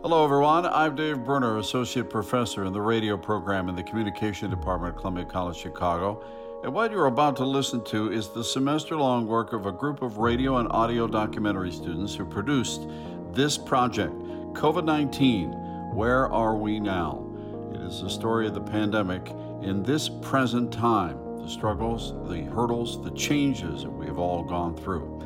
Hello, 0.00 0.22
everyone. 0.22 0.64
I'm 0.64 0.94
Dave 0.94 1.24
Brunner, 1.24 1.58
Associate 1.58 2.08
Professor 2.08 2.64
in 2.64 2.72
the 2.72 2.80
radio 2.80 3.16
program 3.16 3.68
in 3.68 3.74
the 3.74 3.82
Communication 3.82 4.48
Department 4.48 4.94
at 4.94 5.00
Columbia 5.00 5.24
College 5.24 5.56
Chicago. 5.56 6.22
And 6.62 6.72
what 6.72 6.92
you're 6.92 7.06
about 7.06 7.34
to 7.38 7.44
listen 7.44 7.82
to 7.86 8.12
is 8.12 8.28
the 8.28 8.44
semester 8.44 8.94
long 8.94 9.26
work 9.26 9.52
of 9.52 9.66
a 9.66 9.72
group 9.72 10.00
of 10.00 10.18
radio 10.18 10.58
and 10.58 10.68
audio 10.70 11.08
documentary 11.08 11.72
students 11.72 12.14
who 12.14 12.24
produced 12.24 12.86
this 13.32 13.58
project 13.58 14.14
COVID 14.52 14.84
19 14.84 15.50
Where 15.96 16.32
Are 16.32 16.54
We 16.54 16.78
Now? 16.78 17.26
It 17.74 17.80
is 17.80 18.00
the 18.00 18.08
story 18.08 18.46
of 18.46 18.54
the 18.54 18.60
pandemic 18.60 19.28
in 19.62 19.82
this 19.82 20.08
present 20.08 20.72
time, 20.72 21.42
the 21.42 21.48
struggles, 21.48 22.12
the 22.30 22.42
hurdles, 22.44 23.02
the 23.02 23.10
changes 23.10 23.82
that 23.82 23.90
we 23.90 24.06
have 24.06 24.18
all 24.20 24.44
gone 24.44 24.76
through. 24.76 25.20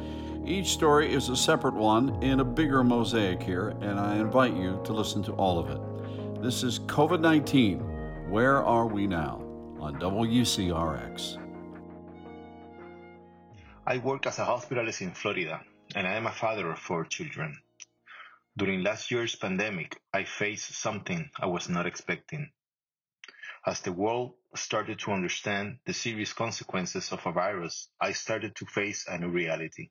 Each 0.45 0.71
story 0.71 1.15
is 1.15 1.29
a 1.29 1.37
separate 1.37 1.75
one 1.75 2.21
in 2.21 2.41
a 2.41 2.45
bigger 2.45 2.83
mosaic 2.83 3.41
here, 3.41 3.69
and 3.81 4.01
I 4.01 4.17
invite 4.17 4.57
you 4.57 4.81
to 4.83 4.93
listen 4.93 5.23
to 5.25 5.33
all 5.35 5.57
of 5.57 5.71
it. 5.71 6.43
This 6.43 6.65
is 6.65 6.81
COVID 6.81 7.21
19 7.21 7.79
Where 8.29 8.61
Are 8.65 8.89
We 8.89 9.07
Now? 9.07 9.41
on 9.79 10.01
WCRX. 10.01 11.39
I 13.87 13.99
work 13.99 14.27
as 14.27 14.41
a 14.41 14.45
hospitalist 14.45 15.01
in 15.01 15.13
Florida, 15.13 15.61
and 15.95 16.09
I 16.09 16.15
am 16.15 16.27
a 16.27 16.33
father 16.33 16.73
of 16.73 16.79
four 16.81 17.05
children. 17.05 17.57
During 18.57 18.83
last 18.83 19.13
year's 19.13 19.37
pandemic, 19.37 20.01
I 20.13 20.25
faced 20.25 20.75
something 20.75 21.31
I 21.39 21.47
was 21.47 21.69
not 21.69 21.87
expecting. 21.87 22.51
As 23.65 23.81
the 23.81 23.93
world 23.93 24.35
started 24.57 24.99
to 25.01 25.13
understand 25.13 25.79
the 25.85 25.95
serious 25.95 26.33
consequences 26.33 27.13
of 27.13 27.25
a 27.27 27.31
virus, 27.31 27.89
I 28.01 28.11
started 28.11 28.57
to 28.57 28.67
face 28.67 29.07
a 29.07 29.19
new 29.19 29.29
reality. 29.29 29.91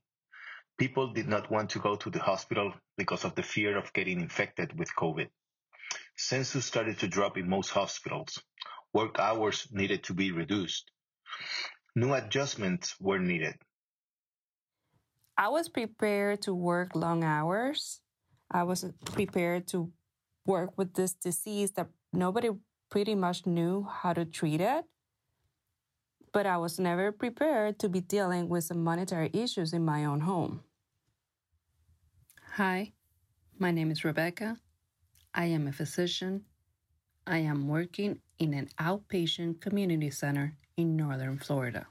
People 0.78 1.14
did 1.14 1.28
not 1.28 1.52
want 1.52 1.70
to 1.72 1.80
go 1.80 1.96
to 1.96 2.10
the 2.10 2.20
hospital 2.20 2.74
because 2.98 3.24
of 3.24 3.36
the 3.36 3.44
fear 3.44 3.78
of 3.78 3.94
getting 3.94 4.20
infected 4.20 4.78
with 4.78 4.90
COVID. 4.98 5.28
Census 6.18 6.66
started 6.66 7.00
to 7.00 7.08
drop 7.08 7.38
in 7.38 7.50
most 7.50 7.70
hospitals. 7.70 8.42
Work 8.94 9.20
hours 9.20 9.68
needed 9.72 10.04
to 10.06 10.14
be 10.14 10.32
reduced. 10.32 10.92
New 11.96 12.14
adjustments 12.14 12.96
were 13.00 13.20
needed. 13.20 13.56
I 15.38 15.50
was 15.50 15.70
prepared 15.70 16.42
to 16.44 16.54
work 16.54 16.96
long 16.96 17.24
hours. 17.24 18.02
I 18.52 18.64
was 18.64 18.86
prepared 19.06 19.68
to 19.70 19.92
work 20.46 20.78
with 20.78 20.94
this 20.94 21.14
disease 21.14 21.72
that 21.72 21.88
nobody 22.14 22.50
pretty 22.90 23.16
much 23.16 23.46
knew 23.46 23.88
how 23.90 24.14
to 24.14 24.26
treat 24.26 24.62
it. 24.62 24.86
But 26.34 26.46
I 26.46 26.58
was 26.58 26.80
never 26.80 27.12
prepared 27.12 27.78
to 27.80 27.90
be 27.90 28.00
dealing 28.00 28.48
with 28.48 28.64
some 28.64 28.84
monetary 28.84 29.30
issues 29.34 29.74
in 29.74 29.84
my 29.84 30.06
own 30.06 30.22
home. 30.22 30.62
Hi, 32.56 32.94
my 33.60 33.72
name 33.72 33.92
is 33.92 34.06
Rebecca. 34.06 34.58
I 35.34 35.46
am 35.46 35.68
a 35.68 35.74
physician. 35.74 36.46
I 37.28 37.40
am 37.40 37.68
working 37.68 38.20
in 38.40 38.54
an 38.54 38.70
outpatient 38.80 39.62
community 39.62 40.10
center 40.10 40.56
in 40.78 40.96
northern 40.96 41.38
Florida. 41.38 41.88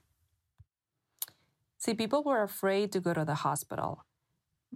See, 1.78 1.94
people 1.94 2.22
were 2.22 2.42
afraid 2.42 2.92
to 2.92 3.00
go 3.00 3.14
to 3.14 3.24
the 3.24 3.36
hospital. 3.36 4.04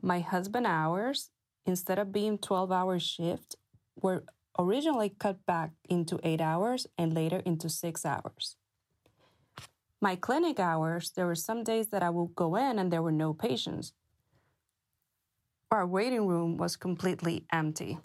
My 0.00 0.20
husband 0.20 0.66
hours, 0.66 1.30
instead 1.66 1.98
of 1.98 2.12
being 2.12 2.38
12 2.38 2.70
hour 2.70 2.98
shift, 2.98 3.56
were 4.00 4.24
originally 4.58 5.08
cut 5.10 5.44
back 5.46 5.72
into 5.88 6.18
8 6.22 6.40
hours 6.40 6.86
and 6.96 7.14
later 7.14 7.42
into 7.44 7.68
6 7.68 8.06
hours. 8.06 8.56
My 10.04 10.16
clinic 10.16 10.60
hours, 10.60 11.12
there 11.16 11.26
were 11.26 11.42
some 11.48 11.64
days 11.64 11.86
that 11.88 12.02
I 12.02 12.10
would 12.10 12.34
go 12.34 12.56
in 12.56 12.78
and 12.78 12.92
there 12.92 13.04
were 13.06 13.18
no 13.24 13.32
patients 13.32 13.94
our 15.74 15.86
waiting 15.88 16.24
room 16.28 16.56
was 16.56 16.76
completely 16.76 17.46
empty. 17.52 17.98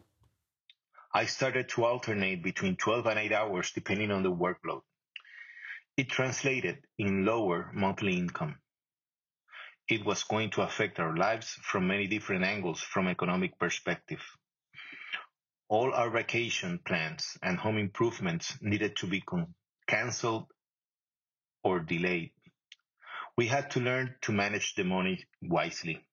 I 1.13 1.25
started 1.25 1.69
to 1.69 1.85
alternate 1.85 2.41
between 2.43 2.75
12 2.77 3.05
and 3.05 3.19
8 3.19 3.31
hours 3.31 3.71
depending 3.75 4.09
on 4.09 4.23
the 4.23 4.31
workload. 4.31 4.81
It 5.95 6.09
translated 6.09 6.77
in 6.97 7.25
lower 7.25 7.69
monthly 7.75 8.17
income. 8.17 8.55
It 9.87 10.03
was 10.03 10.23
going 10.23 10.49
to 10.51 10.63
affect 10.63 10.99
our 10.99 11.15
lives 11.15 11.49
from 11.61 11.87
many 11.87 12.07
different 12.07 12.43
angles 12.43 12.81
from 12.81 13.07
economic 13.07 13.59
perspective. 13.59 14.23
All 15.67 15.93
our 15.93 16.09
vacation 16.09 16.79
plans 16.87 17.37
and 17.43 17.59
home 17.59 17.77
improvements 17.77 18.57
needed 18.61 18.95
to 18.97 19.05
be 19.05 19.21
canceled 19.87 20.47
or 21.63 21.79
delayed. 21.79 22.31
We 23.37 23.47
had 23.47 23.71
to 23.71 23.79
learn 23.79 24.15
to 24.21 24.31
manage 24.31 24.75
the 24.75 24.83
money 24.83 25.25
wisely. 25.41 26.05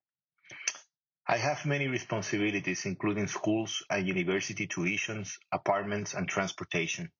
I 1.28 1.38
have 1.38 1.66
many 1.66 1.88
responsibilities, 1.88 2.86
including 2.86 3.26
schools 3.26 3.82
and 3.90 4.06
university 4.06 4.68
tuitions, 4.68 5.38
apartments, 5.50 6.14
and 6.14 6.28
transportation. 6.28 7.10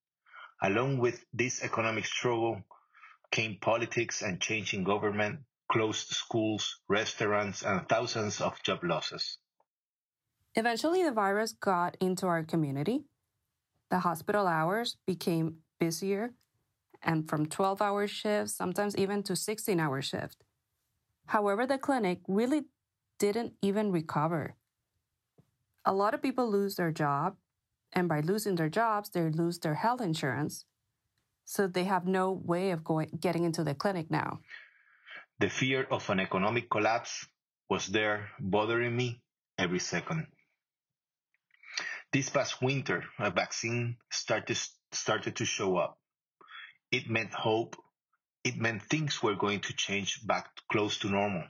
Along 0.63 0.99
with 0.99 1.25
this 1.35 1.63
economic 1.63 2.07
struggle 2.07 2.63
came 3.33 3.59
politics 3.61 4.23
and 4.23 4.41
changing 4.41 4.85
government, 4.85 5.41
closed 5.71 6.09
schools, 6.09 6.79
restaurants, 6.89 7.63
and 7.63 7.89
thousands 7.89 8.41
of 8.41 8.63
job 8.63 8.85
losses. 8.85 9.39
Eventually, 10.55 11.03
the 11.03 11.13
virus 11.13 11.53
got 11.53 11.97
into 12.01 12.27
our 12.27 12.45
community. 12.45 13.05
The 13.91 13.99
hospital 13.99 14.47
hours 14.47 14.97
became 15.07 15.59
busier, 15.81 16.33
and 17.03 17.29
from 17.29 17.47
12 17.47 17.83
hour 17.83 18.07
shifts, 18.07 18.55
sometimes 18.55 18.97
even 18.97 19.23
to 19.25 19.37
16 19.37 19.79
hour 19.81 20.03
shift. 20.03 20.45
However, 21.27 21.67
the 21.67 21.79
clinic 21.79 22.21
really 22.29 22.65
didn't 23.19 23.55
even 23.63 23.93
recover. 23.93 24.57
A 25.85 25.93
lot 25.93 26.15
of 26.15 26.23
people 26.23 26.51
lose 26.51 26.77
their 26.77 26.93
job, 26.93 27.37
and 27.93 28.09
by 28.09 28.21
losing 28.21 28.57
their 28.57 28.69
jobs, 28.69 29.11
they 29.11 29.29
lose 29.31 29.59
their 29.59 29.75
health 29.75 30.01
insurance. 30.01 30.65
So 31.45 31.67
they 31.67 31.85
have 31.85 32.07
no 32.07 32.33
way 32.33 32.73
of 32.73 32.83
going 32.83 33.11
getting 33.21 33.45
into 33.45 33.63
the 33.63 33.75
clinic 33.75 34.11
now. 34.11 34.41
The 35.39 35.49
fear 35.49 35.87
of 35.91 36.09
an 36.11 36.21
economic 36.21 36.69
collapse 36.71 37.27
was 37.69 37.87
there 37.87 38.31
bothering 38.41 38.97
me 38.97 39.21
every 39.59 39.79
second. 39.79 40.27
This 42.13 42.31
past 42.31 42.63
winter, 42.63 43.05
a 43.19 43.31
vaccine 43.31 43.97
started 44.11 44.59
started 44.93 45.37
to 45.37 45.45
show 45.45 45.77
up. 45.77 45.99
It 46.93 47.11
meant 47.11 47.33
hope. 47.33 47.77
It 48.45 48.57
meant 48.57 48.83
things 48.83 49.23
were 49.23 49.35
going 49.35 49.61
to 49.61 49.73
change 49.75 50.27
back 50.27 50.49
close 50.71 50.99
to 50.99 51.09
normal. 51.09 51.45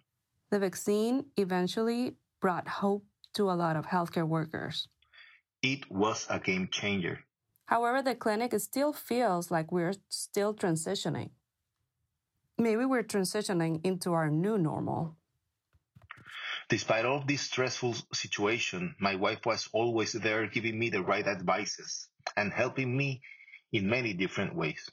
The 0.51 0.59
vaccine 0.59 1.27
eventually 1.37 2.17
brought 2.41 2.69
hope 2.69 3.05
to 3.35 3.51
a 3.51 3.53
lot 3.53 3.77
of 3.77 3.87
healthcare 3.87 4.27
workers. 4.27 4.89
It 5.63 5.91
was 5.91 6.27
a 6.31 6.39
game 6.39 6.69
changer. 6.71 7.21
However, 7.67 8.01
the 8.01 8.15
clinic 8.15 8.59
still 8.61 8.93
feels 8.93 9.51
like 9.51 9.73
we're 9.73 9.95
still 10.09 10.55
transitioning. 10.55 11.31
Maybe 12.59 12.85
we're 12.85 13.03
transitioning 13.03 13.85
into 13.85 14.13
our 14.13 14.31
new 14.31 14.57
normal. 14.57 15.17
Despite 16.69 17.05
all 17.05 17.23
this 17.27 17.43
stressful 17.43 17.95
situation, 18.13 18.95
my 18.99 19.15
wife 19.17 19.45
was 19.45 19.69
always 19.73 20.13
there 20.13 20.47
giving 20.47 20.79
me 20.79 20.89
the 20.91 21.03
right 21.03 21.27
advices 21.27 22.09
and 22.37 22.53
helping 22.53 22.97
me 22.97 23.21
in 23.73 23.89
many 23.89 24.15
different 24.15 24.55
ways. 24.55 24.91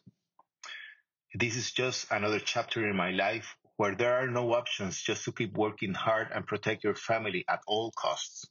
This 1.35 1.55
is 1.55 1.71
just 1.71 2.11
another 2.11 2.39
chapter 2.39 2.87
in 2.87 2.95
my 2.95 3.09
life 3.09 3.57
where 3.77 3.95
there 3.95 4.13
are 4.19 4.27
no 4.27 4.53
options 4.53 5.01
just 5.01 5.25
to 5.25 5.31
keep 5.31 5.53
working 5.57 5.95
hard 5.95 6.27
and 6.31 6.45
protect 6.45 6.83
your 6.83 6.93
family 6.93 7.43
at 7.49 7.61
all 7.65 7.91
costs. 7.91 8.45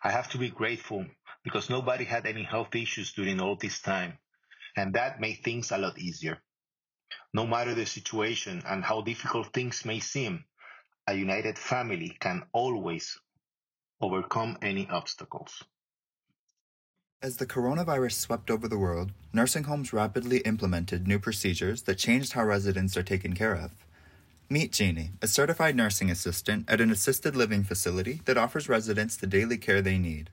I 0.00 0.12
have 0.12 0.30
to 0.30 0.38
be 0.38 0.48
grateful 0.50 1.06
because 1.42 1.68
nobody 1.68 2.04
had 2.04 2.24
any 2.24 2.44
health 2.44 2.76
issues 2.76 3.12
during 3.12 3.40
all 3.40 3.56
this 3.56 3.80
time, 3.80 4.18
and 4.76 4.94
that 4.94 5.20
made 5.20 5.42
things 5.42 5.72
a 5.72 5.78
lot 5.78 5.98
easier. 5.98 6.40
No 7.34 7.48
matter 7.48 7.74
the 7.74 7.84
situation 7.84 8.62
and 8.64 8.84
how 8.84 9.00
difficult 9.00 9.52
things 9.52 9.84
may 9.84 9.98
seem, 9.98 10.44
a 11.08 11.14
united 11.14 11.58
family 11.58 12.16
can 12.20 12.44
always 12.52 13.18
overcome 14.00 14.56
any 14.62 14.88
obstacles. 14.88 15.64
As 17.22 17.36
the 17.36 17.44
coronavirus 17.44 18.12
swept 18.12 18.50
over 18.50 18.66
the 18.66 18.78
world, 18.78 19.12
nursing 19.30 19.64
homes 19.64 19.92
rapidly 19.92 20.38
implemented 20.38 21.06
new 21.06 21.18
procedures 21.18 21.82
that 21.82 21.98
changed 21.98 22.32
how 22.32 22.44
residents 22.44 22.96
are 22.96 23.02
taken 23.02 23.34
care 23.34 23.54
of. 23.54 23.72
Meet 24.48 24.72
Jeannie, 24.72 25.10
a 25.20 25.26
certified 25.26 25.76
nursing 25.76 26.10
assistant 26.10 26.64
at 26.66 26.80
an 26.80 26.90
assisted 26.90 27.36
living 27.36 27.62
facility 27.62 28.22
that 28.24 28.38
offers 28.38 28.70
residents 28.70 29.18
the 29.18 29.26
daily 29.26 29.58
care 29.58 29.82
they 29.82 29.98
need. 29.98 30.30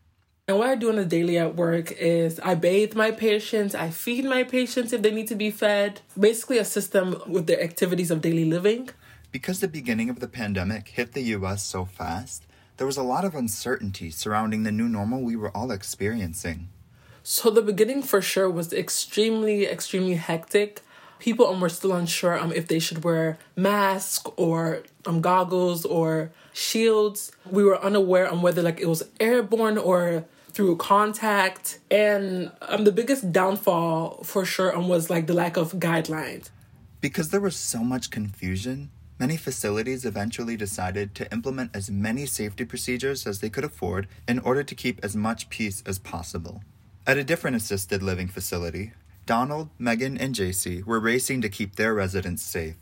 And 0.48 0.60
what 0.60 0.70
I 0.70 0.76
do 0.76 0.88
on 0.88 0.98
a 0.98 1.04
daily 1.04 1.38
at 1.38 1.58
work 1.58 1.92
is 1.92 2.40
I 2.40 2.56
bathe 2.56 2.96
my 2.96 3.12
patients, 3.12 3.76
I 3.76 3.90
feed 3.90 4.24
my 4.24 4.44
patients 4.44 4.94
if 4.94 5.02
they 5.02 5.12
need 5.12 5.28
to 5.28 5.36
be 5.36 5.52
fed, 5.52 6.00
basically 6.18 6.58
assist 6.58 6.94
them 6.94 7.22
with 7.28 7.48
their 7.48 7.62
activities 7.62 8.12
of 8.12 8.22
daily 8.22 8.46
living. 8.46 8.92
Because 9.34 9.60
the 9.60 9.68
beginning 9.68 10.10
of 10.10 10.22
the 10.22 10.30
pandemic 10.30 10.88
hit 10.88 11.12
the 11.12 11.36
US 11.36 11.64
so 11.64 11.84
fast, 11.84 12.44
there 12.78 12.88
was 12.88 12.96
a 12.96 13.04
lot 13.04 13.26
of 13.26 13.36
uncertainty 13.36 14.10
surrounding 14.10 14.64
the 14.64 14.72
new 14.72 14.88
normal 14.88 15.22
we 15.22 15.36
were 15.36 15.52
all 15.52 15.72
experiencing. 15.72 16.70
So 17.30 17.52
the 17.52 17.62
beginning 17.62 18.04
for 18.04 18.22
sure 18.22 18.50
was 18.50 18.72
extremely, 18.72 19.66
extremely 19.66 20.16
hectic. 20.16 20.82
People 21.20 21.46
um, 21.48 21.60
were 21.60 21.68
still 21.68 21.92
unsure 21.92 22.40
um, 22.40 22.54
if 22.54 22.70
they 22.70 22.80
should 22.80 23.04
wear 23.04 23.38
masks 23.54 24.32
or 24.38 24.84
um, 25.06 25.20
goggles 25.20 25.84
or 25.84 26.32
shields. 26.54 27.34
We 27.52 27.66
were 27.66 27.84
unaware 27.84 28.32
on 28.32 28.42
whether 28.42 28.62
like 28.62 28.80
it 28.80 28.88
was 28.88 29.04
airborne 29.20 29.78
or 29.78 30.24
through 30.54 30.78
contact. 30.78 31.80
And 31.92 32.54
um, 32.62 32.86
the 32.86 32.94
biggest 32.94 33.34
downfall 33.34 34.24
for 34.24 34.46
sure 34.46 34.74
um, 34.74 34.88
was 34.88 35.10
like 35.10 35.28
the 35.28 35.34
lack 35.34 35.58
of 35.58 35.74
guidelines. 35.74 36.50
Because 37.02 37.32
there 37.32 37.42
was 37.42 37.58
so 37.58 37.84
much 37.84 38.10
confusion, 38.10 38.90
many 39.20 39.36
facilities 39.36 40.06
eventually 40.06 40.56
decided 40.56 41.14
to 41.16 41.30
implement 41.34 41.76
as 41.76 41.92
many 41.92 42.26
safety 42.26 42.64
procedures 42.64 43.28
as 43.28 43.42
they 43.42 43.50
could 43.50 43.66
afford 43.66 44.08
in 44.30 44.40
order 44.40 44.64
to 44.64 44.74
keep 44.74 45.04
as 45.04 45.14
much 45.14 45.50
peace 45.50 45.84
as 45.86 46.00
possible. 46.00 46.62
At 47.08 47.18
a 47.18 47.24
different 47.24 47.56
assisted 47.56 48.04
living 48.04 48.28
facility, 48.28 48.92
Donald, 49.26 49.70
Megan, 49.80 50.18
and 50.18 50.36
JC 50.36 50.86
were 50.86 51.00
racing 51.00 51.42
to 51.42 51.50
keep 51.50 51.76
their 51.76 51.96
residents 51.96 52.44
safe. 52.44 52.76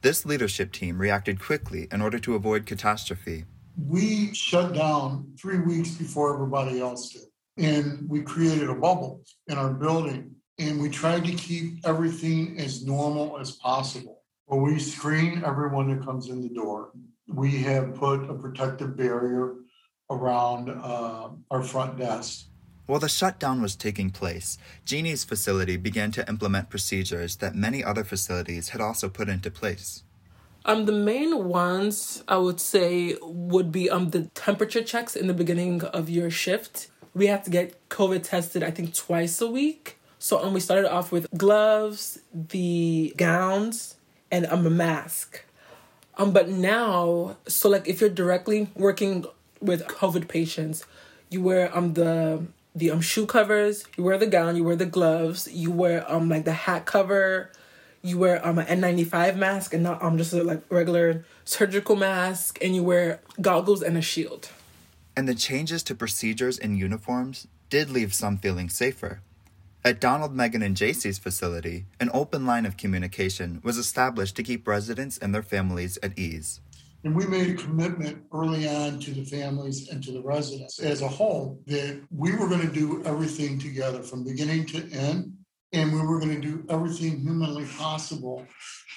This 0.00 0.24
leadership 0.24 0.72
team 0.72 0.98
reacted 0.98 1.40
quickly 1.40 1.88
in 1.90 2.00
order 2.00 2.18
to 2.20 2.34
avoid 2.34 2.64
catastrophe 2.64 3.44
we 3.86 4.34
shut 4.34 4.74
down 4.74 5.32
three 5.40 5.60
weeks 5.60 5.90
before 5.90 6.34
everybody 6.34 6.80
else 6.80 7.10
did. 7.10 7.22
And 7.56 8.08
we 8.08 8.22
created 8.22 8.68
a 8.68 8.74
bubble 8.74 9.22
in 9.46 9.56
our 9.56 9.72
building 9.72 10.34
and 10.58 10.80
we 10.80 10.88
tried 10.88 11.24
to 11.26 11.32
keep 11.32 11.86
everything 11.86 12.58
as 12.58 12.84
normal 12.84 13.38
as 13.38 13.52
possible. 13.52 14.22
Well, 14.46 14.60
we 14.60 14.78
screen 14.78 15.42
everyone 15.44 15.94
that 15.94 16.04
comes 16.04 16.28
in 16.28 16.42
the 16.42 16.48
door. 16.48 16.90
We 17.28 17.62
have 17.62 17.94
put 17.94 18.28
a 18.28 18.34
protective 18.34 18.96
barrier 18.96 19.54
around 20.10 20.70
uh, 20.70 21.28
our 21.50 21.62
front 21.62 21.98
desk. 21.98 22.46
While 22.88 23.00
the 23.00 23.08
shutdown 23.10 23.60
was 23.60 23.76
taking 23.76 24.08
place, 24.08 24.56
Jeannie's 24.86 25.22
facility 25.22 25.76
began 25.76 26.10
to 26.12 26.26
implement 26.26 26.70
procedures 26.70 27.36
that 27.36 27.54
many 27.54 27.84
other 27.84 28.02
facilities 28.02 28.70
had 28.70 28.80
also 28.80 29.10
put 29.10 29.28
into 29.28 29.50
place. 29.50 30.04
Um, 30.64 30.86
the 30.86 30.92
main 30.92 31.44
ones 31.44 32.24
I 32.26 32.38
would 32.38 32.60
say 32.60 33.18
would 33.20 33.70
be 33.70 33.90
um 33.90 34.08
the 34.08 34.22
temperature 34.34 34.82
checks 34.82 35.14
in 35.16 35.26
the 35.26 35.34
beginning 35.34 35.84
of 35.84 36.08
your 36.08 36.30
shift. 36.30 36.88
We 37.12 37.26
have 37.26 37.42
to 37.42 37.50
get 37.50 37.90
COVID 37.90 38.22
tested, 38.22 38.62
I 38.62 38.70
think, 38.70 38.94
twice 38.94 39.38
a 39.42 39.50
week. 39.50 39.98
So 40.18 40.42
um, 40.42 40.54
we 40.54 40.60
started 40.60 40.90
off 40.90 41.12
with 41.12 41.28
gloves, 41.36 42.20
the 42.32 43.12
gowns, 43.18 43.96
and 44.30 44.46
um, 44.46 44.64
a 44.64 44.70
mask. 44.70 45.44
Um, 46.16 46.32
but 46.32 46.48
now, 46.48 47.36
so 47.46 47.68
like 47.68 47.86
if 47.86 48.00
you're 48.00 48.08
directly 48.08 48.68
working 48.74 49.26
with 49.60 49.86
COVID 49.88 50.26
patients, 50.26 50.86
you 51.28 51.42
wear 51.42 51.68
um 51.76 51.92
the 51.92 52.48
the 52.78 52.90
um 52.90 53.00
shoe 53.00 53.26
covers, 53.26 53.84
you 53.96 54.04
wear 54.04 54.18
the 54.18 54.26
gown, 54.26 54.56
you 54.56 54.64
wear 54.64 54.76
the 54.76 54.86
gloves, 54.86 55.48
you 55.52 55.70
wear 55.70 56.10
um 56.10 56.28
like 56.28 56.44
the 56.44 56.52
hat 56.52 56.86
cover, 56.86 57.50
you 58.02 58.18
wear 58.18 58.46
um, 58.46 58.58
an 58.58 58.80
N95 58.80 59.36
mask 59.36 59.74
and 59.74 59.82
not 59.82 60.02
um 60.02 60.16
just 60.18 60.32
a 60.32 60.42
like 60.42 60.62
regular 60.70 61.24
surgical 61.44 61.96
mask, 61.96 62.58
and 62.62 62.74
you 62.74 62.82
wear 62.82 63.20
goggles 63.40 63.82
and 63.82 63.96
a 63.96 64.02
shield. 64.02 64.50
And 65.16 65.28
the 65.28 65.34
changes 65.34 65.82
to 65.84 65.94
procedures 65.94 66.58
and 66.58 66.78
uniforms 66.78 67.48
did 67.70 67.90
leave 67.90 68.14
some 68.14 68.38
feeling 68.38 68.68
safer. 68.68 69.20
At 69.84 70.00
Donald, 70.00 70.34
Megan, 70.34 70.62
and 70.62 70.76
JC's 70.76 71.18
facility, 71.18 71.86
an 71.98 72.10
open 72.12 72.46
line 72.46 72.66
of 72.66 72.76
communication 72.76 73.60
was 73.62 73.78
established 73.78 74.36
to 74.36 74.42
keep 74.42 74.66
residents 74.66 75.18
and 75.18 75.34
their 75.34 75.42
families 75.42 75.98
at 76.02 76.18
ease. 76.18 76.60
And 77.04 77.14
we 77.14 77.26
made 77.26 77.50
a 77.50 77.54
commitment 77.54 78.24
early 78.32 78.68
on 78.68 78.98
to 79.00 79.12
the 79.12 79.24
families 79.24 79.88
and 79.88 80.02
to 80.02 80.12
the 80.12 80.22
residents 80.22 80.80
as 80.80 81.00
a 81.00 81.08
whole 81.08 81.60
that 81.66 82.00
we 82.10 82.32
were 82.32 82.48
going 82.48 82.66
to 82.66 82.72
do 82.72 83.04
everything 83.04 83.58
together 83.58 84.02
from 84.02 84.24
beginning 84.24 84.66
to 84.66 84.90
end 84.90 85.32
and 85.72 85.92
we 85.92 86.00
were 86.00 86.18
going 86.18 86.40
to 86.40 86.40
do 86.40 86.64
everything 86.70 87.20
humanly 87.20 87.66
possible 87.76 88.46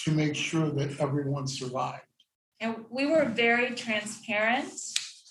to 0.04 0.12
make 0.12 0.36
sure 0.36 0.70
that 0.70 1.00
everyone 1.00 1.48
survived. 1.48 2.04
And 2.60 2.86
we 2.90 3.08
were 3.08 3.26
very 3.26 3.72
transparent 3.76 4.72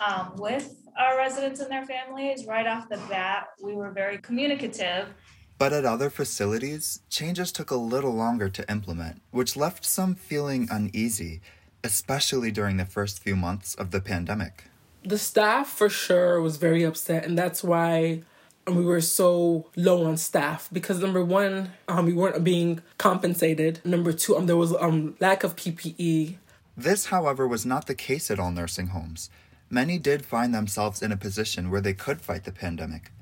um, 0.06 0.34
with 0.36 0.74
our 0.98 1.16
residents 1.16 1.60
and 1.60 1.70
their 1.70 1.86
families 1.86 2.44
right 2.46 2.66
off 2.66 2.88
the 2.88 2.98
bat. 3.08 3.46
We 3.62 3.74
were 3.74 3.90
very 3.90 4.18
communicative. 4.18 5.08
But 5.56 5.72
at 5.72 5.84
other 5.84 6.10
facilities, 6.10 7.02
changes 7.08 7.52
took 7.52 7.70
a 7.70 7.76
little 7.76 8.14
longer 8.14 8.48
to 8.48 8.70
implement, 8.70 9.22
which 9.30 9.56
left 9.56 9.84
some 9.84 10.14
feeling 10.14 10.68
uneasy, 10.70 11.42
especially 11.82 12.50
during 12.50 12.76
the 12.76 12.84
first 12.84 13.22
few 13.22 13.36
months 13.36 13.74
of 13.74 13.90
the 13.90 14.00
pandemic. 14.00 14.64
The 15.02 15.18
staff 15.18 15.68
for 15.68 15.88
sure 15.88 16.40
was 16.40 16.56
very 16.56 16.82
upset, 16.82 17.24
and 17.24 17.38
that's 17.38 17.64
why 17.64 18.22
we 18.66 18.84
were 18.84 19.00
so 19.00 19.66
low 19.76 20.04
on 20.04 20.16
staff 20.16 20.68
because 20.72 21.00
number 21.00 21.24
one, 21.24 21.72
um, 21.88 22.06
we 22.06 22.12
weren't 22.12 22.44
being 22.44 22.82
compensated. 22.98 23.80
Number 23.84 24.12
two, 24.12 24.36
um, 24.36 24.46
there 24.46 24.56
was 24.56 24.74
um 24.76 25.16
lack 25.20 25.44
of 25.44 25.56
PPE. 25.56 26.36
This, 26.76 27.06
however, 27.06 27.46
was 27.46 27.66
not 27.66 27.86
the 27.86 27.94
case 27.94 28.30
at 28.30 28.38
all 28.38 28.52
nursing 28.52 28.88
homes. 28.88 29.30
Many 29.68 29.98
did 29.98 30.24
find 30.24 30.54
themselves 30.54 31.02
in 31.02 31.12
a 31.12 31.16
position 31.16 31.70
where 31.70 31.80
they 31.80 31.94
could 31.94 32.20
fight 32.20 32.44
the 32.44 32.52
pandemic. 32.52 33.12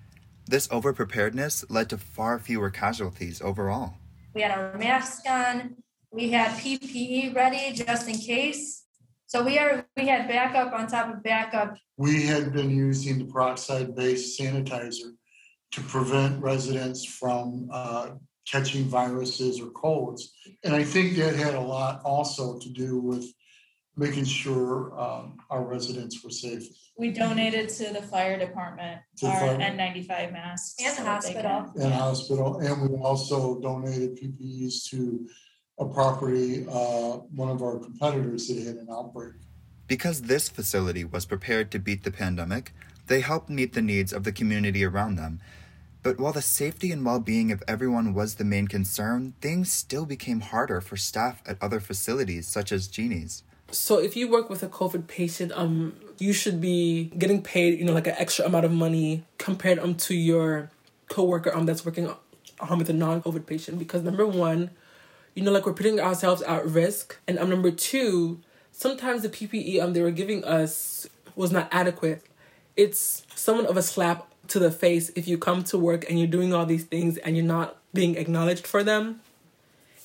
This 0.47 0.67
overpreparedness 0.69 1.67
led 1.69 1.91
to 1.91 1.99
far 1.99 2.39
fewer 2.39 2.71
casualties 2.71 3.43
overall. 3.43 3.95
We 4.35 4.43
had 4.43 4.53
our 4.53 4.79
masks 4.79 5.27
on. 5.27 5.77
We 6.11 6.31
had 6.31 6.53
PPE 6.59 7.35
ready 7.35 7.73
just 7.75 8.09
in 8.09 8.17
case. 8.17 8.85
So 9.27 9.45
we 9.45 9.59
are 9.59 9.85
we 9.97 10.07
had 10.07 10.27
backup 10.27 10.73
on 10.73 10.87
top 10.87 11.13
of 11.15 11.23
backup. 11.23 11.77
We 11.99 12.23
had 12.23 12.53
been 12.53 12.71
using 12.71 13.19
the 13.19 13.27
peroxide-based 13.27 14.41
sanitizer 14.41 15.13
to 15.73 15.81
prevent 15.83 16.43
residents 16.43 17.05
from 17.05 17.69
uh, 17.71 18.11
catching 18.51 18.85
viruses 18.85 19.61
or 19.61 19.69
colds. 19.71 20.33
And 20.65 20.75
I 20.75 20.83
think 20.83 21.17
that 21.17 21.35
had 21.37 21.55
a 21.55 21.61
lot 21.61 22.01
also 22.05 22.59
to 22.59 22.69
do 22.71 22.99
with 23.01 23.27
making 23.97 24.25
sure 24.25 24.99
um, 24.99 25.37
our 25.51 25.63
residents 25.63 26.25
were 26.25 26.31
safe. 26.31 26.63
We 26.97 27.11
donated 27.11 27.69
to 27.71 27.93
the 27.93 28.01
fire 28.01 28.39
department 28.39 29.01
To 29.19 29.27
the 29.27 29.33
our 29.33 29.41
fire- 29.41 29.59
N95 29.59 30.33
masks. 30.33 30.77
And 30.81 30.93
the 30.93 30.97
so 30.97 31.03
they 31.03 31.09
hospital. 31.09 31.73
can- 31.75 31.83
And 31.83 31.93
hospital, 31.93 32.59
and 32.61 32.81
we 32.89 32.97
also 32.97 33.61
donated 33.61 34.17
PPEs 34.17 34.85
to 34.91 35.29
a 35.79 35.85
property, 35.85 36.67
uh, 36.71 37.19
one 37.35 37.49
of 37.49 37.63
our 37.63 37.79
competitors 37.79 38.49
that 38.49 38.59
had 38.59 38.77
an 38.77 38.89
outbreak. 38.91 39.35
Because 39.87 40.23
this 40.23 40.49
facility 40.49 41.05
was 41.05 41.25
prepared 41.25 41.71
to 41.71 41.79
beat 41.79 42.05
the 42.05 42.11
pandemic, 42.11 42.73
they 43.07 43.21
helped 43.21 43.49
meet 43.49 43.73
the 43.73 43.83
needs 43.83 44.13
of 44.13 44.25
the 44.25 44.33
community 44.33 44.85
around 44.85 45.17
them. 45.17 45.41
But 46.03 46.19
while 46.19 46.33
the 46.33 46.43
safety 46.43 46.93
and 46.93 47.05
well 47.05 47.21
being 47.21 47.51
of 47.51 47.63
everyone 47.67 48.15
was 48.15 48.37
the 48.37 48.45
main 48.45 48.69
concern, 48.69 49.35
things 49.41 49.73
still 49.73 50.07
became 50.07 50.41
harder 50.41 50.81
for 50.81 50.97
staff 50.97 51.43
at 51.47 51.59
other 51.61 51.81
facilities 51.81 52.47
such 52.47 52.71
as 52.71 52.87
Jeannie's. 52.87 53.43
So 53.71 53.99
if 53.99 54.17
you 54.17 54.31
work 54.31 54.49
with 54.49 54.62
a 54.62 54.69
COVID 54.69 55.09
patient, 55.09 55.52
um, 55.52 55.95
you 56.19 56.33
should 56.33 56.61
be 56.61 57.12
getting 57.19 57.43
paid, 57.43 57.79
you 57.79 57.85
know, 57.85 57.93
like 57.93 58.07
an 58.07 58.14
extra 58.17 58.47
amount 58.47 58.64
of 58.64 58.73
money 58.73 59.25
compared 59.37 59.79
um 59.79 59.95
to 59.97 60.14
your 60.14 60.71
coworker 61.09 61.55
um 61.55 61.67
that's 61.67 61.85
working 61.85 62.11
um 62.61 62.79
with 62.79 62.91
a 62.91 62.93
non-COVID 62.93 63.47
patient 63.47 63.79
because 63.79 64.02
number 64.02 64.26
one, 64.26 64.71
you 65.38 65.45
know, 65.45 65.52
like 65.52 65.66
we're 65.66 65.73
putting 65.73 66.00
ourselves 66.00 66.42
at 66.42 66.66
risk, 66.66 67.16
and 67.28 67.38
um 67.38 67.49
number 67.49 67.71
two, 67.71 68.40
sometimes 68.73 69.23
the 69.23 69.28
PPE 69.28 69.80
um 69.80 69.92
they 69.92 70.02
were 70.02 70.11
giving 70.11 70.42
us 70.45 71.07
was 71.37 71.52
not 71.52 71.68
adequate. 71.71 72.25
It's 72.76 73.25
somewhat 73.37 73.66
of 73.66 73.76
a 73.76 73.83
slap 73.83 74.26
to 74.49 74.59
the 74.59 74.73
face 74.73 75.11
if 75.11 75.28
you 75.28 75.38
come 75.38 75.62
to 75.64 75.78
work 75.78 76.04
and 76.11 76.18
you're 76.18 76.26
doing 76.26 76.52
all 76.52 76.66
these 76.66 76.83
things 76.83 77.18
and 77.18 77.37
you're 77.37 77.47
not 77.47 77.76
being 77.95 78.16
acknowledged 78.16 78.66
for 78.66 78.83
them. 78.83 79.21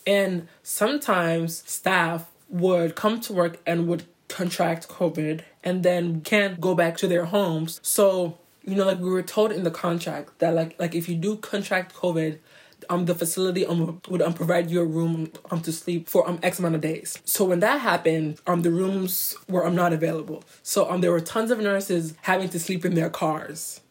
And 0.05 0.47
sometimes 0.61 1.63
staff 1.65 2.29
would 2.47 2.95
come 2.95 3.19
to 3.21 3.33
work 3.33 3.59
and 3.65 3.87
would 3.87 4.03
contract 4.27 4.87
COVID 4.87 5.41
and 5.63 5.81
then 5.81 6.21
can't 6.21 6.61
go 6.61 6.75
back 6.75 6.95
to 6.97 7.07
their 7.07 7.25
homes. 7.25 7.79
So, 7.81 8.37
you 8.63 8.75
know, 8.75 8.85
like 8.85 8.99
we 8.99 9.09
were 9.09 9.23
told 9.23 9.51
in 9.51 9.63
the 9.63 9.71
contract 9.71 10.37
that 10.37 10.53
like 10.53 10.79
like 10.79 10.93
if 10.93 11.09
you 11.09 11.15
do 11.15 11.37
contract 11.37 11.95
COVID, 11.95 12.37
um 12.89 13.05
the 13.05 13.15
facility 13.15 13.65
um 13.65 14.01
would 14.09 14.21
um 14.21 14.33
provide 14.33 14.69
you 14.69 14.81
a 14.81 14.85
room 14.85 15.31
um 15.51 15.61
to 15.61 15.71
sleep 15.71 16.07
for 16.09 16.27
um 16.27 16.39
X 16.43 16.59
amount 16.59 16.75
of 16.75 16.81
days. 16.81 17.19
So 17.25 17.45
when 17.45 17.59
that 17.61 17.81
happened, 17.81 18.39
um 18.47 18.61
the 18.61 18.71
rooms 18.71 19.35
were 19.47 19.65
um 19.65 19.75
not 19.75 19.93
available. 19.93 20.43
So 20.61 20.89
um 20.89 21.01
there 21.01 21.11
were 21.11 21.21
tons 21.21 21.51
of 21.51 21.59
nurses 21.59 22.15
having 22.21 22.49
to 22.49 22.59
sleep 22.59 22.85
in 22.85 22.95
their 22.95 23.09
cars. 23.09 23.81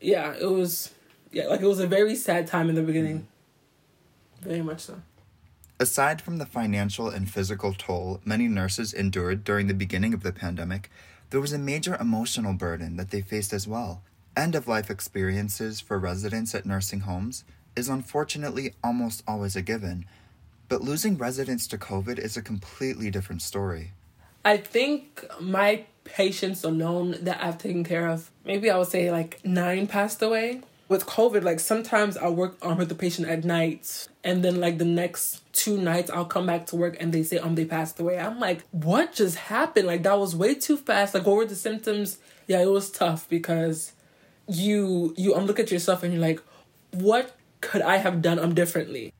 Yeah, 0.00 0.34
it 0.34 0.50
was 0.50 0.92
yeah, 1.32 1.46
like 1.48 1.60
it 1.60 1.66
was 1.66 1.80
a 1.80 1.86
very 1.86 2.14
sad 2.14 2.46
time 2.46 2.68
in 2.68 2.74
the 2.74 2.82
beginning. 2.82 3.26
Very 4.40 4.62
much 4.62 4.80
so. 4.80 5.02
Aside 5.80 6.22
from 6.22 6.38
the 6.38 6.46
financial 6.46 7.08
and 7.08 7.28
physical 7.28 7.74
toll 7.74 8.20
many 8.24 8.46
nurses 8.46 8.92
endured 8.92 9.42
during 9.42 9.66
the 9.66 9.74
beginning 9.74 10.14
of 10.14 10.22
the 10.22 10.32
pandemic, 10.32 10.90
there 11.30 11.40
was 11.40 11.52
a 11.52 11.58
major 11.58 11.96
emotional 11.96 12.54
burden 12.54 12.96
that 12.96 13.10
they 13.10 13.20
faced 13.20 13.52
as 13.52 13.66
well. 13.66 14.02
End 14.36 14.54
of 14.54 14.68
life 14.68 14.90
experiences 14.90 15.80
for 15.80 15.98
residents 15.98 16.54
at 16.54 16.66
nursing 16.66 17.00
homes 17.00 17.44
is 17.76 17.88
unfortunately 17.88 18.72
almost 18.82 19.22
always 19.26 19.56
a 19.56 19.62
given, 19.62 20.06
but 20.68 20.82
losing 20.82 21.16
residents 21.16 21.66
to 21.68 21.78
COVID 21.78 22.18
is 22.18 22.36
a 22.36 22.42
completely 22.42 23.10
different 23.10 23.42
story. 23.42 23.92
I 24.44 24.56
think 24.58 25.24
my 25.40 25.84
patients 26.04 26.64
alone 26.64 27.16
that 27.22 27.42
I've 27.42 27.58
taken 27.58 27.82
care 27.84 28.08
of, 28.08 28.30
maybe 28.44 28.70
I 28.70 28.76
would 28.78 28.88
say 28.88 29.10
like 29.10 29.40
nine 29.44 29.86
passed 29.86 30.22
away. 30.22 30.60
with 30.88 31.06
COVID, 31.06 31.42
like 31.42 31.60
sometimes 31.60 32.16
I'll 32.16 32.34
work 32.34 32.56
on 32.62 32.76
with 32.76 32.88
the 32.90 32.94
patient 32.94 33.26
at 33.28 33.42
night, 33.44 34.06
and 34.22 34.44
then 34.44 34.60
like 34.60 34.76
the 34.78 34.84
next 34.84 35.40
two 35.52 35.78
nights 35.78 36.10
I'll 36.10 36.26
come 36.26 36.46
back 36.46 36.66
to 36.66 36.76
work 36.76 36.96
and 37.00 37.12
they 37.12 37.22
say 37.22 37.38
um 37.38 37.54
they 37.54 37.64
passed 37.64 37.98
away. 37.98 38.18
I'm 38.18 38.38
like, 38.38 38.62
what 38.70 39.12
just 39.14 39.36
happened? 39.36 39.86
Like 39.86 40.02
that 40.02 40.18
was 40.18 40.36
way 40.36 40.54
too 40.54 40.76
fast. 40.76 41.14
Like 41.14 41.26
what 41.26 41.36
were 41.36 41.46
the 41.46 41.54
symptoms? 41.54 42.18
Yeah, 42.46 42.60
it 42.60 42.70
was 42.70 42.90
tough 42.90 43.28
because 43.28 43.92
you 44.46 45.14
you 45.16 45.34
um 45.34 45.46
look 45.46 45.58
at 45.58 45.70
yourself 45.70 46.02
and 46.02 46.12
you're 46.12 46.22
like, 46.22 46.40
what 46.92 47.34
could 47.64 47.82
I 47.82 47.96
have 47.96 48.20
done 48.20 48.36
them 48.36 48.54
differently? 48.54 49.12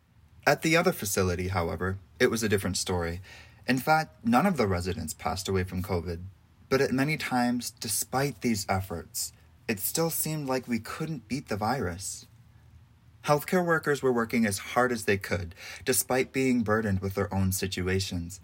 At 0.46 0.60
the 0.60 0.76
other 0.76 0.92
facility, 0.92 1.48
however, 1.48 1.98
it 2.20 2.30
was 2.30 2.42
a 2.42 2.48
different 2.48 2.76
story. 2.76 3.20
In 3.66 3.78
fact, 3.78 4.24
none 4.24 4.44
of 4.44 4.58
the 4.58 4.66
residents 4.66 5.14
passed 5.14 5.48
away 5.48 5.64
from 5.64 5.82
COVID. 5.82 6.20
But 6.68 6.82
at 6.82 6.92
many 6.92 7.16
times, 7.16 7.70
despite 7.70 8.42
these 8.42 8.66
efforts, 8.68 9.32
it 9.66 9.80
still 9.80 10.10
seemed 10.10 10.46
like 10.46 10.68
we 10.68 10.78
couldn't 10.78 11.26
beat 11.26 11.48
the 11.48 11.56
virus. 11.56 12.26
Healthcare 13.24 13.64
workers 13.64 14.02
were 14.02 14.12
working 14.12 14.44
as 14.44 14.58
hard 14.58 14.92
as 14.92 15.06
they 15.06 15.16
could, 15.16 15.54
despite 15.86 16.34
being 16.34 16.62
burdened 16.62 17.00
with 17.00 17.14
their 17.14 17.32
own 17.32 17.52
situations. 17.52 18.40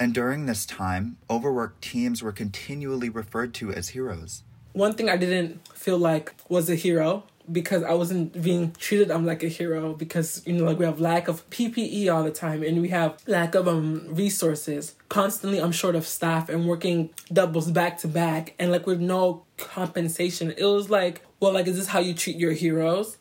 And 0.00 0.12
during 0.12 0.46
this 0.46 0.66
time, 0.66 1.18
overworked 1.30 1.82
teams 1.82 2.22
were 2.22 2.32
continually 2.32 3.08
referred 3.08 3.54
to 3.54 3.72
as 3.72 3.90
heroes. 3.90 4.42
One 4.72 4.94
thing 4.94 5.08
I 5.08 5.16
didn't 5.16 5.66
feel 5.68 5.98
like 5.98 6.34
was 6.48 6.68
a 6.68 6.74
hero 6.74 7.22
because 7.50 7.82
I 7.82 7.92
wasn't 7.92 8.40
being 8.42 8.72
treated 8.72 9.10
I'm 9.10 9.26
like 9.26 9.42
a 9.42 9.48
hero 9.48 9.94
because 9.94 10.42
you 10.46 10.54
know 10.54 10.64
like 10.64 10.78
we 10.78 10.84
have 10.84 11.00
lack 11.00 11.28
of 11.28 11.48
PPE 11.50 12.12
all 12.12 12.22
the 12.24 12.30
time 12.30 12.62
and 12.62 12.80
we 12.80 12.88
have 12.88 13.16
lack 13.26 13.54
of 13.54 13.68
um 13.68 14.06
resources. 14.10 14.94
Constantly 15.08 15.60
I'm 15.60 15.72
short 15.72 15.94
of 15.94 16.06
staff 16.06 16.48
and 16.48 16.66
working 16.66 17.10
doubles 17.32 17.70
back 17.70 17.98
to 17.98 18.08
back 18.08 18.54
and 18.58 18.70
like 18.72 18.86
with 18.86 19.00
no 19.00 19.44
compensation. 19.56 20.52
It 20.56 20.64
was 20.64 20.90
like, 20.90 21.22
well 21.40 21.52
like 21.52 21.66
is 21.66 21.76
this 21.76 21.88
how 21.88 22.00
you 22.00 22.14
treat 22.14 22.36
your 22.36 22.52
heroes? 22.52 23.18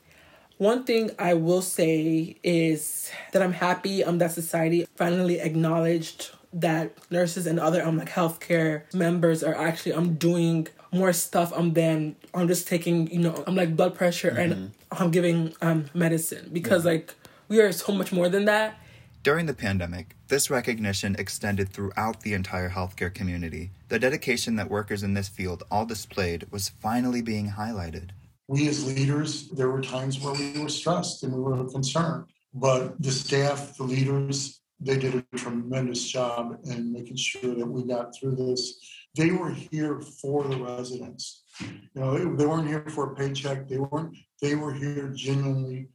One 0.58 0.86
thing 0.86 1.12
I 1.20 1.34
will 1.34 1.62
say 1.62 2.38
is 2.42 3.12
that 3.34 3.42
I'm 3.42 3.54
happy 3.54 4.04
um 4.04 4.18
that 4.20 4.32
society 4.32 4.88
finally 4.96 5.40
acknowledged 5.40 6.32
that 6.54 6.94
nurses 7.12 7.46
and 7.46 7.60
other 7.60 7.84
um 7.86 7.98
like 7.98 8.10
healthcare 8.10 8.84
members 8.94 9.44
are 9.44 9.56
actually 9.56 9.94
um 9.94 10.16
doing 10.16 10.68
more 10.96 11.14
stuff 11.14 11.52
um 11.54 11.74
than 11.74 12.16
I'm 12.34 12.48
just 12.48 12.68
taking 12.68 13.12
you 13.12 13.20
know 13.20 13.44
I'm 13.46 13.56
like 13.56 13.76
blood 13.76 13.96
pressure 13.96 14.32
mm-hmm. 14.32 14.52
and 14.52 14.72
I'm 14.92 15.12
giving 15.12 15.54
um 15.62 15.86
medicine 15.94 16.50
because 16.52 16.86
yeah. 16.86 16.92
like 16.92 17.14
we 17.48 17.60
are 17.62 17.72
so 17.72 17.94
much 17.94 18.12
more 18.12 18.30
than 18.30 18.46
that. 18.46 18.78
During 19.22 19.48
the 19.48 19.54
pandemic, 19.54 20.16
this 20.28 20.52
recognition 20.52 21.16
extended 21.18 21.70
throughout 21.70 22.22
the 22.22 22.34
entire 22.34 22.70
healthcare 22.70 23.14
community. 23.14 23.72
The 23.90 23.98
dedication 23.98 24.56
that 24.56 24.70
workers 24.70 25.02
in 25.02 25.16
this 25.16 25.28
field 25.28 25.64
all 25.72 25.86
displayed 25.86 26.46
was 26.52 26.70
finally 26.70 27.24
being 27.24 27.50
highlighted. 27.52 28.10
We 28.48 28.68
as 28.68 28.86
leaders, 28.86 29.50
there 29.50 29.70
were 29.70 29.82
times 29.82 30.20
where 30.20 30.34
we 30.34 30.60
were 30.60 30.70
stressed 30.70 31.24
and 31.24 31.34
we 31.34 31.42
were 31.42 31.66
concerned, 31.66 32.26
but 32.54 33.02
the 33.02 33.12
staff, 33.12 33.76
the 33.78 33.84
leaders, 33.84 34.62
they 34.80 34.98
did 34.98 35.16
a 35.16 35.38
tremendous 35.38 36.08
job 36.08 36.60
in 36.66 36.94
making 36.94 37.16
sure 37.16 37.56
that 37.56 37.66
we 37.66 37.84
got 37.84 38.16
through 38.16 38.36
this 38.36 38.80
they 39.16 39.32
were 39.32 39.52
here 39.52 40.02
for 40.02 40.44
the 40.44 40.58
residents. 40.58 41.44
You 41.62 42.02
know, 42.02 42.18
they, 42.18 42.24
they 42.36 42.46
weren't 42.46 42.68
here 42.68 42.86
for 42.90 43.12
a 43.12 43.16
paycheck. 43.16 43.68
They 43.68 43.78
weren't. 43.78 44.16
They 44.42 44.56
were 44.56 44.74
here 44.74 45.12
genuinely 45.16 45.90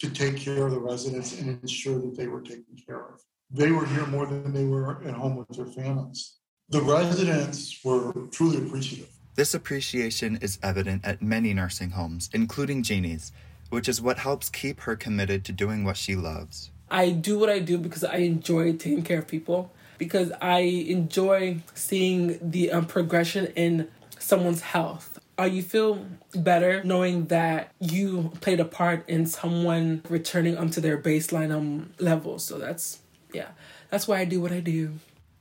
to 0.00 0.10
take 0.10 0.36
care 0.36 0.66
of 0.66 0.72
the 0.72 0.80
residents 0.80 1.40
and 1.40 1.48
ensure 1.48 1.98
that 2.00 2.16
they 2.16 2.26
were 2.26 2.42
taken 2.42 2.76
care 2.86 3.00
of. 3.00 3.20
They 3.50 3.70
were 3.70 3.86
here 3.86 4.06
more 4.06 4.26
than 4.26 4.52
they 4.52 4.64
were 4.64 5.02
at 5.04 5.14
home 5.14 5.36
with 5.36 5.48
their 5.56 5.66
families. 5.66 6.34
The 6.68 6.82
residents 6.82 7.78
were 7.84 8.12
truly 8.32 8.66
appreciative. 8.66 9.08
This 9.36 9.54
appreciation 9.54 10.36
is 10.40 10.58
evident 10.62 11.04
at 11.04 11.22
many 11.22 11.54
nursing 11.54 11.90
homes, 11.90 12.28
including 12.32 12.82
Jeannie's, 12.82 13.32
which 13.70 13.88
is 13.88 14.02
what 14.02 14.18
helps 14.18 14.50
keep 14.50 14.80
her 14.80 14.96
committed 14.96 15.44
to 15.44 15.52
doing 15.52 15.84
what 15.84 15.96
she 15.96 16.16
loves. 16.16 16.70
I 16.90 17.10
do 17.10 17.38
what 17.38 17.50
I 17.50 17.60
do 17.60 17.78
because 17.78 18.02
I 18.02 18.16
enjoy 18.16 18.72
taking 18.72 19.02
care 19.02 19.18
of 19.20 19.28
people 19.28 19.72
because 19.98 20.32
I 20.40 20.58
enjoy 20.58 21.58
seeing 21.74 22.38
the 22.40 22.72
um, 22.72 22.86
progression 22.86 23.46
in 23.56 23.88
someone's 24.18 24.60
health. 24.60 25.18
Uh, 25.38 25.44
you 25.44 25.62
feel 25.62 26.06
better 26.34 26.82
knowing 26.82 27.26
that 27.26 27.72
you 27.78 28.32
played 28.40 28.58
a 28.58 28.64
part 28.64 29.06
in 29.08 29.26
someone 29.26 30.02
returning 30.08 30.56
onto 30.56 30.80
their 30.80 30.96
baseline 30.96 31.54
um, 31.54 31.92
level. 31.98 32.38
So 32.38 32.58
that's, 32.58 33.00
yeah, 33.32 33.48
that's 33.90 34.08
why 34.08 34.18
I 34.18 34.24
do 34.24 34.40
what 34.40 34.52
I 34.52 34.60
do. 34.60 34.94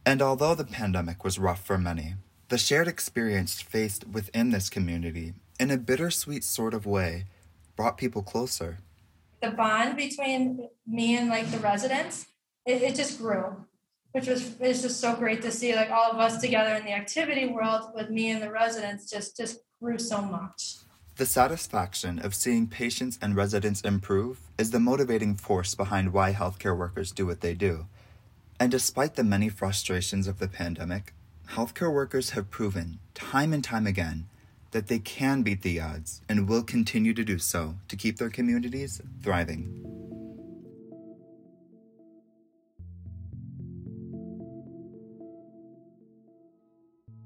And 0.05 0.21
although 0.21 0.53
the 0.53 0.65
pandemic 0.65 1.23
was 1.23 1.39
rough 1.39 1.65
for 1.65 1.77
many, 1.77 2.15
the 2.49 2.57
shared 2.57 2.87
experience 2.87 3.61
faced 3.61 4.07
within 4.07 4.51
this 4.51 4.69
community, 4.69 5.33
in 5.59 5.71
a 5.71 5.77
bittersweet 5.77 6.43
sort 6.43 6.73
of 6.73 6.85
way, 6.85 7.25
brought 7.75 7.97
people 7.97 8.21
closer. 8.21 8.79
The 9.41 9.51
bond 9.51 9.95
between 9.95 10.69
me 10.85 11.17
and 11.17 11.29
like 11.29 11.49
the 11.49 11.57
residents, 11.57 12.27
it, 12.65 12.81
it 12.81 12.95
just 12.95 13.17
grew 13.17 13.65
which 14.15 14.27
was 14.27 14.55
it's 14.61 14.81
just 14.81 15.01
so 15.01 15.13
great 15.13 15.41
to 15.41 15.51
see 15.51 15.75
like 15.75 15.91
all 15.91 16.09
of 16.09 16.19
us 16.19 16.39
together 16.39 16.73
in 16.75 16.85
the 16.85 16.93
activity 16.93 17.47
world 17.47 17.91
with 17.93 18.09
me 18.09 18.31
and 18.31 18.41
the 18.41 18.49
residents 18.49 19.09
just 19.09 19.35
just 19.35 19.59
grew 19.81 19.97
so 19.97 20.21
much. 20.21 20.77
The 21.17 21.25
satisfaction 21.25 22.19
of 22.19 22.33
seeing 22.33 22.67
patients 22.67 23.19
and 23.21 23.35
residents 23.35 23.81
improve 23.81 24.39
is 24.57 24.71
the 24.71 24.79
motivating 24.79 25.35
force 25.35 25.75
behind 25.75 26.13
why 26.13 26.31
healthcare 26.31 26.77
workers 26.77 27.11
do 27.11 27.25
what 27.25 27.41
they 27.41 27.53
do. 27.53 27.87
And 28.57 28.71
despite 28.71 29.15
the 29.15 29.23
many 29.25 29.49
frustrations 29.49 30.29
of 30.29 30.39
the 30.39 30.47
pandemic, 30.47 31.13
healthcare 31.49 31.93
workers 31.93 32.29
have 32.29 32.49
proven 32.49 32.99
time 33.15 33.51
and 33.51 33.65
time 33.65 33.85
again 33.85 34.29
that 34.71 34.87
they 34.87 34.99
can 34.99 35.41
beat 35.41 35.61
the 35.61 35.81
odds 35.81 36.21
and 36.29 36.47
will 36.47 36.63
continue 36.63 37.13
to 37.13 37.23
do 37.25 37.37
so 37.37 37.75
to 37.89 37.97
keep 37.97 38.15
their 38.17 38.29
communities 38.29 39.01
thriving. 39.21 39.94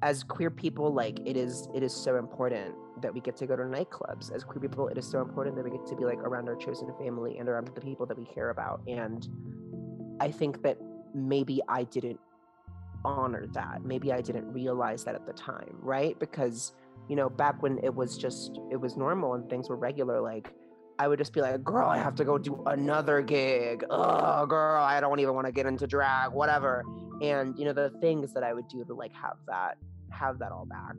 As 0.01 0.23
queer 0.23 0.49
people 0.49 0.93
like 0.93 1.19
it 1.25 1.35
is 1.35 1.67
it 1.75 1.83
is 1.83 1.93
so 1.93 2.17
important 2.17 2.73
that 3.01 3.13
we 3.13 3.19
get 3.19 3.35
to 3.35 3.45
go 3.45 3.55
to 3.55 3.63
nightclubs 3.63 4.33
as 4.33 4.43
queer 4.43 4.61
people 4.61 4.87
it 4.87 4.97
is 4.97 5.05
so 5.05 5.21
important 5.21 5.55
that 5.55 5.63
we 5.63 5.71
get 5.71 5.85
to 5.85 5.95
be 5.95 6.05
like 6.05 6.19
around 6.19 6.47
our 6.47 6.55
chosen 6.55 6.91
family 6.97 7.37
and 7.37 7.49
around 7.49 7.69
the 7.75 7.81
people 7.81 8.05
that 8.05 8.17
we 8.17 8.25
care 8.25 8.49
about 8.49 8.81
and 8.87 9.27
i 10.21 10.31
think 10.31 10.61
that 10.63 10.77
maybe 11.13 11.61
i 11.67 11.83
didn't 11.83 12.19
honor 13.03 13.45
that 13.53 13.83
maybe 13.83 14.11
i 14.13 14.21
didn't 14.21 14.51
realize 14.53 15.03
that 15.03 15.15
at 15.15 15.25
the 15.25 15.33
time 15.33 15.75
right 15.79 16.17
because 16.19 16.73
you 17.09 17.15
know 17.15 17.29
back 17.29 17.61
when 17.61 17.77
it 17.83 17.93
was 17.93 18.17
just 18.17 18.59
it 18.71 18.77
was 18.77 18.95
normal 18.95 19.33
and 19.33 19.49
things 19.49 19.69
were 19.69 19.77
regular 19.77 20.21
like 20.21 20.53
I 21.01 21.07
would 21.07 21.17
just 21.17 21.31
be 21.31 21.39
like, 21.39 21.63
girl, 21.63 21.87
I 21.87 21.97
have 21.97 22.15
to 22.15 22.25
go 22.25 22.37
do 22.37 22.61
another 22.65 23.21
gig. 23.21 23.85
Oh, 23.89 24.45
girl, 24.45 24.83
I 24.83 24.99
don't 24.99 25.21
even 25.21 25.33
want 25.33 25.47
to 25.47 25.53
get 25.53 25.65
into 25.65 25.87
drag, 25.87 26.33
whatever. 26.33 26.83
And, 27.21 27.57
you 27.57 27.65
know, 27.65 27.73
the 27.73 27.89
things 28.01 28.33
that 28.33 28.43
I 28.43 28.53
would 28.53 28.67
do 28.67 28.83
to 28.85 28.93
like 28.93 29.13
have 29.13 29.37
that 29.47 29.77
have 30.11 30.39
that 30.39 30.51
all 30.51 30.65
back. 30.65 30.95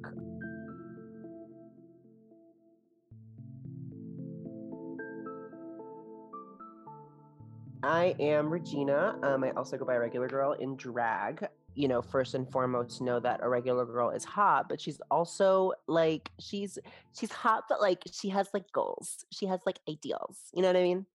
I 7.82 8.14
am 8.20 8.50
Regina. 8.50 9.18
Um, 9.22 9.42
I 9.42 9.50
also 9.52 9.78
go 9.78 9.84
by 9.84 9.96
regular 9.96 10.28
girl 10.28 10.52
in 10.52 10.76
drag. 10.76 11.46
You 11.74 11.88
know, 11.88 12.02
first 12.02 12.34
and 12.34 12.50
foremost, 12.50 13.00
know 13.00 13.20
that 13.20 13.40
a 13.42 13.48
regular 13.48 13.86
girl 13.86 14.10
is 14.10 14.24
hot, 14.24 14.68
but 14.68 14.80
she's 14.80 15.00
also 15.10 15.72
like 15.86 16.30
she's 16.38 16.78
she's 17.16 17.30
hot, 17.30 17.64
but 17.68 17.80
like 17.80 18.02
she 18.12 18.28
has 18.30 18.48
like 18.52 18.70
goals. 18.72 19.24
She 19.30 19.46
has 19.46 19.60
like 19.64 19.78
ideals. 19.88 20.50
You 20.52 20.62
know 20.62 20.68
what 20.68 20.76
I 20.76 20.82
mean? 20.82 21.06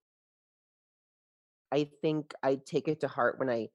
I 1.71 1.89
think 2.01 2.33
I 2.41 2.55
take 2.55 2.87
it 2.87 3.01
to 3.01 3.07
heart 3.07 3.37
when 3.37 3.49
I 3.49 3.67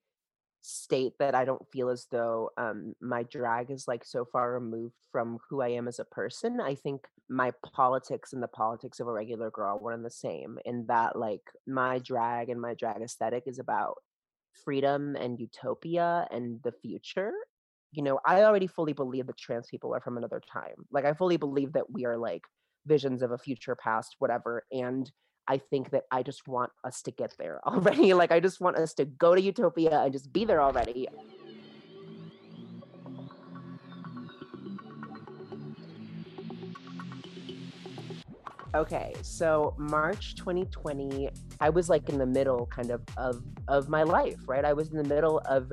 state 0.62 1.14
that 1.18 1.34
I 1.34 1.44
don't 1.44 1.66
feel 1.72 1.88
as 1.88 2.06
though 2.10 2.50
um, 2.58 2.94
my 3.00 3.22
drag 3.22 3.70
is 3.70 3.88
like 3.88 4.04
so 4.04 4.24
far 4.24 4.52
removed 4.52 4.94
from 5.10 5.38
who 5.48 5.62
I 5.62 5.68
am 5.68 5.88
as 5.88 5.98
a 5.98 6.04
person. 6.04 6.60
I 6.60 6.74
think 6.74 7.06
my 7.28 7.52
politics 7.62 8.32
and 8.32 8.42
the 8.42 8.48
politics 8.48 9.00
of 9.00 9.06
a 9.06 9.12
regular 9.12 9.50
girl 9.50 9.78
one 9.78 9.94
and 9.94 10.04
the 10.04 10.10
same 10.10 10.58
in 10.64 10.84
that 10.86 11.16
like 11.16 11.42
my 11.66 11.98
drag 12.00 12.50
and 12.50 12.60
my 12.60 12.74
drag 12.74 13.00
aesthetic 13.02 13.44
is 13.46 13.58
about 13.58 13.96
freedom 14.64 15.16
and 15.16 15.38
utopia 15.38 16.26
and 16.30 16.60
the 16.62 16.72
future. 16.72 17.32
You 17.92 18.02
know, 18.02 18.20
I 18.26 18.42
already 18.42 18.66
fully 18.66 18.92
believe 18.92 19.26
that 19.28 19.38
trans 19.38 19.68
people 19.68 19.94
are 19.94 20.00
from 20.00 20.18
another 20.18 20.40
time. 20.52 20.86
Like 20.90 21.04
I 21.04 21.14
fully 21.14 21.36
believe 21.36 21.72
that 21.72 21.90
we 21.90 22.04
are 22.04 22.16
like 22.16 22.42
visions 22.86 23.22
of 23.22 23.30
a 23.30 23.38
future 23.38 23.76
past, 23.76 24.16
whatever. 24.18 24.64
And 24.72 25.10
I 25.48 25.58
think 25.58 25.90
that 25.90 26.04
I 26.10 26.22
just 26.22 26.46
want 26.46 26.72
us 26.84 27.02
to 27.02 27.10
get 27.10 27.34
there 27.38 27.60
already. 27.66 28.14
like, 28.14 28.32
I 28.32 28.40
just 28.40 28.60
want 28.60 28.76
us 28.76 28.94
to 28.94 29.04
go 29.04 29.34
to 29.34 29.40
Utopia 29.40 30.00
and 30.02 30.12
just 30.12 30.32
be 30.32 30.44
there 30.44 30.62
already. 30.62 31.08
Okay, 38.72 39.12
so 39.22 39.74
March 39.78 40.36
2020, 40.36 41.28
I 41.60 41.70
was 41.70 41.88
like 41.88 42.08
in 42.08 42.18
the 42.18 42.26
middle 42.26 42.66
kind 42.66 42.92
of 42.92 43.02
of 43.16 43.42
of 43.66 43.88
my 43.88 44.04
life, 44.04 44.38
right? 44.46 44.64
I 44.64 44.72
was 44.72 44.90
in 44.90 44.96
the 44.96 45.08
middle 45.08 45.40
of 45.46 45.72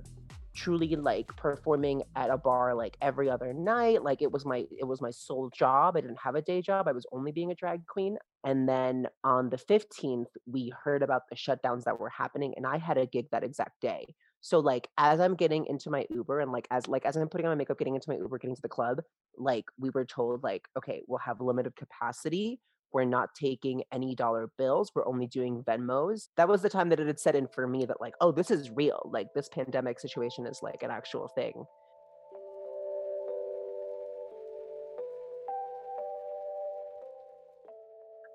truly 0.57 0.95
like 0.95 1.27
performing 1.37 2.01
at 2.15 2.29
a 2.31 2.37
bar 2.37 2.73
like 2.75 2.97
every 3.01 3.29
other 3.29 3.53
night 3.53 4.03
like 4.03 4.21
it 4.21 4.31
was 4.31 4.45
my 4.45 4.65
it 4.79 4.85
was 4.87 5.01
my 5.01 5.11
sole 5.11 5.49
job 5.55 5.95
i 5.95 6.01
didn't 6.01 6.19
have 6.23 6.35
a 6.35 6.41
day 6.41 6.61
job 6.61 6.87
i 6.87 6.91
was 6.91 7.05
only 7.11 7.31
being 7.31 7.51
a 7.51 7.55
drag 7.55 7.85
queen 7.85 8.17
And 8.43 8.67
then 8.67 9.07
on 9.23 9.49
the 9.49 9.57
15th, 9.57 10.31
we 10.45 10.71
heard 10.83 11.03
about 11.03 11.23
the 11.29 11.35
shutdowns 11.35 11.83
that 11.83 11.99
were 11.99 12.09
happening, 12.09 12.53
and 12.55 12.65
I 12.65 12.77
had 12.77 12.97
a 12.97 13.05
gig 13.05 13.27
that 13.31 13.43
exact 13.43 13.81
day. 13.81 14.15
So 14.41 14.59
like 14.59 14.87
as 14.97 15.19
I'm 15.19 15.35
getting 15.35 15.65
into 15.65 15.89
my 15.89 16.05
Uber 16.09 16.39
and 16.39 16.51
like 16.51 16.67
as 16.71 16.87
like 16.87 17.05
as 17.05 17.15
I'm 17.17 17.29
putting 17.29 17.45
on 17.47 17.51
my 17.51 17.55
makeup, 17.55 17.77
getting 17.79 17.95
into 17.95 18.09
my 18.09 18.17
Uber, 18.17 18.37
getting 18.37 18.55
to 18.55 18.61
the 18.61 18.69
club, 18.69 19.01
like 19.37 19.65
we 19.77 19.89
were 19.89 20.05
told 20.05 20.43
like, 20.43 20.67
okay, 20.77 21.01
we'll 21.07 21.19
have 21.19 21.41
limited 21.41 21.75
capacity. 21.75 22.59
We're 22.93 23.05
not 23.05 23.35
taking 23.35 23.83
any 23.91 24.15
dollar 24.15 24.49
bills. 24.57 24.91
We're 24.95 25.07
only 25.07 25.27
doing 25.27 25.63
Venmos. 25.63 26.29
That 26.37 26.47
was 26.47 26.61
the 26.61 26.69
time 26.69 26.89
that 26.89 26.99
it 26.99 27.07
had 27.07 27.19
set 27.19 27.35
in 27.35 27.47
for 27.47 27.67
me 27.67 27.85
that 27.85 28.01
like, 28.01 28.13
oh, 28.21 28.31
this 28.31 28.49
is 28.49 28.71
real. 28.71 29.09
Like 29.11 29.33
this 29.33 29.49
pandemic 29.49 29.99
situation 29.99 30.45
is 30.47 30.59
like 30.63 30.83
an 30.83 30.91
actual 30.91 31.27
thing. 31.27 31.65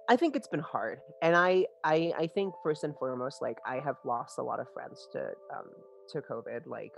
I 0.09 0.17
think 0.17 0.37
it's 0.37 0.49
been 0.49 0.61
hard, 0.61 1.01
and 1.23 1.35
I, 1.35 1.65
I, 1.85 2.13
I 2.19 2.27
think 2.27 2.55
first 2.63 2.85
and 2.85 2.95
foremost, 2.99 3.41
like 3.41 3.59
I 3.65 3.77
have 3.77 3.97
lost 4.05 4.39
a 4.39 4.43
lot 4.43 4.61
of 4.61 4.67
friends 4.75 5.09
to, 5.13 5.31
um, 5.57 5.71
to 6.11 6.21
COVID, 6.21 6.67
like 6.67 6.93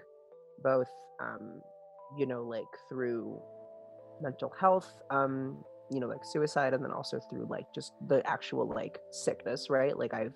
both, 0.64 0.88
um, 1.20 1.60
you 2.18 2.26
know, 2.26 2.42
like 2.42 2.64
through 2.88 3.40
mental 4.20 4.52
health, 4.58 4.90
um, 5.10 5.62
you 5.90 6.00
know, 6.00 6.06
like 6.06 6.24
suicide, 6.24 6.74
and 6.74 6.84
then 6.84 6.90
also 6.90 7.20
through 7.30 7.46
like 7.48 7.66
just 7.74 7.92
the 8.08 8.26
actual 8.28 8.68
like 8.68 8.98
sickness, 9.10 9.68
right? 9.70 9.96
Like 9.96 10.14
I've 10.14 10.32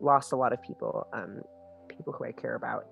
lost 0.00 0.32
a 0.32 0.36
lot 0.36 0.52
of 0.52 0.62
people, 0.62 1.06
um, 1.12 1.42
people 1.88 2.12
who 2.12 2.24
I 2.24 2.32
care 2.32 2.54
about. 2.54 2.86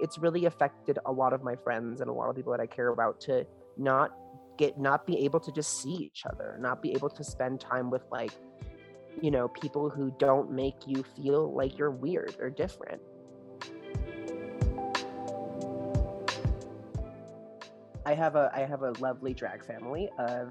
It's 0.00 0.18
really 0.18 0.46
affected 0.46 0.98
a 1.04 1.12
lot 1.12 1.32
of 1.32 1.42
my 1.42 1.56
friends 1.56 2.00
and 2.00 2.08
a 2.08 2.12
lot 2.12 2.30
of 2.30 2.36
people 2.36 2.52
that 2.52 2.60
I 2.60 2.66
care 2.66 2.88
about 2.88 3.20
to 3.22 3.46
not 3.76 4.12
get 4.60 4.78
not 4.78 5.06
be 5.06 5.24
able 5.24 5.40
to 5.40 5.50
just 5.52 5.80
see 5.80 5.94
each 5.94 6.24
other 6.26 6.58
not 6.60 6.82
be 6.82 6.92
able 6.92 7.08
to 7.08 7.24
spend 7.24 7.58
time 7.58 7.90
with 7.90 8.02
like 8.12 8.32
you 9.22 9.30
know 9.30 9.48
people 9.48 9.88
who 9.88 10.14
don't 10.18 10.52
make 10.52 10.76
you 10.86 11.02
feel 11.16 11.54
like 11.54 11.78
you're 11.78 11.90
weird 11.90 12.36
or 12.38 12.50
different 12.50 13.00
i 18.10 18.14
have 18.14 18.36
a 18.36 18.50
i 18.54 18.60
have 18.60 18.82
a 18.82 18.92
lovely 18.98 19.32
drag 19.32 19.64
family 19.64 20.08
of 20.18 20.48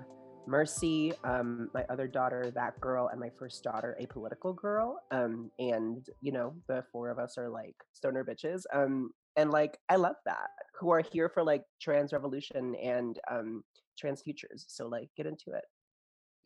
mercy 0.48 1.13
um 1.24 1.70
my 1.74 1.84
other 1.89 2.08
daughter 2.08 2.51
that 2.56 2.80
girl 2.80 3.10
and 3.10 3.20
my 3.20 3.30
first 3.38 3.63
daughter 3.63 3.96
a 4.00 4.06
political 4.08 4.54
girl 4.54 5.01
um 5.12 5.51
and 5.60 6.08
you 6.22 6.32
know 6.32 6.54
the 6.68 6.84
four 6.92 7.10
of 7.10 7.20
us 7.20 7.38
are 7.38 7.50
like 7.50 7.75
stoner 7.94 8.24
bitches 8.24 8.63
um 8.74 9.12
and 9.36 9.51
like 9.51 9.78
i 9.89 9.96
love 9.96 10.16
that 10.25 10.50
who 10.80 10.89
are 10.89 11.04
here 11.12 11.30
for 11.30 11.44
like 11.44 11.63
trans 11.82 12.13
revolution 12.13 12.75
and 12.75 13.20
um 13.30 13.63
trans 14.00 14.22
futures. 14.22 14.66
So 14.68 14.88
like 14.88 15.10
get 15.18 15.25
into 15.25 15.51
it. 15.51 15.63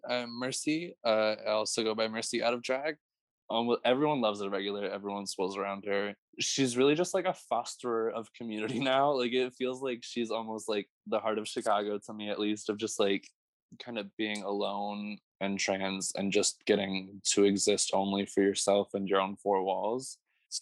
I'm 0.09 0.37
Mercy. 0.37 0.95
Uh, 1.05 1.35
I 1.47 1.51
also 1.51 1.83
go 1.83 1.95
by 1.95 2.07
Mercy 2.07 2.43
out 2.43 2.53
of 2.53 2.61
drag. 2.61 2.95
Um, 3.49 3.75
everyone 3.85 4.21
loves 4.21 4.41
a 4.41 4.49
regular. 4.49 4.89
Everyone 4.89 5.27
swirls 5.27 5.57
around 5.57 5.85
her. 5.85 6.15
She's 6.39 6.77
really 6.77 6.95
just 6.95 7.13
like 7.13 7.25
a 7.25 7.35
fosterer 7.51 8.11
of 8.11 8.33
community 8.33 8.79
now. 8.79 9.11
Like 9.11 9.33
it 9.33 9.53
feels 9.53 9.81
like 9.81 9.99
she's 10.01 10.31
almost 10.31 10.69
like 10.69 10.87
the 11.07 11.19
heart 11.19 11.37
of 11.37 11.47
Chicago 11.47 11.99
to 12.05 12.13
me, 12.13 12.29
at 12.29 12.39
least, 12.39 12.69
of 12.69 12.77
just 12.77 12.99
like 12.99 13.27
kind 13.83 13.97
of 13.97 14.15
being 14.17 14.43
alone 14.43 15.17
and 15.41 15.59
trans 15.59 16.11
and 16.15 16.31
just 16.31 16.63
getting 16.65 17.21
to 17.23 17.43
exist 17.43 17.91
only 17.93 18.25
for 18.25 18.41
yourself 18.41 18.89
and 18.93 19.07
your 19.07 19.19
own 19.19 19.35
four 19.35 19.63
walls. 19.63 20.17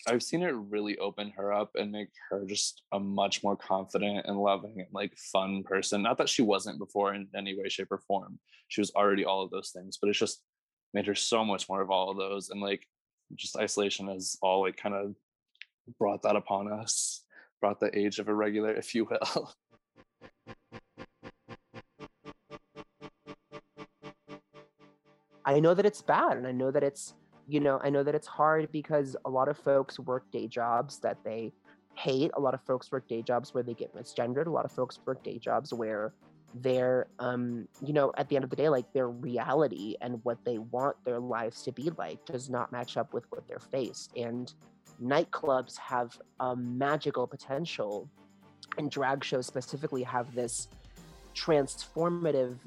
I've 0.07 0.23
seen 0.23 0.41
it 0.41 0.55
really 0.55 0.97
open 0.99 1.31
her 1.35 1.51
up 1.51 1.71
and 1.75 1.91
make 1.91 2.09
her 2.29 2.45
just 2.45 2.83
a 2.93 2.99
much 2.99 3.43
more 3.43 3.57
confident 3.57 4.25
and 4.25 4.37
loving 4.37 4.79
and 4.79 4.87
like 4.93 5.17
fun 5.17 5.63
person. 5.63 6.01
Not 6.01 6.17
that 6.19 6.29
she 6.29 6.41
wasn't 6.41 6.79
before 6.79 7.13
in 7.13 7.27
any 7.35 7.57
way, 7.57 7.67
shape, 7.67 7.91
or 7.91 7.97
form. 7.97 8.39
She 8.69 8.79
was 8.79 8.91
already 8.91 9.25
all 9.25 9.43
of 9.43 9.51
those 9.51 9.71
things, 9.71 9.97
but 9.99 10.09
it's 10.09 10.19
just 10.19 10.41
made 10.93 11.09
so 11.17 11.43
much 11.45 11.69
more 11.69 11.81
of 11.81 11.89
all 11.89 12.09
of 12.09 12.17
those. 12.17 12.49
And 12.49 12.61
like 12.61 12.87
just 13.35 13.57
isolation 13.57 14.07
has 14.07 14.37
all 14.41 14.61
like 14.61 14.77
kind 14.77 14.95
of 14.95 15.15
brought 15.99 16.21
that 16.23 16.35
upon 16.35 16.71
us, 16.71 17.23
brought 17.59 17.79
the 17.79 17.97
age 17.97 18.19
of 18.19 18.29
irregular, 18.29 18.73
if 18.75 18.93
you 18.95 19.05
will. 19.05 19.53
I 25.43 25.59
know 25.59 25.73
that 25.73 25.85
it's 25.85 26.01
bad 26.01 26.37
and 26.37 26.45
I 26.45 26.51
know 26.51 26.71
that 26.71 26.83
it's 26.83 27.13
you 27.47 27.59
know, 27.59 27.81
I 27.83 27.89
know 27.89 28.03
that 28.03 28.15
it's 28.15 28.27
hard 28.27 28.71
because 28.71 29.17
a 29.25 29.29
lot 29.29 29.49
of 29.49 29.57
folks 29.57 29.99
work 29.99 30.31
day 30.31 30.47
jobs 30.47 30.99
that 30.99 31.17
they 31.25 31.51
hate. 31.95 32.31
A 32.35 32.39
lot 32.39 32.53
of 32.53 32.61
folks 32.61 32.91
work 32.91 33.07
day 33.09 33.21
jobs 33.21 33.53
where 33.53 33.63
they 33.63 33.73
get 33.73 33.93
misgendered. 33.93 34.45
A 34.45 34.49
lot 34.49 34.63
of 34.63 34.71
folks 34.71 34.99
work 35.05 35.21
day 35.23 35.37
jobs 35.37 35.73
where 35.73 36.13
their 36.53 37.07
um 37.19 37.67
you 37.81 37.93
know 37.93 38.11
at 38.17 38.27
the 38.27 38.35
end 38.35 38.43
of 38.43 38.49
the 38.49 38.55
day 38.55 38.67
like 38.67 38.91
their 38.93 39.09
reality 39.09 39.95
and 40.01 40.19
what 40.23 40.43
they 40.43 40.57
want 40.57 40.95
their 41.05 41.19
lives 41.19 41.61
to 41.63 41.71
be 41.71 41.89
like 41.97 42.23
does 42.25 42.49
not 42.49 42.71
match 42.71 42.97
up 42.97 43.13
with 43.13 43.23
what 43.29 43.47
they're 43.47 43.59
faced 43.59 44.11
and 44.17 44.53
nightclubs 45.01 45.77
have 45.77 46.19
a 46.41 46.55
magical 46.55 47.25
potential 47.25 48.09
and 48.77 48.91
drag 48.91 49.23
shows 49.23 49.45
specifically 49.45 50.03
have 50.03 50.33
this 50.35 50.67
transformative 51.33 52.57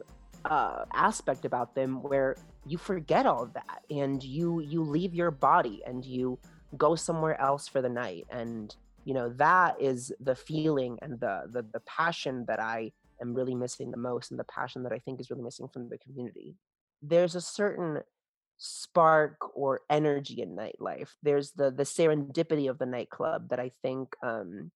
uh, 0.46 0.84
aspect 0.92 1.44
about 1.44 1.74
them 1.74 2.02
where 2.02 2.36
you 2.66 2.78
forget 2.78 3.26
all 3.26 3.46
that 3.46 3.82
and 3.90 4.22
you 4.22 4.60
you 4.60 4.82
leave 4.82 5.14
your 5.14 5.30
body 5.30 5.82
and 5.86 6.04
you 6.04 6.38
go 6.76 6.94
somewhere 6.94 7.40
else 7.40 7.68
for 7.68 7.80
the 7.80 7.88
night 7.88 8.26
and 8.30 8.76
you 9.04 9.14
know 9.14 9.28
that 9.30 9.80
is 9.80 10.12
the 10.20 10.34
feeling 10.34 10.98
and 11.02 11.20
the 11.20 11.42
the, 11.52 11.64
the 11.72 11.80
passion 11.80 12.44
that 12.46 12.60
i 12.60 12.90
am 13.20 13.34
really 13.34 13.54
missing 13.54 13.90
the 13.90 13.96
most 13.96 14.30
and 14.30 14.40
the 14.40 14.44
passion 14.44 14.82
that 14.82 14.92
i 14.92 14.98
think 14.98 15.20
is 15.20 15.30
really 15.30 15.42
missing 15.42 15.68
from 15.72 15.88
the 15.88 15.98
community 15.98 16.54
there's 17.02 17.34
a 17.34 17.40
certain 17.40 18.00
spark 18.56 19.36
or 19.54 19.80
energy 19.90 20.40
in 20.40 20.56
nightlife 20.56 21.10
there's 21.22 21.50
the 21.52 21.70
the 21.70 21.82
serendipity 21.82 22.70
of 22.70 22.78
the 22.78 22.86
nightclub 22.86 23.48
that 23.48 23.58
i 23.58 23.70
think 23.82 24.14
um 24.22 24.70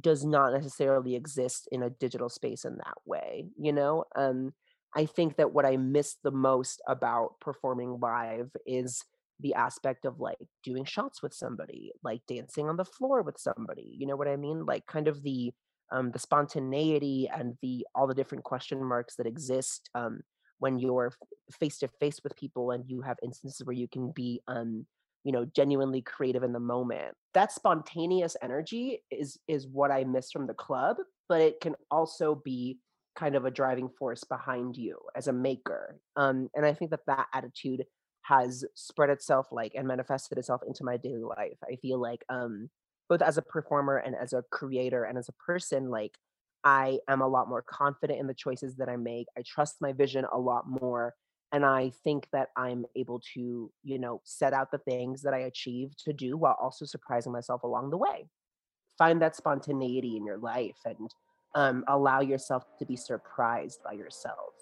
does 0.00 0.24
not 0.24 0.52
necessarily 0.52 1.14
exist 1.14 1.68
in 1.70 1.82
a 1.82 1.90
digital 1.90 2.28
space 2.28 2.64
in 2.64 2.76
that 2.76 2.96
way 3.04 3.46
you 3.58 3.72
know 3.72 4.04
um 4.16 4.52
I 4.94 5.06
think 5.06 5.36
that 5.36 5.52
what 5.52 5.66
I 5.66 5.76
miss 5.76 6.16
the 6.22 6.30
most 6.30 6.80
about 6.86 7.40
performing 7.40 7.98
live 8.00 8.50
is 8.66 9.02
the 9.40 9.54
aspect 9.54 10.04
of 10.04 10.20
like 10.20 10.38
doing 10.62 10.84
shots 10.84 11.22
with 11.22 11.34
somebody, 11.34 11.92
like 12.04 12.20
dancing 12.28 12.68
on 12.68 12.76
the 12.76 12.84
floor 12.84 13.22
with 13.22 13.38
somebody. 13.38 13.94
You 13.98 14.06
know 14.06 14.16
what 14.16 14.28
I 14.28 14.36
mean? 14.36 14.64
Like 14.64 14.86
kind 14.86 15.08
of 15.08 15.22
the 15.22 15.52
um, 15.92 16.10
the 16.10 16.18
spontaneity 16.18 17.28
and 17.34 17.56
the 17.62 17.86
all 17.94 18.06
the 18.06 18.14
different 18.14 18.44
question 18.44 18.82
marks 18.82 19.16
that 19.16 19.26
exist 19.26 19.90
um, 19.94 20.20
when 20.58 20.78
you're 20.78 21.12
face 21.58 21.78
to 21.78 21.88
face 22.00 22.20
with 22.22 22.36
people 22.36 22.70
and 22.70 22.84
you 22.88 23.02
have 23.02 23.18
instances 23.22 23.66
where 23.66 23.76
you 23.76 23.88
can 23.88 24.10
be 24.12 24.40
um, 24.48 24.86
you 25.24 25.32
know 25.32 25.44
genuinely 25.44 26.02
creative 26.02 26.42
in 26.42 26.52
the 26.52 26.60
moment. 26.60 27.14
That 27.34 27.52
spontaneous 27.52 28.36
energy 28.42 29.02
is 29.10 29.38
is 29.48 29.66
what 29.66 29.90
I 29.90 30.04
miss 30.04 30.30
from 30.30 30.46
the 30.46 30.54
club, 30.54 30.96
but 31.28 31.40
it 31.40 31.60
can 31.60 31.74
also 31.90 32.34
be 32.34 32.78
kind 33.16 33.36
of 33.36 33.44
a 33.44 33.50
driving 33.50 33.88
force 33.88 34.24
behind 34.24 34.76
you 34.76 34.98
as 35.14 35.28
a 35.28 35.32
maker. 35.32 36.00
Um, 36.16 36.50
and 36.54 36.66
I 36.66 36.74
think 36.74 36.90
that 36.90 37.06
that 37.06 37.26
attitude 37.32 37.84
has 38.22 38.64
spread 38.74 39.10
itself 39.10 39.48
like 39.52 39.72
and 39.74 39.86
manifested 39.86 40.38
itself 40.38 40.62
into 40.66 40.84
my 40.84 40.96
daily 40.96 41.22
life. 41.22 41.58
I 41.62 41.76
feel 41.76 42.00
like 42.00 42.24
um, 42.28 42.70
both 43.08 43.22
as 43.22 43.38
a 43.38 43.42
performer 43.42 43.96
and 43.98 44.14
as 44.14 44.32
a 44.32 44.44
creator 44.50 45.04
and 45.04 45.18
as 45.18 45.28
a 45.28 45.32
person, 45.32 45.90
like 45.90 46.16
I 46.64 46.98
am 47.08 47.20
a 47.20 47.28
lot 47.28 47.48
more 47.48 47.62
confident 47.62 48.18
in 48.18 48.26
the 48.26 48.34
choices 48.34 48.76
that 48.76 48.88
I 48.88 48.96
make. 48.96 49.26
I 49.36 49.42
trust 49.46 49.76
my 49.80 49.92
vision 49.92 50.24
a 50.32 50.38
lot 50.38 50.64
more. 50.66 51.14
And 51.52 51.64
I 51.64 51.92
think 52.02 52.26
that 52.32 52.48
I'm 52.56 52.84
able 52.96 53.20
to, 53.34 53.70
you 53.82 53.98
know, 53.98 54.20
set 54.24 54.52
out 54.52 54.72
the 54.72 54.78
things 54.78 55.22
that 55.22 55.34
I 55.34 55.40
achieve 55.40 55.94
to 55.98 56.12
do 56.12 56.36
while 56.36 56.56
also 56.60 56.84
surprising 56.84 57.32
myself 57.32 57.62
along 57.62 57.90
the 57.90 57.98
way. 57.98 58.28
Find 58.98 59.20
that 59.22 59.36
spontaneity 59.36 60.16
in 60.16 60.24
your 60.24 60.38
life 60.38 60.78
and 60.84 61.10
um, 61.54 61.84
allow 61.86 62.20
yourself 62.20 62.64
to 62.78 62.86
be 62.86 62.96
surprised 62.96 63.80
by 63.84 63.92
yourself. 63.92 64.54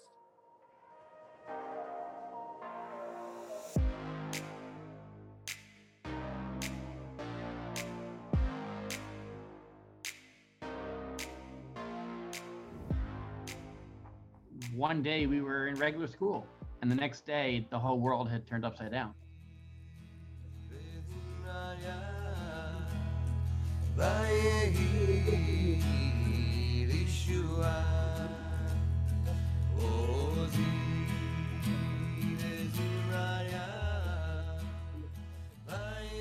One 14.83 15.01
day 15.01 15.27
we 15.27 15.39
were 15.39 15.67
in 15.67 15.75
regular 15.75 16.07
school, 16.07 16.45
and 16.81 16.91
the 16.91 16.95
next 16.95 17.25
day 17.25 17.65
the 17.69 17.79
whole 17.79 18.01
world 18.01 18.29
had 18.29 18.45
turned 18.45 18.65
upside 18.65 18.91
down. 18.91 19.13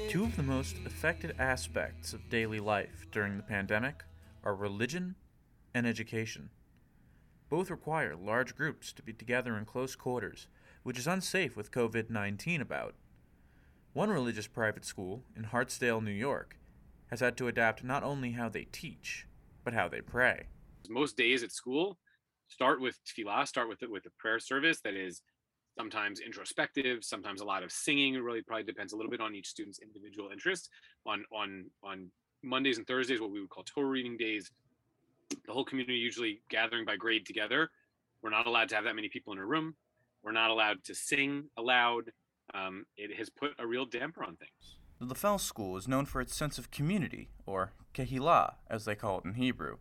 Two 0.09 0.23
of 0.23 0.37
the 0.37 0.45
most 0.45 0.77
affected 0.87 1.35
aspects 1.41 2.13
of 2.13 2.31
daily 2.31 2.61
life 2.61 3.07
during 3.11 3.39
the 3.39 3.43
pandemic 3.43 4.05
are 4.45 4.55
religion 4.55 5.17
and 5.75 5.85
education. 5.85 6.51
Both 7.53 7.71
require 7.71 8.17
large 8.17 8.57
groups 8.57 8.95
to 8.95 9.03
be 9.03 9.13
together 9.13 9.59
in 9.59 9.67
close 9.67 9.95
quarters, 9.95 10.47
which 10.85 10.99
is 10.99 11.07
unsafe 11.07 11.55
with 11.55 11.71
COVID 11.71 12.09
19 12.09 12.63
about. 12.63 12.95
One 13.93 14.09
religious 14.09 14.47
private 14.47 14.87
school 14.87 15.23
in 15.37 15.45
Hartsdale, 15.45 16.03
New 16.03 16.13
York, 16.13 16.57
has 17.11 17.21
had 17.21 17.37
to 17.37 17.49
adapt 17.49 17.85
not 17.85 18.03
only 18.03 18.31
how 18.31 18.49
they 18.49 18.65
teach, 18.73 19.27
but 19.65 19.75
how 19.75 19.87
they 19.87 20.01
pray. 20.01 20.47
Most 20.89 21.19
days 21.19 21.43
at 21.43 21.53
school 21.53 21.99
start 22.49 22.81
with 22.81 22.99
tefillah, 23.05 23.47
start 23.47 23.69
with 23.69 23.83
with 23.83 24.07
a 24.07 24.11
prayer 24.19 24.39
service 24.39 24.81
that 24.81 24.95
is 24.95 25.21
sometimes 25.79 26.21
introspective, 26.21 27.05
sometimes 27.05 27.43
a 27.43 27.45
lot 27.45 27.63
of 27.63 27.71
singing. 27.71 28.15
It 28.15 28.23
really 28.23 28.41
probably 28.41 28.65
depends 28.65 28.95
a 28.95 28.97
little 28.97 29.11
bit 29.11 29.21
on 29.21 29.35
each 29.35 29.49
student's 29.49 29.79
individual 29.79 30.31
interest. 30.31 30.71
On 31.05 31.23
on 31.31 31.67
on 31.85 32.11
Mondays 32.43 32.79
and 32.79 32.87
Thursdays, 32.87 33.21
what 33.21 33.31
we 33.31 33.43
would 33.43 33.51
call 33.51 33.65
Torah 33.65 33.89
reading 33.89 34.17
days, 34.17 34.51
the 35.47 35.53
whole 35.53 35.65
community 35.65 35.99
usually 35.99 36.41
gathering 36.49 36.85
by 36.85 36.97
grade 36.97 37.27
together. 37.27 37.71
We're 38.23 38.31
not 38.31 38.47
allowed 38.47 38.69
to 38.71 38.75
have 38.77 38.85
that 38.85 38.95
many 38.95 39.09
people 39.09 39.33
in 39.33 39.39
a 39.39 39.47
room. 39.47 39.75
We're 40.23 40.33
not 40.33 40.51
allowed 40.51 40.85
to 40.85 40.95
sing 40.95 41.45
aloud. 41.57 42.13
Um, 42.55 42.87
it 42.97 43.17
has 43.17 43.31
put 43.31 43.53
a 43.59 43.67
real 43.67 43.85
damper 43.87 44.23
on 44.23 44.37
things. 44.37 44.77
The 45.01 45.07
Leffell 45.07 45.39
School 45.39 45.77
is 45.77 45.89
known 45.89 46.07
for 46.07 46.21
its 46.21 46.35
sense 46.35 46.59
of 46.59 46.71
community, 46.71 47.31
or 47.45 47.73
kehilah, 47.93 48.55
as 48.71 48.85
they 48.85 48.95
call 48.95 49.19
it 49.19 49.25
in 49.25 49.35
Hebrew. 49.35 49.79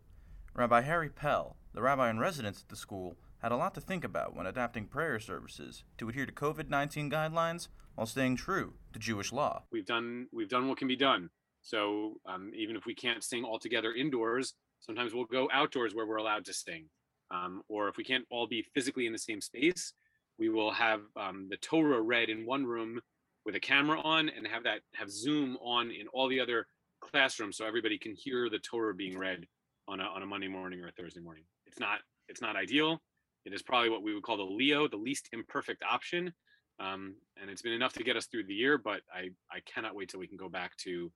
Rabbi 0.54 0.80
Harry 0.80 1.08
Pell, 1.08 1.56
the 1.72 1.82
rabbi 1.82 2.10
in 2.10 2.18
residence 2.18 2.60
at 2.62 2.68
the 2.68 2.76
school, 2.76 3.16
had 3.38 3.52
a 3.52 3.56
lot 3.56 3.74
to 3.74 3.80
think 3.80 4.04
about 4.04 4.34
when 4.34 4.46
adapting 4.46 4.86
prayer 4.86 5.18
services 5.20 5.84
to 5.98 6.08
adhere 6.08 6.26
to 6.26 6.32
COVID 6.32 6.68
19 6.68 7.10
guidelines 7.10 7.68
while 7.94 8.06
staying 8.06 8.36
true 8.36 8.74
to 8.92 8.98
Jewish 8.98 9.32
law. 9.32 9.62
We've 9.70 9.86
done 9.86 10.26
we've 10.32 10.48
done 10.48 10.68
what 10.68 10.78
can 10.78 10.88
be 10.88 10.96
done. 10.96 11.30
So 11.62 12.14
um, 12.26 12.50
even 12.54 12.76
if 12.76 12.86
we 12.86 12.94
can't 12.94 13.22
sing 13.24 13.44
all 13.44 13.58
together 13.58 13.92
indoors, 13.92 14.54
sometimes 14.80 15.14
we'll 15.14 15.24
go 15.24 15.48
outdoors 15.52 15.94
where 15.94 16.06
we're 16.06 16.16
allowed 16.16 16.44
to 16.46 16.52
sing. 16.52 16.86
Um, 17.30 17.62
or 17.68 17.88
if 17.88 17.96
we 17.96 18.04
can't 18.04 18.26
all 18.30 18.46
be 18.46 18.66
physically 18.74 19.06
in 19.06 19.12
the 19.12 19.18
same 19.18 19.40
space, 19.40 19.94
we 20.38 20.48
will 20.48 20.72
have 20.72 21.00
um, 21.16 21.46
the 21.50 21.56
Torah 21.56 22.02
read 22.02 22.28
in 22.28 22.44
one 22.44 22.66
room 22.66 23.00
with 23.46 23.54
a 23.54 23.60
camera 23.60 24.00
on 24.00 24.28
and 24.28 24.46
have 24.46 24.64
that 24.64 24.80
have 24.94 25.10
Zoom 25.10 25.56
on 25.62 25.90
in 25.90 26.08
all 26.08 26.28
the 26.28 26.40
other 26.40 26.66
classrooms 27.00 27.56
so 27.56 27.66
everybody 27.66 27.98
can 27.98 28.14
hear 28.14 28.48
the 28.48 28.58
Torah 28.58 28.94
being 28.94 29.18
read 29.18 29.46
on 29.88 30.00
a, 30.00 30.04
on 30.04 30.22
a 30.22 30.26
Monday 30.26 30.48
morning 30.48 30.80
or 30.80 30.88
a 30.88 30.92
Thursday 30.92 31.20
morning. 31.20 31.44
It's 31.66 31.80
not 31.80 32.00
it's 32.28 32.40
not 32.40 32.56
ideal. 32.56 33.00
It 33.44 33.52
is 33.52 33.62
probably 33.62 33.90
what 33.90 34.02
we 34.02 34.14
would 34.14 34.22
call 34.22 34.36
the 34.36 34.42
Leo, 34.42 34.86
the 34.88 34.96
least 34.96 35.28
imperfect 35.32 35.82
option. 35.82 36.32
Um, 36.80 37.14
and 37.40 37.50
it's 37.50 37.62
been 37.62 37.72
enough 37.72 37.92
to 37.94 38.02
get 38.04 38.16
us 38.16 38.26
through 38.26 38.44
the 38.44 38.54
year, 38.54 38.78
but 38.78 39.02
I, 39.12 39.30
I 39.50 39.60
cannot 39.66 39.94
wait 39.94 40.08
till 40.08 40.20
we 40.20 40.26
can 40.26 40.36
go 40.36 40.48
back 40.48 40.76
to 40.78 41.10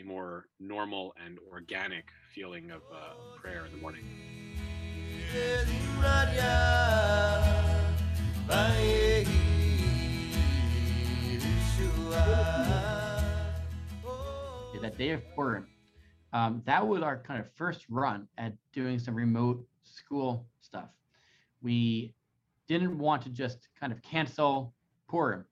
a 0.00 0.04
more 0.04 0.46
normal 0.60 1.14
and 1.24 1.38
organic 1.50 2.06
feeling 2.32 2.70
of 2.70 2.82
uh, 2.92 3.14
prayer 3.40 3.66
in 3.66 3.72
the 3.72 3.78
morning. 3.78 4.04
that 14.80 14.96
day 14.96 15.10
of 15.10 15.22
Purim, 15.34 15.66
um, 16.32 16.62
that 16.64 16.86
was 16.86 17.02
our 17.02 17.18
kind 17.18 17.40
of 17.40 17.46
first 17.56 17.84
run 17.90 18.28
at 18.38 18.52
doing 18.72 18.98
some 18.98 19.14
remote 19.14 19.66
school 19.82 20.46
stuff. 20.60 20.90
We 21.60 22.14
didn't 22.68 22.96
want 22.96 23.22
to 23.22 23.30
just 23.30 23.68
kind 23.78 23.92
of 23.92 24.00
cancel 24.02 24.74
Purim. 25.08 25.44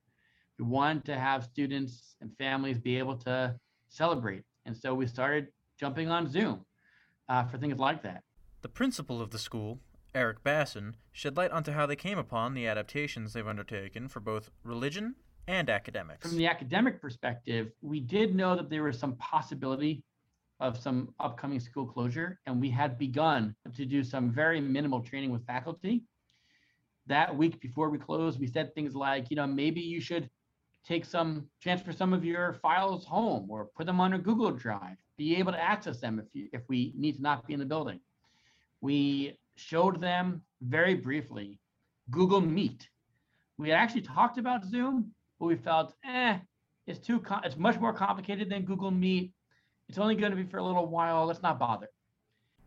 We 0.57 0.65
wanted 0.65 1.05
to 1.05 1.19
have 1.19 1.43
students 1.43 2.15
and 2.21 2.31
families 2.37 2.77
be 2.77 2.97
able 2.97 3.17
to 3.17 3.59
celebrate. 3.97 4.43
And 4.65 4.77
so 4.77 4.93
we 4.93 5.07
started 5.07 5.47
jumping 5.79 6.09
on 6.09 6.29
Zoom 6.29 6.61
uh, 7.29 7.45
for 7.45 7.57
things 7.57 7.79
like 7.79 8.03
that. 8.03 8.23
The 8.61 8.69
principal 8.69 9.21
of 9.21 9.31
the 9.31 9.39
school, 9.39 9.79
Eric 10.13 10.43
Basson, 10.43 10.93
shed 11.11 11.35
light 11.35 11.51
onto 11.51 11.71
how 11.71 11.85
they 11.85 11.95
came 11.95 12.17
upon 12.17 12.53
the 12.53 12.67
adaptations 12.67 13.33
they've 13.33 13.47
undertaken 13.47 14.07
for 14.07 14.19
both 14.19 14.51
religion 14.63 15.15
and 15.47 15.69
academics. 15.69 16.27
From 16.27 16.37
the 16.37 16.47
academic 16.47 17.01
perspective, 17.01 17.71
we 17.81 17.99
did 17.99 18.35
know 18.35 18.55
that 18.55 18.69
there 18.69 18.83
was 18.83 18.99
some 18.99 19.15
possibility 19.15 20.03
of 20.59 20.77
some 20.77 21.13
upcoming 21.19 21.59
school 21.59 21.85
closure, 21.85 22.39
and 22.45 22.59
we 22.59 22.69
had 22.69 22.97
begun 22.97 23.55
to 23.75 23.85
do 23.85 24.03
some 24.03 24.31
very 24.31 24.59
minimal 24.59 25.01
training 25.01 25.31
with 25.31 25.45
faculty. 25.45 26.03
That 27.05 27.35
week 27.35 27.61
before 27.61 27.89
we 27.89 27.97
closed, 27.97 28.39
we 28.39 28.47
said 28.47 28.73
things 28.73 28.95
like, 28.95 29.29
you 29.29 29.35
know, 29.37 29.47
maybe 29.47 29.79
you 29.79 30.01
should 30.01 30.29
take 30.87 31.05
some, 31.05 31.45
transfer 31.61 31.91
some 31.91 32.13
of 32.13 32.23
your 32.23 32.53
files 32.53 33.05
home 33.05 33.49
or 33.49 33.65
put 33.65 33.85
them 33.85 33.99
on 33.99 34.13
a 34.13 34.19
Google 34.19 34.51
Drive, 34.51 34.97
be 35.17 35.35
able 35.35 35.51
to 35.51 35.61
access 35.61 35.99
them 35.99 36.19
if, 36.19 36.25
you, 36.33 36.47
if 36.53 36.61
we 36.69 36.93
need 36.95 37.15
to 37.17 37.21
not 37.21 37.45
be 37.45 37.53
in 37.53 37.59
the 37.59 37.65
building. 37.65 37.99
We 38.79 39.37
showed 39.55 39.99
them 39.99 40.41
very 40.61 40.93
briefly 40.93 41.59
Google 42.09 42.41
Meet. 42.41 42.87
We 43.57 43.71
actually 43.71 44.01
talked 44.01 44.37
about 44.37 44.63
Zoom, 44.63 45.11
but 45.39 45.47
we 45.47 45.55
felt, 45.55 45.93
eh, 46.05 46.37
it's 46.85 46.99
too, 46.99 47.21
it's 47.43 47.57
much 47.57 47.79
more 47.79 47.91
complicated 47.91 48.49
than 48.49 48.63
Google 48.63 48.91
Meet. 48.91 49.33
It's 49.89 49.97
only 49.97 50.15
going 50.15 50.31
to 50.31 50.37
be 50.37 50.43
for 50.43 50.57
a 50.57 50.63
little 50.63 50.87
while. 50.87 51.25
Let's 51.25 51.41
not 51.41 51.59
bother. 51.59 51.87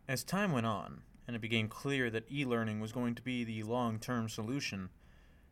As 0.09 0.25
time 0.25 0.53
went 0.53 0.67
on, 0.67 1.03
and 1.27 1.37
it 1.37 1.41
became 1.41 1.69
clear 1.69 2.11
that 2.11 2.31
e 2.31 2.45
learning 2.45 2.81
was 2.81 2.93
going 2.93 3.15
to 3.15 3.23
be 3.23 3.45
the 3.45 3.63
long 3.63 3.99
term 3.99 4.29
solution, 4.29 4.91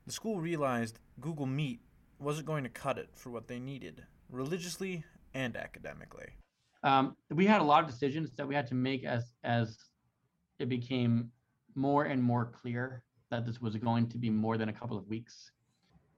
the 0.07 0.13
school 0.13 0.41
realized 0.41 0.99
Google 1.21 1.47
Meet 1.47 1.81
wasn't 2.19 2.47
going 2.47 2.65
to 2.65 2.71
cut 2.71 2.99
it 2.99 3.09
for 3.15 3.31
what 3.31 3.49
they 3.49 3.59
needed, 3.59 4.05
religiously 4.31 5.05
and 5.35 5.57
academically. 5.57 6.29
Um, 6.83 7.17
we 7.31 7.47
had 7.47 7.61
a 7.61 7.65
lot 7.65 7.83
of 7.85 7.91
decisions 7.91 8.31
that 8.37 8.47
we 8.47 8.55
had 8.55 8.67
to 8.69 8.75
make 8.75 9.05
as 9.05 9.33
as 9.45 9.77
it 10.59 10.69
became 10.69 11.31
more 11.75 12.05
and 12.05 12.23
more 12.23 12.47
clear 12.47 13.03
that 13.31 13.47
this 13.47 13.61
was 13.61 13.77
going 13.77 14.09
to 14.09 14.19
be 14.19 14.31
more 14.31 14.57
than 14.57 14.69
a 14.69 14.73
couple 14.73 14.97
of 14.97 15.07
weeks. 15.09 15.53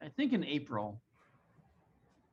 I 0.03 0.09
think 0.09 0.33
in 0.33 0.45
April, 0.45 1.03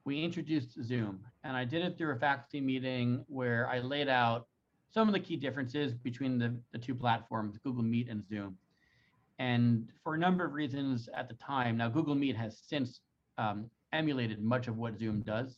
we 0.05 0.23
introduced 0.23 0.81
Zoom, 0.83 1.19
and 1.43 1.57
I 1.57 1.65
did 1.65 1.83
it 1.83 1.97
through 1.97 2.13
a 2.13 2.19
faculty 2.19 2.61
meeting 2.61 3.25
where 3.27 3.67
I 3.67 3.79
laid 3.79 4.07
out 4.07 4.47
some 4.93 5.09
of 5.09 5.13
the 5.13 5.19
key 5.19 5.35
differences 5.35 5.93
between 5.93 6.37
the, 6.37 6.55
the 6.71 6.77
two 6.77 6.95
platforms, 6.95 7.57
Google 7.63 7.83
Meet 7.83 8.07
and 8.09 8.25
Zoom. 8.25 8.57
And 9.39 9.89
for 10.03 10.15
a 10.15 10.17
number 10.17 10.45
of 10.45 10.53
reasons 10.53 11.09
at 11.13 11.27
the 11.27 11.35
time, 11.35 11.77
now 11.77 11.89
Google 11.89 12.15
Meet 12.15 12.37
has 12.37 12.61
since 12.65 13.01
um, 13.37 13.69
emulated 13.93 14.41
much 14.43 14.67
of 14.67 14.77
what 14.77 14.97
Zoom 14.97 15.21
does, 15.21 15.57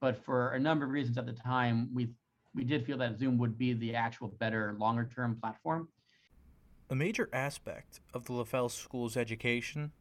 but 0.00 0.16
for 0.24 0.52
a 0.52 0.58
number 0.58 0.84
of 0.84 0.90
reasons 0.90 1.18
at 1.18 1.26
the 1.26 1.32
time, 1.32 1.88
we 1.92 2.08
we 2.54 2.64
did 2.64 2.84
feel 2.84 2.98
that 2.98 3.18
Zoom 3.18 3.38
would 3.38 3.56
be 3.56 3.72
the 3.72 3.94
actual 3.94 4.28
better 4.28 4.74
longer 4.78 5.08
term 5.14 5.36
platform. 5.40 5.88
A 6.90 6.94
major 6.94 7.30
aspect 7.32 8.00
of 8.12 8.26
the 8.26 8.34
Leffell 8.34 8.68
School's 8.68 9.16
education 9.16 9.92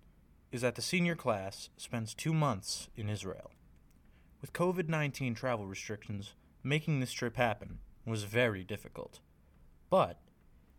is 0.51 0.61
that 0.61 0.75
the 0.75 0.81
senior 0.81 1.15
class 1.15 1.69
spends 1.77 2.13
two 2.13 2.33
months 2.33 2.89
in 2.97 3.07
Israel. 3.07 3.51
With 4.41 4.53
COVID 4.53 4.89
19 4.89 5.33
travel 5.33 5.65
restrictions, 5.65 6.33
making 6.63 6.99
this 6.99 7.13
trip 7.13 7.37
happen 7.37 7.79
was 8.05 8.23
very 8.23 8.63
difficult. 8.63 9.19
But 9.89 10.19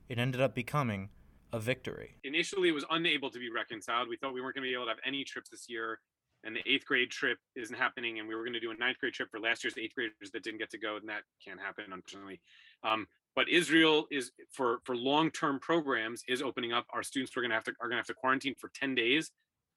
it 0.09 0.18
ended 0.18 0.40
up 0.40 0.55
becoming 0.55 1.11
a 1.53 1.61
victory. 1.61 2.16
Initially, 2.25 2.68
it 2.68 2.73
was 2.73 2.85
unable 2.90 3.31
to 3.31 3.38
be 3.38 3.51
reconciled. 3.51 4.09
We 4.09 4.16
thought 4.16 4.35
we 4.35 4.40
weren't 4.40 4.55
going 4.55 4.64
to 4.64 4.71
be 4.71 4.75
able 4.75 4.87
to 4.87 4.90
have 4.90 4.99
any 5.07 5.23
trips 5.25 5.51
this 5.51 5.66
year, 5.68 6.01
and 6.44 6.57
the 6.57 6.62
eighth 6.66 6.85
grade 6.87 7.11
trip 7.11 7.38
isn't 7.57 7.76
happening. 7.76 8.18
And 8.18 8.28
we 8.28 8.35
were 8.35 8.42
going 8.42 8.55
to 8.55 8.61
do 8.61 8.70
a 8.70 8.76
ninth 8.76 8.98
grade 8.98 9.12
trip 9.12 9.28
for 9.31 9.40
last 9.40 9.64
year's 9.64 9.78
eighth 9.78 9.94
graders 9.94 10.31
that 10.33 10.42
didn't 10.42 10.59
get 10.59 10.70
to 10.70 10.78
go, 10.78 10.96
and 10.96 11.09
that 11.09 11.22
can't 11.44 11.61
happen, 11.61 11.85
unfortunately. 11.92 12.40
Um, 12.85 13.07
but 13.35 13.48
Israel 13.48 14.07
is 14.11 14.33
for 14.50 14.81
for 14.85 14.96
long 14.96 15.31
term 15.31 15.59
programs 15.61 16.22
is 16.28 16.42
opening 16.42 16.72
up. 16.72 16.87
Our 16.92 17.02
students 17.02 17.37
are 17.37 17.40
going 17.40 17.50
to 17.50 17.57
have 17.57 17.64
to 17.64 17.72
are 17.81 17.88
going 17.88 17.96
to 17.96 18.00
have 18.00 18.07
to 18.07 18.14
quarantine 18.14 18.55
for 18.59 18.70
ten 18.74 18.94
days, 18.94 19.31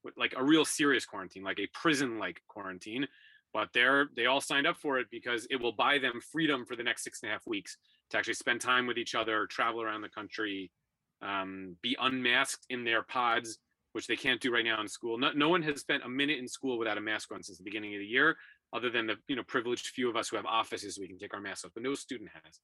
with 0.03 0.15
like 0.17 0.33
a 0.37 0.43
real 0.43 0.65
serious 0.65 1.05
quarantine, 1.05 1.43
like 1.43 1.59
a 1.59 1.67
prison 1.73 2.19
like 2.19 2.41
quarantine 2.47 3.07
but 3.55 3.69
they're 3.73 4.09
they 4.17 4.25
all 4.25 4.41
signed 4.41 4.67
up 4.67 4.75
for 4.75 4.99
it 4.99 5.07
because 5.09 5.47
it 5.49 5.55
will 5.55 5.71
buy 5.71 5.97
them 5.97 6.19
freedom 6.33 6.65
for 6.65 6.75
the 6.75 6.83
next 6.83 7.05
six 7.05 7.21
and 7.23 7.29
a 7.29 7.31
half 7.31 7.47
weeks 7.47 7.77
to 8.09 8.17
actually 8.17 8.33
spend 8.33 8.59
time 8.59 8.85
with 8.85 8.97
each 8.97 9.15
other 9.15 9.47
travel 9.47 9.81
around 9.81 10.01
the 10.01 10.09
country 10.09 10.69
um, 11.21 11.77
be 11.81 11.95
unmasked 12.01 12.65
in 12.69 12.83
their 12.83 13.01
pods 13.01 13.57
which 13.95 14.07
they 14.07 14.15
can't 14.17 14.41
do 14.41 14.51
right 14.51 14.65
now 14.65 14.81
in 14.81 14.89
school. 14.89 15.17
No, 15.17 15.31
no 15.31 15.47
one 15.47 15.61
has 15.61 15.79
spent 15.79 16.03
a 16.03 16.09
minute 16.09 16.37
in 16.37 16.49
school 16.49 16.77
without 16.77 16.97
a 16.97 17.01
mask 17.01 17.31
on 17.31 17.41
since 17.41 17.57
the 17.57 17.63
beginning 17.63 17.93
of 17.93 17.99
the 17.99 18.05
year 18.05 18.35
other 18.73 18.89
than 18.89 19.07
the 19.07 19.15
you 19.29 19.37
know 19.37 19.43
privileged 19.43 19.87
few 19.87 20.09
of 20.09 20.17
us 20.17 20.27
who 20.27 20.35
have 20.35 20.45
offices 20.45 20.99
we 20.99 21.07
can 21.07 21.17
take 21.17 21.33
our 21.33 21.39
masks 21.39 21.63
off 21.63 21.71
but 21.73 21.81
no 21.81 21.95
student 21.95 22.29
has. 22.43 22.59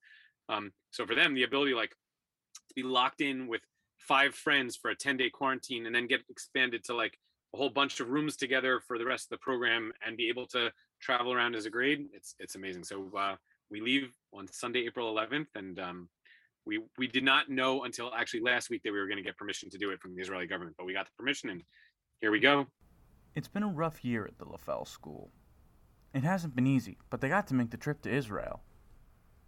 Um, 0.49 0.73
so 0.91 1.05
for 1.05 1.15
them 1.15 1.33
the 1.33 1.43
ability 1.43 1.73
like 1.73 1.91
to 1.91 2.75
be 2.75 2.83
locked 2.83 3.21
in 3.21 3.47
with 3.47 3.61
five 3.97 4.35
friends 4.35 4.75
for 4.75 4.91
a 4.91 4.95
10 4.95 5.15
day 5.15 5.29
quarantine 5.29 5.85
and 5.85 5.95
then 5.95 6.05
get 6.05 6.19
expanded 6.29 6.83
to 6.83 6.93
like 6.93 7.17
a 7.53 7.57
whole 7.57 7.69
bunch 7.69 8.01
of 8.01 8.09
rooms 8.09 8.35
together 8.35 8.81
for 8.85 8.97
the 8.97 9.05
rest 9.05 9.27
of 9.27 9.29
the 9.29 9.37
program 9.37 9.93
and 10.05 10.17
be 10.17 10.27
able 10.27 10.47
to 10.47 10.69
travel 10.99 11.31
around 11.31 11.55
as 11.55 11.65
a 11.65 11.69
grade 11.69 12.07
it's 12.13 12.35
it's 12.39 12.55
amazing. 12.55 12.83
So 12.83 13.09
uh, 13.17 13.35
we 13.69 13.79
leave 13.79 14.11
on 14.33 14.51
sunday 14.51 14.81
april 14.85 15.15
11th 15.15 15.47
and 15.55 15.79
um, 15.79 16.09
we 16.65 16.79
we 16.97 17.07
did 17.07 17.23
not 17.23 17.49
know 17.49 17.83
until 17.83 18.13
actually 18.13 18.41
last 18.41 18.69
week 18.69 18.81
that 18.83 18.91
we 18.91 18.99
were 18.99 19.07
going 19.07 19.17
to 19.17 19.23
get 19.23 19.37
permission 19.37 19.69
to 19.69 19.77
do 19.77 19.91
it 19.91 19.99
from 19.99 20.15
the 20.15 20.21
israeli 20.21 20.47
government 20.47 20.75
but 20.77 20.85
we 20.85 20.93
got 20.93 21.05
the 21.05 21.11
permission 21.17 21.49
and 21.49 21.63
here 22.19 22.31
we 22.31 22.39
go. 22.39 22.67
It's 23.33 23.47
been 23.47 23.63
a 23.63 23.67
rough 23.67 24.05
year 24.05 24.25
at 24.25 24.37
the 24.37 24.45
Leffell 24.45 24.85
school. 24.85 25.31
It 26.13 26.23
hasn't 26.23 26.55
been 26.55 26.67
easy 26.67 26.97
but 27.09 27.21
they 27.21 27.29
got 27.29 27.47
to 27.47 27.53
make 27.53 27.71
the 27.71 27.77
trip 27.77 28.01
to 28.03 28.09
israel. 28.13 28.61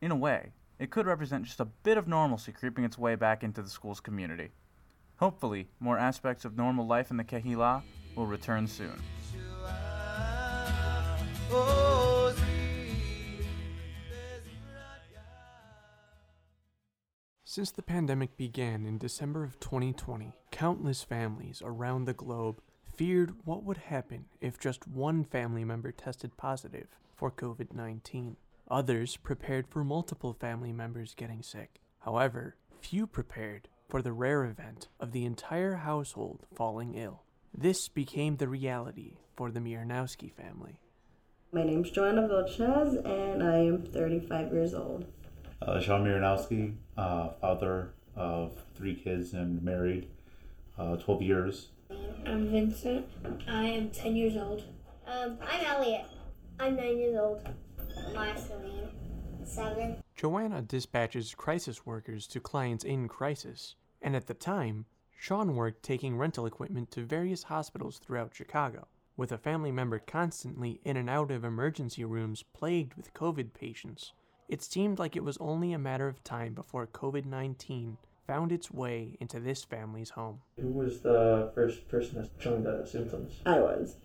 In 0.02 0.12
a 0.12 0.16
way 0.16 0.54
it 0.80 0.92
could 0.92 1.06
represent 1.06 1.46
just 1.46 1.60
a 1.60 1.66
bit 1.66 1.98
of 1.98 2.08
normalcy 2.08 2.52
creeping 2.52 2.84
its 2.84 2.98
way 2.98 3.16
back 3.16 3.44
into 3.44 3.62
the 3.62 3.70
school's 3.70 4.00
community. 4.00 4.52
Hopefully, 5.18 5.70
more 5.80 5.98
aspects 5.98 6.44
of 6.44 6.58
normal 6.58 6.88
life 6.88 7.12
in 7.12 7.18
the 7.18 7.24
Kehillah 7.24 7.84
will 8.16 8.26
return 8.26 8.68
soon. 8.68 9.02
Oh, 11.52 12.03
Since 17.54 17.70
the 17.70 17.84
pandemic 17.84 18.36
began 18.36 18.84
in 18.84 18.98
December 18.98 19.44
of 19.44 19.60
2020, 19.60 20.34
countless 20.50 21.04
families 21.04 21.62
around 21.64 22.06
the 22.06 22.14
globe 22.16 22.60
feared 22.96 23.36
what 23.46 23.64
would 23.64 23.78
happen 23.78 24.26
if 24.42 24.58
just 24.58 24.88
one 24.88 25.24
family 25.24 25.64
member 25.64 25.92
tested 25.92 26.36
positive 26.36 26.88
for 27.16 27.30
COVID 27.30 27.72
19. 27.72 28.38
Others 28.72 29.18
prepared 29.18 29.68
for 29.68 29.84
multiple 29.84 30.34
family 30.34 30.72
members 30.72 31.14
getting 31.14 31.44
sick. 31.44 31.80
However, 32.00 32.56
few 32.82 33.06
prepared 33.06 33.70
for 33.88 34.02
the 34.02 34.14
rare 34.14 34.46
event 34.46 34.88
of 35.00 35.12
the 35.12 35.24
entire 35.24 35.76
household 35.76 36.48
falling 36.56 36.96
ill. 36.96 37.22
This 37.56 37.88
became 37.88 38.38
the 38.38 38.48
reality 38.48 39.18
for 39.36 39.52
the 39.52 39.60
Miernowski 39.60 40.34
family. 40.34 40.80
My 41.52 41.64
name's 41.64 41.92
Joanna 41.92 42.28
Vilches, 42.28 42.96
and 43.06 43.44
I 43.44 43.58
am 43.58 43.84
35 43.84 44.52
years 44.52 44.74
old. 44.74 45.06
Uh, 45.66 45.80
Sean 45.80 46.04
Miranowski, 46.04 46.76
uh, 46.98 47.30
father 47.40 47.94
of 48.18 48.52
three 48.76 48.96
kids 48.96 49.34
and 49.34 49.64
married 49.64 50.10
uh, 50.78 50.98
12 50.98 51.22
years. 51.22 51.68
I'm 52.26 52.50
Vincent. 52.50 53.06
I 53.48 53.64
am 53.64 53.90
10 53.90 54.16
years 54.18 54.36
old. 54.36 54.64
Um, 55.08 55.38
I'm 55.42 55.66
Elliot. 55.66 56.06
I'm 56.60 56.76
9 56.76 56.98
years 56.98 57.18
old. 57.18 57.48
Marceline, 58.14 58.90
7. 59.46 60.04
Joanna 60.18 60.62
dispatches 60.62 61.34
crisis 61.34 61.86
workers 61.86 62.28
to 62.28 62.42
clients 62.42 62.84
in 62.84 63.08
crisis, 63.08 63.76
and 64.02 64.18
at 64.18 64.28
the 64.28 64.34
time, 64.34 64.86
Sean 65.18 65.56
worked 65.56 65.82
taking 65.82 66.18
rental 66.18 66.46
equipment 66.46 66.92
to 66.92 67.06
various 67.06 67.44
hospitals 67.44 68.00
throughout 68.00 68.36
Chicago. 68.36 68.88
With 69.16 69.32
a 69.32 69.38
family 69.38 69.72
member 69.72 70.00
constantly 70.00 70.82
in 70.84 70.98
and 70.98 71.10
out 71.10 71.32
of 71.32 71.46
emergency 71.46 72.04
rooms 72.04 72.44
plagued 72.44 72.96
with 72.96 73.14
COVID 73.14 73.54
patients, 73.54 74.12
it 74.54 74.62
seemed 74.62 75.00
like 75.00 75.16
it 75.16 75.24
was 75.24 75.36
only 75.40 75.74
a 75.74 75.80
matter 75.80 76.08
of 76.08 76.24
time 76.24 76.54
before 76.54 76.86
COVID 76.86 77.26
19 77.26 77.98
found 78.28 78.52
its 78.52 78.70
way 78.70 79.18
into 79.20 79.40
this 79.40 79.64
family's 79.64 80.12
home. 80.12 80.42
Who 80.62 80.68
was 80.68 81.02
the 81.02 81.52
first 81.56 81.88
person 81.88 82.22
that 82.22 82.30
showing 82.38 82.62
the 82.62 82.86
symptoms? 82.86 83.42
I 83.48 83.60
was. 83.60 83.96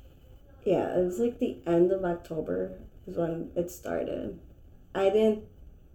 Yeah, 0.65 0.97
it 0.97 1.05
was 1.05 1.19
like 1.19 1.39
the 1.39 1.59
end 1.67 1.93
of 1.93 2.03
October 2.03 2.79
is 3.07 3.19
when 3.19 3.51
it 3.57 3.71
started. 3.71 4.41
I 4.95 5.11
didn't 5.11 5.45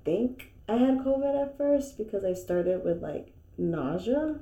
think 0.06 0.54
I 0.70 0.76
had 0.76 1.00
COVID 1.00 1.42
at 1.42 1.58
first 1.58 1.98
because 1.98 2.24
I 2.24 2.34
started 2.34 2.86
with 2.86 3.02
like 3.02 3.34
nausea 3.58 4.36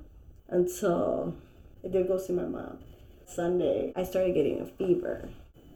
until 0.49 1.37
I 1.85 1.87
did 1.87 2.09
go 2.09 2.17
see 2.17 2.33
my 2.33 2.43
mom. 2.43 2.79
Sunday, 3.25 3.93
I 3.95 4.03
started 4.03 4.35
getting 4.35 4.59
a 4.59 4.65
fever. 4.65 5.29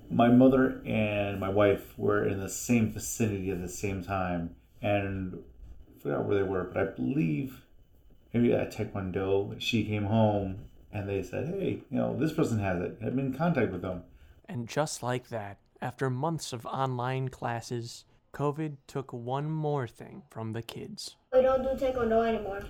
My 0.09 0.29
mother 0.29 0.81
and 0.85 1.39
my 1.39 1.49
wife 1.49 1.97
were 1.97 2.25
in 2.25 2.39
the 2.39 2.49
same 2.49 2.91
vicinity 2.91 3.51
at 3.51 3.61
the 3.61 3.67
same 3.67 4.03
time, 4.03 4.55
and 4.81 5.43
I 5.87 5.99
forgot 6.01 6.25
where 6.25 6.37
they 6.37 6.43
were, 6.43 6.63
but 6.63 6.77
I 6.81 6.85
believe 6.91 7.65
maybe 8.33 8.53
at 8.53 8.71
Taekwondo. 8.71 9.59
She 9.59 9.83
came 9.83 10.05
home 10.05 10.65
and 10.91 11.09
they 11.09 11.23
said, 11.23 11.47
"Hey, 11.47 11.81
you 11.89 11.97
know, 11.97 12.15
this 12.15 12.33
person 12.33 12.59
has 12.59 12.81
it. 12.81 12.97
I've 13.03 13.15
been 13.15 13.27
in 13.27 13.33
contact 13.33 13.71
with 13.71 13.81
them." 13.81 14.03
And 14.47 14.67
just 14.67 15.01
like 15.01 15.29
that, 15.29 15.57
after 15.81 16.09
months 16.09 16.53
of 16.53 16.65
online 16.65 17.29
classes, 17.29 18.05
COVID 18.33 18.77
took 18.87 19.11
one 19.11 19.49
more 19.49 19.87
thing 19.87 20.23
from 20.29 20.53
the 20.53 20.61
kids. 20.61 21.15
We 21.33 21.41
don't 21.41 21.63
do 21.63 21.85
Taekwondo 21.85 22.25
anymore. 22.27 22.63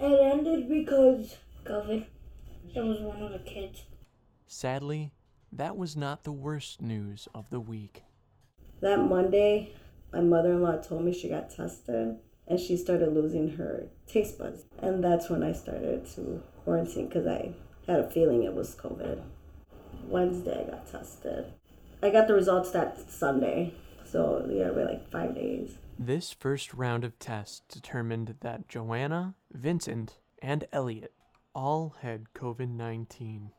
It 0.00 0.20
ended 0.20 0.68
because 0.68 1.36
COVID. 1.64 2.04
It 2.74 2.84
was 2.84 3.00
one 3.00 3.22
of 3.22 3.32
the 3.32 3.38
kids. 3.40 3.84
Sadly, 4.46 5.12
that 5.52 5.76
was 5.76 5.96
not 5.96 6.24
the 6.24 6.32
worst 6.32 6.80
news 6.80 7.28
of 7.34 7.50
the 7.50 7.60
week. 7.60 8.04
That 8.80 8.98
Monday, 8.98 9.74
my 10.12 10.20
mother 10.20 10.52
in 10.52 10.62
law 10.62 10.76
told 10.76 11.04
me 11.04 11.12
she 11.12 11.28
got 11.28 11.50
tested 11.50 12.16
and 12.46 12.58
she 12.58 12.76
started 12.76 13.14
losing 13.14 13.56
her 13.56 13.86
taste 14.06 14.38
buds. 14.38 14.64
And 14.78 15.02
that's 15.02 15.28
when 15.30 15.42
I 15.42 15.52
started 15.52 16.06
to 16.14 16.42
quarantine 16.64 17.06
because 17.06 17.26
I 17.26 17.52
had 17.86 18.00
a 18.00 18.10
feeling 18.10 18.42
it 18.42 18.54
was 18.54 18.74
COVID. 18.74 19.22
Wednesday, 20.06 20.64
I 20.66 20.70
got 20.70 20.90
tested. 20.90 21.52
I 22.02 22.10
got 22.10 22.26
the 22.26 22.34
results 22.34 22.70
that 22.72 23.10
Sunday. 23.10 23.74
So, 24.04 24.46
yeah, 24.50 24.70
we're 24.70 24.86
like 24.86 25.10
five 25.10 25.34
days. 25.34 25.76
This 25.98 26.32
first 26.32 26.72
round 26.74 27.04
of 27.04 27.18
tests 27.18 27.62
determined 27.68 28.36
that 28.40 28.68
Joanna, 28.68 29.34
Vincent, 29.52 30.18
and 30.42 30.64
Elliot 30.72 31.12
all 31.54 31.96
had 32.00 32.32
COVID 32.34 32.70
19. 32.70 33.52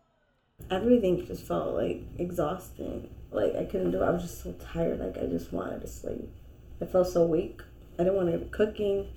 Everything 0.70 1.26
just 1.26 1.44
felt 1.44 1.76
like 1.76 2.04
exhausting. 2.18 3.10
Like 3.32 3.56
I 3.56 3.66
couldn't 3.66 3.92
do 3.92 4.02
it. 4.02 4.06
I 4.06 4.12
was 4.12 4.24
just 4.24 4.44
so 4.44 4.54
tired. 4.54 5.00
Like 5.00 5.18
I 5.18 5.26
just 5.28 5.52
wanted 5.54 5.82
to 5.82 5.88
sleep. 5.88 6.30
I 6.82 6.86
felt 6.86 7.08
so 7.08 7.26
weak. 7.26 7.62
I 8.00 8.04
didn't 8.04 8.16
want 8.16 8.32
to 8.32 8.38
be 8.38 8.50
cooking. 8.50 9.08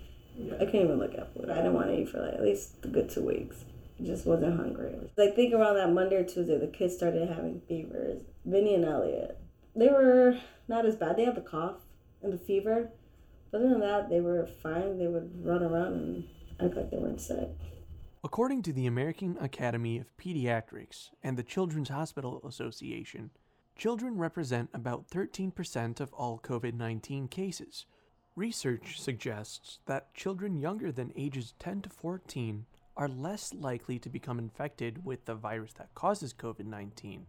I 0.54 0.64
couldn't 0.64 0.82
even 0.82 0.98
look 0.98 1.14
at 1.14 1.32
food. 1.32 1.50
I 1.50 1.56
didn't 1.56 1.74
want 1.74 1.88
to 1.88 2.00
eat 2.00 2.08
for 2.08 2.20
like 2.20 2.34
at 2.34 2.42
least 2.42 2.74
a 2.82 2.88
good 2.88 3.08
two 3.08 3.22
weeks. 3.22 3.64
I 4.00 4.04
just 4.04 4.26
wasn't 4.26 4.56
hungry. 4.56 4.94
I 5.18 5.30
think 5.30 5.54
around 5.54 5.76
that 5.76 5.92
Monday 5.92 6.16
or 6.16 6.24
Tuesday, 6.24 6.58
the 6.58 6.66
kids 6.66 6.96
started 6.96 7.28
having 7.28 7.60
fevers. 7.68 8.22
Vinny 8.44 8.74
and 8.74 8.84
Elliot, 8.84 9.38
they 9.76 9.88
were 9.88 10.38
not 10.68 10.84
as 10.86 10.96
bad. 10.96 11.16
They 11.16 11.24
had 11.24 11.36
the 11.36 11.40
cough 11.40 11.80
and 12.22 12.32
the 12.32 12.38
fever. 12.38 12.90
But 13.50 13.60
other 13.60 13.70
than 13.70 13.80
that, 13.80 14.10
they 14.10 14.20
were 14.20 14.46
fine. 14.46 14.98
They 14.98 15.06
would 15.06 15.44
run 15.44 15.62
around 15.62 15.92
and 15.92 16.24
act 16.60 16.76
like 16.76 16.90
they 16.90 16.98
weren't 16.98 17.20
sick. 17.20 17.50
According 18.24 18.62
to 18.62 18.72
the 18.72 18.86
American 18.86 19.36
Academy 19.38 19.98
of 19.98 20.16
Pediatrics 20.16 21.10
and 21.22 21.36
the 21.36 21.42
Children's 21.42 21.90
Hospital 21.90 22.40
Association, 22.48 23.30
children 23.76 24.16
represent 24.16 24.70
about 24.72 25.10
13% 25.10 26.00
of 26.00 26.10
all 26.14 26.38
COVID 26.38 26.72
19 26.72 27.28
cases. 27.28 27.84
Research 28.34 28.98
suggests 28.98 29.80
that 29.84 30.14
children 30.14 30.56
younger 30.56 30.90
than 30.90 31.12
ages 31.14 31.52
10 31.58 31.82
to 31.82 31.90
14 31.90 32.64
are 32.96 33.08
less 33.08 33.52
likely 33.52 33.98
to 33.98 34.08
become 34.08 34.38
infected 34.38 35.04
with 35.04 35.26
the 35.26 35.34
virus 35.34 35.74
that 35.74 35.94
causes 35.94 36.32
COVID 36.32 36.64
19. 36.64 37.26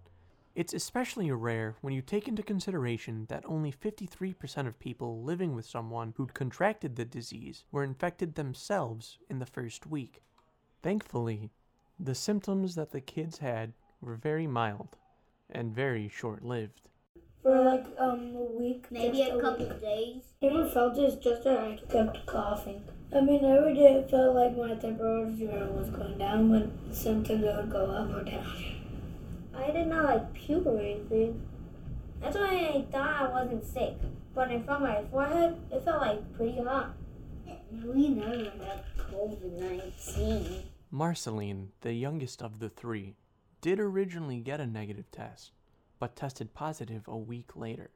It's 0.56 0.74
especially 0.74 1.30
rare 1.30 1.76
when 1.82 1.94
you 1.94 2.02
take 2.02 2.30
into 2.30 2.42
consideration 2.42 3.26
that 3.28 3.44
only 3.46 3.74
53% 3.74 4.66
of 4.66 4.80
people 4.80 5.22
living 5.22 5.56
with 5.56 5.66
someone 5.66 6.14
who'd 6.16 6.34
contracted 6.34 6.96
the 6.96 7.04
disease 7.04 7.66
were 7.70 7.84
infected 7.84 8.36
themselves 8.36 9.18
in 9.30 9.40
the 9.40 9.46
first 9.46 9.86
week. 9.86 10.22
Thankfully, 10.86 11.50
the 12.00 12.14
symptoms 12.14 12.76
that 12.76 12.92
the 12.92 13.02
kids 13.02 13.40
had 13.40 13.74
were 14.02 14.14
very 14.14 14.46
mild 14.46 14.90
and 15.50 15.74
very 15.74 16.08
short 16.08 16.44
lived. 16.44 16.90
For 17.42 17.60
like 17.64 17.88
um 17.98 18.36
a 18.36 18.44
week, 18.44 18.86
Maybe 18.92 19.18
just 19.18 19.32
a 19.32 19.42
couple 19.42 19.68
week. 19.68 19.82
days. 19.82 20.22
I 20.44 20.46
never 20.46 20.70
felt 20.70 20.94
this, 20.94 21.16
just 21.16 21.44
that 21.46 21.58
I 21.58 21.80
kept 21.92 22.28
coughing. 22.28 22.84
I 23.12 23.22
mean, 23.22 23.44
every 23.44 23.74
day 23.74 23.96
it 23.96 24.12
felt 24.12 24.36
like 24.36 24.56
my 24.56 24.76
temperature 24.76 25.68
was 25.74 25.90
going 25.90 26.20
down, 26.20 26.52
but 26.52 26.96
sometimes 26.96 27.44
it 27.44 27.56
would 27.56 27.72
go 27.72 27.86
up 27.88 28.14
or 28.14 28.24
down. 28.24 28.46
I 29.56 29.72
did 29.72 29.88
not 29.88 30.06
like 30.06 30.34
puke 30.36 30.68
or 30.68 30.80
anything. 30.80 31.42
That's 32.22 32.38
why 32.38 32.76
I 32.76 32.86
thought 32.92 33.22
I 33.24 33.44
wasn't 33.44 33.66
sick. 33.66 33.96
But 34.36 34.52
in 34.52 34.64
front 34.64 34.84
of 34.84 34.90
my 34.90 35.04
forehead, 35.10 35.58
it 35.72 35.84
felt 35.84 36.02
like 36.02 36.32
pretty 36.38 36.62
hot. 36.62 36.94
We 37.84 38.10
never 38.10 38.52
got 38.52 38.86
COVID 39.10 39.60
19. 40.14 40.64
Marceline, 40.96 41.74
the 41.82 41.92
youngest 41.92 42.42
of 42.42 42.60
the 42.60 42.70
three, 42.70 43.18
did 43.60 43.82
originally 43.82 44.40
get 44.40 44.62
a 44.62 44.66
negative 44.66 45.12
test, 45.12 45.52
but 46.00 46.16
tested 46.16 46.54
positive 46.54 47.06
a 47.06 47.18
week 47.18 47.54
later. 47.54 47.92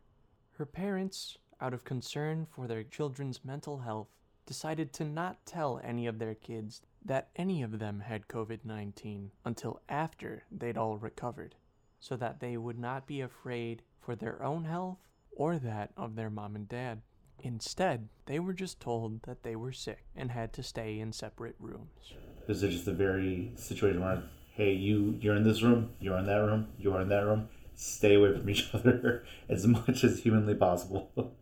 Her 0.57 0.65
parents, 0.65 1.37
out 1.61 1.73
of 1.73 1.85
concern 1.85 2.45
for 2.45 2.67
their 2.67 2.83
children's 2.83 3.45
mental 3.45 3.77
health, 3.77 4.09
decided 4.45 4.91
to 4.91 5.05
not 5.05 5.45
tell 5.45 5.79
any 5.81 6.07
of 6.07 6.19
their 6.19 6.35
kids 6.35 6.81
that 7.05 7.29
any 7.37 7.63
of 7.63 7.79
them 7.79 8.01
had 8.01 8.27
COVID 8.27 8.65
19 8.65 9.31
until 9.45 9.79
after 9.87 10.43
they'd 10.51 10.77
all 10.77 10.97
recovered, 10.97 11.55
so 12.01 12.17
that 12.17 12.41
they 12.41 12.57
would 12.57 12.77
not 12.77 13.07
be 13.07 13.21
afraid 13.21 13.81
for 14.01 14.13
their 14.13 14.43
own 14.43 14.65
health 14.65 15.07
or 15.31 15.57
that 15.57 15.93
of 15.95 16.17
their 16.17 16.29
mom 16.29 16.53
and 16.53 16.67
dad. 16.67 17.01
Instead, 17.39 18.09
they 18.25 18.39
were 18.39 18.51
just 18.51 18.81
told 18.81 19.23
that 19.23 19.43
they 19.43 19.55
were 19.55 19.71
sick 19.71 20.03
and 20.17 20.31
had 20.31 20.51
to 20.51 20.61
stay 20.61 20.99
in 20.99 21.13
separate 21.13 21.55
rooms. 21.59 22.13
This 22.49 22.63
is 22.63 22.73
just 22.73 22.87
a 22.87 22.93
very 22.93 23.51
situation 23.57 24.01
where, 24.01 24.23
hey, 24.53 24.73
you 24.73 25.19
you're 25.21 25.35
in 25.35 25.43
this 25.43 25.61
room, 25.61 25.91
you're 25.99 26.17
in 26.17 26.25
that 26.25 26.41
room, 26.41 26.69
you're 26.79 26.99
in 26.99 27.07
that 27.09 27.23
room. 27.23 27.47
Stay 27.75 28.15
away 28.15 28.33
from 28.35 28.49
each 28.53 28.73
other 28.73 29.23
as 29.47 29.67
much 29.67 30.03
as 30.03 30.21
humanly 30.21 30.55
possible. 30.55 31.11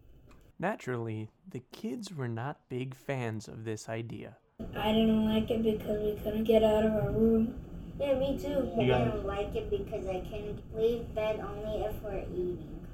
Naturally, 0.60 1.30
the 1.50 1.62
kids 1.72 2.14
were 2.14 2.28
not 2.28 2.68
big 2.68 2.94
fans 2.94 3.48
of 3.48 3.64
this 3.64 3.88
idea. 3.88 4.36
I 4.76 4.92
didn't 4.92 5.24
like 5.24 5.50
it 5.50 5.64
because 5.64 6.02
we 6.04 6.22
couldn't 6.22 6.44
get 6.44 6.62
out 6.62 6.84
of 6.84 6.92
our 6.92 7.12
room. 7.12 7.56
Yeah, 7.98 8.20
me 8.20 8.38
too. 8.38 8.70
I 8.78 8.82
You 8.82 8.88
got 8.90 9.06
don't 9.06 9.26
like 9.26 9.56
it 9.56 9.70
because 9.70 10.06
I 10.08 10.20
can 10.30 10.62
leave 10.76 11.16
bed 11.16 11.40
only 11.40 11.86
if 11.86 12.04
we're 12.04 12.26
eating. 12.34 12.86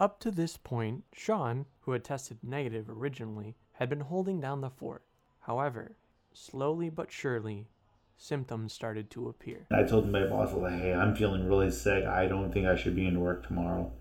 Up 0.00 0.18
to 0.20 0.32
this 0.32 0.56
point, 0.56 1.04
Sean, 1.12 1.66
who 1.82 1.92
had 1.92 2.02
tested 2.02 2.38
negative 2.42 2.90
originally, 2.90 3.54
had 3.74 3.88
been 3.88 4.00
holding 4.00 4.40
down 4.40 4.60
the 4.60 4.70
fort. 4.70 5.04
However, 5.42 5.94
slowly 6.32 6.88
but 6.90 7.10
surely, 7.10 7.68
symptoms 8.16 8.72
started 8.72 9.10
to 9.10 9.28
appear. 9.28 9.66
I 9.70 9.82
told 9.82 10.08
my 10.08 10.26
boss, 10.26 10.52
like, 10.52 10.80
hey, 10.80 10.92
I'm 10.92 11.16
feeling 11.16 11.48
really 11.48 11.70
sick. 11.70 12.04
I 12.04 12.26
don't 12.26 12.52
think 12.52 12.66
I 12.66 12.76
should 12.76 12.94
be 12.94 13.06
in 13.06 13.20
work 13.20 13.46
tomorrow. 13.46 13.92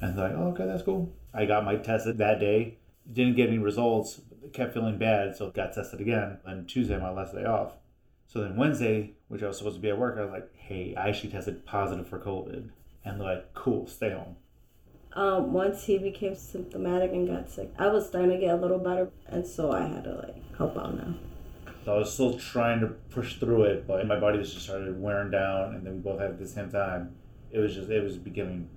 And 0.00 0.16
they're 0.16 0.28
like, 0.28 0.36
oh, 0.36 0.48
okay, 0.48 0.66
that's 0.66 0.82
cool. 0.82 1.12
I 1.32 1.46
got 1.46 1.64
my 1.64 1.76
test 1.76 2.06
that 2.06 2.40
day, 2.40 2.78
didn't 3.10 3.36
get 3.36 3.48
any 3.48 3.58
results, 3.58 4.20
kept 4.52 4.74
feeling 4.74 4.98
bad, 4.98 5.36
so 5.36 5.50
got 5.50 5.72
tested 5.72 6.00
again. 6.00 6.38
And 6.44 6.68
Tuesday, 6.68 6.98
my 6.98 7.10
last 7.10 7.34
day 7.34 7.44
off. 7.44 7.74
So 8.26 8.40
then 8.40 8.56
Wednesday, 8.56 9.14
which 9.28 9.42
I 9.42 9.48
was 9.48 9.58
supposed 9.58 9.76
to 9.76 9.82
be 9.82 9.90
at 9.90 9.98
work, 9.98 10.18
I 10.18 10.22
was 10.22 10.32
like, 10.32 10.54
hey, 10.54 10.94
I 10.96 11.08
actually 11.08 11.30
tested 11.30 11.66
positive 11.66 12.08
for 12.08 12.18
COVID. 12.18 12.70
And 13.04 13.20
they're 13.20 13.34
like, 13.34 13.54
cool, 13.54 13.86
stay 13.86 14.10
home. 14.10 14.36
Um, 15.12 15.52
once 15.52 15.84
he 15.84 15.98
became 15.98 16.36
symptomatic 16.36 17.10
and 17.10 17.26
got 17.26 17.50
sick, 17.50 17.72
I 17.78 17.88
was 17.88 18.06
starting 18.06 18.30
to 18.30 18.38
get 18.38 18.54
a 18.54 18.56
little 18.56 18.78
better, 18.78 19.10
and 19.26 19.44
so 19.44 19.72
I 19.72 19.86
had 19.88 20.04
to 20.04 20.14
like 20.14 20.56
help 20.56 20.76
out 20.76 20.96
now. 20.96 21.14
So 21.84 21.94
I 21.94 21.98
was 21.98 22.12
still 22.12 22.38
trying 22.38 22.80
to 22.80 22.88
push 22.88 23.38
through 23.38 23.64
it, 23.64 23.86
but 23.86 24.06
my 24.06 24.20
body 24.20 24.38
just 24.38 24.60
started 24.60 25.00
wearing 25.00 25.30
down, 25.30 25.74
and 25.74 25.86
then 25.86 25.94
we 25.94 26.00
both 26.00 26.20
had 26.20 26.30
at 26.30 26.38
the 26.38 26.46
same 26.46 26.70
time. 26.70 27.14
It 27.50 27.58
was 27.58 27.74
just, 27.74 27.90
it 27.90 28.02
was 28.02 28.18
becoming 28.18 28.68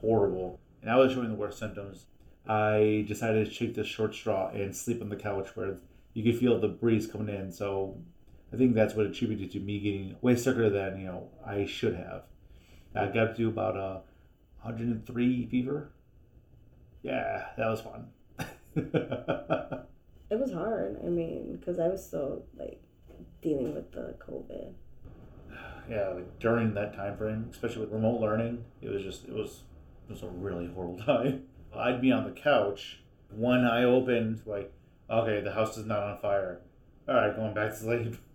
horrible. 0.00 0.60
And 0.80 0.90
I 0.90 0.96
was 0.96 1.12
showing 1.12 1.28
the 1.28 1.34
worst 1.34 1.58
symptoms. 1.58 2.06
I 2.48 3.04
decided 3.08 3.50
to 3.50 3.58
take 3.58 3.74
the 3.74 3.82
short 3.82 4.14
straw 4.14 4.50
and 4.50 4.74
sleep 4.74 5.02
on 5.02 5.08
the 5.08 5.16
couch 5.16 5.56
where 5.56 5.78
you 6.14 6.22
could 6.22 6.38
feel 6.38 6.60
the 6.60 6.68
breeze 6.68 7.08
coming 7.08 7.34
in. 7.34 7.50
So 7.50 7.98
I 8.52 8.56
think 8.56 8.74
that's 8.74 8.94
what 8.94 9.06
attributed 9.06 9.50
to 9.52 9.60
me 9.60 9.80
getting 9.80 10.16
way 10.20 10.36
sicker 10.36 10.70
than, 10.70 11.00
you 11.00 11.06
know, 11.06 11.28
I 11.44 11.66
should 11.66 11.96
have. 11.96 12.22
I 12.94 13.06
got 13.06 13.36
to 13.36 13.48
about 13.48 13.76
a 13.76 14.02
103 14.62 15.46
fever. 15.46 15.90
Yeah, 17.02 17.46
that 17.58 17.68
was 17.68 17.80
fun. 17.80 19.86
It 20.30 20.38
was 20.40 20.52
hard. 20.52 20.98
I 21.04 21.08
mean, 21.08 21.56
because 21.56 21.78
I 21.78 21.88
was 21.88 22.04
still 22.04 22.44
like 22.58 22.80
dealing 23.42 23.74
with 23.74 23.92
the 23.92 24.14
COVID. 24.26 24.72
yeah, 25.88 26.08
like 26.08 26.38
during 26.40 26.74
that 26.74 26.94
time 26.94 27.16
frame, 27.16 27.48
especially 27.50 27.82
with 27.82 27.92
remote 27.92 28.20
learning, 28.20 28.64
it 28.82 28.88
was 28.90 29.02
just 29.02 29.24
it 29.24 29.32
was 29.32 29.62
it 30.08 30.12
was 30.12 30.22
a 30.22 30.28
really 30.28 30.66
horrible 30.66 30.98
time. 31.04 31.44
I'd 31.74 32.00
be 32.00 32.10
on 32.10 32.24
the 32.24 32.30
couch, 32.30 33.00
one 33.30 33.64
eye 33.64 33.84
open, 33.84 34.40
like, 34.46 34.72
okay, 35.10 35.40
the 35.42 35.52
house 35.52 35.76
is 35.76 35.84
not 35.86 36.02
on 36.02 36.18
fire. 36.18 36.60
All 37.08 37.14
right, 37.14 37.36
going 37.36 37.54
back 37.54 37.70
to 37.70 37.76
sleep. 37.76 38.16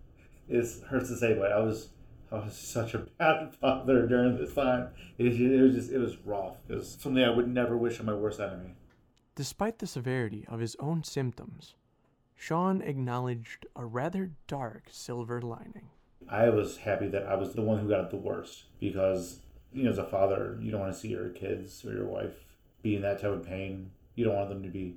It 0.50 0.66
hurts 0.90 1.08
to 1.08 1.16
say, 1.16 1.34
but 1.34 1.54
I 1.54 1.60
was 1.60 1.90
I 2.30 2.36
was 2.36 2.58
such 2.58 2.94
a 2.94 3.00
bad 3.00 3.56
father 3.62 4.06
during 4.06 4.38
this 4.38 4.54
time. 4.54 4.90
It, 5.18 5.28
it 5.40 5.62
was 5.62 5.76
just 5.76 5.92
it 5.92 5.98
was 5.98 6.18
rough. 6.26 6.58
It 6.68 6.76
was 6.76 6.98
something 7.00 7.24
I 7.24 7.30
would 7.30 7.48
never 7.48 7.78
wish 7.78 8.00
on 8.02 8.06
my 8.06 8.14
worst 8.14 8.40
enemy. 8.42 8.76
Despite 9.36 9.80
the 9.80 9.88
severity 9.88 10.46
of 10.50 10.60
his 10.60 10.76
own 10.80 11.06
symptoms, 11.06 11.76
Sean 12.42 12.82
acknowledged 12.82 13.68
a 13.76 13.86
rather 13.86 14.32
dark 14.48 14.86
silver 14.90 15.40
lining. 15.44 15.90
I 16.28 16.50
was 16.50 16.78
happy 16.78 17.08
that 17.10 17.28
I 17.28 17.36
was 17.36 17.54
the 17.54 17.62
one 17.62 17.78
who 17.78 17.88
got 17.88 18.06
it 18.06 18.10
the 18.10 18.18
worst 18.18 18.64
because, 18.80 19.42
you 19.72 19.84
know, 19.84 19.92
as 19.92 20.00
a 20.00 20.06
father, 20.06 20.58
you 20.60 20.72
don't 20.72 20.80
want 20.80 20.92
to 20.92 21.00
see 21.00 21.10
your 21.10 21.30
kids 21.30 21.86
or 21.86 21.94
your 21.94 22.08
wife 22.08 22.34
be 22.82 22.96
in 22.96 23.04
that 23.04 23.22
type 23.22 23.30
of 23.30 23.46
pain. 23.46 23.92
You 24.16 24.26
don't 24.26 24.34
want 24.34 24.50
them 24.50 24.64
to 24.64 24.70
be, 24.70 24.96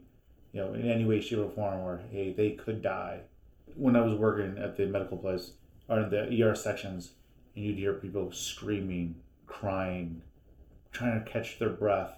you 0.55 0.63
know, 0.63 0.73
in 0.73 0.91
any 0.91 1.05
way, 1.05 1.21
shape, 1.21 1.39
or 1.39 1.51
form 1.51 1.85
where, 1.85 2.01
hey, 2.11 2.33
they 2.33 2.53
could 2.53 2.81
die. 2.81 3.21
When 3.77 3.95
I 3.95 4.01
was 4.01 4.15
working 4.15 4.57
at 4.57 4.79
the 4.79 4.87
medical 4.87 5.19
place 5.19 5.51
or 5.87 6.01
in 6.01 6.09
the 6.09 6.43
ER 6.43 6.55
sections, 6.55 7.11
and 7.55 7.63
you'd 7.63 7.77
hear 7.77 7.93
people 7.93 8.33
screaming, 8.33 9.17
crying, 9.47 10.23
trying 10.93 11.23
to 11.23 11.31
catch 11.31 11.59
their 11.59 11.69
breath, 11.69 12.17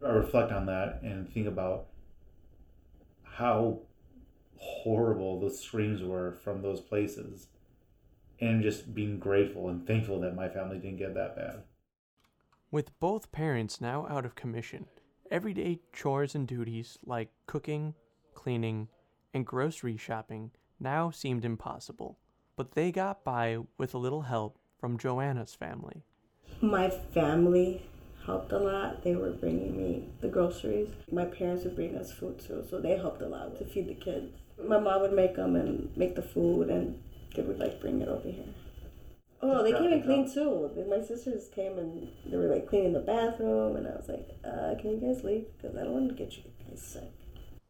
I 0.00 0.10
reflect 0.10 0.52
on 0.52 0.66
that 0.66 1.00
and 1.02 1.28
think 1.28 1.48
about 1.48 1.86
how 3.24 3.80
horrible 4.58 5.40
the 5.40 5.50
screams 5.50 6.02
were 6.02 6.32
from 6.42 6.62
those 6.62 6.80
places 6.80 7.48
and 8.40 8.62
just 8.62 8.94
being 8.94 9.18
grateful 9.18 9.68
and 9.68 9.86
thankful 9.86 10.20
that 10.20 10.36
my 10.36 10.48
family 10.48 10.78
didn't 10.78 10.98
get 10.98 11.14
that 11.14 11.36
bad. 11.36 11.62
With 12.70 12.98
both 13.00 13.32
parents 13.32 13.80
now 13.80 14.06
out 14.08 14.24
of 14.24 14.34
commission, 14.34 14.86
everyday 15.30 15.80
chores 15.92 16.34
and 16.34 16.46
duties 16.46 16.98
like 17.04 17.30
cooking, 17.46 17.94
cleaning, 18.34 18.88
and 19.34 19.46
grocery 19.46 19.96
shopping 19.96 20.50
now 20.78 21.10
seemed 21.10 21.44
impossible. 21.44 22.18
But 22.56 22.72
they 22.72 22.92
got 22.92 23.24
by 23.24 23.58
with 23.76 23.94
a 23.94 23.98
little 23.98 24.22
help 24.22 24.58
from 24.78 24.98
Joanna's 24.98 25.54
family. 25.54 26.04
My 26.60 26.90
family 26.90 27.82
helped 28.26 28.52
a 28.52 28.58
lot. 28.58 29.02
They 29.02 29.16
were 29.16 29.30
bringing 29.30 29.76
me 29.76 30.08
the 30.20 30.28
groceries. 30.28 30.88
My 31.10 31.24
parents 31.24 31.64
would 31.64 31.76
bring 31.76 31.96
us 31.96 32.12
food 32.12 32.38
too, 32.38 32.64
so 32.68 32.80
they 32.80 32.96
helped 32.96 33.22
a 33.22 33.28
lot 33.28 33.56
to 33.58 33.64
feed 33.64 33.88
the 33.88 33.94
kids. 33.94 34.32
My 34.62 34.78
mom 34.78 35.02
would 35.02 35.12
make 35.12 35.36
them 35.36 35.56
and 35.56 35.96
make 35.96 36.14
the 36.14 36.22
food, 36.22 36.68
and 36.68 37.00
they 37.34 37.42
would 37.42 37.58
like 37.58 37.80
bring 37.80 38.00
it 38.00 38.08
over 38.08 38.28
here. 38.28 38.44
Oh 39.40 39.48
no, 39.48 39.62
they 39.62 39.72
came 39.72 39.92
and 39.92 40.02
cleaned 40.02 40.32
too. 40.32 40.70
My 40.88 41.00
sisters 41.00 41.48
came 41.54 41.78
and 41.78 42.08
they 42.26 42.36
were 42.36 42.48
like 42.48 42.68
cleaning 42.68 42.92
the 42.92 43.00
bathroom, 43.00 43.76
and 43.76 43.86
I 43.86 43.90
was 43.92 44.08
like, 44.08 44.28
uh, 44.44 44.74
"Can 44.80 44.90
you 44.90 44.96
guys 44.96 45.22
leave? 45.22 45.46
Because 45.56 45.76
I 45.76 45.84
don't 45.84 45.92
want 45.92 46.08
to 46.08 46.14
get 46.14 46.36
you 46.36 46.42
guys 46.68 46.82
sick." 46.82 47.10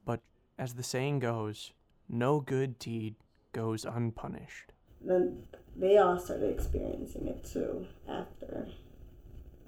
But 0.06 0.20
as 0.58 0.74
the 0.74 0.82
saying 0.82 1.18
goes, 1.18 1.72
no 2.08 2.40
good 2.40 2.78
deed 2.78 3.16
goes 3.52 3.84
unpunished. 3.84 4.72
Then 5.00 5.42
they 5.76 5.98
all 5.98 6.18
started 6.18 6.50
experiencing 6.50 7.28
it 7.28 7.44
too 7.44 7.86
after. 8.08 8.68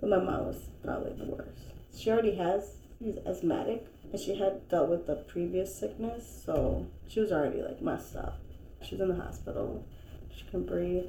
But 0.01 0.11
my 0.11 0.19
mom 0.19 0.47
was 0.47 0.71
probably 0.83 1.13
the 1.13 1.31
worst. 1.31 1.67
She 1.95 2.11
already 2.11 2.37
has 2.37 2.77
she's 3.03 3.17
asthmatic, 3.27 3.87
and 4.13 4.21
she 4.21 4.37
had 4.37 4.69
dealt 4.69 4.91
with 4.91 5.07
the 5.07 5.17
previous 5.17 5.75
sickness, 5.75 6.43
so 6.45 6.87
she 7.09 7.21
was 7.21 7.33
already 7.33 7.63
like 7.63 7.81
messed 7.81 8.17
up. 8.17 8.39
She 8.83 8.95
was 8.95 9.01
in 9.01 9.17
the 9.17 9.23
hospital. 9.23 9.87
She 10.35 10.45
couldn't 10.45 10.67
breathe. 10.67 11.07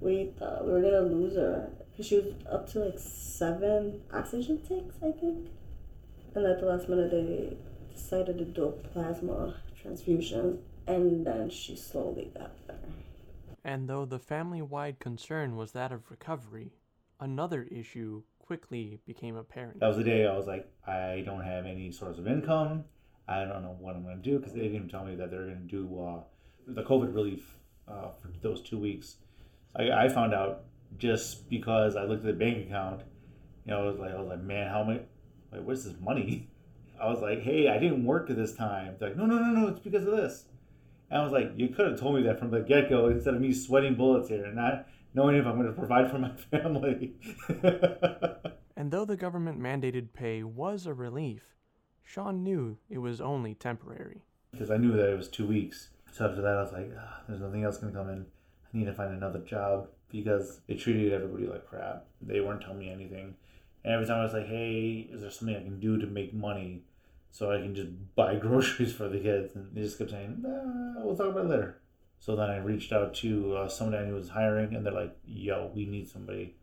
We 0.00 0.32
thought 0.38 0.66
we 0.66 0.72
were 0.72 0.82
gonna 0.82 1.00
lose 1.02 1.36
her 1.36 1.70
because 1.90 2.06
she 2.06 2.16
was 2.16 2.34
up 2.50 2.68
to 2.72 2.80
like 2.80 2.98
seven 2.98 4.02
oxygen 4.12 4.58
tanks, 4.58 4.96
I 5.02 5.12
think. 5.12 5.48
And 6.34 6.44
at 6.44 6.60
the 6.60 6.66
last 6.66 6.88
minute, 6.88 7.10
they 7.10 7.56
decided 7.94 8.38
to 8.38 8.44
do 8.44 8.64
a 8.66 8.72
plasma 8.72 9.54
transfusion, 9.80 10.58
and 10.86 11.26
then 11.26 11.48
she 11.48 11.76
slowly 11.76 12.30
got 12.36 12.66
better. 12.66 12.80
And 13.64 13.88
though 13.88 14.04
the 14.04 14.18
family 14.18 14.60
wide 14.60 14.98
concern 14.98 15.56
was 15.56 15.72
that 15.72 15.92
of 15.92 16.10
recovery, 16.10 16.72
another 17.18 17.66
issue 17.70 18.22
quickly 18.46 19.00
became 19.06 19.36
apparent. 19.36 19.80
That 19.80 19.88
was 19.88 19.96
the 19.96 20.04
day 20.04 20.26
I 20.26 20.36
was 20.36 20.46
like, 20.46 20.68
I 20.86 21.22
don't 21.24 21.42
have 21.42 21.66
any 21.66 21.90
source 21.90 22.18
of 22.18 22.26
income. 22.26 22.84
I 23.28 23.44
don't 23.44 23.62
know 23.62 23.76
what 23.80 23.96
I'm 23.96 24.04
going 24.04 24.22
to 24.22 24.22
do 24.22 24.38
because 24.38 24.52
they 24.52 24.60
didn't 24.60 24.76
even 24.76 24.88
tell 24.88 25.04
me 25.04 25.16
that 25.16 25.30
they're 25.30 25.46
going 25.46 25.68
to 25.68 25.86
do 25.86 26.00
uh, 26.00 26.20
the 26.68 26.82
COVID 26.82 27.14
relief 27.14 27.56
uh, 27.88 28.10
for 28.20 28.28
those 28.40 28.62
two 28.62 28.78
weeks. 28.78 29.16
I, 29.74 29.90
I 29.90 30.08
found 30.08 30.32
out 30.32 30.64
just 30.96 31.50
because 31.50 31.96
I 31.96 32.04
looked 32.04 32.24
at 32.24 32.26
the 32.26 32.32
bank 32.32 32.66
account. 32.66 33.02
You 33.64 33.72
know, 33.72 33.82
I 33.82 33.86
was 33.86 33.98
like, 33.98 34.12
I 34.12 34.20
was 34.20 34.28
like, 34.28 34.42
man, 34.42 34.68
how 34.68 34.84
much? 34.84 35.02
Like, 35.50 35.62
where's 35.62 35.84
this 35.84 35.94
money? 36.00 36.48
I 37.02 37.08
was 37.08 37.20
like, 37.20 37.42
hey, 37.42 37.68
I 37.68 37.78
didn't 37.78 38.04
work 38.04 38.30
at 38.30 38.36
this 38.36 38.54
time. 38.54 38.94
They're 38.98 39.10
like, 39.10 39.18
no, 39.18 39.26
no, 39.26 39.38
no, 39.38 39.60
no, 39.60 39.68
it's 39.68 39.80
because 39.80 40.06
of 40.06 40.16
this. 40.16 40.44
And 41.10 41.20
I 41.20 41.24
was 41.24 41.32
like, 41.32 41.52
you 41.56 41.68
could 41.68 41.86
have 41.86 42.00
told 42.00 42.14
me 42.14 42.22
that 42.22 42.38
from 42.38 42.50
the 42.50 42.60
get 42.60 42.88
go 42.88 43.08
instead 43.08 43.34
of 43.34 43.40
me 43.40 43.52
sweating 43.52 43.96
bullets 43.96 44.28
here 44.28 44.44
and 44.44 44.56
not 44.56 44.86
knowing 45.16 45.36
if 45.36 45.46
I'm 45.46 45.56
going 45.56 45.66
to 45.66 45.72
provide 45.72 46.10
for 46.10 46.18
my 46.18 46.30
family. 46.50 47.14
And 48.76 48.90
though 48.90 49.04
the 49.06 49.16
government 49.16 49.58
mandated 49.60 50.12
pay 50.12 50.42
was 50.42 50.86
a 50.86 50.92
relief, 50.94 51.42
Sean 52.04 52.42
knew 52.42 52.76
it 52.90 52.98
was 52.98 53.20
only 53.20 53.54
temporary. 53.54 54.22
because 54.52 54.70
I 54.70 54.76
knew 54.76 54.92
that 54.92 55.10
it 55.10 55.16
was 55.16 55.28
two 55.28 55.46
weeks. 55.46 55.88
So 56.12 56.26
after 56.28 56.40
that, 56.42 56.56
I 56.56 56.62
was 56.62 56.72
like, 56.72 56.90
"Ah, 56.98 57.20
there's 57.28 57.40
nothing 57.40 57.64
else 57.64 57.78
going 57.78 57.92
to 57.92 57.98
come 57.98 58.10
in. 58.10 58.26
I 58.72 58.76
need 58.78 58.84
to 58.84 58.92
find 58.94 59.12
another 59.14 59.40
job 59.40 59.88
because 60.10 60.60
they 60.66 60.74
treated 60.74 61.12
everybody 61.12 61.46
like 61.46 61.66
crap. 61.66 62.04
They 62.20 62.40
weren't 62.40 62.60
telling 62.62 62.78
me 62.78 62.90
anything. 62.90 63.34
And 63.84 63.94
every 63.94 64.06
time 64.06 64.20
I 64.20 64.24
was 64.24 64.32
like, 64.32 64.46
hey, 64.46 65.08
is 65.12 65.20
there 65.22 65.30
something 65.30 65.56
I 65.56 65.62
can 65.62 65.78
do 65.80 65.98
to 65.98 66.06
make 66.06 66.32
money 66.34 66.82
so 67.30 67.50
I 67.52 67.58
can 67.58 67.74
just 67.74 67.88
buy 68.14 68.34
groceries 68.46 68.92
for 68.92 69.08
the 69.08 69.18
kids? 69.18 69.54
And 69.56 69.74
they 69.74 69.82
just 69.82 69.98
kept 69.98 70.10
saying, 70.10 70.36
nah, 70.40 71.04
we'll 71.04 71.16
talk 71.16 71.28
about 71.28 71.46
it 71.46 71.50
later. 71.50 71.80
So 72.18 72.34
then 72.34 72.50
I 72.50 72.56
reached 72.58 72.92
out 72.92 73.14
to 73.16 73.56
uh, 73.56 73.68
someone 73.68 74.00
I 74.00 74.04
knew 74.04 74.14
was 74.14 74.30
hiring, 74.30 74.74
and 74.74 74.84
they're 74.84 74.92
like, 74.92 75.16
yo, 75.24 75.70
we 75.74 75.86
need 75.86 76.08
somebody. 76.08 76.56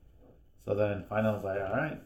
So 0.66 0.76
then 0.76 1.06
finally 1.08 1.32
I 1.32 1.36
was 1.36 1.44
like, 1.44 1.60
all 1.60 1.76
right, 1.76 2.02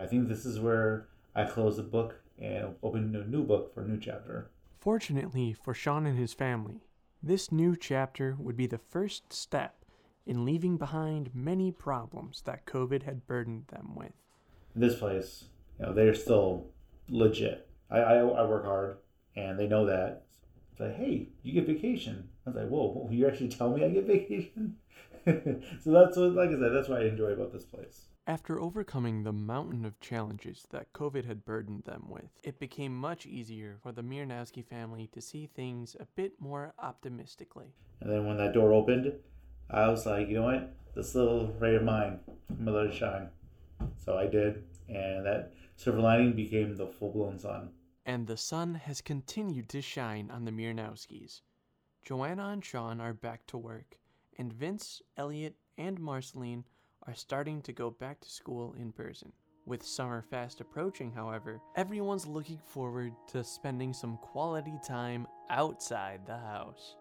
I 0.00 0.06
think 0.06 0.28
this 0.28 0.44
is 0.44 0.58
where 0.58 1.08
I 1.34 1.44
close 1.44 1.76
the 1.76 1.82
book 1.82 2.16
and 2.38 2.74
open 2.82 3.14
a 3.14 3.26
new 3.26 3.44
book 3.44 3.74
for 3.74 3.82
a 3.82 3.88
new 3.88 3.98
chapter. 3.98 4.50
Fortunately 4.78 5.52
for 5.52 5.74
Sean 5.74 6.06
and 6.06 6.18
his 6.18 6.32
family, 6.32 6.80
this 7.22 7.52
new 7.52 7.76
chapter 7.76 8.36
would 8.38 8.56
be 8.56 8.66
the 8.66 8.78
first 8.78 9.32
step 9.32 9.84
in 10.26 10.44
leaving 10.44 10.76
behind 10.78 11.30
many 11.34 11.70
problems 11.70 12.42
that 12.46 12.64
COVID 12.64 13.02
had 13.02 13.26
burdened 13.26 13.66
them 13.68 13.94
with. 13.94 14.12
this 14.74 14.96
place, 14.96 15.44
you 15.78 15.86
know, 15.86 15.92
they're 15.92 16.14
still 16.14 16.66
legit. 17.08 17.68
I, 17.90 17.98
I, 17.98 18.14
I 18.18 18.44
work 18.44 18.64
hard 18.64 18.98
and 19.36 19.58
they 19.58 19.66
know 19.66 19.86
that. 19.86 20.22
It's 20.80 20.98
like, 20.98 21.06
hey, 21.06 21.28
you 21.42 21.52
get 21.52 21.66
vacation. 21.66 22.28
I 22.46 22.50
was 22.50 22.56
like, 22.56 22.68
whoa, 22.68 22.92
whoa, 22.92 23.08
you 23.12 23.28
actually 23.28 23.48
tell 23.48 23.70
me 23.70 23.84
I 23.84 23.90
get 23.90 24.06
vacation? 24.06 24.76
so 25.26 25.90
that's 25.90 26.16
what, 26.16 26.32
like 26.32 26.48
I 26.48 26.52
said, 26.52 26.72
that's 26.72 26.88
what 26.88 27.02
I 27.02 27.06
enjoy 27.06 27.32
about 27.32 27.52
this 27.52 27.64
place. 27.64 28.06
After 28.26 28.58
overcoming 28.58 29.22
the 29.22 29.32
mountain 29.32 29.84
of 29.84 30.00
challenges 30.00 30.66
that 30.70 30.92
COVID 30.94 31.26
had 31.26 31.44
burdened 31.44 31.84
them 31.84 32.06
with, 32.08 32.30
it 32.42 32.58
became 32.58 32.96
much 32.96 33.26
easier 33.26 33.76
for 33.82 33.92
the 33.92 34.02
Mirnowski 34.02 34.64
family 34.64 35.08
to 35.12 35.20
see 35.20 35.46
things 35.46 35.96
a 36.00 36.06
bit 36.16 36.32
more 36.40 36.72
optimistically. 36.78 37.74
And 38.00 38.10
then 38.10 38.26
when 38.26 38.38
that 38.38 38.54
door 38.54 38.72
opened, 38.72 39.12
I 39.68 39.88
was 39.88 40.06
like, 40.06 40.28
you 40.28 40.36
know 40.36 40.44
what, 40.44 40.72
this 40.94 41.14
little 41.14 41.54
ray 41.58 41.76
of 41.76 41.82
mine, 41.82 42.20
I'm 42.48 42.64
gonna 42.64 42.76
let 42.76 42.86
it 42.86 42.94
shine. 42.94 43.28
So 44.02 44.16
I 44.16 44.26
did, 44.26 44.64
and 44.88 45.26
that 45.26 45.52
silver 45.76 46.00
lining 46.00 46.32
became 46.32 46.74
the 46.76 46.86
full 46.86 47.12
blown 47.12 47.38
sun. 47.38 47.70
And 48.06 48.26
the 48.26 48.36
sun 48.36 48.74
has 48.74 49.00
continued 49.00 49.68
to 49.70 49.82
shine 49.82 50.30
on 50.30 50.44
the 50.44 50.50
Miernowskis. 50.50 51.42
Joanna 52.02 52.48
and 52.48 52.64
Sean 52.64 53.00
are 53.00 53.12
back 53.12 53.46
to 53.48 53.58
work, 53.58 53.98
and 54.38 54.52
Vince, 54.52 55.02
Elliot, 55.16 55.54
and 55.76 56.00
Marceline 56.00 56.64
are 57.06 57.14
starting 57.14 57.60
to 57.62 57.72
go 57.72 57.90
back 57.90 58.20
to 58.20 58.30
school 58.30 58.74
in 58.78 58.92
person. 58.92 59.32
With 59.66 59.82
summer 59.82 60.22
fast 60.22 60.60
approaching, 60.60 61.12
however, 61.12 61.60
everyone's 61.76 62.26
looking 62.26 62.58
forward 62.58 63.12
to 63.28 63.44
spending 63.44 63.92
some 63.92 64.16
quality 64.16 64.78
time 64.86 65.26
outside 65.50 66.26
the 66.26 66.38
house. 66.38 66.96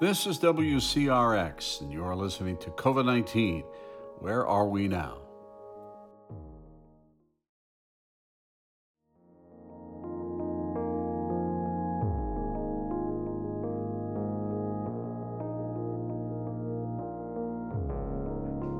This 0.00 0.28
is 0.28 0.38
WCRX, 0.38 1.80
and 1.80 1.92
you're 1.92 2.14
listening 2.14 2.56
to 2.58 2.70
COVID 2.70 3.04
19. 3.04 3.64
Where 4.20 4.46
are 4.46 4.64
we 4.64 4.86
now? 4.86 5.18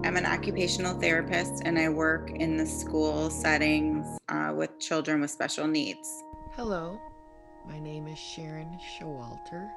I'm 0.05 0.17
an 0.17 0.25
occupational 0.25 1.01
therapist 1.01 1.65
and 1.65 1.81
I 1.81 1.89
work 1.89 2.31
in 2.31 2.57
the 2.57 2.65
school 2.65 3.29
settings 3.29 4.07
uh, 4.29 4.53
with 4.55 4.79
children 4.79 5.21
with 5.21 5.33
special 5.33 5.67
needs. 5.67 6.23
Hello, 6.53 7.01
my 7.67 7.81
name 7.81 8.07
is 8.07 8.21
Sharon 8.21 8.79
Showalter. 8.97 9.69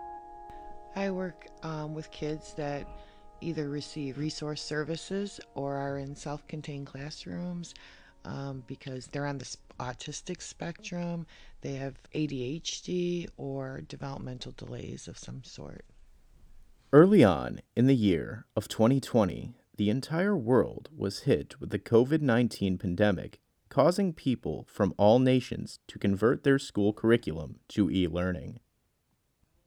I 0.95 1.09
work 1.11 1.47
um, 1.63 1.93
with 1.93 2.11
kids 2.11 2.53
that 2.55 2.87
either 3.39 3.69
receive 3.69 4.17
resource 4.17 4.61
services 4.61 5.39
or 5.55 5.75
are 5.75 5.97
in 5.97 6.15
self 6.15 6.47
contained 6.47 6.87
classrooms 6.87 7.73
um, 8.25 8.63
because 8.67 9.07
they're 9.07 9.25
on 9.25 9.37
the 9.37 9.57
autistic 9.79 10.41
spectrum, 10.41 11.25
they 11.61 11.73
have 11.73 11.95
ADHD 12.13 13.27
or 13.37 13.81
developmental 13.87 14.51
delays 14.51 15.07
of 15.07 15.17
some 15.17 15.43
sort. 15.43 15.85
Early 16.93 17.23
on 17.23 17.61
in 17.75 17.87
the 17.87 17.95
year 17.95 18.45
of 18.55 18.67
2020, 18.67 19.53
the 19.77 19.89
entire 19.89 20.37
world 20.37 20.89
was 20.95 21.21
hit 21.21 21.59
with 21.59 21.69
the 21.69 21.79
COVID 21.79 22.21
19 22.21 22.77
pandemic, 22.77 23.39
causing 23.69 24.13
people 24.13 24.67
from 24.69 24.93
all 24.97 25.17
nations 25.17 25.79
to 25.87 25.97
convert 25.97 26.43
their 26.43 26.59
school 26.59 26.91
curriculum 26.91 27.59
to 27.69 27.89
e 27.89 28.07
learning. 28.07 28.59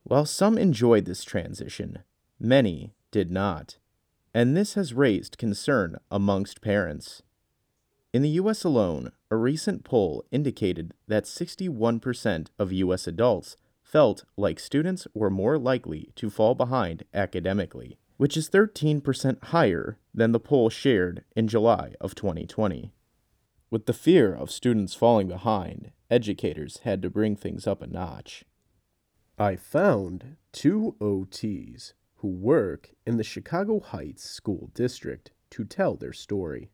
While 0.04 0.26
some 0.26 0.58
enjoyed 0.58 1.06
this 1.06 1.24
transition, 1.24 2.00
many 2.38 2.94
did 3.10 3.30
not, 3.30 3.78
and 4.34 4.54
this 4.54 4.74
has 4.74 4.92
raised 4.92 5.38
concern 5.38 5.96
amongst 6.10 6.60
parents. 6.60 7.22
In 8.12 8.20
the 8.20 8.36
US 8.40 8.64
alone, 8.64 9.12
a 9.30 9.36
recent 9.36 9.82
poll 9.82 10.22
indicated 10.30 10.92
that 11.08 11.24
61% 11.24 12.48
of 12.58 12.70
US 12.72 13.06
adults 13.06 13.56
felt 13.82 14.24
like 14.36 14.60
students 14.60 15.08
were 15.14 15.30
more 15.30 15.58
likely 15.58 16.12
to 16.16 16.28
fall 16.28 16.54
behind 16.54 17.04
academically, 17.14 17.96
which 18.18 18.36
is 18.36 18.50
13% 18.50 19.42
higher 19.44 19.98
than 20.12 20.32
the 20.32 20.38
poll 20.40 20.68
shared 20.68 21.24
in 21.34 21.48
July 21.48 21.94
of 21.98 22.14
2020. 22.14 22.92
With 23.70 23.86
the 23.86 23.94
fear 23.94 24.34
of 24.34 24.50
students 24.50 24.94
falling 24.94 25.28
behind, 25.28 25.92
educators 26.10 26.80
had 26.84 27.00
to 27.00 27.10
bring 27.10 27.36
things 27.36 27.66
up 27.66 27.80
a 27.80 27.86
notch. 27.86 28.44
I 29.38 29.56
found 29.56 30.36
two 30.52 30.94
OTs 31.00 31.94
who 32.16 32.28
work 32.28 32.90
in 33.04 33.16
the 33.16 33.24
Chicago 33.24 33.80
Heights 33.80 34.22
School 34.22 34.70
District 34.74 35.32
to 35.50 35.64
tell 35.64 35.96
their 35.96 36.12
story. 36.12 36.70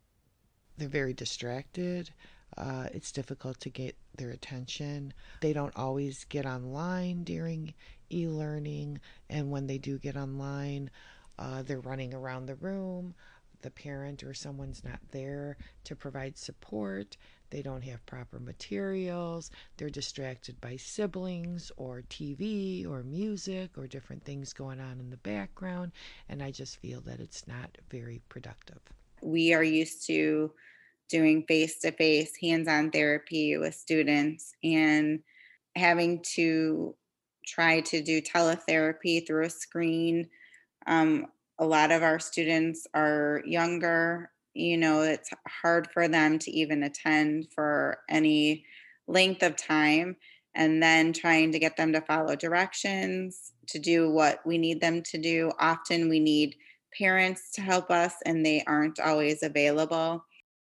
They're 0.77 0.87
very 0.87 1.15
distracted. 1.15 2.11
Uh, 2.59 2.89
it's 2.93 3.13
difficult 3.13 3.61
to 3.61 3.71
get 3.71 3.97
their 4.19 4.29
attention. 4.29 5.15
They 5.41 5.55
don't 5.55 5.75
always 5.75 6.25
get 6.25 6.45
online 6.45 7.25
during 7.25 7.73
e 8.13 8.27
learning, 8.29 9.01
and 9.31 9.51
when 9.51 9.67
they 9.67 9.79
do 9.79 9.99
get 9.99 10.17
online, 10.17 10.91
uh, 11.39 11.63
they're 11.63 11.81
running 11.81 12.13
around 12.13 12.45
the 12.45 12.57
room. 12.57 13.15
The 13.63 13.71
parent 13.71 14.23
or 14.23 14.35
someone's 14.35 14.85
not 14.85 15.01
there 15.13 15.57
to 15.85 15.97
provide 15.97 16.37
support. 16.37 17.17
They 17.51 17.63
don't 17.63 17.83
have 17.83 18.05
proper 18.07 18.39
materials. 18.39 19.51
They're 19.77 19.91
distracted 19.91 20.61
by 20.61 20.77
siblings 20.77 21.73
or 21.77 22.03
TV 22.09 22.89
or 22.89 23.03
music 23.03 23.77
or 23.77 23.87
different 23.87 24.25
things 24.25 24.53
going 24.53 24.81
on 24.81 25.01
in 25.01 25.11
the 25.11 25.17
background. 25.19 25.93
And 26.29 26.43
I 26.43 26.51
just 26.51 26.79
feel 26.79 27.01
that 27.03 27.21
it's 27.21 27.47
not 27.47 27.77
very 27.91 28.21
productive. 28.29 28.81
We 29.23 29.53
are 29.53 29.65
used 29.65 30.07
to 30.07 30.53
doing 31.09 31.45
face 31.47 31.81
to 31.81 31.91
face, 31.91 32.33
hands 32.41 32.69
on 32.69 32.91
therapy 32.91 33.57
with 33.57 33.75
students 33.75 34.55
and 34.63 35.21
having 35.75 36.23
to 36.35 36.95
try 37.45 37.81
to 37.81 38.01
do 38.01 38.21
teletherapy 38.21 39.27
through 39.27 39.45
a 39.45 39.51
screen. 39.51 40.29
Um, 40.87 41.27
a 41.59 41.67
lot 41.67 41.91
of 41.91 42.03
our 42.03 42.19
students 42.19 42.87
are 42.95 43.43
younger. 43.45 44.31
You 44.55 44.77
know, 44.77 45.03
it's 45.03 45.31
hard 45.47 45.89
for 45.93 46.09
them 46.09 46.39
to 46.41 46.51
even 46.51 46.83
attend 46.83 47.49
for 47.55 47.99
any 48.09 48.65
length 49.07 49.43
of 49.43 49.57
time. 49.57 50.17
And 50.55 50.83
then 50.83 51.13
trying 51.13 51.53
to 51.53 51.61
get 51.61 51.77
them 51.77 51.93
to 51.93 52.01
follow 52.01 52.35
directions, 52.35 53.53
to 53.69 53.79
do 53.79 54.11
what 54.11 54.45
we 54.45 54.59
need 54.59 54.81
them 54.81 55.01
to 55.05 55.17
do. 55.17 55.53
Often 55.61 56.09
we 56.09 56.19
need 56.19 56.57
parents 56.99 57.53
to 57.53 57.61
help 57.61 57.89
us, 57.89 58.15
and 58.27 58.45
they 58.45 58.65
aren't 58.67 58.99
always 58.99 59.45
available 59.45 60.25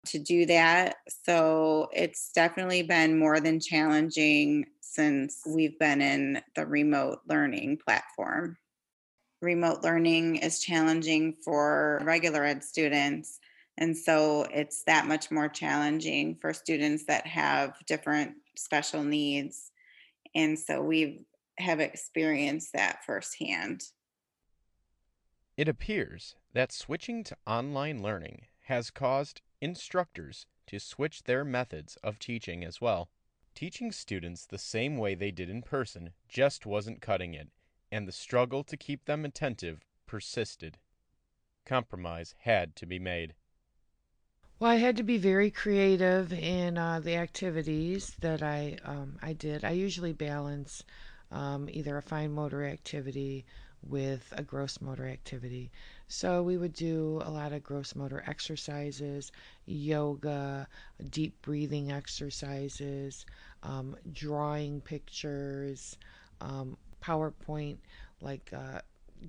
to 0.07 0.19
do 0.19 0.47
that. 0.47 0.97
So 1.25 1.89
it's 1.93 2.33
definitely 2.35 2.83
been 2.83 3.21
more 3.21 3.39
than 3.39 3.61
challenging 3.61 4.67
since 4.81 5.43
we've 5.47 5.79
been 5.79 6.01
in 6.01 6.43
the 6.57 6.67
remote 6.67 7.21
learning 7.29 7.79
platform. 7.87 8.57
Remote 9.41 9.85
learning 9.85 10.37
is 10.37 10.59
challenging 10.59 11.37
for 11.45 12.01
regular 12.03 12.45
ed 12.45 12.65
students. 12.65 13.39
And 13.79 13.97
so 13.97 14.45
it's 14.53 14.83
that 14.85 15.07
much 15.07 15.31
more 15.31 15.49
challenging 15.49 16.37
for 16.41 16.53
students 16.53 17.05
that 17.05 17.27
have 17.29 17.75
different 17.87 18.35
special 18.57 19.05
needs. 19.05 19.71
And 20.35 20.59
so 20.59 20.83
we 20.83 21.23
have 21.59 21.79
experienced 21.79 22.73
that 22.73 23.05
firsthand. 23.07 23.85
It 25.57 25.69
appears 25.69 26.35
that 26.55 26.73
switching 26.73 27.23
to 27.25 27.37
online 27.47 28.03
learning 28.03 28.47
has 28.65 28.91
caused 28.91 29.43
instructors 29.61 30.47
to 30.67 30.81
switch 30.81 31.23
their 31.23 31.45
methods 31.45 31.97
of 32.03 32.19
teaching 32.19 32.65
as 32.65 32.81
well. 32.81 33.09
Teaching 33.55 33.91
students 33.93 34.45
the 34.45 34.59
same 34.59 34.97
way 34.97 35.15
they 35.15 35.31
did 35.31 35.49
in 35.49 35.63
person 35.63 36.11
just 36.29 36.67
wasn't 36.67 37.01
cutting 37.01 37.35
it, 37.35 37.49
and 37.91 38.07
the 38.07 38.13
struggle 38.13 38.63
to 38.65 38.77
keep 38.77 39.05
them 39.05 39.25
attentive 39.25 39.85
persisted. 40.07 40.79
Compromise 41.65 42.35
had 42.41 42.77
to 42.77 42.87
be 42.87 42.99
made. 42.99 43.35
Well, 44.61 44.71
I 44.71 44.77
had 44.77 44.97
to 44.99 45.03
be 45.03 45.19
very 45.19 45.51
creative 45.51 46.33
in 46.33 46.79
uh, 46.79 47.01
the 47.01 47.17
activities 47.17 48.15
that 48.21 48.41
I 48.43 48.79
um, 48.85 49.19
I 49.23 49.33
did. 49.33 49.65
I 49.65 49.71
usually 49.73 50.13
balance 50.13 50.85
um, 51.33 51.69
either 51.71 51.97
a 51.97 52.03
fine 52.03 52.33
motor 52.33 52.65
activity 52.65 53.47
with 53.83 54.33
a 54.37 54.43
gross 54.45 54.81
motor 54.81 55.07
activity. 55.09 55.71
So 56.09 56.43
we 56.43 56.57
would 56.57 56.73
do 56.73 57.21
a 57.25 57.31
lot 57.31 57.53
of 57.53 57.63
gross 57.65 57.95
motor 57.97 58.23
exercises, 58.27 59.31
yoga, 59.67 60.69
deep 61.11 61.41
breathing 61.43 61.91
exercises, 61.93 63.25
um, 63.63 63.97
drawing 64.13 64.81
pictures, 64.81 65.97
um, 66.41 66.77
PowerPoint, 67.03 67.79
like 68.21 68.53
uh, 68.53 68.81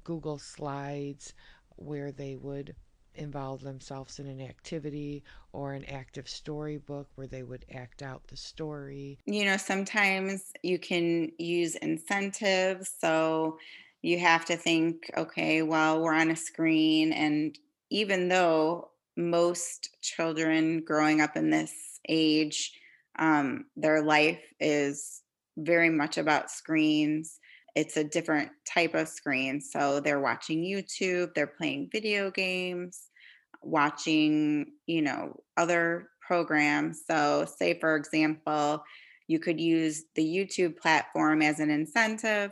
Google 0.03 0.39
Slides, 0.39 1.33
where 1.75 2.11
they 2.11 2.35
would 2.35 2.75
involve 3.15 3.61
themselves 3.61 4.19
in 4.19 4.27
an 4.27 4.41
activity 4.41 5.23
or 5.51 5.73
an 5.73 5.85
active 5.85 6.27
storybook 6.29 7.07
where 7.15 7.27
they 7.27 7.43
would 7.43 7.65
act 7.73 8.01
out 8.01 8.27
the 8.27 8.37
story. 8.37 9.19
You 9.25 9.45
know, 9.45 9.57
sometimes 9.57 10.51
you 10.63 10.79
can 10.79 11.31
use 11.37 11.75
incentives. 11.75 12.91
So 12.99 13.57
you 14.01 14.19
have 14.19 14.45
to 14.45 14.55
think, 14.55 15.11
okay, 15.17 15.61
well, 15.61 16.01
we're 16.01 16.13
on 16.13 16.31
a 16.31 16.35
screen. 16.35 17.11
And 17.11 17.57
even 17.89 18.29
though 18.29 18.89
most 19.17 19.89
children 20.01 20.83
growing 20.85 21.21
up 21.21 21.35
in 21.35 21.49
this 21.49 21.99
age, 22.07 22.73
um, 23.17 23.65
their 23.75 24.01
life 24.01 24.41
is 24.59 25.21
very 25.57 25.89
much 25.89 26.17
about 26.17 26.49
screens. 26.49 27.39
It's 27.75 27.97
a 27.97 28.03
different 28.03 28.51
type 28.65 28.95
of 28.95 29.07
screen. 29.07 29.61
So 29.61 29.99
they're 29.99 30.19
watching 30.19 30.63
YouTube, 30.63 31.33
they're 31.33 31.47
playing 31.47 31.89
video 31.91 32.31
games, 32.31 33.09
watching, 33.61 34.73
you 34.85 35.01
know, 35.01 35.39
other 35.57 36.09
programs. 36.25 37.03
So, 37.09 37.45
say 37.57 37.79
for 37.79 37.95
example, 37.95 38.83
you 39.27 39.39
could 39.39 39.59
use 39.59 40.03
the 40.15 40.25
YouTube 40.25 40.77
platform 40.77 41.41
as 41.41 41.59
an 41.59 41.69
incentive. 41.69 42.51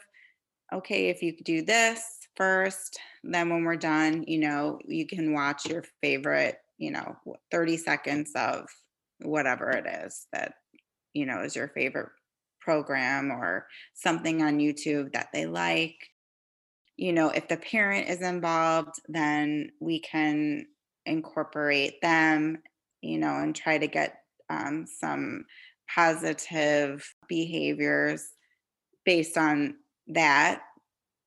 Okay, 0.73 1.09
if 1.09 1.21
you 1.21 1.35
do 1.43 1.63
this 1.63 2.03
first, 2.35 2.99
then 3.23 3.49
when 3.49 3.63
we're 3.63 3.75
done, 3.75 4.23
you 4.27 4.39
know, 4.39 4.79
you 4.85 5.07
can 5.07 5.33
watch 5.33 5.65
your 5.65 5.83
favorite, 6.01 6.57
you 6.77 6.91
know, 6.91 7.17
30 7.51 7.77
seconds 7.77 8.31
of 8.35 8.67
whatever 9.21 9.69
it 9.71 9.85
is 10.05 10.27
that, 10.33 10.53
you 11.13 11.25
know, 11.25 11.41
is 11.41 11.55
your 11.55 11.69
favorite 11.69 12.09
program 12.67 13.31
or 13.31 13.65
something 13.93 14.41
on 14.43 14.59
YouTube 14.59 15.13
that 15.13 15.29
they 15.31 15.45
like. 15.45 15.95
You 16.97 17.13
know, 17.13 17.29
if 17.29 17.47
the 17.47 17.55
parent 17.55 18.09
is 18.09 18.21
involved, 18.21 18.95
then 19.07 19.71
we 19.79 20.01
can 20.01 20.65
incorporate 21.05 22.01
them, 22.01 22.57
you 23.01 23.19
know, 23.19 23.37
and 23.37 23.55
try 23.55 23.77
to 23.77 23.87
get 23.87 24.17
um, 24.49 24.85
some 24.85 25.45
positive 25.95 27.09
behaviors 27.29 28.27
based 29.05 29.37
on 29.37 29.75
that 30.07 30.61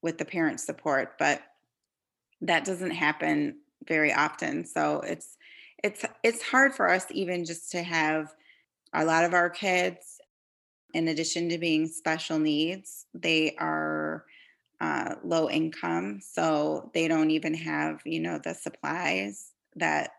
with 0.02 0.18
the 0.18 0.26
parent 0.26 0.60
support. 0.60 1.14
But 1.18 1.40
that 2.42 2.66
doesn't 2.66 2.90
happen 2.90 3.60
very 3.88 4.12
often. 4.12 4.66
So 4.66 5.00
it's 5.00 5.38
it's 5.82 6.04
it's 6.22 6.42
hard 6.42 6.74
for 6.74 6.90
us 6.90 7.06
even 7.10 7.46
just 7.46 7.70
to 7.70 7.82
have 7.82 8.34
a 8.92 9.06
lot 9.06 9.24
of 9.24 9.32
our 9.32 9.48
kids 9.48 10.19
in 10.94 11.08
addition 11.08 11.48
to 11.48 11.58
being 11.58 11.86
special 11.86 12.38
needs 12.38 13.06
they 13.14 13.54
are 13.58 14.24
uh, 14.80 15.14
low 15.24 15.50
income 15.50 16.20
so 16.22 16.90
they 16.94 17.06
don't 17.06 17.30
even 17.30 17.52
have 17.52 18.00
you 18.04 18.20
know 18.20 18.38
the 18.42 18.54
supplies 18.54 19.52
that 19.76 20.10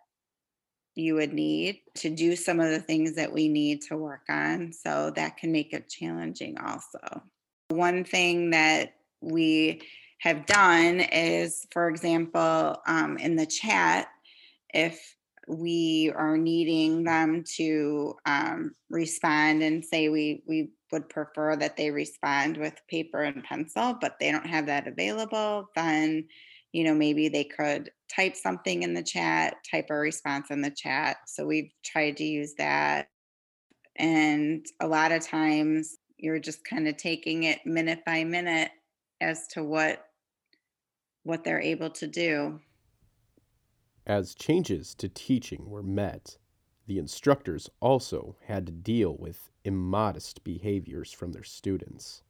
you 0.96 1.16
would 1.16 1.34
need 1.34 1.80
to 1.96 2.10
do 2.10 2.36
some 2.36 2.60
of 2.60 2.70
the 2.70 2.80
things 2.80 3.16
that 3.16 3.32
we 3.32 3.48
need 3.48 3.82
to 3.82 3.96
work 3.96 4.24
on 4.30 4.74
so 4.74 5.12
that 5.16 5.38
can 5.38 5.52
make 5.52 5.74
it 5.74 5.90
challenging 5.90 6.58
also. 6.60 7.22
One 7.70 8.04
thing 8.04 8.50
that 8.52 8.96
we 9.22 9.82
have 10.20 10.46
done 10.46 11.00
is 11.00 11.66
for 11.72 11.90
example 11.90 12.78
um, 12.86 13.18
in 13.18 13.36
the 13.36 13.46
chat 13.46 14.08
if 14.74 15.16
we 15.48 16.12
are 16.16 16.38
needing 16.38 17.04
them 17.04 17.44
to 17.56 18.16
um, 18.26 18.76
respond 18.90 19.64
and 19.64 19.84
say 19.84 20.10
we 20.10 20.44
we 20.48 20.70
would 20.92 21.10
prefer 21.10 21.56
that 21.56 21.78
they 21.78 21.90
respond 21.90 22.58
with 22.58 22.76
paper 22.90 23.24
and 23.24 23.44
pencil 23.44 23.98
but 24.00 24.18
they 24.20 24.32
don't 24.32 24.46
have 24.46 24.66
that 24.66 24.88
available 24.88 25.70
then 25.76 26.28
you 26.74 26.84
know 26.84 26.94
maybe 26.94 27.30
they 27.30 27.44
could 27.44 27.90
type 28.14 28.36
something 28.36 28.84
in 28.84 28.94
the 28.94 29.04
chat 29.04 29.56
type 29.70 29.88
a 29.90 29.96
response 29.96 30.50
in 30.50 30.62
the 30.62 30.72
chat. 30.72 31.18
So 31.28 31.46
we've 31.46 31.72
tried 31.84 32.18
to 32.18 32.24
use 32.24 32.54
that. 32.58 33.08
And 33.98 34.66
a 34.80 34.88
lot 34.88 35.12
of 35.12 35.26
times 35.26 35.98
you're 36.18 36.40
just 36.40 36.64
kind 36.64 36.88
of 36.88 36.98
taking 36.98 37.44
it 37.44 37.66
minute 37.66 38.00
by 38.06 38.24
minute 38.24 38.72
as 39.20 39.48
to 39.48 39.64
what 39.64 40.06
what 41.24 41.44
they're 41.44 41.62
able 41.62 41.92
to 41.92 42.08
do 42.08 42.60
As 44.06 44.36
changes 44.36 44.96
to 44.96 45.08
teaching 45.08 45.70
were 45.70 45.84
met, 45.84 46.38
the 46.88 46.98
instructors 46.98 47.70
also 47.80 48.36
had 48.46 48.66
to 48.66 48.72
deal 48.72 49.16
with 49.16 49.52
immodest 49.64 50.44
behaviors 50.44 51.12
from 51.12 51.32
their 51.32 51.44
students. 51.44 52.24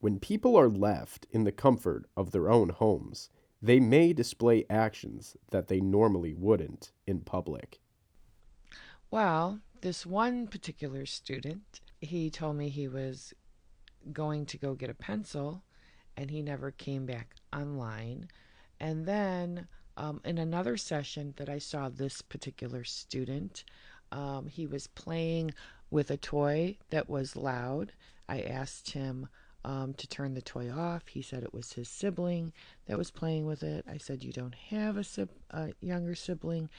When 0.00 0.18
people 0.18 0.56
are 0.56 0.68
left 0.68 1.26
in 1.30 1.44
the 1.44 1.52
comfort 1.52 2.06
of 2.16 2.30
their 2.30 2.50
own 2.50 2.68
homes, 2.70 3.30
they 3.62 3.80
may 3.80 4.12
display 4.12 4.64
actions 4.70 5.36
that 5.50 5.68
they 5.68 5.80
normally 5.80 6.34
wouldn't 6.34 6.92
in 7.06 7.20
public. 7.20 7.80
Well, 9.10 9.60
this 9.80 10.06
one 10.06 10.46
particular 10.46 11.04
student, 11.04 11.80
he 12.00 12.30
told 12.30 12.56
me 12.56 12.68
he 12.68 12.88
was 12.88 13.34
going 14.12 14.46
to 14.46 14.58
go 14.58 14.74
get 14.74 14.90
a 14.90 14.94
pencil 14.94 15.62
and 16.16 16.30
he 16.30 16.42
never 16.42 16.70
came 16.70 17.06
back 17.06 17.34
online. 17.52 18.28
And 18.78 19.06
then 19.06 19.68
um, 19.96 20.20
in 20.24 20.38
another 20.38 20.76
session 20.76 21.34
that 21.36 21.48
I 21.48 21.58
saw 21.58 21.88
this 21.88 22.22
particular 22.22 22.84
student, 22.84 23.64
um, 24.12 24.46
he 24.46 24.66
was 24.66 24.86
playing 24.86 25.52
with 25.90 26.10
a 26.10 26.16
toy 26.16 26.78
that 26.90 27.08
was 27.08 27.36
loud. 27.36 27.92
I 28.28 28.40
asked 28.42 28.92
him 28.92 29.28
um, 29.64 29.94
to 29.94 30.06
turn 30.06 30.34
the 30.34 30.42
toy 30.42 30.70
off. 30.70 31.08
He 31.08 31.22
said 31.22 31.42
it 31.42 31.54
was 31.54 31.72
his 31.72 31.88
sibling 31.88 32.52
that 32.86 32.98
was 32.98 33.10
playing 33.10 33.46
with 33.46 33.62
it. 33.62 33.84
I 33.88 33.98
said, 33.98 34.24
You 34.24 34.32
don't 34.32 34.54
have 34.54 34.96
a, 34.96 35.28
a 35.50 35.72
younger 35.80 36.14
sibling. 36.14 36.70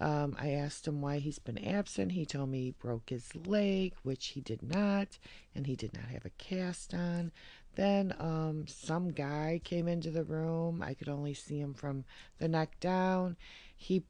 Um, 0.00 0.36
I 0.38 0.50
asked 0.50 0.88
him 0.88 1.00
why 1.00 1.18
he's 1.18 1.38
been 1.38 1.58
absent. 1.64 2.12
He 2.12 2.26
told 2.26 2.48
me 2.48 2.62
he 2.62 2.70
broke 2.72 3.10
his 3.10 3.28
leg, 3.46 3.94
which 4.02 4.28
he 4.28 4.40
did 4.40 4.62
not, 4.62 5.18
and 5.54 5.66
he 5.66 5.76
did 5.76 5.94
not 5.94 6.06
have 6.06 6.24
a 6.24 6.30
cast 6.30 6.92
on. 6.92 7.30
Then 7.74 8.14
um, 8.18 8.66
some 8.68 9.12
guy 9.12 9.60
came 9.64 9.88
into 9.88 10.10
the 10.10 10.24
room. 10.24 10.82
I 10.82 10.94
could 10.94 11.08
only 11.08 11.34
see 11.34 11.58
him 11.58 11.74
from 11.74 12.04
the 12.38 12.48
neck 12.48 12.78
down. 12.80 13.36
He 13.76 14.04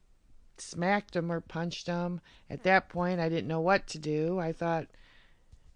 smacked 0.58 1.14
him 1.14 1.30
or 1.30 1.40
punched 1.40 1.86
him. 1.86 2.20
At 2.50 2.64
that 2.64 2.88
point, 2.88 3.20
I 3.20 3.28
didn't 3.28 3.48
know 3.48 3.60
what 3.60 3.86
to 3.88 3.98
do. 3.98 4.38
I 4.38 4.52
thought, 4.52 4.86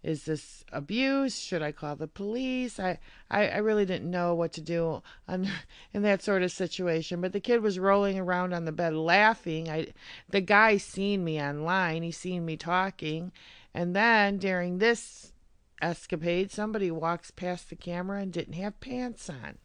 is 0.03 0.25
this 0.25 0.65
abuse? 0.73 1.39
Should 1.39 1.63
I 1.63 1.73
call 1.73 1.97
the 1.97 2.07
police? 2.07 2.79
I, 2.79 2.99
I, 3.31 3.49
I 3.49 3.57
really 3.57 3.85
didn't 3.85 4.11
know 4.11 4.35
what 4.35 4.53
to 4.53 4.61
do 4.61 5.03
under, 5.27 5.51
in 5.93 6.03
that 6.03 6.23
sort 6.23 6.43
of 6.43 6.53
situation. 6.53 7.21
But 7.21 7.33
the 7.33 7.41
kid 7.41 7.63
was 7.63 7.79
rolling 7.79 8.19
around 8.19 8.53
on 8.53 8.65
the 8.65 8.73
bed 8.73 8.95
laughing. 8.95 9.69
I, 9.69 9.89
the 10.31 10.41
guy 10.41 10.77
seen 10.77 11.25
me 11.25 11.41
online. 11.41 12.03
He 12.03 12.13
seen 12.13 12.45
me 12.45 12.57
talking. 12.57 13.33
And 13.75 13.95
then 13.95 14.39
during 14.39 14.79
this 14.79 15.33
escapade, 15.81 16.51
somebody 16.51 16.91
walks 16.91 17.31
past 17.31 17.71
the 17.71 17.77
camera 17.77 18.21
and 18.21 18.33
didn't 18.33 18.55
have 18.55 18.81
pants 18.81 19.29
on. 19.29 19.59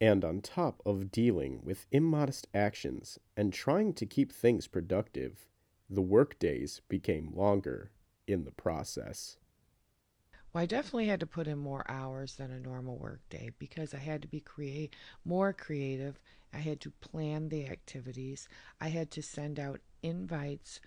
And 0.00 0.24
on 0.24 0.40
top 0.40 0.80
of 0.86 1.10
dealing 1.10 1.60
with 1.64 1.86
immodest 1.90 2.46
actions 2.54 3.18
and 3.36 3.52
trying 3.52 3.94
to 3.94 4.06
keep 4.06 4.32
things 4.32 4.68
productive, 4.68 5.46
the 5.90 6.02
workdays 6.02 6.82
became 6.88 7.34
longer 7.34 7.90
in 8.26 8.44
the 8.44 8.52
process. 8.52 9.38
Well, 10.52 10.62
I 10.62 10.66
definitely 10.66 11.06
had 11.06 11.20
to 11.20 11.26
put 11.26 11.46
in 11.46 11.58
more 11.58 11.84
hours 11.88 12.36
than 12.36 12.50
a 12.50 12.60
normal 12.60 12.96
workday 12.96 13.50
because 13.58 13.92
I 13.92 13.98
had 13.98 14.22
to 14.22 14.28
be 14.28 14.40
create 14.40 14.94
more 15.24 15.52
creative. 15.52 16.20
I 16.54 16.58
had 16.58 16.80
to 16.82 16.90
plan 16.90 17.48
the 17.48 17.66
activities. 17.66 18.48
I 18.80 18.88
had 18.88 19.10
to 19.12 19.22
send 19.22 19.58
out 19.58 19.80
invites 20.02 20.80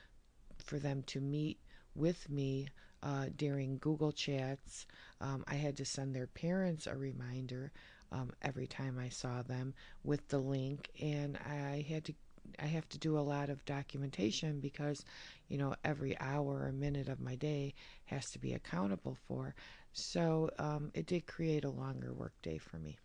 for 0.57 0.80
them 0.80 1.03
to 1.03 1.19
meet 1.19 1.59
with 1.93 2.30
me 2.30 2.69
uh, 3.04 3.26
during 3.36 3.78
Google 3.80 4.12
Chats. 4.12 4.86
Um, 5.20 5.43
I 5.47 5.56
had 5.56 5.78
to 5.78 5.86
send 5.86 6.16
their 6.16 6.28
parents 6.28 6.88
a 6.88 6.95
reminder 6.95 7.72
um, 8.12 8.32
every 8.41 8.68
time 8.68 8.97
I 8.99 9.10
saw 9.10 9.41
them 9.41 9.74
with 10.04 10.28
the 10.28 10.39
link, 10.39 10.89
and 11.02 11.38
I 11.38 11.86
had 11.88 12.06
to. 12.06 12.14
I 12.60 12.66
have 12.66 12.89
to 12.89 12.97
do 12.97 13.18
a 13.18 13.22
lot 13.22 13.49
of 13.49 13.64
documentation 13.66 14.60
because, 14.60 15.06
you 15.47 15.60
know, 15.60 15.76
every 15.86 16.20
hour 16.20 16.64
or 16.66 16.72
minute 16.72 17.08
of 17.08 17.22
my 17.22 17.36
day 17.36 17.76
has 18.06 18.32
to 18.32 18.39
be 18.39 18.54
accountable 18.54 19.16
for. 19.28 19.54
So 19.93 20.49
um, 20.58 20.91
it 20.95 21.06
did 21.06 21.28
create 21.28 21.66
a 21.66 21.70
longer 21.70 22.14
workday 22.14 22.58
for 22.58 22.78
me. 22.78 22.97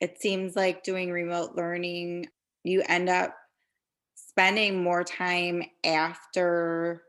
It 0.00 0.20
seems 0.20 0.54
like 0.54 0.84
doing 0.84 1.10
remote 1.10 1.56
learning, 1.56 2.28
you 2.62 2.82
end 2.88 3.08
up 3.08 3.34
spending 4.14 4.82
more 4.82 5.04
time 5.04 5.62
after 5.84 7.02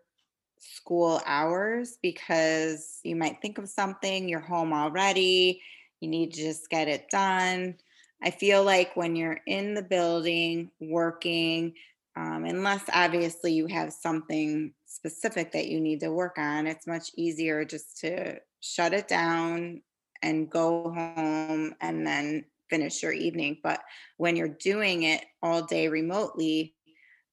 school 0.75 1.21
hours 1.25 1.97
because 2.01 2.99
you 3.03 3.15
might 3.15 3.41
think 3.41 3.57
of 3.57 3.69
something, 3.69 4.27
you're 4.27 4.39
home 4.39 4.73
already, 4.73 5.61
you 5.99 6.09
need 6.09 6.33
to 6.33 6.41
just 6.41 6.69
get 6.69 6.87
it 6.87 7.09
done. 7.09 7.75
I 8.21 8.31
feel 8.31 8.63
like 8.63 8.95
when 8.95 9.15
you're 9.15 9.41
in 9.47 9.73
the 9.73 9.81
building 9.81 10.71
working, 10.79 11.73
um, 12.15 12.45
unless 12.45 12.83
obviously 12.93 13.53
you 13.53 13.67
have 13.67 13.91
something 13.91 14.73
specific 14.85 15.51
that 15.51 15.67
you 15.67 15.79
need 15.79 15.99
to 16.01 16.11
work 16.11 16.37
on, 16.37 16.67
it's 16.67 16.87
much 16.87 17.09
easier 17.17 17.65
just 17.65 17.99
to 18.01 18.39
shut 18.61 18.93
it 18.93 19.07
down 19.07 19.81
and 20.21 20.49
go 20.49 20.93
home 20.93 21.75
and 21.81 22.07
then 22.07 22.45
finish 22.69 23.03
your 23.03 23.11
evening. 23.11 23.57
But 23.61 23.81
when 24.17 24.35
you're 24.35 24.47
doing 24.47 25.03
it 25.03 25.25
all 25.41 25.63
day 25.63 25.89
remotely 25.89 26.75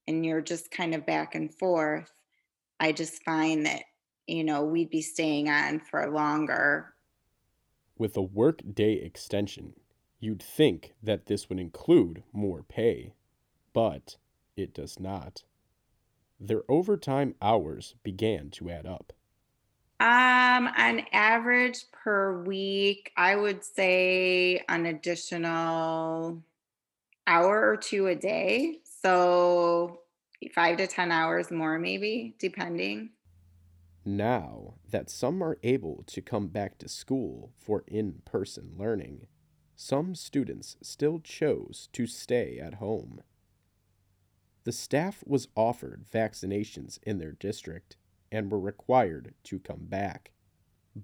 and 0.09 0.27
you're 0.27 0.41
just 0.41 0.71
kind 0.71 0.95
of 0.95 1.07
back 1.07 1.35
and 1.35 1.55
forth, 1.55 2.11
I 2.81 2.93
just 2.93 3.23
find 3.23 3.67
that, 3.67 3.83
you 4.27 4.43
know, 4.43 4.65
we'd 4.65 4.91
be 4.91 5.03
staying 5.03 5.51
on 5.51 5.81
for 5.81 6.11
longer. 6.11 6.95
With 7.99 8.17
a 8.17 8.23
work 8.23 8.63
day 8.73 8.95
extension, 8.95 9.75
you'd 10.19 10.43
think 10.43 10.95
that 11.03 11.27
this 11.27 11.51
would 11.51 11.61
include 11.61 12.23
more 12.33 12.63
pay, 12.63 13.13
but 13.75 14.17
it 14.57 14.73
does 14.73 14.99
not. 14.99 15.45
Their 16.41 16.63
overtime 16.71 17.35
hours 17.43 17.97
began 18.03 18.49
to 18.53 18.71
add 18.71 18.87
up. 18.87 19.13
Um, 20.01 20.69
on 20.69 21.03
average 21.13 21.85
per 21.93 22.43
week, 22.43 23.13
I 23.19 23.37
would 23.37 23.63
say 23.63 24.65
an 24.67 24.87
additional 24.87 26.43
hour 27.27 27.69
or 27.69 27.77
two 27.77 28.07
a 28.07 28.15
day. 28.15 28.79
So 29.03 30.01
five 30.49 30.77
to 30.79 30.87
10 30.87 31.13
hours 31.13 31.51
more, 31.51 31.79
maybe, 31.79 32.35
depending. 32.39 33.11
Now 34.05 34.75
that 34.91 35.11
some 35.11 35.43
are 35.43 35.59
able 35.63 36.05
to 36.07 36.23
come 36.23 36.49
back 36.49 36.79
to 36.79 36.89
school 36.89 37.53
for 37.59 37.85
in 37.87 38.23
person 38.25 38.73
learning, 38.77 39.27
some 39.77 40.15
students 40.15 40.77
still 40.83 41.21
chose 41.21 41.89
to 41.93 42.07
stay 42.07 42.59
at 42.59 42.75
home. 42.75 43.23
The 44.65 44.73
staff 44.73 45.23
was 45.27 45.49
offered 45.55 46.07
vaccinations 46.13 46.99
in 47.03 47.19
their 47.19 47.33
district 47.33 47.97
and 48.33 48.51
were 48.51 48.61
required 48.61 49.35
to 49.45 49.59
come 49.59 49.87
back, 49.87 50.33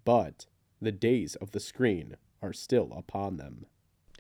but 0.05 0.47
the 0.81 0.93
days 0.93 1.37
of 1.37 1.53
the 1.53 1.61
screen 1.61 2.17
are 2.43 2.53
still 2.53 2.93
upon 2.95 3.37
them. 3.37 3.67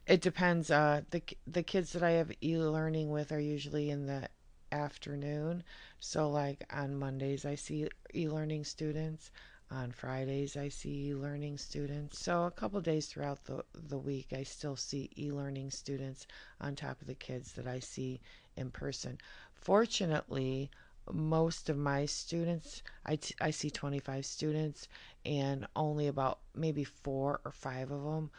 It 0.07 0.21
depends. 0.21 0.71
Uh, 0.71 1.03
the 1.11 1.23
the 1.47 1.63
kids 1.63 1.93
that 1.93 2.03
I 2.03 2.13
have 2.13 2.33
e-learning 2.43 3.11
with 3.11 3.33
are 3.33 3.41
usually 3.41 3.91
in 3.91 4.07
the 4.07 4.29
afternoon. 4.77 5.65
So 5.99 6.29
like 6.31 6.65
on 6.73 6.97
Mondays 6.97 7.45
I 7.45 7.55
see 7.55 7.89
e-learning 8.15 8.65
students. 8.65 9.31
On 9.71 9.91
Fridays 9.91 10.57
I 10.57 10.69
see 10.69 11.09
e-learning 11.09 11.59
students. 11.59 12.19
So 12.19 12.45
a 12.45 12.51
couple 12.51 12.81
days 12.81 13.07
throughout 13.07 13.45
the 13.45 13.65
the 13.75 13.99
week 13.99 14.29
I 14.33 14.45
still 14.45 14.77
see 14.77 15.11
e-learning 15.19 15.71
students 15.71 16.27
on 16.61 16.77
top 16.77 17.01
of 17.01 17.07
the 17.07 17.15
kids 17.15 17.53
that 17.55 17.67
I 17.67 17.81
see 17.81 18.21
in 18.57 18.71
person. 18.71 19.19
Fortunately, 19.55 20.71
most 21.13 21.69
of 21.69 21.77
my 21.77 22.07
students, 22.07 22.83
I, 23.05 23.17
t- 23.17 23.35
I 23.41 23.51
see 23.51 23.71
25 23.71 24.27
students, 24.27 24.89
and 25.25 25.67
only 25.77 26.09
about 26.09 26.41
maybe 26.55 26.85
four 26.85 27.41
or 27.45 27.53
five 27.53 27.91
of 27.91 28.03
them 28.03 28.31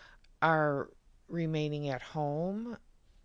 are 0.42 0.90
remaining 1.30 1.90
at 1.90 2.02
home. 2.02 2.78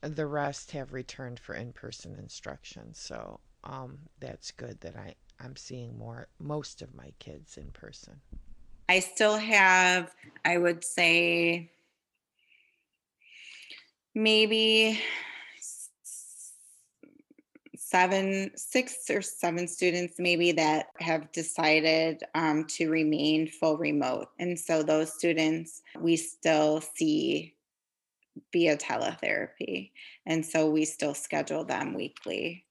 The 0.03 0.27
rest 0.27 0.73
have 0.73 0.93
returned 0.93 1.39
for 1.39 1.55
in 1.55 1.73
person 1.73 2.17
instruction. 2.19 2.93
So 2.93 3.39
um, 3.65 3.99
that's 4.21 4.51
good 4.51 4.81
that 4.81 4.97
I, 4.97 5.15
I'm 5.41 5.57
seeing 5.57 5.97
more, 5.97 6.27
most 6.41 6.83
of 6.83 6.95
my 6.95 7.13
kids 7.19 7.57
in 7.57 7.71
person. 7.71 8.21
I 8.89 8.99
still 8.99 9.37
have, 9.37 10.13
I 10.45 10.59
would 10.59 10.85
say, 10.85 11.71
maybe 14.15 15.01
seven, 17.77 18.51
six 18.57 19.11
or 19.11 19.23
seven 19.23 19.69
students 19.69 20.15
maybe 20.19 20.51
that 20.53 20.87
have 20.99 21.31
decided 21.31 22.25
um, 22.35 22.65
to 22.67 22.91
remain 22.91 23.47
full 23.47 23.77
remote. 23.77 24.29
And 24.39 24.59
so 24.59 24.83
those 24.83 25.13
students 25.13 25.83
we 26.01 26.17
still 26.17 26.81
see 26.81 27.55
via 28.53 28.77
teletherapy. 28.77 29.91
And 30.27 30.45
so 30.45 30.71
we 30.71 30.85
still 30.85 31.15
schedule 31.15 31.65
them 31.65 31.95
weekly. 31.95 32.65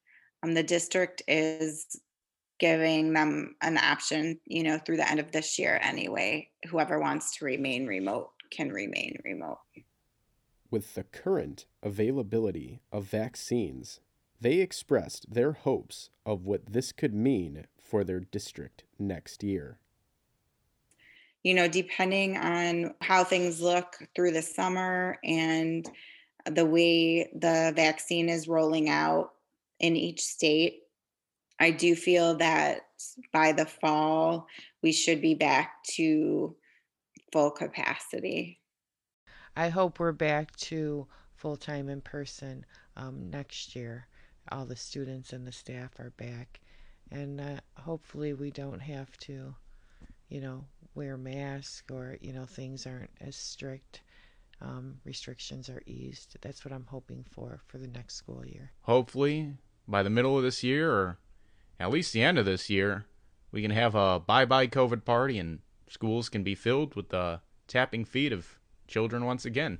Um, 0.43 0.53
the 0.53 0.63
district 0.63 1.21
is 1.27 1.99
giving 2.59 3.13
them 3.13 3.55
an 3.61 3.77
option, 3.77 4.39
you 4.45 4.63
know, 4.63 4.77
through 4.77 4.97
the 4.97 5.09
end 5.09 5.19
of 5.19 5.31
this 5.31 5.57
year 5.57 5.79
anyway. 5.81 6.49
Whoever 6.69 6.99
wants 6.99 7.37
to 7.37 7.45
remain 7.45 7.87
remote 7.87 8.31
can 8.51 8.69
remain 8.69 9.17
remote. 9.23 9.59
With 10.69 10.93
the 10.95 11.03
current 11.03 11.65
availability 11.83 12.81
of 12.91 13.05
vaccines 13.05 13.99
they 14.41 14.55
expressed 14.55 15.31
their 15.31 15.51
hopes 15.51 16.09
of 16.25 16.45
what 16.45 16.73
this 16.73 16.91
could 16.91 17.13
mean 17.13 17.67
for 17.79 18.03
their 18.03 18.19
district 18.19 18.83
next 18.97 19.43
year. 19.43 19.77
You 21.43 21.55
know, 21.55 21.67
depending 21.67 22.37
on 22.37 22.93
how 23.01 23.23
things 23.23 23.61
look 23.61 23.97
through 24.15 24.31
the 24.31 24.41
summer 24.41 25.17
and 25.23 25.89
the 26.45 26.65
way 26.65 27.31
the 27.33 27.73
vaccine 27.75 28.29
is 28.29 28.47
rolling 28.47 28.89
out 28.89 29.31
in 29.79 29.95
each 29.95 30.21
state, 30.21 30.81
I 31.59 31.71
do 31.71 31.95
feel 31.95 32.35
that 32.37 32.81
by 33.33 33.51
the 33.51 33.65
fall, 33.65 34.47
we 34.83 34.91
should 34.91 35.21
be 35.21 35.35
back 35.35 35.83
to 35.95 36.55
full 37.31 37.51
capacity. 37.51 38.59
I 39.55 39.69
hope 39.69 39.99
we're 39.99 40.11
back 40.11 40.55
to 40.57 41.07
full 41.35 41.57
time 41.57 41.89
in 41.89 42.01
person 42.01 42.65
um, 42.95 43.29
next 43.29 43.75
year 43.75 44.07
all 44.49 44.65
the 44.65 44.75
students 44.75 45.33
and 45.33 45.45
the 45.45 45.51
staff 45.51 45.99
are 45.99 46.13
back. 46.17 46.59
And 47.09 47.41
uh, 47.41 47.59
hopefully, 47.77 48.33
we 48.33 48.51
don't 48.51 48.79
have 48.79 49.17
to, 49.19 49.55
you 50.31 50.39
know, 50.39 50.63
wear 50.95 51.17
masks 51.17 51.83
or, 51.91 52.17
you 52.21 52.33
know, 52.33 52.45
things 52.45 52.87
aren't 52.87 53.11
as 53.19 53.35
strict. 53.35 54.01
Um, 54.61 54.95
restrictions 55.03 55.69
are 55.69 55.81
eased. 55.85 56.37
That's 56.41 56.63
what 56.63 56.73
I'm 56.73 56.85
hoping 56.85 57.25
for 57.29 57.59
for 57.67 57.77
the 57.77 57.87
next 57.87 58.15
school 58.15 58.45
year. 58.45 58.71
Hopefully, 58.83 59.53
by 59.87 60.03
the 60.03 60.09
middle 60.09 60.37
of 60.37 60.43
this 60.43 60.63
year 60.63 60.91
or 60.91 61.17
at 61.79 61.91
least 61.91 62.13
the 62.13 62.23
end 62.23 62.37
of 62.37 62.45
this 62.45 62.69
year, 62.69 63.05
we 63.51 63.61
can 63.61 63.71
have 63.71 63.93
a 63.93 64.19
bye 64.19 64.45
bye 64.45 64.67
COVID 64.67 65.03
party 65.03 65.37
and 65.37 65.59
schools 65.89 66.29
can 66.29 66.43
be 66.43 66.55
filled 66.55 66.95
with 66.95 67.09
the 67.09 67.41
tapping 67.67 68.05
feet 68.05 68.31
of 68.31 68.59
children 68.87 69.25
once 69.25 69.45
again. 69.45 69.79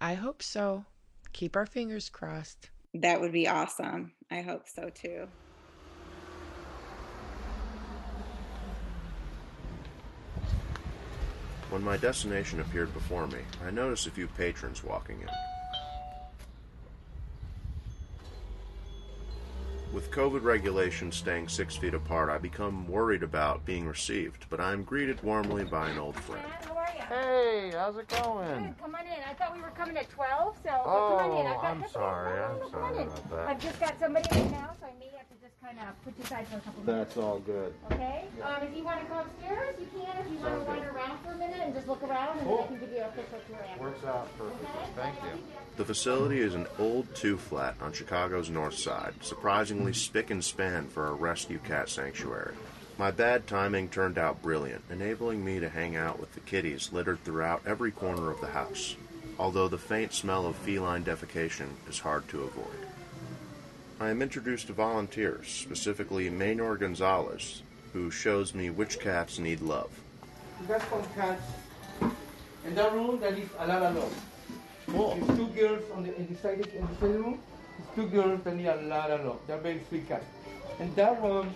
I 0.00 0.14
hope 0.14 0.42
so. 0.42 0.84
Keep 1.32 1.56
our 1.56 1.66
fingers 1.66 2.08
crossed. 2.08 2.70
That 2.94 3.20
would 3.20 3.32
be 3.32 3.48
awesome. 3.48 4.12
I 4.30 4.40
hope 4.40 4.68
so 4.68 4.88
too. 4.88 5.26
When 11.74 11.82
my 11.82 11.96
destination 11.96 12.60
appeared 12.60 12.94
before 12.94 13.26
me, 13.26 13.40
I 13.66 13.72
noticed 13.72 14.06
a 14.06 14.12
few 14.12 14.28
patrons 14.28 14.84
walking 14.84 15.20
in. 15.20 15.28
With 19.92 20.12
COVID 20.12 20.44
regulations 20.44 21.16
staying 21.16 21.48
six 21.48 21.74
feet 21.74 21.94
apart, 21.94 22.30
I 22.30 22.38
become 22.38 22.86
worried 22.86 23.24
about 23.24 23.66
being 23.66 23.88
received, 23.88 24.46
but 24.50 24.60
I 24.60 24.72
am 24.72 24.84
greeted 24.84 25.20
warmly 25.24 25.64
by 25.64 25.88
an 25.88 25.98
old 25.98 26.14
friend. 26.14 26.46
How 26.84 26.92
are 26.92 26.96
you? 26.96 27.70
Hey, 27.70 27.70
how's 27.76 27.96
it 27.96 28.08
going? 28.08 28.64
Good. 28.64 28.74
Come 28.80 28.94
on 28.94 29.06
in. 29.06 29.22
I 29.28 29.34
thought 29.34 29.54
we 29.54 29.62
were 29.62 29.70
coming 29.70 29.96
at 29.96 30.10
12, 30.10 30.56
so 30.62 30.70
oh, 30.84 31.16
come 31.18 31.30
on 31.30 31.40
in. 31.40 31.46
I've 31.46 31.54
got, 31.56 31.64
I'm 31.64 31.88
sorry. 31.88 32.42
I'm 32.42 32.60
come 32.60 32.70
sorry 32.70 32.84
on 32.84 32.94
in. 32.94 33.08
about 33.08 33.30
that. 33.30 33.48
I've 33.48 33.60
just 33.60 33.80
got 33.80 33.98
somebody 34.00 34.28
in 34.38 34.50
now, 34.52 34.70
so 34.80 34.86
I 34.86 34.98
may 34.98 35.08
have 35.16 35.28
to 35.28 35.36
just 35.40 35.60
kind 35.62 35.78
of 35.78 36.04
put 36.04 36.16
you 36.18 36.24
aside 36.24 36.46
for 36.48 36.56
a 36.56 36.60
couple 36.60 36.84
minutes. 36.84 37.14
That's 37.14 37.24
all 37.24 37.38
good. 37.40 37.74
Okay? 37.92 38.24
Um, 38.42 38.62
if 38.62 38.76
you 38.76 38.84
want 38.84 39.00
to 39.00 39.06
go 39.06 39.20
upstairs, 39.20 39.76
you 39.80 39.86
can. 39.86 40.16
If 40.18 40.30
you 40.32 40.38
want 40.38 40.54
to 40.54 40.64
wander 40.64 40.90
around 40.90 41.18
for 41.24 41.32
a 41.32 41.36
minute 41.36 41.60
and 41.62 41.74
just 41.74 41.88
look 41.88 42.02
around, 42.02 42.38
and 42.38 42.46
Cool. 42.46 42.56
then 42.56 42.64
I 42.64 42.68
can 42.68 42.80
give 42.80 42.90
you 42.90 42.98
a 43.02 43.08
official 43.08 43.38
tour 43.48 43.58
after. 43.68 43.80
Works 43.82 44.04
out 44.04 44.38
perfectly. 44.38 44.66
Thank 44.96 45.14
you. 45.22 45.38
The 45.76 45.84
facility 45.84 46.40
is 46.40 46.54
an 46.54 46.66
old 46.78 47.12
two 47.14 47.36
flat 47.36 47.76
on 47.80 47.92
Chicago's 47.92 48.50
north 48.50 48.74
side, 48.78 49.14
surprisingly 49.22 49.92
spick 49.92 50.30
and 50.30 50.44
span 50.44 50.86
for 50.88 51.08
a 51.08 51.12
rescue 51.12 51.58
cat 51.58 51.88
sanctuary. 51.88 52.54
My 52.96 53.10
bad 53.10 53.48
timing 53.48 53.88
turned 53.88 54.18
out 54.18 54.40
brilliant, 54.40 54.84
enabling 54.88 55.44
me 55.44 55.58
to 55.58 55.68
hang 55.68 55.96
out 55.96 56.20
with 56.20 56.32
the 56.34 56.40
kitties 56.40 56.92
littered 56.92 57.24
throughout 57.24 57.62
every 57.66 57.90
corner 57.90 58.30
of 58.30 58.40
the 58.40 58.46
house, 58.46 58.94
although 59.36 59.66
the 59.66 59.78
faint 59.78 60.12
smell 60.12 60.46
of 60.46 60.54
feline 60.56 61.02
defecation 61.02 61.70
is 61.88 61.98
hard 61.98 62.28
to 62.28 62.44
avoid. 62.44 62.86
I 63.98 64.10
am 64.10 64.22
introduced 64.22 64.68
to 64.68 64.74
volunteers, 64.74 65.48
specifically 65.48 66.30
Maynor 66.30 66.78
Gonzalez, 66.78 67.62
who 67.92 68.12
shows 68.12 68.54
me 68.54 68.70
which 68.70 69.00
cats 69.00 69.40
need 69.40 69.60
love. 69.60 69.90
Got 70.68 70.88
some 70.88 71.02
cats. 71.16 71.42
In 72.64 72.76
that 72.76 72.92
room, 72.92 73.18
there 73.18 73.34
is 73.34 73.48
a 73.58 73.66
lot 73.66 73.82
of 73.82 73.96
love. 73.96 74.24
Oh. 74.90 75.16
There's 75.18 75.38
two 75.38 75.46
girls 75.48 75.82
on 75.94 76.04
the 76.04 76.16
in 76.16 76.28
the 76.28 76.36
side 76.36 76.66
in 76.74 76.86
the 76.86 76.94
side 76.94 77.14
room. 77.14 77.40
There's 77.76 78.08
two 78.08 78.16
girls 78.16 78.40
that 78.44 78.54
need 78.54 78.66
a 78.66 78.82
lot 78.82 79.10
of 79.10 79.24
love. 79.24 79.40
They're 79.48 79.58
very 79.58 79.82
sweet 79.88 80.06
cats. 80.06 80.26
In 80.78 80.94
that 80.94 81.20
room, 81.22 81.54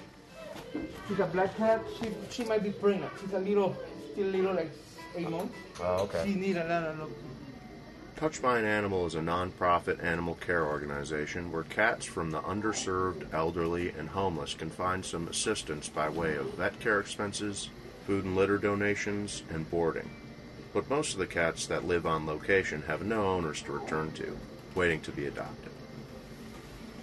she's 1.09 1.19
a 1.19 1.27
black 1.27 1.57
cat. 1.57 1.83
She 2.01 2.09
she 2.31 2.45
might 2.45 2.63
be 2.63 2.71
pregnant. 2.71 3.13
She's 3.21 3.33
a 3.33 3.39
little, 3.39 3.77
still 4.13 4.27
little, 4.27 4.55
like 4.55 4.71
eight 5.17 5.29
months. 5.29 5.55
Oh, 5.81 5.85
oh 5.85 6.03
okay. 6.05 6.25
She 6.27 6.35
need 6.35 6.57
a 6.57 6.65
lot 6.65 6.85
of 6.85 6.99
love. 6.99 7.13
Touched 8.17 8.43
by 8.43 8.59
an 8.59 8.65
Animal 8.65 9.07
is 9.07 9.15
a 9.15 9.23
non-profit 9.23 10.01
animal 10.01 10.35
care 10.35 10.67
organization 10.67 11.53
where 11.53 11.63
cats 11.63 12.05
from 12.05 12.33
the 12.33 12.41
underserved, 12.41 13.33
elderly, 13.33 13.91
and 13.91 14.09
homeless 14.09 14.55
can 14.55 14.71
find 14.71 15.05
some 15.05 15.29
assistance 15.29 15.89
by 15.89 16.09
way 16.09 16.35
of 16.35 16.53
vet 16.55 16.81
care 16.81 16.99
expenses, 16.99 17.71
food 18.09 18.25
and 18.25 18.35
litter 18.35 18.59
donations, 18.59 19.45
and 19.51 19.71
boarding. 19.71 20.11
But 20.75 20.91
most 20.91 21.13
of 21.13 21.21
the 21.21 21.29
cats 21.29 21.67
that 21.67 21.87
live 21.87 22.07
on 22.07 22.27
location 22.27 22.83
have 22.89 23.05
no 23.05 23.25
owners 23.25 23.63
to 23.63 23.73
return 23.73 24.11
to, 24.15 24.37
waiting 24.75 25.01
to 25.03 25.13
be 25.13 25.27
adopted. 25.27 25.71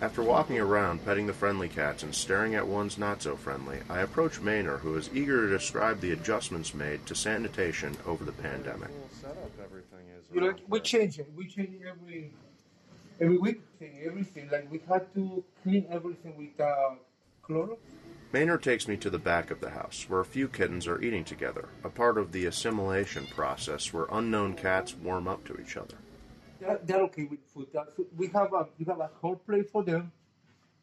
After 0.01 0.21
walking 0.21 0.59
around, 0.59 1.05
petting 1.05 1.25
the 1.25 1.33
friendly 1.33 1.69
cats, 1.69 2.03
and 2.03 2.13
staring 2.13 2.53
at 2.55 2.67
ones 2.67 2.97
not 2.97 3.21
so 3.21 3.37
friendly, 3.37 3.79
I 3.89 4.01
approach 4.01 4.41
Maynor, 4.41 4.79
who 4.79 4.95
is 4.97 5.09
eager 5.13 5.47
to 5.47 5.57
describe 5.57 6.01
the 6.01 6.11
adjustments 6.11 6.73
made 6.73 7.05
to 7.05 7.15
sanitation 7.15 7.95
over 8.05 8.25
the 8.25 8.33
pandemic. 8.33 8.89
Setup 9.21 9.51
everything 9.63 10.05
is. 10.19 10.25
You 10.33 10.41
know, 10.41 10.53
we 10.67 10.81
change 10.81 11.17
it. 11.17 11.31
We 11.35 11.47
change 11.47 11.81
every 11.87 12.33
every 13.21 13.37
week. 13.37 13.61
Everything 14.05 14.49
like 14.51 14.69
we 14.69 14.81
had 14.87 15.13
to 15.13 15.43
clean 15.63 15.85
everything 15.89 16.35
with 16.37 16.59
uh, 16.59 16.95
Clorox. 17.47 17.77
Maynard 18.33 18.63
takes 18.63 18.89
me 18.89 18.97
to 18.97 19.09
the 19.09 19.17
back 19.17 19.49
of 19.49 19.61
the 19.61 19.69
house, 19.69 20.05
where 20.09 20.19
a 20.19 20.25
few 20.25 20.49
kittens 20.49 20.87
are 20.87 21.01
eating 21.01 21.23
together, 21.23 21.69
a 21.85 21.89
part 21.89 22.17
of 22.17 22.33
the 22.33 22.45
assimilation 22.47 23.27
process 23.27 23.93
where 23.93 24.07
unknown 24.11 24.55
cats 24.55 24.93
warm 24.93 25.25
up 25.25 25.45
to 25.45 25.57
each 25.61 25.77
other. 25.77 25.95
They're, 26.59 26.79
they're 26.83 27.01
okay 27.03 27.25
with 27.25 27.39
food. 27.53 27.67
That 27.73 27.95
food- 27.95 28.07
We 28.17 28.27
have 28.27 28.53
a 28.53 28.67
we 28.79 28.85
have 28.85 28.99
a 28.99 29.09
whole 29.21 29.35
plate 29.35 29.69
for 29.69 29.83
them. 29.83 30.11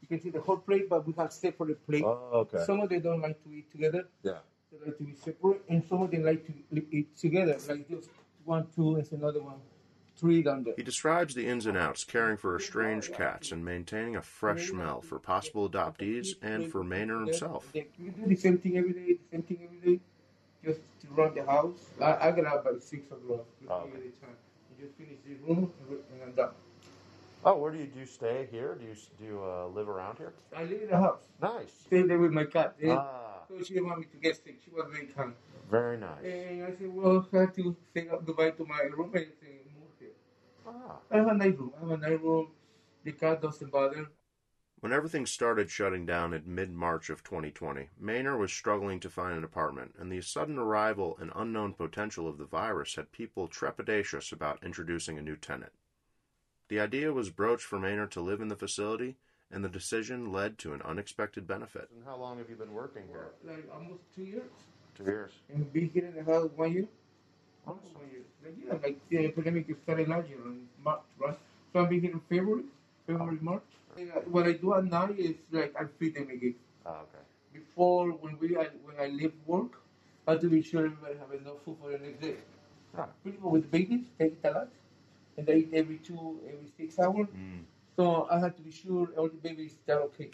You 0.02 0.08
can 0.08 0.20
see 0.20 0.30
the 0.30 0.40
whole 0.40 0.58
plate, 0.58 0.88
but 0.88 1.06
we 1.06 1.12
have 1.18 1.32
separate 1.32 1.86
plate. 1.86 2.04
Oh, 2.04 2.28
okay. 2.44 2.64
Some 2.64 2.80
of 2.80 2.88
them 2.90 3.00
don't 3.00 3.20
like 3.20 3.42
to 3.44 3.50
eat 3.52 3.70
together. 3.70 4.06
Yeah. 4.22 4.38
They 4.70 4.78
like 4.86 4.98
to 4.98 5.04
be 5.04 5.14
separate, 5.14 5.62
and 5.68 5.82
some 5.88 6.02
of 6.02 6.10
them 6.10 6.24
like 6.24 6.44
to 6.46 6.52
eat 6.90 7.16
together, 7.16 7.56
like 7.68 7.88
just 7.88 8.08
one, 8.44 8.66
two, 8.74 8.96
and 8.96 9.12
another 9.12 9.40
one, 9.42 9.60
three 10.16 10.42
down 10.42 10.64
there. 10.64 10.74
He 10.76 10.82
describes 10.82 11.34
the 11.34 11.46
ins 11.46 11.66
and 11.66 11.76
outs 11.76 12.04
caring 12.04 12.36
for 12.36 12.56
estranged 12.56 13.12
cats 13.14 13.52
and 13.52 13.64
maintaining 13.64 14.16
a 14.16 14.22
fresh 14.22 14.68
smell 14.70 15.00
for 15.02 15.18
possible 15.18 15.68
adoptees 15.70 16.28
and 16.42 16.70
for 16.70 16.82
Maynard 16.82 17.28
himself. 17.28 17.70
We 17.74 17.86
do 17.98 18.26
the 18.26 18.34
same 18.36 18.58
thing 18.58 18.78
every 18.78 18.92
day, 18.94 19.12
the 19.12 19.18
same 19.30 19.42
thing 19.42 19.58
every 19.64 19.78
day, 19.96 20.00
just 20.64 20.80
to 21.02 21.06
run 21.14 21.34
the 21.34 21.44
house. 21.44 21.78
I, 22.00 22.28
I 22.28 22.32
get 22.32 22.46
up 22.46 22.64
by 22.64 22.70
six 22.80 23.06
o'clock, 23.12 23.44
just 23.60 23.70
Oh. 23.70 23.84
give 23.86 23.94
it 24.02 24.14
a 24.20 24.26
time. 24.26 24.36
You 24.82 24.88
just 24.88 24.98
finish 24.98 25.18
the 25.24 25.34
room, 25.46 25.70
and 25.88 26.22
I'm 26.24 26.32
done. 26.32 26.50
Oh, 27.44 27.56
where 27.56 27.70
do 27.70 27.78
you 27.78 27.86
do 27.86 28.00
you 28.00 28.06
stay 28.06 28.48
here? 28.50 28.74
Do 28.74 28.84
you 28.84 28.94
do 29.18 29.24
you 29.24 29.38
uh, 29.44 29.68
live 29.68 29.88
around 29.88 30.18
here? 30.18 30.32
I 30.56 30.64
live 30.64 30.82
in 30.82 30.88
the 30.90 30.96
house. 30.96 31.22
Nice. 31.40 31.72
Stay 31.86 32.02
there 32.02 32.18
with 32.18 32.32
my 32.32 32.44
cat. 32.44 32.74
eh? 32.82 32.90
Ah. 32.90 33.46
So 33.48 33.62
she 33.62 33.74
didn't 33.74 33.86
want 33.86 34.00
me 34.00 34.06
to 34.06 34.16
get 34.16 34.36
sick. 34.42 34.58
She 34.64 34.70
was 34.70 34.86
very 34.92 35.06
kind. 35.06 35.34
Very 35.70 35.98
nice. 35.98 36.24
And 36.24 36.64
I 36.64 36.70
said, 36.70 36.92
well, 36.92 37.26
I 37.32 37.38
have 37.38 37.54
to 37.56 37.76
say 37.94 38.08
goodbye 38.26 38.50
to 38.50 38.64
my 38.64 38.80
roommate 38.96 39.34
and 39.42 39.70
move 39.78 39.94
here. 40.00 40.16
Ah. 40.66 40.98
I 41.10 41.16
have 41.18 41.28
a 41.28 41.34
nice 41.34 41.54
room. 41.54 41.72
I 41.76 41.80
have 41.80 41.90
a 41.90 41.96
nice 42.08 42.20
room. 42.20 42.48
The 43.04 43.12
cat 43.12 43.40
doesn't 43.40 43.70
bother. 43.70 44.06
When 44.82 44.92
everything 44.92 45.26
started 45.26 45.70
shutting 45.70 46.06
down 46.06 46.34
in 46.34 46.42
mid 46.44 46.72
March 46.72 47.08
of 47.08 47.22
2020, 47.22 47.90
Maynard 48.00 48.40
was 48.40 48.52
struggling 48.52 48.98
to 48.98 49.08
find 49.08 49.38
an 49.38 49.44
apartment, 49.44 49.94
and 49.96 50.10
the 50.10 50.20
sudden 50.20 50.58
arrival 50.58 51.16
and 51.20 51.30
unknown 51.36 51.74
potential 51.74 52.26
of 52.26 52.36
the 52.36 52.46
virus 52.46 52.96
had 52.96 53.12
people 53.12 53.46
trepidatious 53.46 54.32
about 54.32 54.58
introducing 54.64 55.18
a 55.18 55.22
new 55.22 55.36
tenant. 55.36 55.70
The 56.66 56.80
idea 56.80 57.12
was 57.12 57.30
broached 57.30 57.62
for 57.62 57.78
Maynard 57.78 58.10
to 58.10 58.20
live 58.20 58.40
in 58.40 58.48
the 58.48 58.56
facility, 58.56 59.14
and 59.52 59.64
the 59.64 59.68
decision 59.68 60.32
led 60.32 60.58
to 60.58 60.72
an 60.72 60.82
unexpected 60.82 61.46
benefit. 61.46 61.88
And 61.94 62.04
how 62.04 62.16
long 62.16 62.38
have 62.38 62.50
you 62.50 62.56
been 62.56 62.74
working 62.74 63.04
here? 63.08 63.28
Like 63.44 63.70
almost 63.72 64.02
two 64.16 64.24
years. 64.24 64.50
Two 64.96 65.04
years. 65.04 65.30
And 65.54 65.72
be 65.72 65.92
here 65.94 66.06
in 66.06 66.16
the 66.16 66.24
house 66.24 66.50
one 66.56 66.72
year. 66.72 66.88
Almost 67.68 67.94
one 67.94 68.10
year. 68.10 68.22
Like, 68.44 68.56
yeah, 68.66 68.72
like 68.82 68.98
the 69.10 69.26
epidemic 69.26 69.66
started 69.84 70.08
last 70.08 70.28
year 70.28 70.38
in 70.44 70.66
March, 70.82 71.02
right? 71.20 71.38
So 71.72 71.82
I've 71.82 71.88
been 71.88 72.00
here 72.00 72.10
in 72.10 72.20
February, 72.28 72.64
February, 73.06 73.38
March. 73.40 73.62
And, 73.96 74.10
uh, 74.10 74.20
what 74.34 74.46
I 74.46 74.52
do 74.52 74.74
at 74.74 74.84
night 74.84 75.18
is 75.18 75.36
like 75.50 75.74
I 75.78 75.84
feed 75.98 76.14
them 76.14 76.30
again. 76.30 76.54
Ah, 76.86 77.00
okay. 77.02 77.24
Before, 77.52 78.10
when 78.10 78.38
we 78.38 78.56
I, 78.56 78.68
when 78.84 78.96
I 78.98 79.08
leave 79.08 79.34
work, 79.46 79.80
I 80.26 80.32
have 80.32 80.40
to 80.40 80.48
be 80.48 80.62
sure 80.62 80.86
everybody 80.86 81.18
have 81.18 81.32
enough 81.40 81.62
food 81.64 81.76
for 81.80 81.90
the 81.90 81.98
next 81.98 82.20
day. 82.20 82.36
Ah. 82.96 83.08
People 83.24 83.50
with 83.50 83.70
babies, 83.70 84.04
they 84.18 84.26
eat 84.26 84.38
a 84.44 84.50
lot, 84.50 84.68
and 85.36 85.46
they 85.46 85.56
eat 85.58 85.70
every 85.74 85.98
two, 85.98 86.40
every 86.46 86.70
six 86.76 86.98
hours. 86.98 87.28
So 87.96 88.26
I 88.30 88.38
have 88.38 88.56
to 88.56 88.62
be 88.62 88.72
sure 88.72 89.08
all 89.16 89.28
the 89.28 89.36
babies 89.36 89.74
are 89.88 90.00
okay. 90.02 90.30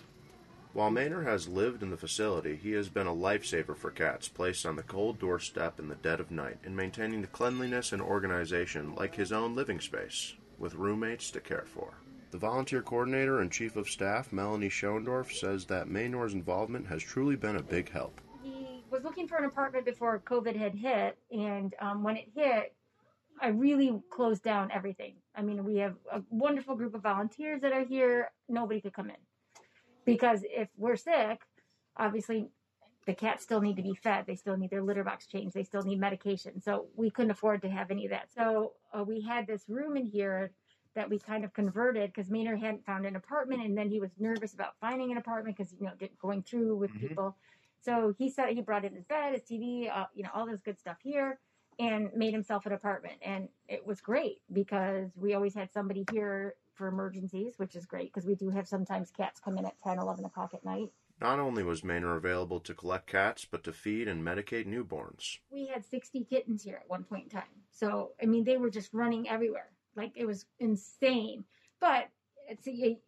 While 0.75 0.91
Maynard 0.91 1.27
has 1.27 1.49
lived 1.49 1.83
in 1.83 1.91
the 1.91 1.97
facility, 1.97 2.55
he 2.55 2.73
has 2.73 2.89
been 2.89 3.07
a 3.09 3.15
lifesaver 3.15 3.77
for 3.77 3.91
cats 3.91 4.29
placed 4.29 4.65
on 4.65 4.77
the 4.77 4.83
cold 4.83 5.19
doorstep 5.19 5.81
in 5.81 5.89
the 5.89 5.97
dead 5.97 6.21
of 6.21 6.31
night 6.31 6.59
in 6.63 6.77
maintaining 6.77 7.21
the 7.21 7.27
cleanliness 7.27 7.91
and 7.91 8.01
organization 8.03 8.95
like 8.95 9.17
his 9.17 9.33
own 9.33 9.57
living 9.57 9.81
space, 9.81 10.35
with 10.59 10.75
roommates 10.75 11.33
to 11.33 11.41
care 11.41 11.65
for. 11.67 11.95
The 12.31 12.39
volunteer 12.39 12.83
coordinator 12.83 13.41
and 13.41 13.51
chief 13.51 13.77
of 13.77 13.89
staff, 13.89 14.33
Melanie 14.33 14.69
Schoendorf, 14.69 15.33
says 15.33 15.65
that 15.67 15.89
Maynor's 15.89 16.35
involvement 16.35 16.87
has 16.89 17.03
truly 17.03 17.37
been 17.37 17.57
a 17.57 17.63
big 17.63 17.91
help. 17.91 18.21
He 18.43 18.85
was 18.91 19.03
looking 19.03 19.27
for 19.27 19.39
an 19.39 19.45
apartment 19.45 19.87
before 19.87 20.19
COVID 20.21 20.55
had 20.55 20.75
hit, 20.75 21.17
and 21.31 21.75
um, 21.81 22.03
when 22.03 22.19
it 22.19 22.29
hit, 22.35 22.75
I 23.41 23.49
really 23.49 23.99
closed 24.11 24.43
down 24.43 24.71
everything. 24.71 25.15
I 25.35 25.43
mean, 25.43 25.65
we 25.65 25.77
have 25.77 25.95
a 26.13 26.23
wonderful 26.29 26.75
group 26.75 26.95
of 26.95 27.03
volunteers 27.03 27.63
that 27.63 27.73
are 27.73 27.85
here. 27.85 28.31
Nobody 28.49 28.81
could 28.81 28.93
come 28.93 29.09
in 29.09 29.17
because 30.05 30.45
if 30.45 30.69
we're 30.77 30.97
sick, 30.97 31.41
obviously 31.97 32.49
the 33.07 33.15
cats 33.15 33.43
still 33.43 33.61
need 33.61 33.77
to 33.77 33.83
be 33.83 33.95
fed. 33.95 34.25
They 34.27 34.35
still 34.35 34.57
need 34.57 34.71
their 34.71 34.83
litter 34.83 35.05
box 35.05 35.27
changed. 35.27 35.55
They 35.55 35.65
still 35.65 35.83
need 35.83 36.01
medication. 36.01 36.61
So 36.61 36.89
we 36.97 37.11
couldn't 37.11 37.31
afford 37.31 37.63
to 37.63 37.71
have 37.71 37.91
any 37.91 38.05
of 38.05 38.11
that. 38.11 38.29
So 38.35 38.73
uh, 38.93 39.05
we 39.05 39.23
had 39.23 39.47
this 39.47 39.65
room 39.69 39.97
in 39.97 40.05
here 40.05 40.51
that 40.99 41.09
we 41.09 41.17
kind 41.17 41.45
of 41.45 41.53
converted 41.55 42.11
because 42.13 42.29
Maynard 42.29 42.59
hadn't 42.59 42.85
found 42.85 43.07
an 43.07 43.15
apartment, 43.15 43.63
and 43.63 43.79
then 43.79 43.89
he 43.89 44.01
was 44.01 44.11
nervous 44.19 44.53
about 44.53 44.75
finding 44.81 45.13
an 45.13 45.17
apartment 45.17 45.57
because 45.57 45.73
you 45.79 45.87
know 45.87 45.93
going 46.21 46.43
through 46.43 46.77
with 46.77 46.91
Mhm. 46.91 47.09
people. 47.09 47.37
So 47.81 48.13
he 48.19 48.29
said 48.29 48.49
he 48.51 48.61
brought 48.63 48.85
in 48.85 48.95
his 48.95 49.05
bed, 49.05 49.33
his 49.33 49.45
TV, 49.45 49.89
uh, 49.89 50.07
you 50.13 50.25
know, 50.25 50.31
all 50.35 50.45
this 50.45 50.61
good 50.61 50.77
stuff 50.77 51.01
here, 51.01 51.39
and 51.79 52.13
made 52.15 52.33
himself 52.33 52.67
an 52.67 52.73
apartment. 52.73 53.15
And 53.23 53.49
it 53.69 53.87
was 53.87 54.01
great 54.01 54.43
because 54.53 55.17
we 55.17 55.35
always 55.35 55.55
had 55.55 55.71
somebody 55.73 56.05
here 56.11 56.57
for 56.75 56.89
emergencies, 56.89 57.57
which 57.61 57.77
is 57.77 57.87
great 57.87 58.13
because 58.13 58.27
we 58.27 58.35
do 58.35 58.51
have 58.51 58.67
sometimes 58.67 59.13
cats 59.13 59.39
come 59.39 59.57
in 59.57 59.65
at 59.65 59.79
10, 59.79 60.01
11 60.01 60.25
o'clock 60.25 60.53
at 60.53 60.65
night. 60.65 60.93
Not 61.21 61.39
only 61.39 61.63
was 61.63 61.85
Maynard 61.85 62.17
available 62.17 62.59
to 62.61 62.75
collect 62.75 63.07
cats, 63.07 63.45
but 63.45 63.63
to 63.65 63.73
feed 63.73 64.09
and 64.09 64.25
medicate 64.25 64.67
newborns. 64.67 65.39
we 65.51 65.69
had 65.69 65.85
60 65.85 66.25
kittens 66.25 66.65
here 66.65 66.77
at 66.77 66.89
one 66.89 67.05
point 67.05 67.25
in 67.25 67.31
time. 67.31 67.63
So, 67.71 68.15
I 68.21 68.27
mean, 68.27 68.43
they 68.43 68.57
were 68.57 68.71
just 68.71 68.93
running 68.93 69.29
everywhere. 69.29 69.71
Like, 69.97 70.13
it 70.15 70.27
was 70.27 70.47
insane. 70.59 71.45
But 71.81 72.09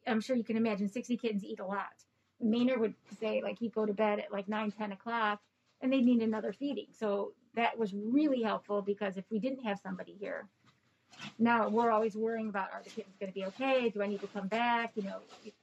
I'm 0.07 0.20
sure 0.20 0.37
you 0.37 0.45
can 0.45 0.57
imagine 0.57 0.89
60 0.89 1.16
kittens 1.16 1.45
eat 1.45 1.61
a 1.61 1.66
lot. 1.66 2.05
Maynard 2.41 2.81
would 2.81 2.95
say, 3.18 3.43
like, 3.43 3.59
he'd 3.59 3.74
go 3.74 3.87
to 3.87 3.93
bed 3.93 4.18
at 4.18 4.33
like 4.33 4.49
9, 4.49 4.70
10 4.70 4.93
o'clock, 4.93 5.41
and 5.81 5.93
they'd 5.93 6.05
need 6.05 6.22
another 6.22 6.53
feeding. 6.53 6.87
So, 6.99 7.33
that 7.55 7.76
was 7.76 7.93
really 7.93 8.43
helpful 8.43 8.81
because 8.81 9.16
if 9.16 9.24
we 9.28 9.41
didn't 9.41 9.64
have 9.64 9.81
somebody 9.81 10.16
here, 10.20 10.47
now 11.39 11.68
we're 11.68 11.91
always 11.91 12.14
worrying 12.14 12.49
about 12.49 12.72
are 12.72 12.81
the 12.83 12.91
kittens 12.91 13.16
going 13.18 13.33
to 13.33 13.35
be 13.35 13.45
okay? 13.47 13.91
Do 13.91 14.03
I 14.03 14.07
need 14.07 14.20
to 14.20 14.28
come 14.28 14.47
back? 14.47 14.93
You 14.95 15.03
know, 15.03 15.16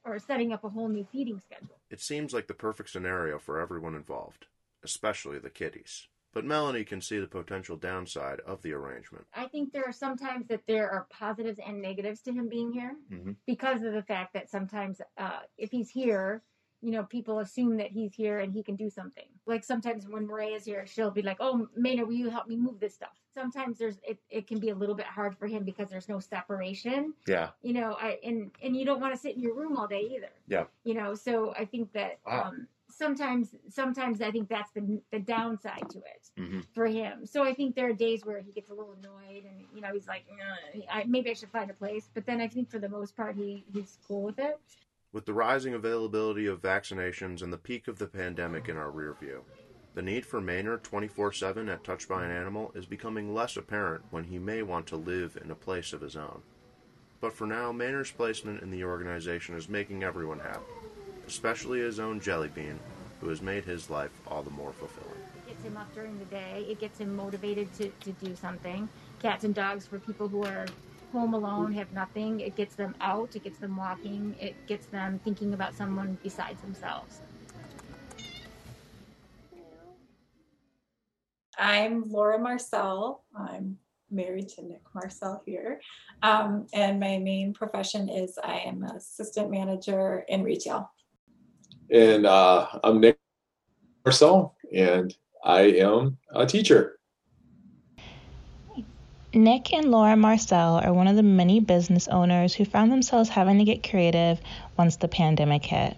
or 0.03 0.19
setting 0.19 0.51
up 0.51 0.65
a 0.65 0.69
whole 0.69 0.89
new 0.89 1.07
feeding 1.11 1.39
schedule. 1.39 1.77
It 1.89 2.01
seems 2.01 2.33
like 2.33 2.47
the 2.47 2.53
perfect 2.53 2.89
scenario 2.89 3.39
for 3.39 3.59
everyone 3.59 3.95
involved, 3.95 4.47
especially 4.83 5.39
the 5.39 5.49
kitties. 5.49 6.07
But 6.37 6.45
Melanie 6.45 6.83
can 6.83 7.01
see 7.01 7.17
the 7.17 7.25
potential 7.25 7.75
downside 7.77 8.41
of 8.41 8.61
the 8.61 8.71
arrangement. 8.71 9.25
I 9.33 9.47
think 9.47 9.73
there 9.73 9.83
are 9.87 9.91
sometimes 9.91 10.45
that 10.49 10.67
there 10.67 10.87
are 10.87 11.07
positives 11.09 11.59
and 11.65 11.81
negatives 11.81 12.21
to 12.21 12.31
him 12.31 12.47
being 12.47 12.71
here. 12.71 12.95
Mm-hmm. 13.11 13.31
because 13.47 13.81
of 13.81 13.93
the 13.93 14.03
fact 14.03 14.33
that 14.35 14.47
sometimes 14.47 15.01
uh, 15.17 15.39
if 15.57 15.71
he's 15.71 15.89
here, 15.89 16.43
you 16.83 16.91
know, 16.91 17.05
people 17.05 17.39
assume 17.39 17.77
that 17.77 17.89
he's 17.89 18.13
here 18.13 18.37
and 18.37 18.53
he 18.53 18.61
can 18.61 18.75
do 18.75 18.87
something. 18.87 19.23
Like 19.47 19.63
sometimes 19.63 20.07
when 20.07 20.27
Maria 20.27 20.57
is 20.57 20.65
here, 20.65 20.85
she'll 20.85 21.09
be 21.09 21.23
like, 21.23 21.37
"Oh, 21.39 21.67
Maynard, 21.75 22.07
will 22.07 22.13
you 22.13 22.29
help 22.29 22.47
me 22.47 22.55
move 22.55 22.79
this 22.79 22.93
stuff?" 22.93 23.15
Sometimes 23.33 23.79
there's 23.79 23.97
it, 24.03 24.19
it 24.29 24.45
can 24.45 24.59
be 24.59 24.69
a 24.69 24.75
little 24.75 24.93
bit 24.93 25.07
hard 25.07 25.35
for 25.39 25.47
him 25.47 25.63
because 25.63 25.89
there's 25.89 26.07
no 26.07 26.19
separation. 26.19 27.15
Yeah. 27.27 27.49
You 27.63 27.73
know, 27.73 27.97
I 27.99 28.19
and 28.23 28.51
and 28.61 28.77
you 28.77 28.85
don't 28.85 29.01
want 29.01 29.15
to 29.15 29.19
sit 29.19 29.35
in 29.35 29.41
your 29.41 29.55
room 29.55 29.75
all 29.75 29.87
day 29.87 30.07
either. 30.15 30.29
Yeah. 30.47 30.65
You 30.83 30.93
know, 30.93 31.15
so 31.15 31.55
I 31.57 31.65
think 31.65 31.93
that 31.93 32.19
Wow. 32.27 32.49
um, 32.49 32.67
sometimes 32.97 33.55
sometimes 33.69 34.21
I 34.21 34.31
think 34.31 34.49
that's 34.49 34.71
the 34.71 35.01
the 35.11 35.19
downside 35.19 35.89
to 35.91 35.99
it 35.99 36.29
Mm-hmm. 36.37 36.59
for 36.75 36.85
him. 36.85 37.25
So 37.25 37.43
I 37.43 37.53
think 37.53 37.75
there 37.75 37.89
are 37.89 37.93
days 37.93 38.21
where 38.23 38.39
he 38.39 38.51
gets 38.51 38.69
a 38.69 38.73
little 38.73 38.95
annoyed, 39.01 39.43
and 39.43 39.65
you 39.73 39.81
know 39.81 39.89
he's 39.93 40.07
like, 40.07 40.23
I, 40.91 41.03
maybe 41.05 41.31
I 41.31 41.33
should 41.33 41.49
find 41.49 41.69
a 41.71 41.73
place. 41.73 42.09
But 42.13 42.25
then 42.25 42.41
I 42.41 42.47
think 42.47 42.69
for 42.69 42.79
the 42.79 42.89
most 42.89 43.15
part 43.15 43.35
he 43.35 43.65
he's 43.73 43.97
cool 44.07 44.21
with 44.23 44.39
it. 44.39 44.59
With 45.13 45.25
the 45.25 45.33
rising 45.33 45.73
availability 45.73 46.45
of 46.45 46.61
vaccinations 46.61 47.41
and 47.41 47.51
the 47.51 47.57
peak 47.57 47.87
of 47.87 47.97
the 47.97 48.07
pandemic 48.07 48.69
in 48.69 48.77
our 48.77 48.91
rear 48.91 49.15
view, 49.19 49.43
the 49.95 50.01
need 50.03 50.25
for 50.25 50.39
Maynard 50.39 50.83
24 50.83 51.33
7 51.33 51.69
at 51.69 51.83
Touched 51.83 52.07
by 52.07 52.23
an 52.23 52.31
Animal 52.31 52.71
is 52.75 52.85
becoming 52.85 53.33
less 53.33 53.57
apparent 53.57 54.03
when 54.11 54.25
he 54.25 54.37
may 54.37 54.61
want 54.61 54.85
to 54.87 54.95
live 54.95 55.37
in 55.43 55.49
a 55.49 55.55
place 55.55 55.91
of 55.93 56.01
his 56.01 56.15
own. 56.15 56.41
But 57.19 57.33
for 57.33 57.47
now, 57.47 57.71
Maynard's 57.71 58.11
placement 58.11 58.61
in 58.61 58.69
the 58.69 58.83
organization 58.83 59.55
is 59.55 59.67
making 59.67 60.03
everyone 60.03 60.39
happy, 60.39 60.61
especially 61.27 61.79
his 61.79 61.99
own 61.99 62.19
Jelly 62.19 62.47
Bean, 62.47 62.79
who 63.21 63.29
has 63.29 63.41
made 63.41 63.65
his 63.65 63.89
life 63.89 64.11
all 64.27 64.41
the 64.41 64.49
more 64.49 64.71
fulfilling. 64.71 65.11
It 65.35 65.49
gets 65.49 65.63
him 65.63 65.77
up 65.77 65.93
during 65.93 66.17
the 66.17 66.25
day. 66.25 66.65
It 66.69 66.79
gets 66.79 66.99
him 66.99 67.15
motivated 67.15 67.73
to, 67.75 67.89
to 67.89 68.11
do 68.13 68.35
something. 68.35 68.89
Cats 69.21 69.43
and 69.43 69.53
dogs 69.53 69.85
for 69.85 69.99
people 69.99 70.27
who 70.27 70.43
are 70.43 70.65
home 71.11 71.33
alone, 71.33 71.71
have 71.73 71.91
nothing. 71.93 72.41
It 72.41 72.55
gets 72.55 72.75
them 72.75 72.95
out. 73.01 73.35
It 73.35 73.43
gets 73.43 73.59
them 73.59 73.75
walking. 73.75 74.35
It 74.39 74.55
gets 74.67 74.87
them 74.87 75.19
thinking 75.23 75.53
about 75.53 75.75
someone 75.75 76.17
besides 76.23 76.61
themselves. 76.61 77.21
I'm 81.57 82.03
Laura 82.09 82.37
Marcel. 82.37 83.23
I'm 83.35 83.77
married 84.11 84.49
to 84.49 84.63
Nick 84.63 84.83
Marcel 84.93 85.41
here. 85.45 85.81
Um, 86.21 86.67
and 86.73 86.99
my 86.99 87.17
main 87.17 87.53
profession 87.53 88.09
is 88.09 88.37
I 88.43 88.59
am 88.59 88.83
an 88.83 88.95
assistant 88.95 89.49
manager 89.49 90.23
in 90.27 90.43
retail. 90.43 90.91
And 91.89 92.25
uh, 92.25 92.67
I'm 92.83 92.99
Nick 92.99 93.17
Marcel, 94.03 94.55
and 94.73 95.15
I 95.43 95.61
am 95.61 96.17
a 96.33 96.45
teacher. 96.45 96.99
Nick 99.33 99.73
and 99.73 99.91
Laura 99.91 100.15
Marcel 100.15 100.81
are 100.83 100.93
one 100.93 101.07
of 101.07 101.15
the 101.15 101.23
many 101.23 101.59
business 101.59 102.07
owners 102.07 102.53
who 102.53 102.65
found 102.65 102.91
themselves 102.91 103.29
having 103.29 103.59
to 103.59 103.63
get 103.63 103.87
creative 103.87 104.39
once 104.77 104.95
the 104.95 105.07
pandemic 105.07 105.65
hit. 105.65 105.95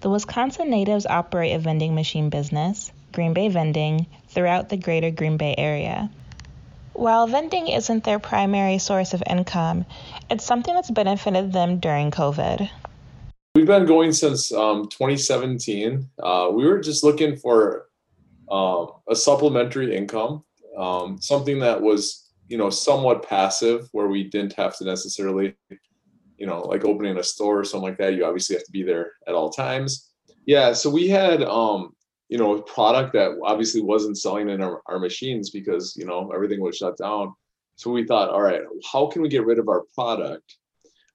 The 0.00 0.10
Wisconsin 0.10 0.70
natives 0.70 1.06
operate 1.06 1.54
a 1.54 1.58
vending 1.58 1.94
machine 1.94 2.30
business, 2.30 2.92
Green 3.12 3.34
Bay 3.34 3.48
Vending, 3.48 4.06
throughout 4.28 4.68
the 4.68 4.76
greater 4.76 5.10
Green 5.10 5.36
Bay 5.36 5.54
area. 5.56 6.10
While 6.92 7.26
vending 7.26 7.68
isn't 7.68 8.04
their 8.04 8.18
primary 8.18 8.78
source 8.78 9.14
of 9.14 9.22
income, 9.28 9.86
it's 10.30 10.44
something 10.44 10.74
that's 10.74 10.90
benefited 10.90 11.52
them 11.52 11.78
during 11.80 12.10
COVID. 12.10 12.68
We've 13.54 13.66
been 13.66 13.84
going 13.84 14.14
since 14.14 14.50
um, 14.50 14.88
2017. 14.88 16.08
Uh, 16.22 16.48
we 16.54 16.66
were 16.66 16.80
just 16.80 17.04
looking 17.04 17.36
for 17.36 17.88
um, 18.50 18.92
a 19.10 19.14
supplementary 19.14 19.94
income, 19.94 20.42
um, 20.78 21.20
something 21.20 21.58
that 21.58 21.82
was, 21.82 22.30
you 22.48 22.56
know, 22.56 22.70
somewhat 22.70 23.28
passive, 23.28 23.90
where 23.92 24.08
we 24.08 24.24
didn't 24.24 24.54
have 24.54 24.78
to 24.78 24.84
necessarily, 24.84 25.54
you 26.38 26.46
know, 26.46 26.60
like 26.60 26.86
opening 26.86 27.18
a 27.18 27.22
store 27.22 27.58
or 27.58 27.64
something 27.64 27.90
like 27.90 27.98
that. 27.98 28.14
You 28.14 28.24
obviously 28.24 28.56
have 28.56 28.64
to 28.64 28.72
be 28.72 28.84
there 28.84 29.12
at 29.28 29.34
all 29.34 29.50
times. 29.50 30.12
Yeah, 30.46 30.72
so 30.72 30.88
we 30.88 31.08
had, 31.08 31.42
um, 31.42 31.94
you 32.30 32.38
know, 32.38 32.56
a 32.56 32.62
product 32.62 33.12
that 33.12 33.38
obviously 33.44 33.82
wasn't 33.82 34.16
selling 34.16 34.48
in 34.48 34.62
our, 34.62 34.80
our 34.86 34.98
machines 34.98 35.50
because 35.50 35.94
you 35.94 36.06
know 36.06 36.30
everything 36.34 36.62
was 36.62 36.78
shut 36.78 36.96
down. 36.96 37.34
So 37.76 37.90
we 37.90 38.06
thought, 38.06 38.30
all 38.30 38.40
right, 38.40 38.62
how 38.90 39.08
can 39.08 39.20
we 39.20 39.28
get 39.28 39.44
rid 39.44 39.58
of 39.58 39.68
our 39.68 39.82
product? 39.94 40.56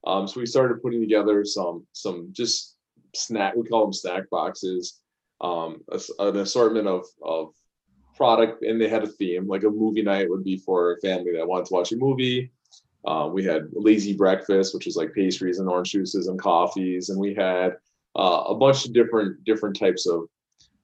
Um, 0.08 0.26
so 0.26 0.40
we 0.40 0.46
started 0.46 0.82
putting 0.82 1.02
together 1.02 1.44
some 1.44 1.86
some 1.92 2.30
just 2.32 2.78
snack. 3.14 3.56
We 3.56 3.68
call 3.68 3.84
them 3.84 3.94
snack 3.94 4.30
boxes. 4.30 5.02
Um, 5.42 5.82
a, 5.92 6.00
an 6.20 6.38
assortment 6.38 6.88
of 6.88 7.06
of 7.22 7.54
product, 8.16 8.64
and 8.64 8.80
they 8.80 8.88
had 8.88 9.04
a 9.04 9.08
theme. 9.08 9.48
Like 9.48 9.64
a 9.64 9.70
movie 9.70 10.02
night 10.02 10.30
would 10.30 10.46
be 10.46 10.58
for 10.58 10.94
a 10.94 11.00
family 11.02 11.34
that 11.34 11.48
wanted 11.48 11.66
to 11.66 11.74
watch 11.74 11.92
a 11.92 11.98
movie. 11.98 12.52
Uh, 13.06 13.30
we 13.32 13.44
had 13.44 13.68
lazy 13.74 14.16
breakfast, 14.16 14.74
which 14.74 14.86
was 14.86 14.96
like 14.96 15.14
pastries 15.14 15.60
and 15.60 15.68
orange 15.70 15.92
juices 15.92 16.28
and 16.28 16.40
coffees, 16.40 17.10
and 17.10 17.20
we 17.20 17.34
had 17.34 17.76
uh, 18.16 18.44
a 18.48 18.56
bunch 18.56 18.86
of 18.86 18.94
different 18.94 19.44
different 19.44 19.78
types 19.78 20.08
of 20.08 20.24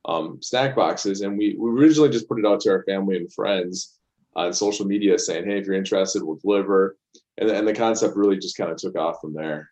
um, 0.04 0.40
snack 0.42 0.76
boxes. 0.76 1.22
And 1.22 1.38
we 1.38 1.56
we 1.58 1.70
originally 1.72 2.10
just 2.10 2.28
put 2.28 2.40
it 2.40 2.46
out 2.46 2.60
to 2.62 2.72
our 2.72 2.84
family 2.84 3.16
and 3.16 3.32
friends 3.32 3.98
on 4.36 4.52
social 4.52 4.86
media, 4.86 5.18
saying, 5.18 5.46
"Hey, 5.46 5.60
if 5.60 5.66
you're 5.66 5.76
interested, 5.76 6.22
we'll 6.22 6.36
deliver." 6.36 6.98
And, 7.38 7.50
and 7.50 7.68
the 7.68 7.74
concept 7.74 8.16
really 8.16 8.38
just 8.38 8.58
kind 8.58 8.72
of 8.72 8.78
took 8.78 8.96
off 8.96 9.22
from 9.22 9.34
there. 9.34 9.70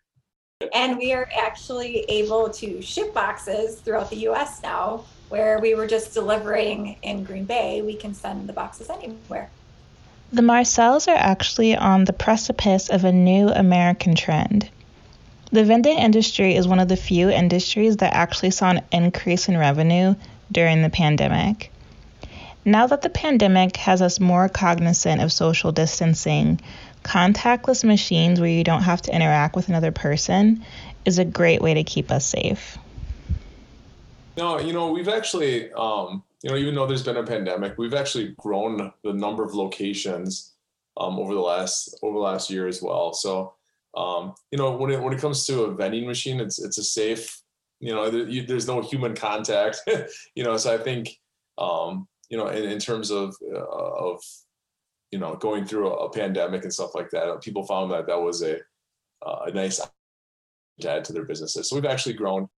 And 0.72 0.96
we 0.96 1.12
are 1.12 1.28
actually 1.36 2.04
able 2.08 2.48
to 2.50 2.80
ship 2.80 3.12
boxes 3.12 3.80
throughout 3.80 4.10
the 4.10 4.28
US 4.28 4.62
now, 4.62 5.04
where 5.28 5.58
we 5.58 5.74
were 5.74 5.86
just 5.86 6.14
delivering 6.14 6.96
in 7.02 7.24
Green 7.24 7.44
Bay. 7.44 7.82
We 7.82 7.96
can 7.96 8.14
send 8.14 8.48
the 8.48 8.52
boxes 8.52 8.88
anywhere. 8.90 9.50
The 10.32 10.42
Marcells 10.42 11.08
are 11.08 11.16
actually 11.16 11.76
on 11.76 12.04
the 12.04 12.12
precipice 12.12 12.88
of 12.88 13.04
a 13.04 13.12
new 13.12 13.48
American 13.48 14.14
trend. 14.14 14.70
The 15.50 15.64
vending 15.64 15.98
industry 15.98 16.54
is 16.54 16.66
one 16.66 16.80
of 16.80 16.88
the 16.88 16.96
few 16.96 17.28
industries 17.28 17.98
that 17.98 18.14
actually 18.14 18.52
saw 18.52 18.70
an 18.70 18.82
increase 18.90 19.48
in 19.48 19.58
revenue 19.58 20.14
during 20.50 20.80
the 20.80 20.88
pandemic. 20.88 21.70
Now 22.64 22.86
that 22.86 23.02
the 23.02 23.10
pandemic 23.10 23.76
has 23.76 24.00
us 24.00 24.20
more 24.20 24.48
cognizant 24.48 25.20
of 25.20 25.32
social 25.32 25.72
distancing, 25.72 26.60
contactless 27.02 27.84
machines 27.84 28.40
where 28.40 28.48
you 28.48 28.64
don't 28.64 28.82
have 28.82 29.02
to 29.02 29.14
interact 29.14 29.56
with 29.56 29.68
another 29.68 29.92
person 29.92 30.64
is 31.04 31.18
a 31.18 31.24
great 31.24 31.60
way 31.60 31.74
to 31.74 31.84
keep 31.84 32.10
us 32.10 32.24
safe. 32.24 32.78
No, 34.36 34.58
you 34.58 34.72
know, 34.72 34.90
we've 34.90 35.08
actually, 35.08 35.72
um, 35.72 36.22
you 36.42 36.50
know, 36.50 36.56
even 36.56 36.74
though 36.74 36.86
there's 36.86 37.02
been 37.02 37.16
a 37.16 37.24
pandemic, 37.24 37.76
we've 37.76 37.94
actually 37.94 38.34
grown 38.38 38.92
the 39.04 39.12
number 39.12 39.44
of 39.44 39.54
locations 39.54 40.52
um, 40.96 41.18
over 41.18 41.34
the 41.34 41.40
last 41.40 41.98
over 42.02 42.14
the 42.14 42.22
last 42.22 42.50
year 42.50 42.66
as 42.66 42.82
well. 42.82 43.12
So, 43.12 43.54
um, 43.94 44.34
you 44.50 44.58
know, 44.58 44.76
when 44.76 44.90
it 44.90 45.02
when 45.02 45.12
it 45.12 45.20
comes 45.20 45.44
to 45.46 45.64
a 45.64 45.74
vending 45.74 46.06
machine, 46.06 46.40
it's 46.40 46.62
it's 46.62 46.78
a 46.78 46.84
safe, 46.84 47.42
you 47.80 47.94
know, 47.94 48.10
there, 48.10 48.28
you, 48.28 48.46
there's 48.46 48.66
no 48.66 48.80
human 48.80 49.14
contact, 49.14 49.80
you 50.34 50.44
know. 50.44 50.56
So 50.56 50.74
I 50.74 50.78
think, 50.78 51.18
um, 51.58 52.08
you 52.30 52.38
know, 52.38 52.48
in, 52.48 52.64
in 52.64 52.78
terms 52.78 53.10
of 53.10 53.36
uh, 53.52 53.58
of 53.58 54.22
you 55.12 55.18
know 55.18 55.36
going 55.36 55.64
through 55.64 55.88
a, 55.88 56.06
a, 56.06 56.10
pandemic 56.10 56.64
and 56.64 56.72
stuff 56.72 56.94
like 56.94 57.10
that 57.10 57.40
people 57.42 57.64
found 57.64 57.90
that 57.92 58.06
that 58.06 58.20
was 58.20 58.42
a 58.42 58.56
uh, 59.24 59.44
a 59.46 59.52
nice 59.52 59.80
to 60.80 60.90
add 60.90 61.04
to 61.04 61.12
their 61.12 61.24
businesses. 61.24 61.68
So 61.68 61.76
we've 61.76 61.84
actually 61.84 62.14
grown. 62.14 62.48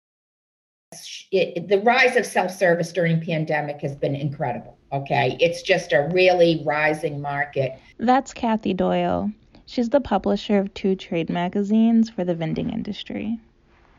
It, 1.33 1.69
the 1.69 1.81
rise 1.81 2.17
of 2.17 2.25
self-service 2.25 2.93
during 2.93 3.21
pandemic 3.21 3.81
has 3.81 3.97
been 3.97 4.15
incredible 4.15 4.79
okay? 4.95 5.37
It's 5.41 5.63
just 5.63 5.93
a 5.93 6.09
really 6.13 6.63
rising 6.65 7.21
market. 7.21 7.79
That's 7.99 8.33
kathy 8.33 8.73
doyle. 8.73 9.31
She's 9.67 9.89
the 9.89 10.01
publisher 10.01 10.59
of 10.59 10.73
two 10.75 10.95
trade 10.95 11.29
magazines 11.29 12.09
for 12.11 12.25
the 12.25 12.35
vending 12.35 12.71
industry 12.71 13.41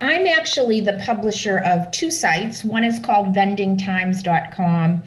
I'm 0.01 0.27
actually 0.27 0.81
the 0.81 1.01
publisher 1.05 1.59
of 1.59 1.89
two 1.91 2.11
sites. 2.11 2.65
One 2.65 2.83
is 2.83 2.99
called 2.99 3.33
vendingtimes.com, 3.33 5.03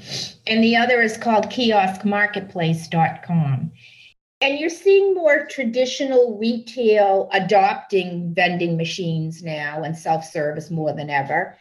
and 0.47 0.64
the 0.64 0.76
other 0.76 1.03
is 1.03 1.18
called 1.18 1.47
kioskmarketplace.com. 1.47 3.72
And 4.41 4.59
you're 4.59 4.70
seeing 4.70 5.14
more 5.14 5.47
traditional 5.47 6.39
retail 6.39 7.28
adopting 7.32 8.32
vending 8.34 8.76
machines 8.76 9.43
now 9.43 9.82
and 9.82 9.97
self 9.97 10.24
service 10.24 10.70
more 10.70 10.93
than 10.93 11.11
ever. 11.11 11.59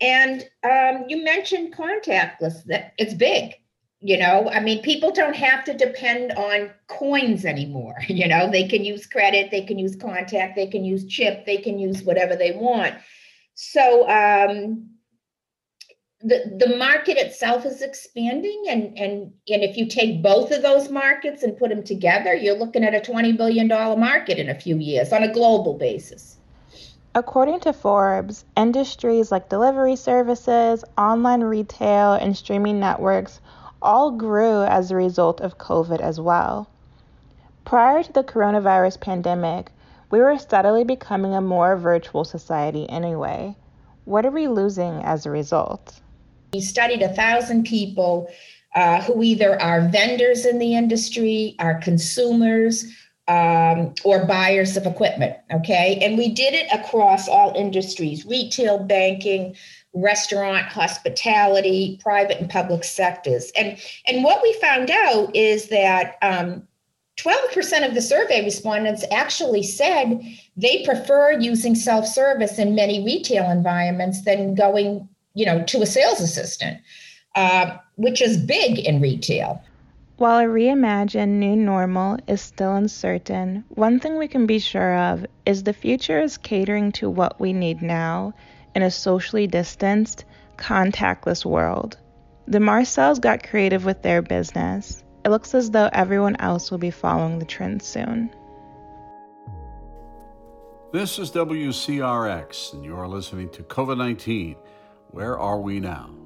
And 0.00 0.48
um, 0.64 1.04
you 1.08 1.22
mentioned 1.22 1.74
contactless, 1.74 2.64
that 2.64 2.94
it's 2.98 3.14
big 3.14 3.54
you 4.02 4.16
know 4.16 4.48
i 4.50 4.60
mean 4.60 4.80
people 4.82 5.12
don't 5.12 5.36
have 5.36 5.62
to 5.62 5.74
depend 5.74 6.32
on 6.32 6.70
coins 6.86 7.44
anymore 7.44 7.96
you 8.08 8.26
know 8.26 8.50
they 8.50 8.66
can 8.66 8.84
use 8.84 9.06
credit 9.06 9.50
they 9.50 9.62
can 9.62 9.78
use 9.78 9.94
contact 9.94 10.56
they 10.56 10.66
can 10.66 10.84
use 10.84 11.04
chip 11.06 11.44
they 11.44 11.58
can 11.58 11.78
use 11.78 12.02
whatever 12.02 12.36
they 12.36 12.52
want. 12.52 12.94
So 13.54 14.08
um, 14.08 14.88
the 16.20 16.56
the 16.58 16.76
market 16.76 17.16
itself 17.16 17.66
is 17.66 17.82
expanding 17.82 18.64
and 18.68 18.96
and 18.98 19.32
and 19.48 19.62
if 19.62 19.76
you 19.76 19.86
take 19.86 20.22
both 20.22 20.50
of 20.50 20.62
those 20.62 20.90
markets 20.90 21.42
and 21.42 21.56
put 21.56 21.70
them 21.70 21.82
together 21.82 22.34
you're 22.34 22.58
looking 22.58 22.84
at 22.84 22.94
a 22.94 23.00
20 23.00 23.32
billion 23.32 23.68
dollar 23.68 23.96
market 23.96 24.38
in 24.38 24.48
a 24.48 24.54
few 24.54 24.76
years 24.76 25.12
on 25.12 25.22
a 25.22 25.32
global 25.32 25.74
basis. 25.74 26.36
According 27.14 27.60
to 27.60 27.72
Forbes, 27.72 28.44
industries 28.56 29.32
like 29.32 29.48
delivery 29.48 29.96
services, 29.96 30.84
online 30.96 31.40
retail, 31.40 32.12
and 32.12 32.36
streaming 32.36 32.78
networks 32.78 33.40
all 33.82 34.10
grew 34.10 34.62
as 34.62 34.90
a 34.90 34.96
result 34.96 35.40
of 35.40 35.58
COVID 35.58 36.00
as 36.00 36.20
well. 36.20 36.68
Prior 37.64 38.02
to 38.02 38.12
the 38.12 38.24
coronavirus 38.24 39.00
pandemic, 39.00 39.70
we 40.10 40.18
were 40.18 40.38
steadily 40.38 40.84
becoming 40.84 41.34
a 41.34 41.40
more 41.40 41.76
virtual 41.76 42.24
society 42.24 42.88
anyway. 42.88 43.54
What 44.04 44.26
are 44.26 44.30
we 44.30 44.48
losing 44.48 45.02
as 45.02 45.24
a 45.24 45.30
result? 45.30 46.00
We 46.52 46.60
studied 46.60 47.02
a 47.02 47.14
thousand 47.14 47.64
people 47.64 48.28
uh, 48.74 49.02
who 49.02 49.22
either 49.22 49.60
are 49.60 49.88
vendors 49.88 50.44
in 50.46 50.58
the 50.58 50.74
industry, 50.74 51.54
are 51.58 51.80
consumers, 51.80 52.86
um, 53.28 53.94
or 54.02 54.24
buyers 54.24 54.76
of 54.76 54.86
equipment. 54.86 55.36
Okay. 55.52 56.00
And 56.02 56.18
we 56.18 56.28
did 56.28 56.54
it 56.54 56.66
across 56.72 57.28
all 57.28 57.54
industries 57.56 58.26
retail, 58.26 58.78
banking, 58.78 59.54
restaurant, 59.94 60.66
hospitality, 60.66 61.98
private 62.02 62.38
and 62.38 62.48
public 62.48 62.84
sectors. 62.84 63.50
And, 63.56 63.78
and 64.06 64.22
what 64.22 64.42
we 64.42 64.52
found 64.54 64.90
out 64.90 65.34
is 65.34 65.68
that 65.68 66.16
um, 66.22 66.66
12% 67.18 67.86
of 67.86 67.94
the 67.94 68.02
survey 68.02 68.44
respondents 68.44 69.04
actually 69.10 69.62
said 69.62 70.22
they 70.56 70.84
prefer 70.84 71.32
using 71.32 71.74
self-service 71.74 72.58
in 72.58 72.74
many 72.74 73.04
retail 73.04 73.50
environments 73.50 74.24
than 74.24 74.54
going, 74.54 75.08
you 75.34 75.44
know, 75.44 75.62
to 75.64 75.82
a 75.82 75.86
sales 75.86 76.20
assistant, 76.20 76.80
uh, 77.34 77.76
which 77.96 78.22
is 78.22 78.36
big 78.36 78.78
in 78.78 79.00
retail. 79.00 79.62
While 80.16 80.38
a 80.40 80.44
reimagined 80.44 81.38
new 81.38 81.56
normal 81.56 82.18
is 82.26 82.42
still 82.42 82.74
uncertain, 82.74 83.64
one 83.70 83.98
thing 83.98 84.18
we 84.18 84.28
can 84.28 84.46
be 84.46 84.58
sure 84.58 84.94
of 84.96 85.26
is 85.46 85.62
the 85.62 85.72
future 85.72 86.20
is 86.20 86.36
catering 86.36 86.92
to 86.92 87.08
what 87.08 87.40
we 87.40 87.52
need 87.52 87.82
now 87.82 88.34
in 88.74 88.82
a 88.82 88.90
socially 88.90 89.46
distanced, 89.46 90.24
contactless 90.56 91.44
world. 91.44 91.96
The 92.46 92.60
Marcells 92.60 93.20
got 93.20 93.48
creative 93.48 93.84
with 93.84 94.02
their 94.02 94.22
business. 94.22 95.04
It 95.24 95.30
looks 95.30 95.54
as 95.54 95.70
though 95.70 95.88
everyone 95.92 96.36
else 96.36 96.70
will 96.70 96.78
be 96.78 96.90
following 96.90 97.38
the 97.38 97.44
trend 97.44 97.82
soon. 97.82 98.30
This 100.92 101.18
is 101.18 101.30
WCRX, 101.30 102.72
and 102.72 102.84
you're 102.84 103.06
listening 103.06 103.50
to 103.50 103.62
COVID 103.62 103.98
19. 103.98 104.56
Where 105.12 105.38
are 105.38 105.60
we 105.60 105.78
now? 105.78 106.19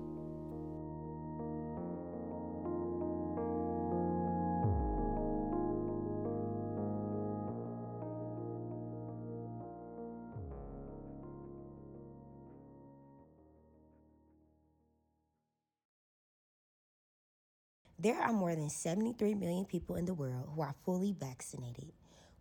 There 18.05 18.21
are 18.21 18.35
more 18.35 18.55
than 18.55 18.69
73 18.69 19.33
million 19.33 19.65
people 19.65 19.97
in 19.97 20.05
the 20.05 20.13
world 20.13 20.51
who 20.55 20.61
are 20.61 20.75
fully 20.85 21.17
vaccinated, 21.19 21.91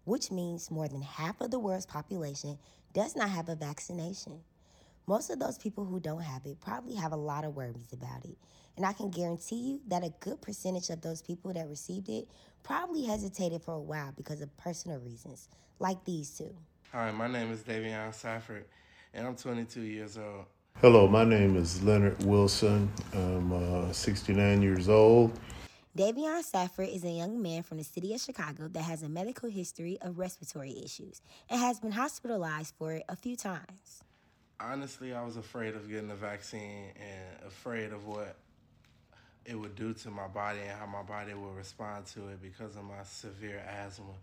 which 0.04 0.30
means 0.30 0.70
more 0.70 0.90
than 0.90 1.02
half 1.02 1.40
of 1.40 1.52
the 1.52 1.58
world's 1.58 1.86
population 1.86 2.60
does 2.92 3.16
not 3.16 3.30
have 3.30 3.48
a 3.48 3.56
vaccination. 3.56 4.42
Most 5.08 5.30
of 5.30 5.40
those 5.40 5.58
people 5.58 5.86
who 5.86 6.02
don't 6.02 6.22
have 6.22 6.46
it 6.46 6.60
probably 6.60 6.96
have 6.96 7.14
a 7.14 7.16
lot 7.16 7.46
of 7.46 7.56
worries 7.56 7.94
about 7.94 8.26
it. 8.26 8.36
And 8.76 8.86
I 8.86 8.92
can 8.92 9.10
guarantee 9.10 9.56
you 9.56 9.82
that 9.88 10.04
a 10.04 10.14
good 10.20 10.42
percentage 10.42 10.90
of 10.90 11.00
those 11.00 11.22
people 11.22 11.54
that 11.54 11.70
received 11.70 12.10
it 12.10 12.28
probably 12.62 13.06
hesitated 13.06 13.62
for 13.62 13.76
a 13.76 13.80
while 13.80 14.12
because 14.18 14.42
of 14.42 14.58
personal 14.58 15.00
reasons, 15.00 15.48
like 15.80 16.04
these 16.04 16.30
two. 16.38 16.54
Hi, 16.92 17.10
my 17.12 17.28
name 17.28 17.54
is 17.54 17.64
Davion 17.64 18.14
Safford, 18.14 18.66
and 19.14 19.26
I'm 19.26 19.38
22 19.38 19.80
years 19.80 20.18
old. 20.18 20.44
Hello, 20.84 21.08
my 21.08 21.24
name 21.24 21.56
is 21.56 21.82
Leonard 21.82 22.22
Wilson. 22.26 22.92
I'm 23.14 23.54
uh, 23.54 23.94
69 23.94 24.62
years 24.62 24.90
old. 24.90 25.32
Davion 25.98 26.44
Safford 26.44 26.90
is 26.90 27.06
a 27.06 27.10
young 27.10 27.42
man 27.42 27.64
from 27.64 27.78
the 27.78 27.86
city 27.86 28.14
of 28.14 28.20
Chicago 28.20 28.68
that 28.68 28.82
has 28.82 29.02
a 29.02 29.08
medical 29.08 29.50
history 29.50 29.98
of 30.02 30.20
respiratory 30.20 30.76
issues 30.84 31.22
and 31.50 31.58
has 31.62 31.80
been 31.80 31.94
hospitalized 31.94 32.74
for 32.78 32.92
it 32.96 33.04
a 33.08 33.16
few 33.16 33.38
times. 33.38 34.04
Honestly, 34.60 35.14
I 35.14 35.24
was 35.24 35.38
afraid 35.38 35.74
of 35.76 35.88
getting 35.90 36.10
the 36.10 36.16
vaccine 36.16 36.92
and 36.98 37.48
afraid 37.48 37.94
of 37.94 38.06
what 38.06 38.36
it 39.46 39.56
would 39.56 39.78
do 39.78 39.94
to 39.94 40.10
my 40.10 40.28
body 40.28 40.60
and 40.68 40.78
how 40.78 40.86
my 40.86 41.04
body 41.04 41.34
would 41.34 41.56
respond 41.56 42.08
to 42.08 42.28
it 42.28 42.42
because 42.42 42.76
of 42.76 42.84
my 42.84 43.04
severe 43.06 43.64
asthma. 43.70 44.16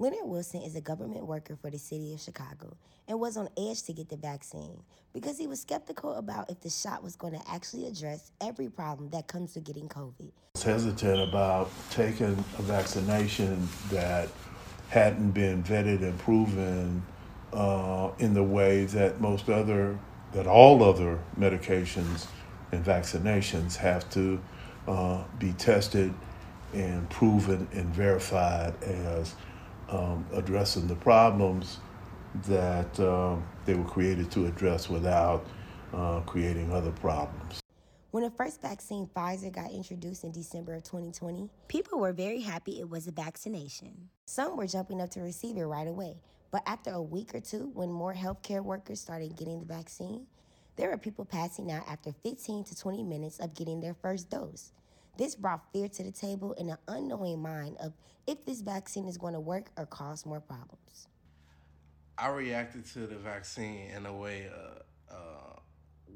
Leonard 0.00 0.20
Wilson 0.24 0.62
is 0.62 0.76
a 0.76 0.80
government 0.80 1.26
worker 1.26 1.56
for 1.60 1.68
the 1.68 1.78
city 1.78 2.14
of 2.14 2.20
Chicago 2.20 2.74
and 3.06 3.20
was 3.20 3.36
on 3.36 3.50
edge 3.58 3.82
to 3.82 3.92
get 3.92 4.08
the 4.08 4.16
vaccine 4.16 4.82
because 5.12 5.36
he 5.36 5.46
was 5.46 5.60
skeptical 5.60 6.14
about 6.14 6.50
if 6.50 6.58
the 6.60 6.70
shot 6.70 7.02
was 7.02 7.16
going 7.16 7.34
to 7.34 7.50
actually 7.50 7.86
address 7.86 8.32
every 8.40 8.70
problem 8.70 9.10
that 9.10 9.26
comes 9.26 9.54
with 9.54 9.64
getting 9.64 9.90
COVID. 9.90 10.30
I 10.30 10.54
was 10.54 10.62
hesitant 10.62 11.20
about 11.20 11.70
taking 11.90 12.42
a 12.58 12.62
vaccination 12.62 13.68
that 13.90 14.30
hadn't 14.88 15.32
been 15.32 15.62
vetted 15.62 16.00
and 16.00 16.18
proven 16.20 17.02
uh, 17.52 18.12
in 18.18 18.32
the 18.32 18.42
way 18.42 18.86
that 18.86 19.20
most 19.20 19.50
other, 19.50 19.98
that 20.32 20.46
all 20.46 20.82
other 20.82 21.18
medications 21.38 22.26
and 22.72 22.82
vaccinations 22.82 23.76
have 23.76 24.08
to 24.12 24.40
uh, 24.88 25.24
be 25.38 25.52
tested 25.52 26.14
and 26.72 27.10
proven 27.10 27.68
and 27.72 27.86
verified 27.88 28.72
as 28.82 29.34
um, 29.90 30.26
addressing 30.32 30.86
the 30.86 30.96
problems 30.96 31.78
that 32.46 32.98
um, 33.00 33.44
they 33.64 33.74
were 33.74 33.84
created 33.84 34.30
to 34.32 34.46
address 34.46 34.88
without 34.88 35.46
uh, 35.92 36.20
creating 36.20 36.72
other 36.72 36.92
problems. 36.92 37.60
When 38.12 38.24
the 38.24 38.30
first 38.30 38.60
vaccine, 38.60 39.08
Pfizer, 39.14 39.52
got 39.52 39.70
introduced 39.70 40.24
in 40.24 40.32
December 40.32 40.74
of 40.74 40.82
2020, 40.82 41.48
people 41.68 42.00
were 42.00 42.12
very 42.12 42.40
happy 42.40 42.80
it 42.80 42.88
was 42.88 43.06
a 43.06 43.12
vaccination. 43.12 44.08
Some 44.26 44.56
were 44.56 44.66
jumping 44.66 45.00
up 45.00 45.10
to 45.10 45.20
receive 45.20 45.56
it 45.56 45.62
right 45.62 45.86
away. 45.86 46.16
But 46.50 46.62
after 46.66 46.90
a 46.90 47.02
week 47.02 47.34
or 47.34 47.40
two, 47.40 47.70
when 47.74 47.92
more 47.92 48.12
healthcare 48.12 48.64
workers 48.64 49.00
started 49.00 49.36
getting 49.36 49.60
the 49.60 49.66
vaccine, 49.66 50.26
there 50.74 50.90
were 50.90 50.98
people 50.98 51.24
passing 51.24 51.70
out 51.70 51.84
after 51.88 52.12
15 52.24 52.64
to 52.64 52.76
20 52.76 53.04
minutes 53.04 53.38
of 53.38 53.54
getting 53.54 53.80
their 53.80 53.94
first 53.94 54.30
dose. 54.30 54.72
This 55.20 55.34
brought 55.34 55.70
fear 55.70 55.86
to 55.86 56.02
the 56.02 56.12
table 56.12 56.54
in 56.54 56.70
an 56.70 56.78
unknowing 56.88 57.42
mind 57.42 57.76
of 57.78 57.92
if 58.26 58.42
this 58.46 58.62
vaccine 58.62 59.06
is 59.06 59.18
going 59.18 59.34
to 59.34 59.40
work 59.40 59.70
or 59.76 59.84
cause 59.84 60.24
more 60.24 60.40
problems. 60.40 61.08
I 62.16 62.28
reacted 62.28 62.86
to 62.94 63.00
the 63.00 63.16
vaccine 63.16 63.90
in 63.90 64.06
a 64.06 64.16
way 64.16 64.48
uh, 64.50 65.14
uh, 65.14 65.58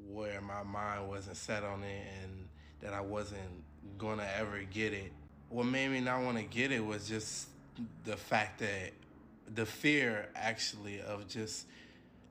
where 0.09 0.41
my 0.41 0.63
mind 0.63 1.07
wasn't 1.07 1.37
set 1.37 1.65
on 1.65 1.83
it 1.83 2.07
and 2.23 2.49
that 2.81 2.95
I 2.95 3.03
wasn't 3.03 3.63
going 3.99 4.21
to 4.21 4.39
ever 4.39 4.63
get 4.63 4.95
it. 4.95 5.13
What 5.51 5.67
made 5.67 5.91
me 5.91 6.01
not 6.01 6.23
want 6.23 6.39
to 6.39 6.45
get 6.45 6.73
it 6.73 6.83
was 6.83 7.07
just 7.07 7.49
the 8.07 8.17
fact 8.17 8.61
that 8.61 8.93
the 9.55 9.67
fear 9.67 10.31
actually 10.35 11.03
of 11.03 11.29
just 11.29 11.67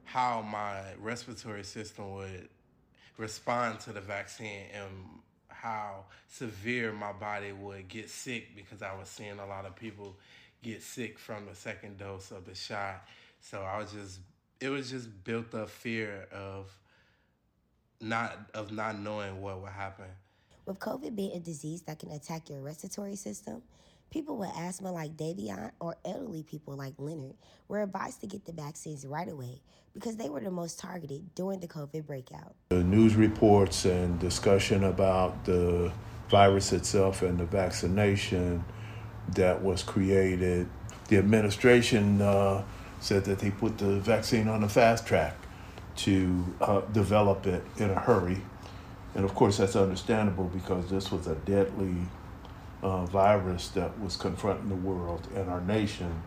how 0.05 0.41
my 0.41 0.82
respiratory 0.99 1.65
system 1.65 2.15
would 2.15 2.49
respond 3.17 3.80
to 3.82 3.93
the 3.93 4.01
vaccine 4.01 4.63
and 4.74 4.89
how 5.64 6.03
severe 6.28 6.91
my 6.91 7.14
body 7.14 7.53
would 7.53 7.88
get 7.88 8.09
sick 8.09 8.53
because 8.53 8.82
I 8.82 8.93
was 8.95 9.07
seeing 9.07 9.39
a 9.39 9.45
lot 9.45 9.66
of 9.66 9.78
people 9.78 10.18
get 10.61 10.84
sick 10.84 11.18
from 11.18 11.45
the 11.45 11.55
second 11.55 11.97
dose 11.97 12.32
of 12.32 12.45
the 12.45 12.53
shot. 12.53 13.07
So 13.39 13.61
I 13.61 13.78
was 13.78 13.93
just 13.93 14.20
it 14.59 14.68
was 14.68 14.89
just 14.89 15.24
built 15.24 15.55
up 15.55 15.70
fear 15.70 16.28
of 16.34 16.70
not 18.01 18.38
of 18.53 18.74
not 18.74 18.99
knowing 18.99 19.41
what 19.41 19.61
would 19.61 19.72
happen. 19.72 20.07
With 20.66 20.80
COVID 20.80 21.16
being 21.16 21.32
a 21.32 21.39
disease 21.39 21.82
that 21.84 21.97
can 21.97 22.11
attack 22.11 22.49
your 22.49 22.59
respiratory 22.59 23.16
system, 23.16 23.61
people 24.14 24.38
with 24.38 24.51
asthma 24.55 24.91
like 24.91 25.18
Davion 25.18 25.72
or 25.80 25.97
elderly 26.05 26.43
people 26.43 26.78
like 26.78 26.93
Leonard 26.99 27.34
were 27.68 27.82
advised 27.82 28.22
to 28.22 28.28
get 28.28 28.45
the 28.45 28.51
vaccines 28.51 29.07
right 29.07 29.28
away 29.28 29.59
because 29.95 30.18
they 30.18 30.30
were 30.30 30.39
the 30.39 30.51
most 30.51 30.78
targeted 30.78 31.34
during 31.34 31.59
the 31.59 31.68
COVID 31.68 32.05
breakout. 32.05 32.53
The 32.70 32.84
news 32.84 33.16
reports 33.16 33.86
and 33.86 34.20
discussion 34.20 34.84
about 34.84 35.45
the 35.45 35.91
virus 36.30 36.74
itself 36.74 37.24
and 37.24 37.39
the 37.39 37.45
vaccination 37.45 38.64
that 39.30 39.64
was 39.64 39.82
created, 39.82 40.70
the 41.07 41.18
administration 41.18 42.22
uh, 42.22 42.64
said 42.99 43.26
that 43.26 43.39
they 43.39 43.49
put 43.49 43.80
the 43.80 43.99
vaccine 43.99 44.47
on 44.47 44.64
a 44.64 44.70
fast 44.70 45.07
track 45.07 45.36
to 45.95 46.45
uh, 46.61 46.82
develop 46.91 47.47
it 47.47 47.64
in 47.78 47.89
a 47.89 47.99
hurry. 47.99 48.38
And 49.16 49.26
of 49.26 49.34
course, 49.34 49.57
that's 49.57 49.76
understandable 49.76 50.45
because 50.45 50.88
this 50.89 51.11
was 51.11 51.26
a 51.26 51.36
deadly 51.36 51.95
uh, 52.84 53.05
virus 53.05 53.69
that 53.69 53.99
was 53.99 54.17
confronting 54.17 54.69
the 54.69 54.75
world 54.75 55.27
and 55.36 55.49
our 55.49 55.61
nation. 55.61 56.21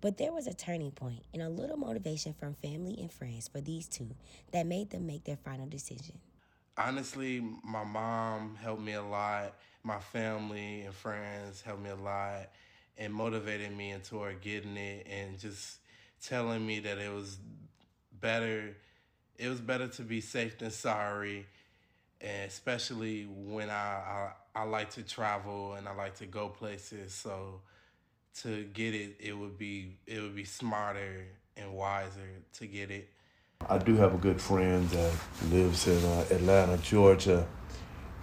But 0.00 0.18
there 0.18 0.32
was 0.32 0.46
a 0.46 0.54
turning 0.54 0.90
point 0.90 1.22
and 1.32 1.42
a 1.42 1.48
little 1.48 1.76
motivation 1.76 2.34
from 2.34 2.54
family 2.54 2.96
and 3.00 3.10
friends 3.10 3.48
for 3.48 3.60
these 3.60 3.86
two 3.88 4.10
that 4.52 4.66
made 4.66 4.90
them 4.90 5.06
make 5.06 5.24
their 5.24 5.36
final 5.36 5.66
decision. 5.66 6.18
Honestly, 6.76 7.42
my 7.64 7.84
mom 7.84 8.56
helped 8.60 8.82
me 8.82 8.92
a 8.92 9.02
lot. 9.02 9.54
My 9.82 9.98
family 9.98 10.82
and 10.82 10.94
friends 10.94 11.62
helped 11.62 11.82
me 11.82 11.90
a 11.90 11.96
lot 11.96 12.50
and 12.96 13.12
motivated 13.12 13.76
me 13.76 13.90
into 13.90 14.24
getting 14.40 14.76
it 14.76 15.06
and 15.08 15.38
just 15.38 15.78
telling 16.22 16.66
me 16.66 16.80
that 16.80 16.98
it 16.98 17.12
was 17.12 17.38
better 18.20 18.76
it 19.36 19.48
was 19.48 19.60
better 19.60 19.86
to 19.86 20.02
be 20.02 20.20
safe 20.20 20.58
than 20.58 20.72
sorry 20.72 21.46
and 22.20 22.48
especially 22.48 23.22
when 23.24 23.70
I, 23.70 23.72
I 23.74 24.32
I 24.58 24.64
like 24.64 24.90
to 24.90 25.04
travel 25.04 25.74
and 25.74 25.86
I 25.86 25.94
like 25.94 26.16
to 26.16 26.26
go 26.26 26.48
places 26.48 27.14
so 27.14 27.60
to 28.42 28.64
get 28.64 28.92
it 28.92 29.14
it 29.20 29.32
would 29.32 29.56
be 29.56 29.98
it 30.04 30.20
would 30.20 30.34
be 30.34 30.42
smarter 30.42 31.26
and 31.56 31.72
wiser 31.72 32.42
to 32.54 32.66
get 32.66 32.90
it 32.90 33.08
I 33.68 33.78
do 33.78 33.94
have 33.94 34.14
a 34.14 34.18
good 34.18 34.40
friend 34.40 34.88
that 34.90 35.12
lives 35.50 35.86
in 35.86 36.04
uh, 36.04 36.24
Atlanta, 36.30 36.76
Georgia, 36.78 37.46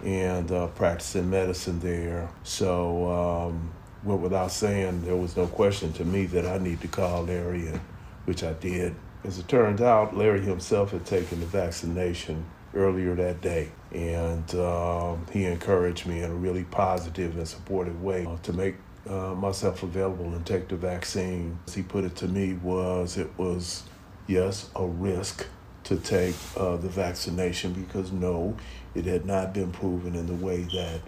and 0.02 0.50
uh, 0.50 0.68
practicing 0.68 1.28
medicine 1.28 1.78
there. 1.78 2.30
So, 2.42 3.10
um, 3.10 3.70
without 4.02 4.50
saying, 4.50 5.04
there 5.04 5.14
was 5.14 5.36
no 5.36 5.46
question 5.46 5.92
to 5.94 6.06
me 6.06 6.24
that 6.26 6.46
I 6.46 6.56
need 6.56 6.80
to 6.80 6.88
call 6.88 7.24
Larry, 7.24 7.68
and, 7.68 7.80
which 8.24 8.42
I 8.42 8.54
did. 8.54 8.94
As 9.24 9.38
it 9.38 9.46
turned 9.46 9.82
out, 9.82 10.16
Larry 10.16 10.40
himself 10.40 10.92
had 10.92 11.04
taken 11.04 11.40
the 11.40 11.46
vaccination 11.46 12.46
earlier 12.76 13.14
that 13.14 13.40
day, 13.40 13.70
and 13.92 14.54
um, 14.54 15.26
he 15.32 15.44
encouraged 15.44 16.06
me 16.06 16.20
in 16.22 16.30
a 16.30 16.34
really 16.34 16.64
positive 16.64 17.36
and 17.36 17.48
supportive 17.48 18.02
way 18.02 18.26
uh, 18.26 18.36
to 18.42 18.52
make 18.52 18.76
uh, 19.08 19.34
myself 19.34 19.82
available 19.82 20.26
and 20.26 20.44
take 20.44 20.68
the 20.68 20.76
vaccine. 20.76 21.58
As 21.66 21.74
he 21.74 21.82
put 21.82 22.04
it 22.04 22.14
to 22.16 22.28
me, 22.28 22.54
was 22.54 23.16
it 23.16 23.30
was 23.38 23.84
yes 24.26 24.70
a 24.76 24.86
risk 24.86 25.46
to 25.84 25.96
take 25.96 26.34
uh, 26.56 26.76
the 26.76 26.88
vaccination 26.88 27.72
because 27.72 28.12
no, 28.12 28.56
it 28.94 29.04
had 29.04 29.24
not 29.24 29.54
been 29.54 29.70
proven 29.72 30.14
in 30.14 30.26
the 30.26 30.34
way 30.34 30.62
that 30.62 31.00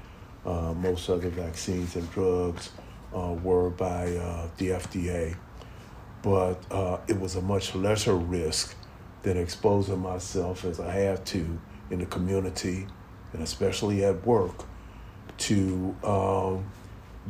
uh, 0.47 0.73
most 0.75 1.11
other 1.11 1.29
vaccines 1.29 1.97
and 1.97 2.09
drugs 2.13 2.71
uh, 3.15 3.33
were 3.43 3.71
by 3.71 4.15
uh, 4.15 4.49
the 4.57 4.69
FDA. 4.69 5.37
But 6.23 6.61
uh, 6.71 6.99
it 7.09 7.19
was 7.19 7.37
a 7.37 7.43
much 7.43 7.75
lesser 7.75 8.15
risk 8.15 8.75
than 9.23 9.37
exposing 9.37 10.01
myself 10.01 10.65
as 10.65 10.81
I 10.81 10.93
have 10.93 11.25
to 11.27 11.61
in 11.91 11.99
the 11.99 12.07
community 12.07 12.87
and 13.33 13.43
especially 13.43 14.05
at 14.05 14.25
work 14.27 14.65
to 15.39 15.97
um, 16.03 16.71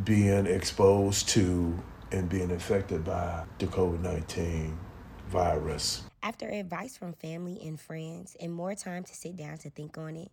being 0.04 0.46
exposed 0.46 1.28
to 1.30 1.78
and 2.12 2.28
being 2.28 2.50
infected 2.50 3.04
by 3.04 3.44
the 3.58 3.66
COVID 3.66 4.00
19 4.00 4.78
virus. 5.28 6.02
After 6.22 6.48
advice 6.48 6.96
from 6.96 7.12
family 7.12 7.60
and 7.64 7.78
friends 7.78 8.36
and 8.40 8.52
more 8.52 8.74
time 8.74 9.04
to 9.04 9.14
sit 9.14 9.36
down 9.36 9.58
to 9.58 9.70
think 9.70 9.96
on 9.98 10.16
it, 10.16 10.30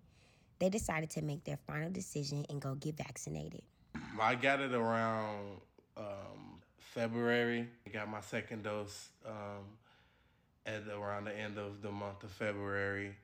they 0.59 0.69
decided 0.69 1.09
to 1.11 1.21
make 1.21 1.43
their 1.43 1.57
final 1.67 1.89
decision 1.89 2.45
and 2.49 2.61
go 2.61 2.75
get 2.75 2.97
vaccinated. 2.97 3.61
I 4.19 4.35
got 4.35 4.61
it 4.61 4.73
around 4.73 5.57
um, 5.97 6.61
February. 6.77 7.67
I 7.85 7.89
got 7.89 8.09
my 8.09 8.21
second 8.21 8.63
dose 8.63 9.09
um, 9.25 9.65
at 10.65 10.83
around 10.87 11.25
the 11.25 11.37
end 11.37 11.57
of 11.57 11.81
the 11.81 11.91
month 11.91 12.23
of 12.23 12.31
February. 12.31 13.15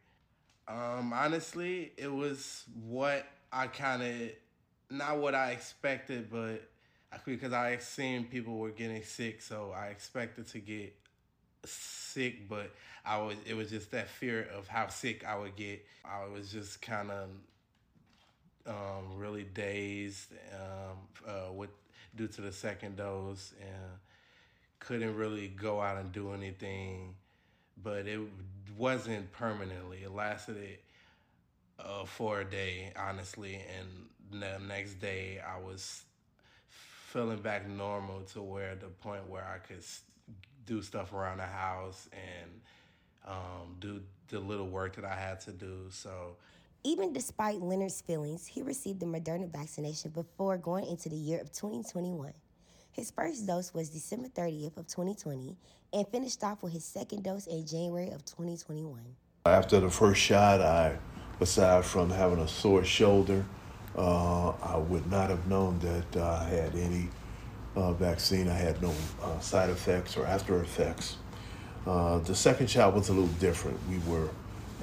Um, 0.67 1.11
honestly, 1.13 1.91
it 1.97 2.11
was 2.11 2.63
what 2.87 3.25
I 3.51 3.67
kind 3.67 4.03
of, 4.03 4.95
not 4.95 5.17
what 5.17 5.35
I 5.35 5.51
expected, 5.51 6.29
but 6.31 6.61
because 7.25 7.53
I 7.53 7.77
seen 7.77 8.25
people 8.25 8.57
were 8.57 8.69
getting 8.69 9.03
sick, 9.03 9.41
so 9.41 9.73
I 9.75 9.87
expected 9.87 10.47
to 10.49 10.59
get 10.59 10.95
sick, 11.65 12.47
but 12.47 12.71
I 13.05 13.17
was 13.19 13.35
it 13.45 13.55
was 13.55 13.69
just 13.69 13.91
that 13.91 14.07
fear 14.07 14.47
of 14.55 14.67
how 14.67 14.87
sick 14.87 15.25
I 15.25 15.37
would 15.37 15.55
get. 15.55 15.85
I 16.05 16.25
was 16.27 16.51
just 16.51 16.81
kind 16.81 17.11
of 17.11 17.29
um, 18.67 19.17
really 19.17 19.43
dazed 19.43 20.31
um, 20.53 20.97
uh, 21.27 21.51
with 21.51 21.69
due 22.15 22.27
to 22.27 22.41
the 22.41 22.51
second 22.51 22.97
dose 22.97 23.53
and 23.59 23.91
couldn't 24.79 25.15
really 25.15 25.47
go 25.47 25.79
out 25.81 25.97
and 25.97 26.11
do 26.11 26.33
anything 26.33 27.15
but 27.83 28.07
it 28.07 28.19
wasn't 28.77 29.31
permanently. 29.31 29.99
It 30.03 30.11
lasted 30.11 30.79
uh, 31.79 32.05
for 32.05 32.41
a 32.41 32.45
day, 32.45 32.91
honestly, 32.95 33.55
and 33.55 34.39
the 34.39 34.59
next 34.65 34.95
day 34.95 35.39
I 35.39 35.59
was 35.59 36.03
feeling 36.69 37.39
back 37.39 37.67
normal 37.67 38.21
to 38.21 38.41
where 38.41 38.75
the 38.75 38.87
point 38.87 39.29
where 39.29 39.43
I 39.43 39.57
could 39.57 39.83
do 40.65 40.81
stuff 40.81 41.13
around 41.13 41.37
the 41.39 41.45
house 41.45 42.07
and 42.13 42.51
um, 43.27 43.75
do 43.79 44.01
the 44.29 44.39
little 44.39 44.67
work 44.67 44.95
that 44.95 45.05
I 45.05 45.15
had 45.15 45.41
to 45.41 45.51
do. 45.51 45.87
So. 45.89 46.37
Even 46.83 47.13
despite 47.13 47.61
Leonard's 47.61 48.01
feelings, 48.01 48.47
he 48.47 48.63
received 48.63 48.99
the 49.01 49.05
Moderna 49.05 49.51
vaccination 49.51 50.11
before 50.11 50.57
going 50.57 50.85
into 50.85 51.09
the 51.09 51.15
year 51.15 51.39
of 51.39 51.51
2021. 51.51 52.33
His 52.91 53.11
first 53.11 53.45
dose 53.45 53.73
was 53.73 53.89
December 53.89 54.29
30th 54.29 54.77
of 54.77 54.87
2020 54.87 55.55
and 55.93 56.07
finished 56.07 56.43
off 56.43 56.63
with 56.63 56.73
his 56.73 56.85
second 56.85 57.23
dose 57.23 57.47
in 57.47 57.65
January 57.65 58.09
of 58.09 58.23
2021. 58.25 59.01
After 59.45 59.79
the 59.79 59.89
first 59.89 60.21
shot, 60.21 60.61
I, 60.61 60.97
aside 61.39 61.83
from 61.85 62.09
having 62.09 62.39
a 62.39 62.47
sore 62.47 62.83
shoulder, 62.83 63.45
uh, 63.97 64.49
I 64.51 64.77
would 64.77 65.09
not 65.11 65.29
have 65.29 65.47
known 65.47 65.79
that 65.79 66.21
uh, 66.21 66.45
I 66.45 66.49
had 66.49 66.75
any 66.75 67.09
uh, 67.75 67.93
vaccine. 67.93 68.47
I 68.47 68.55
had 68.55 68.81
no 68.81 68.93
uh, 69.21 69.39
side 69.39 69.69
effects 69.69 70.15
or 70.15 70.25
after 70.25 70.61
effects. 70.61 71.17
Uh, 71.85 72.19
the 72.19 72.35
second 72.35 72.69
shot 72.69 72.93
was 72.93 73.09
a 73.09 73.13
little 73.13 73.27
different. 73.39 73.77
We 73.89 73.97
were 74.09 74.29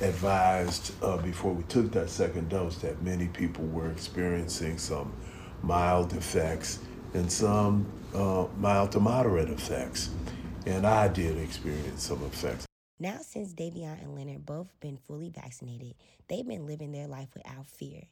advised 0.01 0.93
uh, 1.03 1.17
before 1.17 1.53
we 1.53 1.63
took 1.65 1.91
that 1.93 2.11
second 2.11 2.51
dose 2.51 2.77
that 2.79 3.03
many 3.03 3.29
people 3.29 3.65
were 3.67 3.91
experiencing 3.91 4.79
some 4.79 5.13
mild 5.63 6.13
effects 6.13 6.81
and 7.15 7.31
some 7.31 7.87
mild 8.59 8.93
to 8.93 9.01
moderate 9.01 9.49
effects. 9.49 10.11
And 10.69 10.87
I 10.87 11.09
did 11.09 11.39
experience 11.39 12.03
some 12.03 12.23
effects. 12.25 12.67
Now, 13.01 13.21
since 13.23 13.55
Davion 13.55 14.03
and 14.03 14.15
Leonard 14.15 14.45
both 14.45 14.69
been 14.81 14.99
fully 14.99 15.31
vaccinated, 15.31 15.95
they've 16.29 16.47
been 16.47 16.67
living 16.67 16.93
their 16.93 17.09
life 17.09 17.29
without 17.33 17.67
fear. 17.67 18.03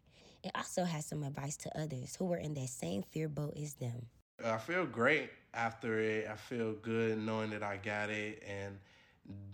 It 0.43 0.53
also 0.55 0.85
has 0.85 1.05
some 1.05 1.23
advice 1.23 1.59
to 1.59 1.79
others 1.79 2.17
who 2.17 2.25
were 2.25 2.39
in 2.39 2.55
that 2.55 2.71
same 2.71 3.03
fear 3.03 3.29
boat 3.29 3.59
as 3.63 3.75
them. 3.75 4.07
I 4.43 4.57
feel 4.57 4.87
great 4.87 5.29
after 5.53 6.01
it. 6.01 6.29
I 6.33 6.37
feel 6.37 6.73
good 6.73 7.19
knowing 7.19 7.51
that 7.51 7.63
I 7.63 7.77
got 7.77 8.09
it 8.09 8.43
and 8.49 8.79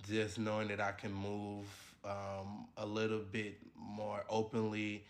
just 0.08 0.38
knowing 0.38 0.68
that 0.68 0.80
I 0.80 0.92
can 0.92 1.12
move 1.12 1.66
um, 2.04 2.68
a 2.76 2.86
little 2.86 3.18
bit 3.32 3.58
more 3.76 4.24
openly 4.30 5.02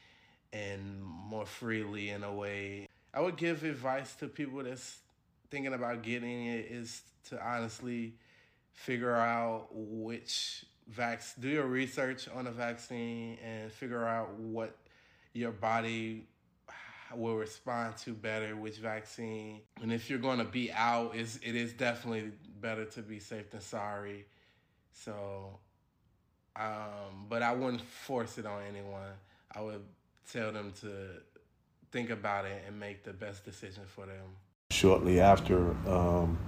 and 0.50 1.02
more 1.02 1.44
freely 1.44 2.08
in 2.08 2.24
a 2.24 2.32
way. 2.32 2.88
I 3.12 3.20
would 3.20 3.36
give 3.36 3.64
advice 3.64 4.14
to 4.14 4.28
people 4.28 4.62
that's 4.62 5.00
thinking 5.52 5.74
about 5.74 6.02
getting 6.02 6.46
it 6.46 6.66
is 6.70 7.02
to 7.28 7.46
honestly 7.46 8.14
figure 8.72 9.14
out 9.14 9.68
which 9.70 10.64
vac 10.88 11.22
do 11.38 11.48
your 11.48 11.66
research 11.66 12.26
on 12.34 12.46
a 12.46 12.50
vaccine 12.50 13.36
and 13.44 13.70
figure 13.70 14.02
out 14.02 14.32
what 14.38 14.74
your 15.34 15.52
body 15.52 16.26
will 17.14 17.36
respond 17.36 17.94
to 17.98 18.14
better 18.14 18.56
which 18.56 18.78
vaccine. 18.78 19.60
And 19.82 19.92
if 19.92 20.08
you're 20.08 20.18
going 20.18 20.38
to 20.38 20.44
be 20.44 20.72
out 20.72 21.14
is 21.14 21.38
it 21.42 21.54
is 21.54 21.74
definitely 21.74 22.32
better 22.58 22.86
to 22.86 23.02
be 23.02 23.18
safe 23.18 23.50
than 23.50 23.60
sorry. 23.60 24.24
So 24.92 25.58
um, 26.56 27.26
but 27.28 27.42
i 27.42 27.52
wouldn't 27.52 27.82
force 27.82 28.38
it 28.38 28.46
on 28.46 28.62
anyone. 28.66 29.12
I 29.54 29.60
would 29.60 29.84
tell 30.32 30.50
them 30.50 30.72
to 30.80 30.88
think 31.90 32.08
about 32.08 32.46
it 32.46 32.64
and 32.66 32.80
make 32.80 33.04
the 33.04 33.12
best 33.12 33.44
decision 33.44 33.82
for 33.86 34.06
them 34.06 34.36
shortly 34.72 35.20
after 35.20 35.70
um, 35.88 36.38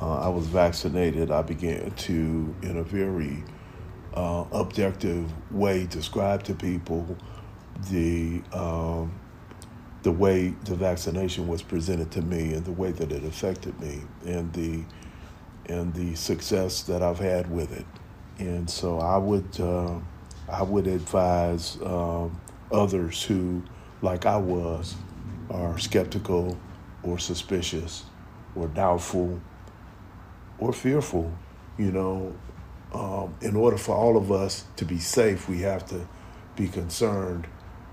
uh, 0.00 0.20
I 0.20 0.28
was 0.28 0.46
vaccinated, 0.46 1.30
I 1.30 1.42
began 1.42 1.90
to, 1.90 2.54
in 2.62 2.78
a 2.78 2.82
very 2.82 3.44
uh, 4.14 4.44
objective 4.50 5.30
way, 5.52 5.86
describe 5.86 6.42
to 6.44 6.54
people 6.54 7.16
the 7.90 8.42
um, 8.52 9.12
the 10.02 10.10
way 10.10 10.48
the 10.64 10.74
vaccination 10.74 11.46
was 11.46 11.62
presented 11.62 12.10
to 12.10 12.22
me 12.22 12.54
and 12.54 12.64
the 12.64 12.72
way 12.72 12.90
that 12.90 13.12
it 13.12 13.22
affected 13.22 13.78
me 13.80 14.02
and 14.26 14.52
the 14.52 14.84
and 15.66 15.94
the 15.94 16.14
success 16.16 16.82
that 16.82 17.02
I've 17.02 17.20
had 17.20 17.48
with 17.48 17.70
it. 17.70 17.86
And 18.38 18.68
so 18.68 18.98
I 18.98 19.16
would 19.16 19.60
uh, 19.60 19.98
I 20.48 20.62
would 20.62 20.86
advise 20.86 21.78
um, 21.84 22.40
others 22.72 23.22
who, 23.22 23.62
like 24.00 24.26
I 24.26 24.36
was, 24.36 24.96
are 25.50 25.78
skeptical 25.78 26.58
or 27.02 27.18
suspicious 27.18 28.04
or 28.54 28.68
doubtful 28.68 29.40
or 30.58 30.72
fearful. 30.72 31.32
You 31.78 31.92
know, 31.92 32.36
um, 32.92 33.34
in 33.40 33.56
order 33.56 33.78
for 33.78 33.94
all 33.96 34.16
of 34.16 34.30
us 34.30 34.64
to 34.76 34.84
be 34.84 34.98
safe, 34.98 35.48
we 35.48 35.60
have 35.60 35.86
to 35.86 36.06
be 36.56 36.68
concerned 36.68 37.46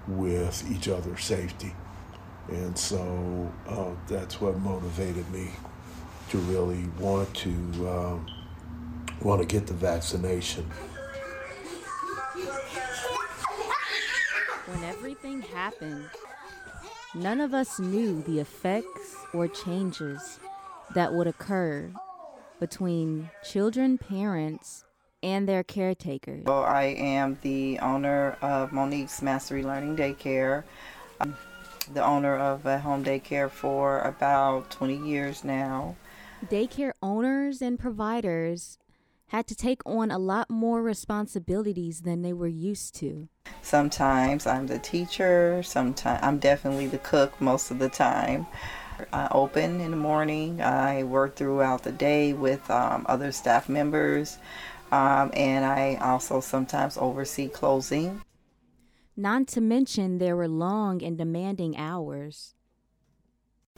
with 0.08 0.70
each 0.72 0.88
other's 0.88 1.24
safety. 1.24 1.74
And 2.50 2.78
so 2.78 3.52
uh, 3.68 3.92
that's 4.08 4.42
what 4.42 4.58
motivated 4.60 5.30
me 5.32 5.50
to 6.30 6.38
really 6.40 6.86
want 7.00 7.34
to 7.36 7.50
um, 7.88 8.28
want 9.22 9.42
to 9.42 9.48
get 9.48 9.68
the 9.68 9.74
vaccination. 9.74 10.70
When 14.66 14.84
everything 14.84 15.42
happened, 15.42 16.10
none 17.16 17.42
of 17.42 17.54
us 17.54 17.80
knew 17.80 18.22
the 18.24 18.40
effects 18.40 19.16
or 19.34 19.48
changes 19.48 20.40
that 20.96 21.14
would 21.14 21.28
occur 21.28 21.92
between 22.60 23.30
children, 23.44 23.98
parents, 23.98 24.86
and 25.22 25.48
their 25.48 25.64
caretakers. 25.64 26.46
So 26.46 26.62
I 26.62 26.84
am 26.84 27.38
the 27.42 27.80
owner 27.80 28.38
of 28.42 28.72
Monique's 28.72 29.22
Mastery 29.22 29.64
Learning 29.64 29.96
Daycare. 29.96 30.64
I'm 31.20 31.36
the 31.94 32.04
owner 32.04 32.38
of 32.38 32.66
a 32.66 32.80
home 32.80 33.04
daycare 33.04 33.50
for 33.50 34.02
about 34.02 34.70
20 34.70 34.98
years 34.98 35.44
now. 35.44 35.96
Daycare 36.46 36.94
owners 37.02 37.62
and 37.62 37.80
providers 37.80 38.78
had 39.30 39.48
to 39.48 39.56
take 39.56 39.82
on 39.86 40.12
a 40.12 40.20
lot 40.20 40.50
more 40.50 40.82
responsibilities 40.82 42.02
than 42.02 42.22
they 42.22 42.34
were 42.34 42.48
used 42.48 42.96
to. 42.96 43.30
Sometimes 43.62 44.46
I'm 44.46 44.68
the 44.68 44.80
teacher, 44.80 45.64
sometimes 45.64 46.20
I'm 46.22 46.40
definitely 46.40 46.88
the 46.88 46.98
cook 46.98 47.40
most 47.40 47.72
of 47.72 47.80
the 47.80 47.90
time. 47.90 48.46
I 49.14 49.28
open 49.32 49.80
in 49.80 49.92
the 49.92 49.98
morning. 49.98 50.62
I 50.62 51.04
work 51.04 51.36
throughout 51.36 51.84
the 51.84 51.92
day 51.92 52.34
with 52.34 52.70
um, 52.70 53.06
other 53.08 53.32
staff 53.32 53.70
members, 53.70 54.38
um, 54.92 55.32
and 55.34 55.64
I 55.64 55.96
also 56.02 56.42
sometimes 56.42 56.98
oversee 56.98 57.48
closing. 57.48 58.22
Not 59.16 59.48
to 59.50 59.62
mention, 59.62 60.18
there 60.18 60.36
were 60.36 60.48
long 60.48 61.04
and 61.04 61.18
demanding 61.18 61.78
hours. 61.78 62.56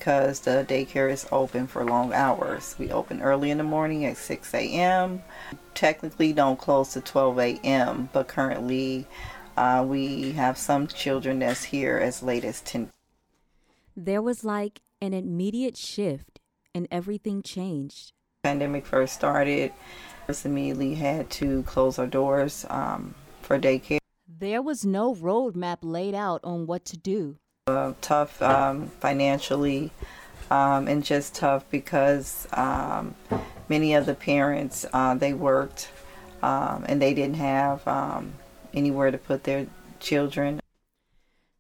Because 0.02 0.40
the 0.40 0.66
daycare 0.68 1.12
is 1.12 1.28
open 1.32 1.68
for 1.68 1.86
long 1.86 2.12
hours. 2.12 2.76
We 2.80 2.92
open 2.92 3.22
early 3.22 3.52
in 3.52 3.60
the 3.60 3.64
morning 3.64 4.04
at 4.06 4.18
6 4.18 4.52
a.m. 4.56 5.22
Technically, 5.76 6.34
don't 6.34 6.58
close 6.58 6.94
to 6.94 7.02
12 7.02 7.38
a.m., 7.38 8.10
but 8.12 8.28
currently, 8.28 9.06
uh, 9.56 9.86
we 9.88 10.32
have 10.32 10.58
some 10.58 10.88
children 10.88 11.38
that's 11.38 11.66
here 11.66 12.00
as 12.00 12.24
late 12.24 12.44
as 12.44 12.62
10. 12.62 12.90
There 13.96 14.24
was 14.24 14.44
like 14.44 14.82
an 15.04 15.14
immediate 15.14 15.78
shift 15.78 16.40
and 16.74 16.88
everything 16.90 17.44
changed. 17.44 18.14
Pandemic 18.42 18.88
first 18.88 19.14
started, 19.14 19.72
us 20.28 20.48
immediately 20.48 20.96
had 20.96 21.30
to 21.30 21.62
close 21.62 22.00
our 22.00 22.08
doors 22.08 22.66
um, 22.72 23.14
for 23.44 23.60
daycare. 23.60 24.00
There 24.28 24.64
was 24.64 24.84
no 24.84 25.14
roadmap 25.14 25.78
laid 25.84 26.16
out 26.16 26.42
on 26.44 26.66
what 26.66 26.86
to 26.86 26.98
do. 26.98 27.38
Uh, 27.78 27.94
tough 28.02 28.42
um, 28.42 28.88
financially, 29.00 29.92
um, 30.50 30.88
and 30.88 31.04
just 31.04 31.36
tough 31.36 31.64
because 31.70 32.48
um, 32.54 33.16
many 33.70 33.94
of 33.94 34.06
the 34.06 34.16
parents 34.16 34.86
uh, 34.94 35.16
they 35.16 35.34
worked 35.34 35.90
um, 36.44 36.86
and 36.88 37.02
they 37.02 37.14
didn't 37.14 37.38
have 37.38 37.88
um, 37.88 38.34
anywhere 38.74 39.12
to 39.12 39.18
put 39.18 39.44
their 39.44 39.68
children 40.00 40.62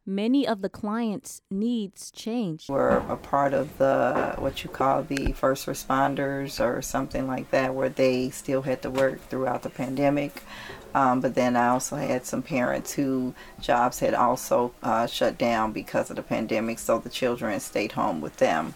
many 0.05 0.47
of 0.47 0.61
the 0.61 0.69
clients' 0.69 1.41
needs 1.49 2.11
changed. 2.11 2.69
We're 2.69 2.97
a 2.97 3.17
part 3.17 3.53
of 3.53 3.77
the 3.77 4.35
what 4.38 4.63
you 4.63 4.69
call 4.69 5.03
the 5.03 5.31
first 5.33 5.65
responders 5.67 6.63
or 6.63 6.81
something 6.81 7.27
like 7.27 7.51
that, 7.51 7.73
where 7.73 7.89
they 7.89 8.29
still 8.29 8.63
had 8.63 8.81
to 8.81 8.89
work 8.89 9.21
throughout 9.29 9.63
the 9.63 9.69
pandemic. 9.69 10.43
Um, 10.93 11.22
but 11.22 11.35
then 11.35 11.55
I 11.55 11.69
also 11.69 11.95
had 11.95 12.26
some 12.26 12.41
parents 12.41 12.93
who 12.93 13.34
jobs 13.59 13.99
had 13.99 14.13
also 14.13 14.73
uh, 14.84 15.07
shut 15.07 15.38
down 15.38 15.72
because 15.72 16.09
of 16.09 16.15
the 16.18 16.23
pandemic, 16.23 16.80
so 16.80 16.99
the 16.99 17.09
children 17.09 17.59
stayed 17.59 17.93
home 17.93 18.22
with 18.22 18.38
them. 18.38 18.76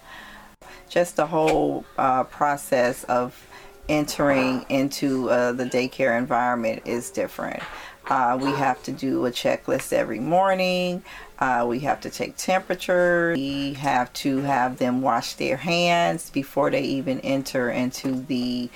Just 0.90 1.16
the 1.16 1.28
whole 1.28 1.86
uh, 1.98 2.24
process 2.24 3.04
of 3.06 3.48
entering 3.90 4.66
into 4.70 5.30
uh, 5.30 5.52
the 5.52 5.66
daycare 5.66 6.18
environment 6.18 6.84
is 6.86 7.12
different. 7.12 7.62
Uh, 8.08 8.38
we 8.40 8.52
have 8.52 8.82
to 8.84 8.92
do 8.92 9.26
a 9.26 9.32
checklist 9.32 9.92
every 9.92 10.20
morning. 10.20 11.04
Uh, 11.40 11.66
we 11.68 11.80
have 11.80 12.00
to 12.00 12.10
take 12.10 12.38
temperature. 12.38 13.34
We 13.36 13.74
have 13.74 14.14
to 14.14 14.38
have 14.42 14.78
them 14.78 15.02
wash 15.02 15.34
their 15.34 15.58
hands 15.58 16.30
before 16.30 16.70
they 16.70 16.84
even 16.84 17.20
enter 17.22 17.70
into 17.72 18.12
the 18.12 18.70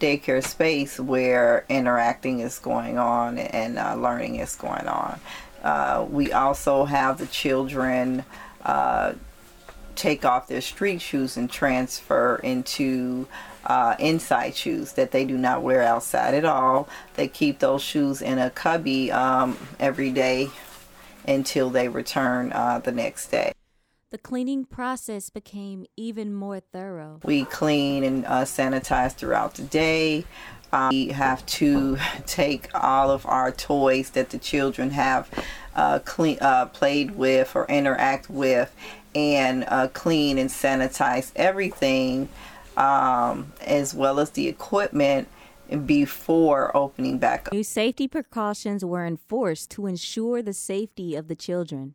daycare 0.00 0.44
space 0.44 0.98
where 0.98 1.64
interacting 1.68 2.40
is 2.40 2.58
going 2.58 2.98
on 2.98 3.38
and 3.38 3.78
uh, 3.78 3.94
learning 3.94 4.36
is 4.36 4.54
going 4.56 4.86
on. 4.86 5.20
Uh, 5.62 6.06
we 6.08 6.32
also 6.32 6.84
have 6.84 7.18
the 7.18 7.26
children 7.26 8.24
uh, 8.64 9.12
take 9.96 10.24
off 10.24 10.46
their 10.46 10.60
street 10.60 11.00
shoes 11.00 11.36
and 11.36 11.50
transfer 11.50 12.36
into 12.44 13.26
uh, 13.66 13.96
inside 13.98 14.54
shoes 14.54 14.92
that 14.92 15.10
they 15.10 15.24
do 15.24 15.36
not 15.36 15.62
wear 15.62 15.82
outside 15.82 16.34
at 16.34 16.44
all. 16.44 16.88
They 17.14 17.28
keep 17.28 17.58
those 17.58 17.82
shoes 17.82 18.22
in 18.22 18.38
a 18.38 18.50
cubby 18.50 19.10
um, 19.10 19.58
every 19.80 20.10
day 20.10 20.50
until 21.26 21.68
they 21.68 21.88
return 21.88 22.52
uh, 22.52 22.78
the 22.78 22.92
next 22.92 23.28
day. 23.30 23.52
The 24.10 24.16
cleaning 24.16 24.64
process 24.64 25.28
became 25.28 25.84
even 25.94 26.32
more 26.32 26.60
thorough. 26.60 27.20
We 27.24 27.44
clean 27.44 28.04
and 28.04 28.24
uh, 28.24 28.44
sanitize 28.44 29.12
throughout 29.12 29.56
the 29.56 29.64
day. 29.64 30.24
Um, 30.72 30.88
we 30.88 31.08
have 31.08 31.44
to 31.44 31.98
take 32.26 32.70
all 32.74 33.10
of 33.10 33.26
our 33.26 33.52
toys 33.52 34.10
that 34.10 34.30
the 34.30 34.38
children 34.38 34.92
have 34.92 35.28
uh, 35.74 35.98
clean, 35.98 36.38
uh, 36.40 36.66
played 36.66 37.16
with 37.16 37.54
or 37.54 37.66
interact 37.66 38.30
with 38.30 38.74
and 39.14 39.66
uh, 39.68 39.88
clean 39.88 40.38
and 40.38 40.48
sanitize 40.48 41.30
everything 41.36 42.30
um, 42.78 43.52
as 43.60 43.92
well 43.92 44.20
as 44.20 44.30
the 44.30 44.48
equipment 44.48 45.28
before 45.84 46.74
opening 46.74 47.18
back 47.18 47.48
up. 47.48 47.52
New 47.52 47.62
safety 47.62 48.08
precautions 48.08 48.82
were 48.82 49.04
enforced 49.04 49.70
to 49.72 49.86
ensure 49.86 50.40
the 50.40 50.54
safety 50.54 51.14
of 51.14 51.28
the 51.28 51.34
children. 51.34 51.94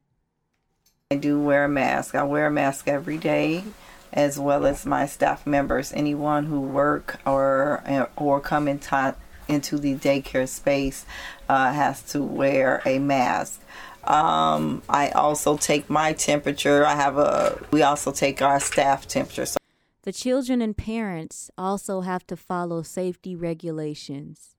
I 1.14 1.15
do 1.15 1.40
wear 1.40 1.65
a 1.65 1.69
mask. 1.69 2.15
I 2.15 2.23
wear 2.23 2.48
a 2.48 2.52
mask 2.52 2.88
every 2.88 3.19
day, 3.19 3.64
as 4.11 4.40
well 4.40 4.65
as 4.65 4.84
my 4.84 5.06
staff 5.06 5.45
members. 5.45 5.94
Anyone 5.94 6.48
who 6.48 6.60
work 6.60 7.19
or 7.23 7.84
or 8.15 8.41
come 8.41 8.68
in 8.68 8.80
t- 8.80 9.19
into 9.48 9.77
the 9.77 9.94
daycare 9.94 10.49
space 10.49 11.06
uh, 11.48 11.72
has 11.72 12.02
to 12.14 12.23
wear 12.23 12.81
a 12.84 12.98
mask. 12.98 13.61
Um, 14.06 14.81
I 14.90 15.10
also 15.10 15.56
take 15.56 15.88
my 15.88 16.14
temperature. 16.14 16.84
I 16.84 16.95
have 16.95 17.19
a. 17.19 17.61
We 17.69 17.84
also 17.84 18.11
take 18.11 18.41
our 18.41 18.60
staff 18.60 19.07
temperature. 19.07 19.45
So 19.45 19.60
the 20.02 20.11
children 20.11 20.64
and 20.64 20.76
parents 20.76 21.52
also 21.60 22.02
have 22.02 22.26
to 22.26 22.35
follow 22.35 22.81
safety 22.81 23.35
regulations. 23.35 24.53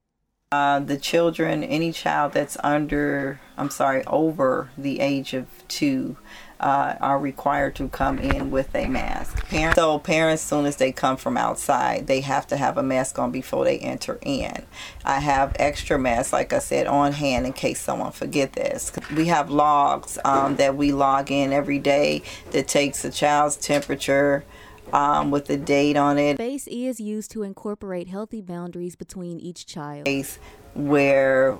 Uh, 0.52 0.78
the 0.78 0.96
children, 0.96 1.64
any 1.64 1.90
child 1.90 2.32
that's 2.32 2.56
under, 2.62 3.40
I'm 3.56 3.70
sorry, 3.70 4.04
over 4.06 4.70
the 4.78 5.00
age 5.00 5.34
of 5.34 5.46
two, 5.66 6.16
uh, 6.64 6.96
are 6.98 7.18
required 7.18 7.74
to 7.74 7.88
come 7.88 8.18
in 8.18 8.50
with 8.50 8.74
a 8.74 8.86
mask. 8.86 9.46
Parents, 9.48 9.76
so 9.76 9.98
parents, 9.98 10.42
soon 10.42 10.64
as 10.64 10.76
they 10.76 10.92
come 10.92 11.18
from 11.18 11.36
outside, 11.36 12.06
they 12.06 12.22
have 12.22 12.46
to 12.46 12.56
have 12.56 12.78
a 12.78 12.82
mask 12.82 13.18
on 13.18 13.30
before 13.30 13.66
they 13.66 13.78
enter 13.78 14.18
in. 14.22 14.64
I 15.04 15.20
have 15.20 15.54
extra 15.58 15.98
masks, 15.98 16.32
like 16.32 16.54
I 16.54 16.60
said, 16.60 16.86
on 16.86 17.12
hand 17.12 17.44
in 17.44 17.52
case 17.52 17.82
someone 17.82 18.12
forget 18.12 18.54
this. 18.54 18.90
We 19.14 19.26
have 19.26 19.50
logs 19.50 20.18
um, 20.24 20.56
that 20.56 20.74
we 20.74 20.90
log 20.90 21.30
in 21.30 21.52
every 21.52 21.78
day 21.78 22.22
that 22.52 22.66
takes 22.66 23.04
a 23.04 23.10
child's 23.10 23.56
temperature. 23.56 24.44
Um, 24.92 25.30
with 25.30 25.46
the 25.46 25.56
date 25.56 25.96
on 25.96 26.18
it. 26.18 26.36
Space 26.36 26.68
is 26.68 27.00
used 27.00 27.30
to 27.32 27.42
incorporate 27.42 28.06
healthy 28.06 28.42
boundaries 28.42 28.94
between 28.94 29.40
each 29.40 29.66
child. 29.66 30.06
Where, 30.74 31.58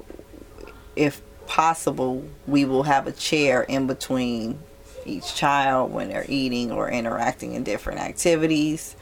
if 0.94 1.22
possible, 1.46 2.28
we 2.46 2.66
will 2.66 2.82
have 2.82 3.06
a 3.06 3.12
chair 3.12 3.62
in 3.62 3.86
between 3.86 4.60
each 5.06 5.34
child 5.34 5.92
when 5.92 6.08
they're 6.08 6.26
eating 6.28 6.70
or 6.70 6.90
interacting 6.90 7.54
in 7.54 7.64
different 7.64 8.00
activities. 8.00 8.96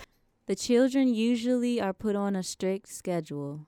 The 0.47 0.57
children 0.57 1.15
usually 1.15 1.81
are 1.81 1.93
put 1.93 2.17
on 2.17 2.37
a 2.37 2.43
strict 2.43 2.89
schedule. 2.89 3.67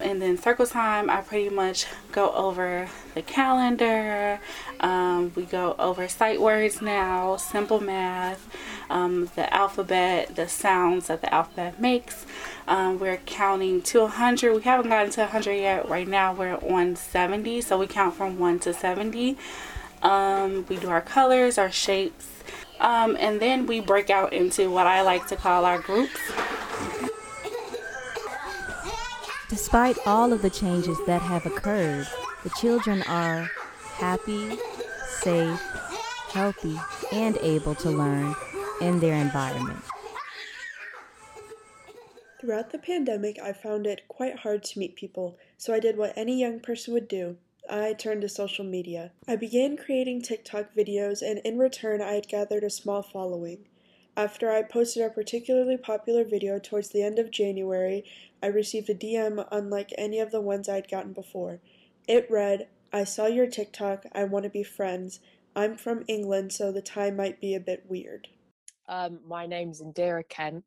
And 0.00 0.22
then 0.22 0.38
circle 0.38 0.66
time, 0.66 1.10
I 1.10 1.20
pretty 1.20 1.50
much 1.50 1.86
go 2.10 2.32
over 2.32 2.88
the 3.14 3.20
calendar. 3.20 4.40
Um, 4.80 5.30
we 5.36 5.44
go 5.44 5.76
over 5.78 6.08
sight 6.08 6.40
words 6.40 6.80
now, 6.80 7.36
simple 7.36 7.80
math, 7.80 8.48
um, 8.88 9.30
the 9.36 9.52
alphabet, 9.54 10.36
the 10.36 10.48
sounds 10.48 11.08
that 11.08 11.20
the 11.20 11.32
alphabet 11.32 11.78
makes. 11.80 12.24
Um, 12.66 12.98
we're 12.98 13.18
counting 13.18 13.82
to 13.82 14.00
100. 14.00 14.54
We 14.54 14.62
haven't 14.62 14.88
gotten 14.88 15.10
to 15.12 15.20
100 15.20 15.52
yet. 15.52 15.88
Right 15.88 16.08
now 16.08 16.32
we're 16.32 16.56
on 16.56 16.96
70, 16.96 17.60
so 17.60 17.78
we 17.78 17.86
count 17.86 18.14
from 18.14 18.38
1 18.38 18.58
to 18.60 18.72
70. 18.72 19.36
Um, 20.02 20.64
we 20.68 20.76
do 20.76 20.88
our 20.88 21.02
colors, 21.02 21.58
our 21.58 21.70
shapes, 21.70 22.28
um, 22.80 23.16
and 23.20 23.40
then 23.40 23.66
we 23.66 23.80
break 23.80 24.08
out 24.08 24.32
into 24.32 24.70
what 24.70 24.86
I 24.86 25.02
like 25.02 25.26
to 25.28 25.36
call 25.36 25.64
our 25.64 25.78
groups. 25.78 26.18
Despite 29.48 29.98
all 30.06 30.32
of 30.32 30.42
the 30.42 30.50
changes 30.50 30.96
that 31.06 31.20
have 31.22 31.44
occurred, 31.44 32.06
the 32.44 32.50
children 32.50 33.02
are 33.02 33.50
happy, 33.94 34.56
safe, 35.20 35.60
healthy, 36.28 36.78
and 37.12 37.36
able 37.38 37.74
to 37.74 37.90
learn 37.90 38.34
in 38.80 39.00
their 39.00 39.14
environment. 39.14 39.82
Throughout 42.40 42.70
the 42.72 42.78
pandemic, 42.78 43.38
I 43.38 43.52
found 43.52 43.86
it 43.86 44.08
quite 44.08 44.38
hard 44.38 44.62
to 44.64 44.78
meet 44.78 44.96
people, 44.96 45.36
so 45.58 45.74
I 45.74 45.80
did 45.80 45.98
what 45.98 46.14
any 46.16 46.40
young 46.40 46.60
person 46.60 46.94
would 46.94 47.06
do 47.06 47.36
I 47.70 47.92
turned 47.92 48.22
to 48.22 48.28
social 48.28 48.64
media. 48.64 49.12
I 49.28 49.36
began 49.36 49.76
creating 49.76 50.22
TikTok 50.22 50.74
videos, 50.76 51.22
and 51.22 51.38
in 51.44 51.58
return, 51.58 52.02
I 52.02 52.14
had 52.14 52.28
gathered 52.28 52.64
a 52.64 52.70
small 52.70 53.02
following. 53.02 53.68
After 54.16 54.50
I 54.50 54.62
posted 54.62 55.04
a 55.04 55.10
particularly 55.10 55.76
popular 55.76 56.24
video 56.24 56.58
towards 56.58 56.88
the 56.90 57.02
end 57.02 57.18
of 57.18 57.30
January, 57.30 58.04
I 58.42 58.48
received 58.48 58.90
a 58.90 58.94
DM 58.94 59.46
unlike 59.52 59.92
any 59.96 60.18
of 60.18 60.32
the 60.32 60.40
ones 60.40 60.68
I'd 60.68 60.90
gotten 60.90 61.12
before. 61.12 61.60
It 62.08 62.28
read, 62.28 62.68
I 62.92 63.04
saw 63.04 63.26
your 63.26 63.46
TikTok, 63.46 64.04
I 64.12 64.24
want 64.24 64.42
to 64.44 64.50
be 64.50 64.64
friends. 64.64 65.20
I'm 65.54 65.76
from 65.76 66.04
England, 66.08 66.52
so 66.52 66.72
the 66.72 66.82
time 66.82 67.16
might 67.16 67.40
be 67.40 67.54
a 67.54 67.60
bit 67.60 67.84
weird. 67.88 68.28
Um, 68.88 69.20
my 69.26 69.46
name's 69.46 69.80
Indira 69.80 70.28
Kent. 70.28 70.64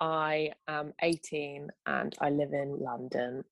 I 0.00 0.52
am 0.66 0.94
18 1.00 1.70
and 1.86 2.16
I 2.20 2.30
live 2.30 2.52
in 2.52 2.80
London. 2.80 3.44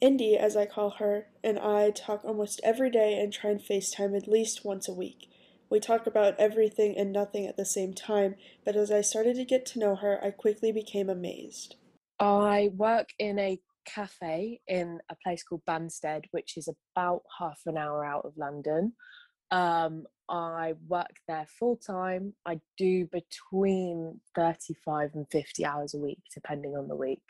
Indy, 0.00 0.36
as 0.38 0.56
I 0.56 0.64
call 0.64 0.90
her, 0.98 1.26
and 1.44 1.58
I 1.58 1.90
talk 1.90 2.24
almost 2.24 2.60
every 2.64 2.90
day 2.90 3.20
and 3.20 3.30
try 3.30 3.50
and 3.50 3.60
FaceTime 3.60 4.16
at 4.16 4.26
least 4.26 4.64
once 4.64 4.88
a 4.88 4.94
week. 4.94 5.28
We 5.68 5.78
talk 5.78 6.06
about 6.06 6.40
everything 6.40 6.96
and 6.96 7.12
nothing 7.12 7.46
at 7.46 7.58
the 7.58 7.66
same 7.66 7.92
time, 7.92 8.36
but 8.64 8.76
as 8.76 8.90
I 8.90 9.02
started 9.02 9.36
to 9.36 9.44
get 9.44 9.66
to 9.66 9.78
know 9.78 9.96
her, 9.96 10.18
I 10.24 10.30
quickly 10.30 10.72
became 10.72 11.10
amazed. 11.10 11.76
I 12.18 12.70
work 12.74 13.10
in 13.18 13.38
a 13.38 13.60
cafe 13.84 14.60
in 14.66 15.00
a 15.10 15.16
place 15.22 15.42
called 15.42 15.62
Banstead, 15.68 16.24
which 16.30 16.56
is 16.56 16.68
about 16.94 17.22
half 17.38 17.60
an 17.66 17.76
hour 17.76 18.04
out 18.04 18.24
of 18.24 18.36
London. 18.38 18.94
Um, 19.50 20.06
I 20.30 20.74
work 20.88 21.14
there 21.28 21.46
full 21.58 21.76
time. 21.76 22.34
I 22.46 22.60
do 22.78 23.06
between 23.06 24.18
35 24.34 25.10
and 25.14 25.26
50 25.30 25.64
hours 25.66 25.92
a 25.92 25.98
week, 25.98 26.20
depending 26.32 26.74
on 26.74 26.88
the 26.88 26.96
week. 26.96 27.22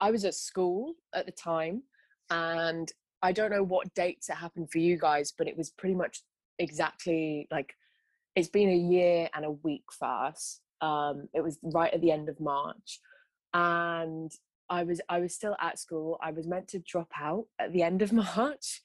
I 0.00 0.10
was 0.10 0.24
at 0.26 0.34
school 0.34 0.94
at 1.14 1.24
the 1.24 1.32
time 1.32 1.82
and 2.30 2.90
I 3.22 3.32
don't 3.32 3.50
know 3.50 3.64
what 3.64 3.92
dates 3.94 4.28
it 4.28 4.36
happened 4.36 4.70
for 4.70 4.78
you 4.78 4.98
guys, 4.98 5.32
but 5.36 5.48
it 5.48 5.56
was 5.56 5.70
pretty 5.70 5.94
much 5.94 6.22
exactly 6.58 7.48
like 7.50 7.74
it's 8.36 8.48
been 8.48 8.70
a 8.70 8.76
year 8.76 9.28
and 9.34 9.44
a 9.44 9.50
week 9.50 9.84
for 9.90 10.06
us. 10.06 10.60
Um, 10.80 11.28
it 11.34 11.42
was 11.42 11.58
right 11.62 11.92
at 11.92 12.00
the 12.00 12.12
end 12.12 12.28
of 12.28 12.38
March, 12.40 13.00
and 13.52 14.30
I 14.70 14.84
was 14.84 15.00
I 15.08 15.20
was 15.20 15.34
still 15.34 15.56
at 15.60 15.78
school. 15.78 16.18
I 16.22 16.30
was 16.30 16.46
meant 16.46 16.68
to 16.68 16.78
drop 16.78 17.10
out 17.20 17.46
at 17.58 17.72
the 17.72 17.82
end 17.82 18.02
of 18.02 18.12
March, 18.36 18.80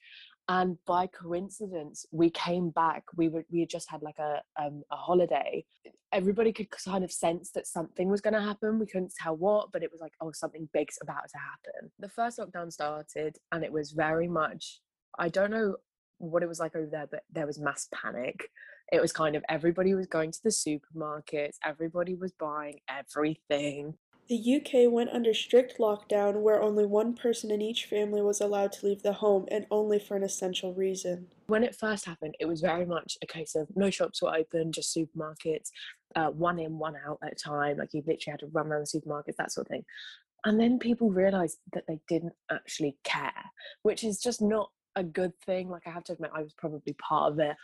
and 0.48 0.76
by 0.86 1.06
coincidence 1.06 2.04
we 2.12 2.28
came 2.28 2.70
back 2.70 3.04
we 3.16 3.28
were 3.28 3.44
we 3.50 3.60
had 3.60 3.68
just 3.68 3.90
had 3.90 4.02
like 4.02 4.18
a 4.18 4.42
um, 4.60 4.82
a 4.90 4.96
holiday. 4.96 5.64
Everybody 6.12 6.52
could 6.52 6.70
kind 6.70 7.02
of 7.02 7.10
sense 7.10 7.50
that 7.52 7.66
something 7.66 8.08
was 8.08 8.20
going 8.20 8.34
to 8.34 8.40
happen 8.40 8.78
we 8.78 8.86
couldn't 8.86 9.12
tell 9.20 9.36
what 9.36 9.72
but 9.72 9.82
it 9.82 9.90
was 9.90 10.00
like 10.00 10.12
oh 10.20 10.32
something 10.32 10.68
big's 10.72 10.98
about 11.02 11.28
to 11.30 11.38
happen. 11.38 11.90
The 11.98 12.08
first 12.08 12.38
lockdown 12.38 12.72
started 12.72 13.36
and 13.52 13.64
it 13.64 13.72
was 13.72 13.92
very 13.92 14.28
much 14.28 14.80
i 15.18 15.28
don't 15.28 15.50
know 15.50 15.76
what 16.18 16.42
it 16.42 16.48
was 16.48 16.60
like 16.60 16.76
over 16.76 16.88
there 16.90 17.08
but 17.10 17.22
there 17.32 17.46
was 17.46 17.58
mass 17.58 17.88
panic. 17.92 18.48
It 18.92 19.00
was 19.00 19.12
kind 19.12 19.34
of 19.34 19.44
everybody 19.48 19.94
was 19.94 20.06
going 20.06 20.30
to 20.30 20.40
the 20.44 20.50
supermarkets 20.50 21.56
everybody 21.64 22.14
was 22.14 22.32
buying 22.32 22.80
everything 22.88 23.94
the 24.28 24.56
UK 24.56 24.90
went 24.90 25.10
under 25.10 25.34
strict 25.34 25.78
lockdown 25.78 26.40
where 26.40 26.62
only 26.62 26.86
one 26.86 27.14
person 27.14 27.50
in 27.50 27.60
each 27.60 27.84
family 27.84 28.22
was 28.22 28.40
allowed 28.40 28.72
to 28.72 28.86
leave 28.86 29.02
the 29.02 29.12
home 29.12 29.46
and 29.50 29.66
only 29.70 29.98
for 29.98 30.16
an 30.16 30.22
essential 30.22 30.72
reason. 30.72 31.26
When 31.46 31.62
it 31.62 31.76
first 31.76 32.06
happened, 32.06 32.34
it 32.40 32.46
was 32.46 32.62
very 32.62 32.86
much 32.86 33.18
a 33.22 33.26
case 33.26 33.54
of 33.54 33.68
no 33.76 33.90
shops 33.90 34.22
were 34.22 34.34
open, 34.34 34.72
just 34.72 34.96
supermarkets, 34.96 35.70
uh, 36.16 36.30
one 36.30 36.58
in, 36.58 36.78
one 36.78 36.94
out 37.06 37.18
at 37.22 37.32
a 37.32 37.34
time. 37.34 37.76
Like 37.76 37.92
you 37.92 38.02
literally 38.06 38.32
had 38.32 38.40
to 38.40 38.46
run 38.46 38.68
around 38.68 38.86
the 38.90 38.98
supermarkets, 38.98 39.36
that 39.36 39.52
sort 39.52 39.66
of 39.66 39.70
thing. 39.70 39.84
And 40.46 40.58
then 40.58 40.78
people 40.78 41.10
realized 41.10 41.58
that 41.72 41.86
they 41.86 42.00
didn't 42.08 42.34
actually 42.50 42.96
care, 43.04 43.32
which 43.82 44.04
is 44.04 44.20
just 44.20 44.40
not 44.40 44.70
a 44.96 45.02
good 45.02 45.32
thing. 45.44 45.68
Like 45.68 45.86
I 45.86 45.90
have 45.90 46.04
to 46.04 46.12
admit, 46.14 46.30
I 46.34 46.42
was 46.42 46.54
probably 46.54 46.94
part 46.94 47.32
of 47.32 47.38
it. 47.40 47.56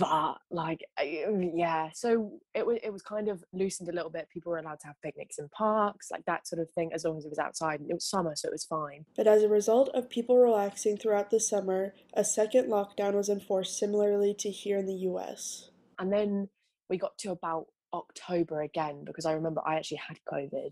But 0.00 0.38
like 0.50 0.80
yeah 1.04 1.90
so 1.92 2.32
it 2.54 2.66
was 2.66 2.78
it 2.82 2.90
was 2.90 3.02
kind 3.02 3.28
of 3.28 3.44
loosened 3.52 3.88
a 3.88 3.92
little 3.92 4.10
bit 4.10 4.28
people 4.30 4.50
were 4.50 4.58
allowed 4.58 4.80
to 4.80 4.86
have 4.86 5.00
picnics 5.04 5.38
in 5.38 5.46
parks 5.50 6.10
like 6.10 6.24
that 6.24 6.48
sort 6.48 6.60
of 6.60 6.70
thing 6.70 6.90
as 6.94 7.04
long 7.04 7.18
as 7.18 7.26
it 7.26 7.28
was 7.28 7.38
outside 7.38 7.80
it 7.86 7.94
was 7.94 8.08
summer 8.08 8.34
so 8.34 8.48
it 8.48 8.52
was 8.52 8.64
fine. 8.64 9.04
But 9.16 9.26
as 9.26 9.42
a 9.42 9.48
result 9.48 9.90
of 9.90 10.08
people 10.08 10.38
relaxing 10.38 10.96
throughout 10.96 11.30
the 11.30 11.38
summer 11.38 11.94
a 12.14 12.24
second 12.24 12.68
lockdown 12.70 13.14
was 13.14 13.28
enforced 13.28 13.78
similarly 13.78 14.34
to 14.38 14.50
here 14.50 14.78
in 14.78 14.86
the 14.86 15.06
US 15.10 15.70
and 15.98 16.10
then 16.10 16.48
we 16.88 16.96
got 16.96 17.18
to 17.18 17.30
about 17.30 17.66
October 17.92 18.62
again 18.62 19.04
because 19.04 19.26
I 19.26 19.32
remember 19.32 19.60
I 19.66 19.76
actually 19.76 20.00
had 20.08 20.18
COVID 20.32 20.70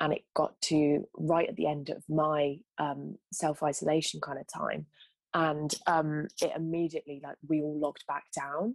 and 0.00 0.12
it 0.12 0.22
got 0.34 0.60
to 0.62 1.04
right 1.16 1.48
at 1.48 1.56
the 1.56 1.66
end 1.66 1.88
of 1.88 2.02
my 2.08 2.56
um, 2.78 3.16
self 3.32 3.62
isolation 3.62 4.20
kind 4.20 4.38
of 4.38 4.46
time 4.46 4.86
and 5.36 5.74
um, 5.86 6.26
it 6.40 6.50
immediately 6.56 7.20
like 7.22 7.36
we 7.46 7.60
all 7.60 7.78
locked 7.78 8.06
back 8.06 8.24
down. 8.34 8.74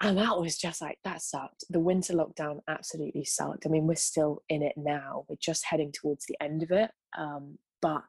And 0.00 0.16
that 0.16 0.40
was 0.40 0.56
just 0.56 0.80
like 0.80 0.98
that 1.04 1.20
sucked. 1.20 1.64
The 1.68 1.78
winter 1.78 2.14
lockdown 2.14 2.60
absolutely 2.66 3.26
sucked. 3.26 3.66
I 3.66 3.68
mean 3.68 3.86
we're 3.86 3.94
still 3.94 4.42
in 4.48 4.62
it 4.62 4.72
now. 4.76 5.26
We're 5.28 5.36
just 5.38 5.66
heading 5.66 5.92
towards 5.92 6.24
the 6.24 6.36
end 6.40 6.62
of 6.62 6.70
it 6.70 6.90
um, 7.16 7.58
but 7.82 8.02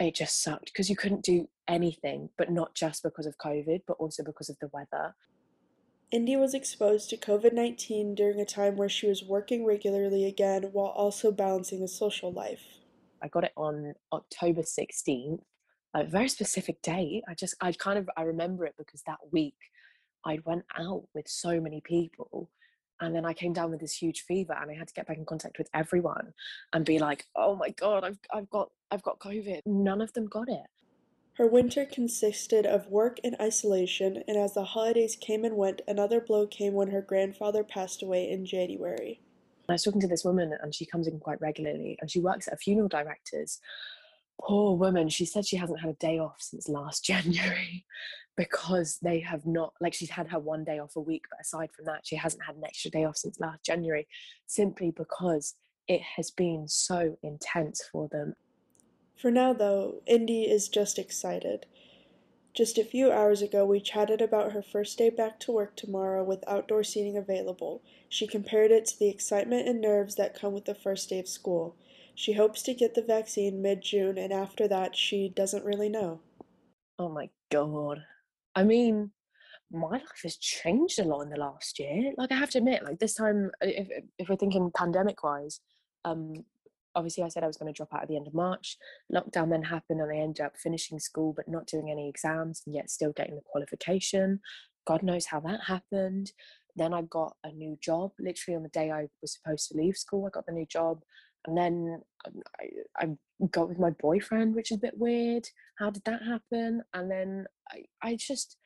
it 0.00 0.16
just 0.16 0.42
sucked 0.42 0.66
because 0.66 0.90
you 0.90 0.96
couldn't 0.96 1.22
do 1.22 1.48
anything 1.68 2.30
but 2.36 2.50
not 2.50 2.74
just 2.74 3.02
because 3.04 3.26
of 3.26 3.36
covid 3.38 3.82
but 3.86 3.96
also 4.00 4.24
because 4.24 4.50
of 4.50 4.58
the 4.60 4.70
weather. 4.72 5.14
Indy 6.10 6.36
was 6.36 6.52
exposed 6.52 7.08
to 7.10 7.16
COVID 7.16 7.54
19 7.54 8.16
during 8.16 8.40
a 8.40 8.44
time 8.44 8.76
where 8.76 8.88
she 8.88 9.06
was 9.06 9.22
working 9.24 9.64
regularly 9.64 10.26
again 10.26 10.64
while 10.72 10.88
also 10.90 11.30
balancing 11.30 11.82
a 11.82 11.88
social 11.88 12.32
life. 12.32 12.64
I 13.22 13.28
got 13.28 13.44
it 13.44 13.52
on 13.56 13.94
October 14.12 14.62
16th 14.62 15.38
a 15.94 16.04
very 16.04 16.28
specific 16.28 16.80
date. 16.82 17.22
I 17.28 17.34
just, 17.34 17.54
I 17.60 17.72
kind 17.72 17.98
of, 17.98 18.08
I 18.16 18.22
remember 18.22 18.64
it 18.66 18.74
because 18.78 19.02
that 19.06 19.18
week 19.30 19.56
I 20.24 20.38
went 20.44 20.64
out 20.78 21.04
with 21.14 21.28
so 21.28 21.60
many 21.60 21.80
people 21.80 22.50
and 23.00 23.14
then 23.14 23.24
I 23.24 23.32
came 23.32 23.52
down 23.52 23.70
with 23.70 23.80
this 23.80 23.96
huge 23.96 24.22
fever 24.22 24.56
and 24.58 24.70
I 24.70 24.74
had 24.74 24.88
to 24.88 24.94
get 24.94 25.06
back 25.06 25.18
in 25.18 25.26
contact 25.26 25.58
with 25.58 25.68
everyone 25.74 26.32
and 26.72 26.84
be 26.84 26.98
like, 26.98 27.26
oh 27.36 27.56
my 27.56 27.70
God, 27.70 28.04
I've, 28.04 28.18
I've 28.32 28.48
got, 28.48 28.70
I've 28.90 29.02
got 29.02 29.18
COVID. 29.18 29.60
None 29.66 30.00
of 30.00 30.12
them 30.12 30.26
got 30.26 30.48
it. 30.48 30.66
Her 31.38 31.46
winter 31.46 31.86
consisted 31.86 32.66
of 32.66 32.88
work 32.88 33.18
and 33.24 33.34
isolation, 33.40 34.22
and 34.28 34.36
as 34.36 34.52
the 34.52 34.64
holidays 34.64 35.16
came 35.16 35.46
and 35.46 35.56
went, 35.56 35.80
another 35.88 36.20
blow 36.20 36.46
came 36.46 36.74
when 36.74 36.90
her 36.90 37.00
grandfather 37.00 37.64
passed 37.64 38.02
away 38.02 38.30
in 38.30 38.44
January. 38.44 39.22
I 39.66 39.72
was 39.72 39.82
talking 39.82 40.02
to 40.02 40.08
this 40.08 40.24
woman, 40.26 40.52
and 40.60 40.74
she 40.74 40.84
comes 40.84 41.06
in 41.06 41.18
quite 41.18 41.40
regularly, 41.40 41.96
and 42.02 42.10
she 42.10 42.20
works 42.20 42.48
at 42.48 42.54
a 42.54 42.58
funeral 42.58 42.88
director's 42.88 43.60
poor 44.42 44.76
woman 44.76 45.08
she 45.08 45.24
said 45.24 45.46
she 45.46 45.56
hasn't 45.56 45.80
had 45.80 45.90
a 45.90 45.94
day 45.94 46.18
off 46.18 46.36
since 46.38 46.68
last 46.68 47.04
january 47.12 47.84
because 48.36 48.98
they 49.02 49.20
have 49.20 49.44
not 49.46 49.72
like 49.80 49.94
she's 49.94 50.10
had 50.10 50.28
her 50.28 50.38
one 50.38 50.64
day 50.64 50.78
off 50.78 50.96
a 50.96 51.00
week 51.00 51.22
but 51.30 51.40
aside 51.40 51.70
from 51.74 51.84
that 51.84 52.00
she 52.04 52.16
hasn't 52.16 52.42
had 52.42 52.56
an 52.56 52.64
extra 52.64 52.90
day 52.90 53.04
off 53.04 53.16
since 53.16 53.38
last 53.40 53.64
january 53.64 54.06
simply 54.46 54.90
because 54.90 55.54
it 55.88 56.00
has 56.00 56.30
been 56.30 56.66
so 56.66 57.16
intense 57.22 57.82
for 57.92 58.08
them 58.08 58.34
for 59.16 59.30
now 59.30 59.52
though 59.52 60.02
indy 60.06 60.42
is 60.42 60.68
just 60.68 60.98
excited 60.98 61.66
just 62.54 62.76
a 62.76 62.84
few 62.84 63.10
hours 63.10 63.40
ago, 63.40 63.64
we 63.64 63.80
chatted 63.80 64.20
about 64.20 64.52
her 64.52 64.60
first 64.60 64.98
day 64.98 65.08
back 65.08 65.40
to 65.40 65.52
work 65.52 65.74
tomorrow 65.74 66.22
with 66.22 66.44
outdoor 66.46 66.84
seating 66.84 67.16
available. 67.16 67.82
She 68.10 68.26
compared 68.26 68.70
it 68.70 68.84
to 68.86 68.98
the 68.98 69.08
excitement 69.08 69.66
and 69.66 69.80
nerves 69.80 70.16
that 70.16 70.38
come 70.38 70.52
with 70.52 70.66
the 70.66 70.74
first 70.74 71.08
day 71.08 71.18
of 71.18 71.28
school. 71.28 71.76
She 72.14 72.34
hopes 72.34 72.62
to 72.62 72.74
get 72.74 72.94
the 72.94 73.02
vaccine 73.02 73.62
mid 73.62 73.82
June, 73.82 74.18
and 74.18 74.32
after 74.32 74.68
that, 74.68 74.96
she 74.96 75.28
doesn't 75.34 75.64
really 75.64 75.88
know. 75.88 76.20
Oh 76.98 77.08
my 77.08 77.30
god. 77.50 78.04
I 78.54 78.64
mean, 78.64 79.10
my 79.72 79.88
life 79.88 80.02
has 80.22 80.36
changed 80.36 80.98
a 80.98 81.04
lot 81.04 81.22
in 81.22 81.30
the 81.30 81.40
last 81.40 81.78
year. 81.78 82.12
Like 82.18 82.30
I 82.30 82.36
have 82.36 82.50
to 82.50 82.58
admit, 82.58 82.84
like 82.84 82.98
this 82.98 83.14
time, 83.14 83.50
uh, 83.62 83.66
if 83.66 83.88
if 84.18 84.28
we're 84.28 84.36
thinking 84.36 84.70
pandemic 84.76 85.22
wise, 85.22 85.60
um, 86.04 86.44
obviously 86.94 87.24
I 87.24 87.28
said 87.28 87.44
I 87.44 87.46
was 87.46 87.56
going 87.56 87.72
to 87.72 87.76
drop 87.76 87.92
out 87.94 88.02
at 88.02 88.08
the 88.08 88.16
end 88.16 88.26
of 88.26 88.34
March. 88.34 88.76
Lockdown 89.12 89.50
then 89.50 89.62
happened, 89.62 90.00
and 90.00 90.12
I 90.12 90.16
ended 90.16 90.44
up 90.44 90.56
finishing 90.56 90.98
school 90.98 91.32
but 91.34 91.48
not 91.48 91.66
doing 91.66 91.90
any 91.90 92.08
exams, 92.08 92.62
and 92.66 92.74
yet 92.74 92.90
still 92.90 93.12
getting 93.12 93.36
the 93.36 93.42
qualification. 93.46 94.40
God 94.86 95.02
knows 95.02 95.26
how 95.26 95.40
that 95.40 95.60
happened. 95.66 96.32
Then 96.76 96.92
I 96.92 97.02
got 97.02 97.36
a 97.44 97.52
new 97.52 97.78
job. 97.80 98.12
Literally 98.18 98.56
on 98.56 98.62
the 98.62 98.68
day 98.68 98.90
I 98.90 99.08
was 99.20 99.34
supposed 99.34 99.68
to 99.68 99.76
leave 99.76 99.96
school, 99.96 100.26
I 100.26 100.30
got 100.30 100.46
the 100.46 100.52
new 100.52 100.66
job 100.66 101.02
and 101.46 101.56
then 101.56 102.00
um, 102.26 102.42
I, 102.60 103.04
I 103.04 103.46
got 103.50 103.68
with 103.68 103.78
my 103.78 103.90
boyfriend, 103.90 104.54
which 104.54 104.70
is 104.70 104.76
a 104.76 104.80
bit 104.80 104.96
weird. 104.96 105.48
How 105.78 105.90
did 105.90 106.04
that 106.04 106.22
happen? 106.22 106.82
And 106.94 107.10
then 107.10 107.46
I, 107.70 107.84
I 108.02 108.16
just, 108.16 108.56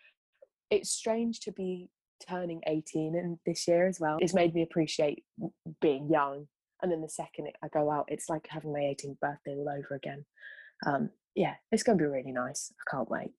it's 0.71 0.91
strange 0.91 1.41
to 1.41 1.53
be 1.53 1.89
turning 2.29 2.61
18 2.67 3.15
in 3.15 3.39
this 3.47 3.67
year 3.67 3.87
as 3.87 4.01
well. 4.01 4.19
It's 4.21 4.35
made 4.35 4.55
me 4.55 4.63
appreciate 4.63 5.25
being 5.81 6.09
young. 6.11 6.47
And 6.83 6.93
then 6.93 7.01
the 7.01 7.09
second 7.09 7.49
I 7.63 7.69
go 7.69 7.91
out, 7.91 8.07
it's 8.09 8.29
like 8.29 8.47
having 8.51 8.73
my 8.73 8.81
18th 8.81 9.21
birthday 9.21 9.53
all 9.53 9.69
over 9.69 9.95
again. 9.95 10.25
Um, 10.87 11.11
yeah, 11.35 11.55
it's 11.73 11.83
going 11.83 11.97
to 11.99 12.05
be 12.05 12.09
really 12.11 12.33
nice. 12.33 12.73
I 12.79 12.91
can't 12.91 13.11
wait. 13.11 13.31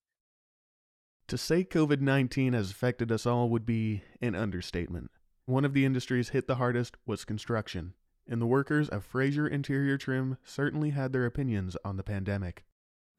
To 1.27 1.38
say 1.38 1.64
COVID 1.64 1.99
19 1.99 2.53
has 2.53 2.72
affected 2.72 3.11
us 3.11 3.26
all 3.26 3.49
would 3.49 3.65
be 3.65 4.01
an 4.22 4.34
understatement. 4.34 5.11
One 5.45 5.65
of 5.65 5.73
the 5.73 5.85
industries 5.85 6.30
hit 6.30 6.47
the 6.47 6.55
hardest 6.55 6.95
was 7.05 7.26
construction 7.26 7.93
and 8.29 8.41
the 8.41 8.45
workers 8.45 8.89
of 8.89 9.05
Fraser 9.05 9.47
Interior 9.47 9.97
Trim 9.97 10.37
certainly 10.43 10.91
had 10.91 11.13
their 11.13 11.25
opinions 11.25 11.77
on 11.83 11.97
the 11.97 12.03
pandemic. 12.03 12.65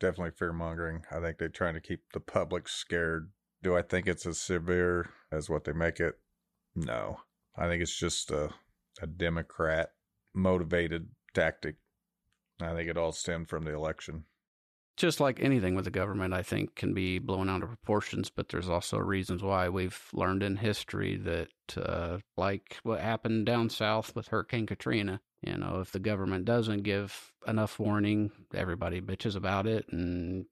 Definitely 0.01 0.33
fear 0.33 0.53
mongering. 0.53 1.03
I 1.11 1.21
think 1.21 1.39
they're 1.39 1.49
trying 1.49 1.75
to 1.75 1.81
keep 1.81 2.13
the 2.13 2.21
public 2.21 2.69
scared. 2.69 3.31
Do 3.63 3.77
I 3.77 3.83
think 3.83 4.07
it's 4.07 4.27
as 4.27 4.39
severe 4.39 5.11
as 5.33 5.51
what 5.51 5.65
they 5.65 5.73
make 5.73 5.99
it? 5.99 6.19
No. 6.77 7.21
I 7.57 7.67
think 7.67 7.83
it's 7.83 7.99
just 7.99 8.31
a, 8.31 8.51
a 9.03 9.07
Democrat 9.07 9.91
motivated 10.35 11.09
tactic. 11.35 11.77
I 12.61 12.75
think 12.75 12.89
it 12.89 12.97
all 12.97 13.13
stemmed 13.13 13.49
from 13.49 13.65
the 13.65 13.75
election 13.75 14.25
just 14.99 15.21
like 15.21 15.41
anything 15.41 15.75
with 15.75 15.85
the 15.85 15.91
government, 15.91 16.35
I 16.35 16.43
think 16.43 16.75
can 16.75 16.93
be 16.93 17.19
blown 17.19 17.49
out 17.49 17.63
of 17.63 17.69
proportions. 17.69 18.31
But 18.31 18.49
there's 18.49 18.69
also 18.69 18.99
reasons 18.99 19.43
why 19.43 19.69
we've 19.69 20.01
learned 20.13 20.43
in 20.43 20.57
history 20.57 21.17
that, 21.17 21.49
uh, 21.77 22.19
like 22.37 22.79
what 22.83 23.01
happened 23.01 23.47
down 23.47 23.71
south 23.71 24.15
with 24.15 24.29
Hurricane 24.29 24.67
Katrina, 24.67 25.21
you 25.43 25.57
know, 25.57 25.81
if 25.81 25.93
the 25.93 26.01
government 26.01 26.45
doesn't 26.45 26.83
give 26.83 27.33
enough 27.47 27.79
warning, 27.79 28.31
everybody 28.55 29.01
bitches 29.01 29.37
about 29.37 29.67
it 29.67 29.87
and 29.91 30.47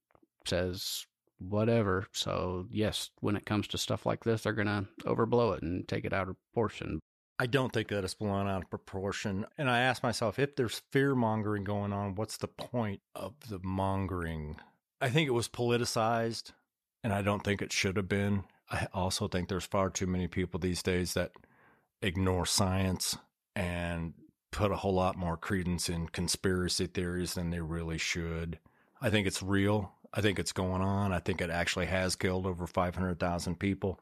says 0.47 1.07
whatever. 1.39 2.07
So 2.13 2.67
yes, 2.71 3.11
when 3.21 3.37
it 3.37 3.47
comes 3.47 3.69
to 3.69 3.79
stuff 3.79 4.07
like 4.07 4.25
this, 4.25 4.43
they're 4.43 4.53
gonna 4.53 4.87
overblow 5.05 5.57
it 5.57 5.63
and 5.63 5.87
take 5.89 6.05
it 6.05 6.13
out 6.13 6.29
of 6.29 6.37
proportion. 6.53 7.01
I 7.39 7.47
don't 7.47 7.73
think 7.73 7.89
that 7.89 8.05
it's 8.05 8.15
blown 8.15 8.49
out 8.49 8.63
of 8.63 8.71
proportion. 8.71 9.45
And 9.59 9.69
I 9.69 9.81
ask 9.81 10.03
myself, 10.03 10.39
if 10.39 10.57
there's 10.57 10.83
fear 10.91 11.15
mongering 11.15 11.65
going 11.65 11.93
on, 11.93 12.15
what's 12.15 12.39
the 12.39 12.49
point 12.49 13.01
of 13.15 13.35
the 13.49 13.61
mongering? 13.63 14.57
I 15.01 15.11
think 15.11 15.29
it 15.29 15.33
was 15.33 15.49
politicized, 15.49 16.53
and 17.05 17.13
I 17.13 17.21
don't 17.21 17.45
think 17.45 17.61
it 17.61 17.73
should 17.73 17.97
have 17.99 18.09
been. 18.09 18.45
I 18.71 18.89
also 18.95 19.29
think 19.29 19.49
there's 19.49 19.67
far 19.67 19.91
too 19.91 20.07
many 20.07 20.29
people 20.29 20.59
these 20.59 20.83
days 20.83 21.15
that 21.15 21.33
ignore 22.01 22.47
science 22.47 23.19
and 23.55 24.15
put 24.51 24.73
a 24.73 24.77
whole 24.77 24.95
lot 24.95 25.19
more 25.19 25.37
credence 25.37 25.91
in 25.91 26.09
conspiracy 26.09 26.87
theories 26.87 27.35
than 27.35 27.51
they 27.51 27.61
really 27.61 27.99
should. 27.99 28.59
I 29.01 29.11
think 29.11 29.27
it's 29.27 29.43
real. 29.43 29.93
I 30.15 30.23
think 30.23 30.39
it's 30.39 30.53
going 30.53 30.81
on. 30.81 31.13
I 31.13 31.19
think 31.19 31.43
it 31.43 31.51
actually 31.51 31.87
has 31.87 32.17
killed 32.17 32.47
over 32.47 32.67
500,000 32.67 33.59
people. 33.59 34.01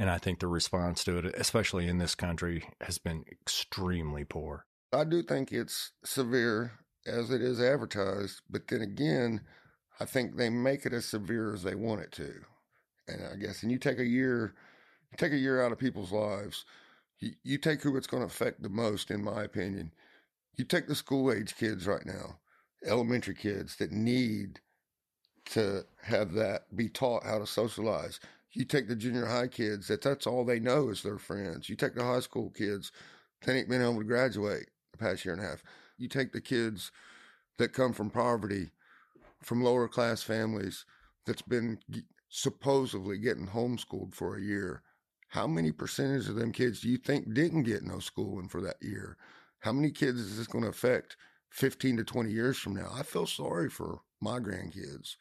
And 0.00 0.08
I 0.08 0.16
think 0.16 0.38
the 0.38 0.46
response 0.46 1.04
to 1.04 1.18
it, 1.18 1.26
especially 1.36 1.86
in 1.86 1.98
this 1.98 2.14
country, 2.14 2.64
has 2.80 2.96
been 2.96 3.22
extremely 3.30 4.24
poor. 4.24 4.64
I 4.94 5.04
do 5.04 5.22
think 5.22 5.52
it's 5.52 5.92
severe 6.06 6.72
as 7.06 7.30
it 7.30 7.42
is 7.42 7.60
advertised, 7.60 8.40
but 8.48 8.66
then 8.68 8.80
again, 8.80 9.42
I 10.00 10.06
think 10.06 10.36
they 10.36 10.48
make 10.48 10.86
it 10.86 10.94
as 10.94 11.04
severe 11.04 11.52
as 11.52 11.64
they 11.64 11.74
want 11.74 12.00
it 12.00 12.12
to. 12.12 12.32
And 13.08 13.26
I 13.30 13.36
guess, 13.36 13.62
and 13.62 13.70
you 13.70 13.76
take 13.76 13.98
a 13.98 14.06
year, 14.06 14.54
take 15.18 15.32
a 15.32 15.38
year 15.38 15.62
out 15.62 15.70
of 15.70 15.78
people's 15.78 16.12
lives, 16.12 16.64
you, 17.18 17.32
you 17.44 17.58
take 17.58 17.82
who 17.82 17.94
it's 17.98 18.06
going 18.06 18.22
to 18.22 18.26
affect 18.26 18.62
the 18.62 18.70
most, 18.70 19.10
in 19.10 19.22
my 19.22 19.42
opinion. 19.42 19.92
You 20.56 20.64
take 20.64 20.88
the 20.88 20.94
school 20.94 21.30
age 21.30 21.56
kids 21.56 21.86
right 21.86 22.06
now, 22.06 22.38
elementary 22.86 23.34
kids 23.34 23.76
that 23.76 23.92
need 23.92 24.60
to 25.50 25.84
have 26.02 26.32
that 26.32 26.74
be 26.74 26.88
taught 26.88 27.24
how 27.24 27.38
to 27.38 27.46
socialize. 27.46 28.18
You 28.52 28.64
take 28.64 28.88
the 28.88 28.96
junior 28.96 29.26
high 29.26 29.48
kids 29.48 29.88
that 29.88 30.02
that's 30.02 30.26
all 30.26 30.44
they 30.44 30.58
know 30.58 30.88
is 30.88 31.02
their 31.02 31.18
friends. 31.18 31.68
You 31.68 31.76
take 31.76 31.94
the 31.94 32.04
high 32.04 32.20
school 32.20 32.50
kids 32.50 32.90
they 33.44 33.58
ain't 33.58 33.68
been 33.68 33.82
able 33.82 33.98
to 33.98 34.04
graduate 34.04 34.68
the 34.92 34.98
past 34.98 35.24
year 35.24 35.34
and 35.34 35.42
a 35.42 35.46
half. 35.46 35.62
You 35.96 36.08
take 36.08 36.32
the 36.32 36.40
kids 36.40 36.92
that 37.58 37.72
come 37.72 37.92
from 37.92 38.10
poverty, 38.10 38.70
from 39.42 39.62
lower 39.62 39.88
class 39.88 40.22
families 40.22 40.84
that's 41.26 41.42
been 41.42 41.78
supposedly 42.28 43.18
getting 43.18 43.46
homeschooled 43.46 44.14
for 44.14 44.36
a 44.36 44.42
year. 44.42 44.82
How 45.28 45.46
many 45.46 45.72
percentage 45.72 46.28
of 46.28 46.34
them 46.34 46.52
kids 46.52 46.80
do 46.80 46.88
you 46.88 46.98
think 46.98 47.32
didn't 47.32 47.62
get 47.62 47.82
no 47.82 47.98
schooling 47.98 48.48
for 48.48 48.60
that 48.62 48.76
year? 48.80 49.16
How 49.60 49.72
many 49.72 49.90
kids 49.90 50.18
is 50.18 50.36
this 50.38 50.46
going 50.46 50.64
to 50.64 50.70
affect 50.70 51.16
15 51.50 51.98
to 51.98 52.04
20 52.04 52.30
years 52.30 52.58
from 52.58 52.74
now? 52.74 52.90
I 52.92 53.02
feel 53.02 53.26
sorry 53.26 53.68
for 53.70 54.00
my 54.20 54.38
grandkids 54.38 55.16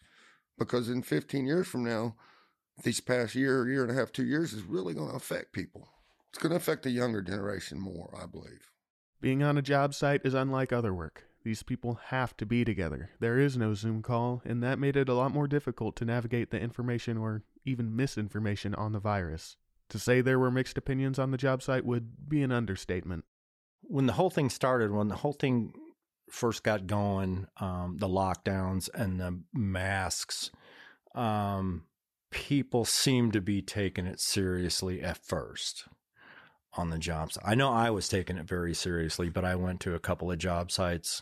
because 0.57 0.89
in 0.89 1.03
15 1.03 1.45
years 1.45 1.67
from 1.67 1.83
now, 1.83 2.15
these 2.83 2.99
past 2.99 3.35
year, 3.35 3.67
year 3.69 3.83
and 3.83 3.91
a 3.91 3.95
half, 3.95 4.11
two 4.11 4.25
years 4.25 4.53
is 4.53 4.63
really 4.63 4.93
going 4.93 5.09
to 5.09 5.15
affect 5.15 5.53
people. 5.53 5.89
It's 6.29 6.39
going 6.39 6.51
to 6.51 6.57
affect 6.57 6.83
the 6.83 6.91
younger 6.91 7.21
generation 7.21 7.79
more, 7.79 8.13
I 8.21 8.25
believe. 8.25 8.71
Being 9.21 9.43
on 9.43 9.57
a 9.57 9.61
job 9.61 9.93
site 9.93 10.21
is 10.23 10.33
unlike 10.33 10.71
other 10.71 10.93
work. 10.93 11.25
These 11.43 11.63
people 11.63 11.99
have 12.07 12.35
to 12.37 12.45
be 12.45 12.63
together. 12.65 13.11
There 13.19 13.39
is 13.39 13.57
no 13.57 13.73
Zoom 13.73 14.01
call, 14.01 14.41
and 14.45 14.61
that 14.61 14.79
made 14.79 14.95
it 14.95 15.09
a 15.09 15.13
lot 15.13 15.33
more 15.33 15.47
difficult 15.47 15.95
to 15.97 16.05
navigate 16.05 16.51
the 16.51 16.59
information 16.59 17.17
or 17.17 17.43
even 17.65 17.95
misinformation 17.95 18.75
on 18.75 18.91
the 18.91 18.99
virus. 18.99 19.57
To 19.89 19.99
say 19.99 20.21
there 20.21 20.39
were 20.39 20.51
mixed 20.51 20.77
opinions 20.77 21.17
on 21.17 21.31
the 21.31 21.37
job 21.37 21.63
site 21.63 21.85
would 21.85 22.29
be 22.29 22.43
an 22.43 22.51
understatement. 22.51 23.25
When 23.81 24.05
the 24.05 24.13
whole 24.13 24.29
thing 24.29 24.49
started, 24.49 24.91
when 24.91 25.07
the 25.07 25.15
whole 25.15 25.33
thing 25.33 25.73
first 26.29 26.63
got 26.63 26.85
going, 26.85 27.47
um, 27.57 27.97
the 27.99 28.07
lockdowns 28.07 28.89
and 28.93 29.19
the 29.19 29.41
masks, 29.53 30.51
um, 31.15 31.85
people 32.31 32.85
seemed 32.85 33.33
to 33.33 33.41
be 33.41 33.61
taking 33.61 34.05
it 34.05 34.19
seriously 34.19 35.01
at 35.01 35.17
first 35.17 35.85
on 36.73 36.89
the 36.89 36.99
jobs. 36.99 37.37
I 37.43 37.55
know 37.55 37.71
I 37.71 37.89
was 37.89 38.07
taking 38.07 38.37
it 38.37 38.47
very 38.47 38.73
seriously, 38.73 39.29
but 39.29 39.45
I 39.45 39.55
went 39.55 39.79
to 39.81 39.95
a 39.95 39.99
couple 39.99 40.31
of 40.31 40.37
job 40.37 40.71
sites, 40.71 41.21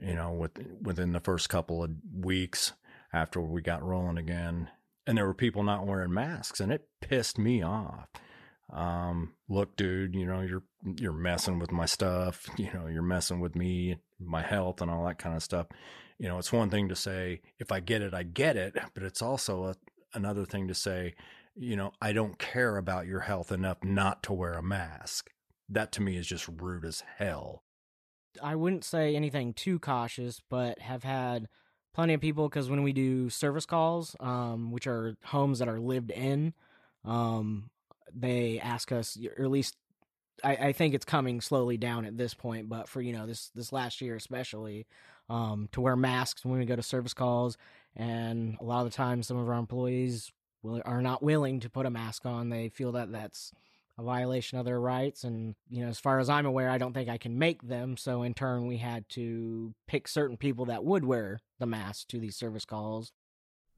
you 0.00 0.14
know, 0.14 0.30
with, 0.32 0.52
within 0.80 1.12
the 1.12 1.20
first 1.20 1.48
couple 1.48 1.82
of 1.82 1.90
weeks 2.14 2.72
after 3.12 3.40
we 3.40 3.62
got 3.62 3.82
rolling 3.82 4.18
again. 4.18 4.70
And 5.06 5.18
there 5.18 5.26
were 5.26 5.34
people 5.34 5.62
not 5.62 5.86
wearing 5.86 6.12
masks 6.12 6.60
and 6.60 6.72
it 6.72 6.88
pissed 7.00 7.38
me 7.38 7.62
off. 7.62 8.08
Um, 8.72 9.34
look, 9.48 9.76
dude, 9.76 10.14
you 10.14 10.26
know, 10.26 10.40
you're, 10.40 10.64
you're 10.98 11.12
messing 11.12 11.58
with 11.58 11.72
my 11.72 11.86
stuff. 11.86 12.46
You 12.58 12.72
know, 12.72 12.86
you're 12.86 13.02
messing 13.02 13.40
with 13.40 13.54
me, 13.54 13.98
my 14.18 14.42
health 14.42 14.80
and 14.80 14.90
all 14.90 15.04
that 15.06 15.18
kind 15.18 15.36
of 15.36 15.42
stuff. 15.42 15.66
You 16.18 16.28
know, 16.28 16.38
it's 16.38 16.52
one 16.52 16.70
thing 16.70 16.88
to 16.88 16.96
say, 16.96 17.42
if 17.58 17.70
I 17.70 17.80
get 17.80 18.02
it, 18.02 18.14
I 18.14 18.22
get 18.22 18.56
it, 18.56 18.74
but 18.94 19.02
it's 19.02 19.20
also 19.20 19.64
a, 19.64 19.74
another 20.16 20.44
thing 20.44 20.68
to 20.68 20.74
say, 20.74 21.14
you 21.54 21.76
know, 21.76 21.92
I 22.00 22.12
don't 22.12 22.38
care 22.38 22.76
about 22.76 23.06
your 23.06 23.20
health 23.20 23.52
enough 23.52 23.82
not 23.82 24.22
to 24.24 24.32
wear 24.32 24.54
a 24.54 24.62
mask. 24.62 25.30
That 25.68 25.92
to 25.92 26.02
me 26.02 26.16
is 26.16 26.26
just 26.26 26.48
rude 26.48 26.84
as 26.84 27.02
hell. 27.18 27.62
I 28.42 28.54
wouldn't 28.54 28.84
say 28.84 29.16
anything 29.16 29.54
too 29.54 29.78
cautious, 29.78 30.40
but 30.48 30.78
have 30.80 31.02
had 31.02 31.48
plenty 31.94 32.14
of 32.14 32.20
people 32.20 32.48
because 32.48 32.68
when 32.68 32.82
we 32.82 32.92
do 32.92 33.30
service 33.30 33.66
calls, 33.66 34.14
um, 34.20 34.70
which 34.70 34.86
are 34.86 35.16
homes 35.24 35.58
that 35.60 35.68
are 35.68 35.80
lived 35.80 36.10
in, 36.10 36.52
um, 37.04 37.70
they 38.14 38.60
ask 38.60 38.92
us, 38.92 39.18
or 39.38 39.44
at 39.44 39.50
least 39.50 39.76
I, 40.44 40.56
I, 40.56 40.72
think 40.72 40.94
it's 40.94 41.04
coming 41.04 41.40
slowly 41.40 41.78
down 41.78 42.04
at 42.04 42.18
this 42.18 42.34
point, 42.34 42.68
but 42.68 42.88
for 42.88 43.00
you 43.00 43.12
know 43.12 43.26
this 43.26 43.50
this 43.54 43.72
last 43.72 44.00
year 44.00 44.16
especially, 44.16 44.86
um, 45.30 45.68
to 45.72 45.80
wear 45.80 45.96
masks 45.96 46.44
when 46.44 46.58
we 46.58 46.66
go 46.66 46.76
to 46.76 46.82
service 46.82 47.14
calls, 47.14 47.56
and 47.96 48.56
a 48.60 48.64
lot 48.64 48.84
of 48.84 48.90
the 48.90 48.96
time 48.96 49.22
some 49.22 49.38
of 49.38 49.48
our 49.48 49.58
employees 49.58 50.30
will, 50.62 50.82
are 50.84 51.02
not 51.02 51.22
willing 51.22 51.60
to 51.60 51.70
put 51.70 51.86
a 51.86 51.90
mask 51.90 52.26
on. 52.26 52.50
They 52.50 52.68
feel 52.68 52.92
that 52.92 53.10
that's 53.10 53.52
a 53.98 54.02
violation 54.02 54.58
of 54.58 54.66
their 54.66 54.80
rights. 54.80 55.24
And, 55.24 55.54
you 55.70 55.82
know, 55.82 55.88
as 55.88 55.98
far 55.98 56.18
as 56.18 56.28
I'm 56.28 56.46
aware, 56.46 56.70
I 56.70 56.78
don't 56.78 56.92
think 56.92 57.08
I 57.08 57.16
can 57.16 57.38
make 57.38 57.62
them. 57.62 57.96
So 57.96 58.22
in 58.22 58.34
turn, 58.34 58.66
we 58.66 58.76
had 58.76 59.08
to 59.10 59.74
pick 59.86 60.06
certain 60.06 60.36
people 60.36 60.66
that 60.66 60.84
would 60.84 61.04
wear 61.04 61.40
the 61.58 61.66
mask 61.66 62.08
to 62.08 62.18
these 62.18 62.36
service 62.36 62.66
calls. 62.66 63.12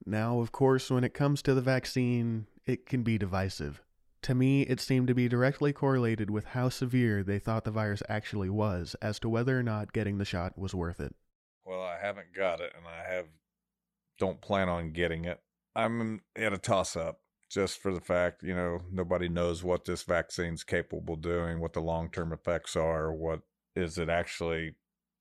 Now, 0.05 0.39
of 0.41 0.51
course, 0.51 0.91
when 0.91 1.03
it 1.03 1.13
comes 1.13 1.41
to 1.43 1.53
the 1.53 1.61
vaccine, 1.61 2.47
it 2.65 2.85
can 2.85 3.03
be 3.03 3.17
divisive. 3.17 3.81
To 4.23 4.35
me, 4.35 4.63
it 4.63 4.81
seemed 4.81 5.07
to 5.07 5.13
be 5.13 5.29
directly 5.29 5.71
correlated 5.71 6.29
with 6.29 6.45
how 6.47 6.67
severe 6.67 7.23
they 7.23 7.39
thought 7.39 7.63
the 7.63 7.71
virus 7.71 8.03
actually 8.09 8.49
was 8.49 8.95
as 9.01 9.19
to 9.19 9.29
whether 9.29 9.57
or 9.57 9.63
not 9.63 9.93
getting 9.93 10.17
the 10.17 10.25
shot 10.25 10.57
was 10.57 10.75
worth 10.75 10.99
it. 10.99 11.15
Well, 11.65 11.81
I 11.81 11.97
haven't 12.01 12.33
got 12.35 12.59
it 12.59 12.73
and 12.75 12.85
I 12.85 13.09
have 13.13 13.27
don't 14.19 14.41
plan 14.41 14.69
on 14.69 14.91
getting 14.91 15.25
it. 15.25 15.41
I'm 15.75 16.21
at 16.35 16.53
a 16.53 16.57
toss 16.57 16.95
up 16.95 17.21
just 17.49 17.81
for 17.81 17.93
the 17.93 18.01
fact, 18.01 18.43
you 18.43 18.53
know, 18.53 18.79
nobody 18.91 19.27
knows 19.27 19.63
what 19.63 19.85
this 19.85 20.03
vaccine's 20.03 20.63
capable 20.63 21.15
of 21.15 21.21
doing, 21.21 21.59
what 21.59 21.73
the 21.73 21.81
long 21.81 22.09
term 22.11 22.31
effects 22.31 22.75
are, 22.75 23.11
what 23.11 23.41
is 23.75 23.97
it 23.97 24.09
actually 24.09 24.75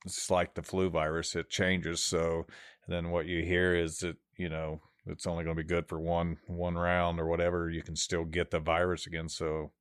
it's 0.04 0.30
like 0.30 0.54
the 0.54 0.62
flu 0.62 0.90
virus, 0.90 1.34
it 1.34 1.50
changes. 1.50 2.02
So 2.04 2.46
then 2.86 3.10
what 3.10 3.26
you 3.26 3.42
hear 3.44 3.74
is 3.74 3.98
that, 3.98 4.16
you 4.36 4.48
know, 4.48 4.80
it's 5.06 5.26
only 5.26 5.44
going 5.44 5.56
to 5.56 5.62
be 5.62 5.66
good 5.66 5.88
for 5.88 5.98
one 5.98 6.38
one 6.46 6.76
round 6.76 7.18
or 7.18 7.26
whatever. 7.26 7.70
You 7.70 7.82
can 7.82 7.96
still 7.96 8.24
get 8.24 8.50
the 8.50 8.60
virus 8.60 9.06
again. 9.06 9.28
So 9.28 9.72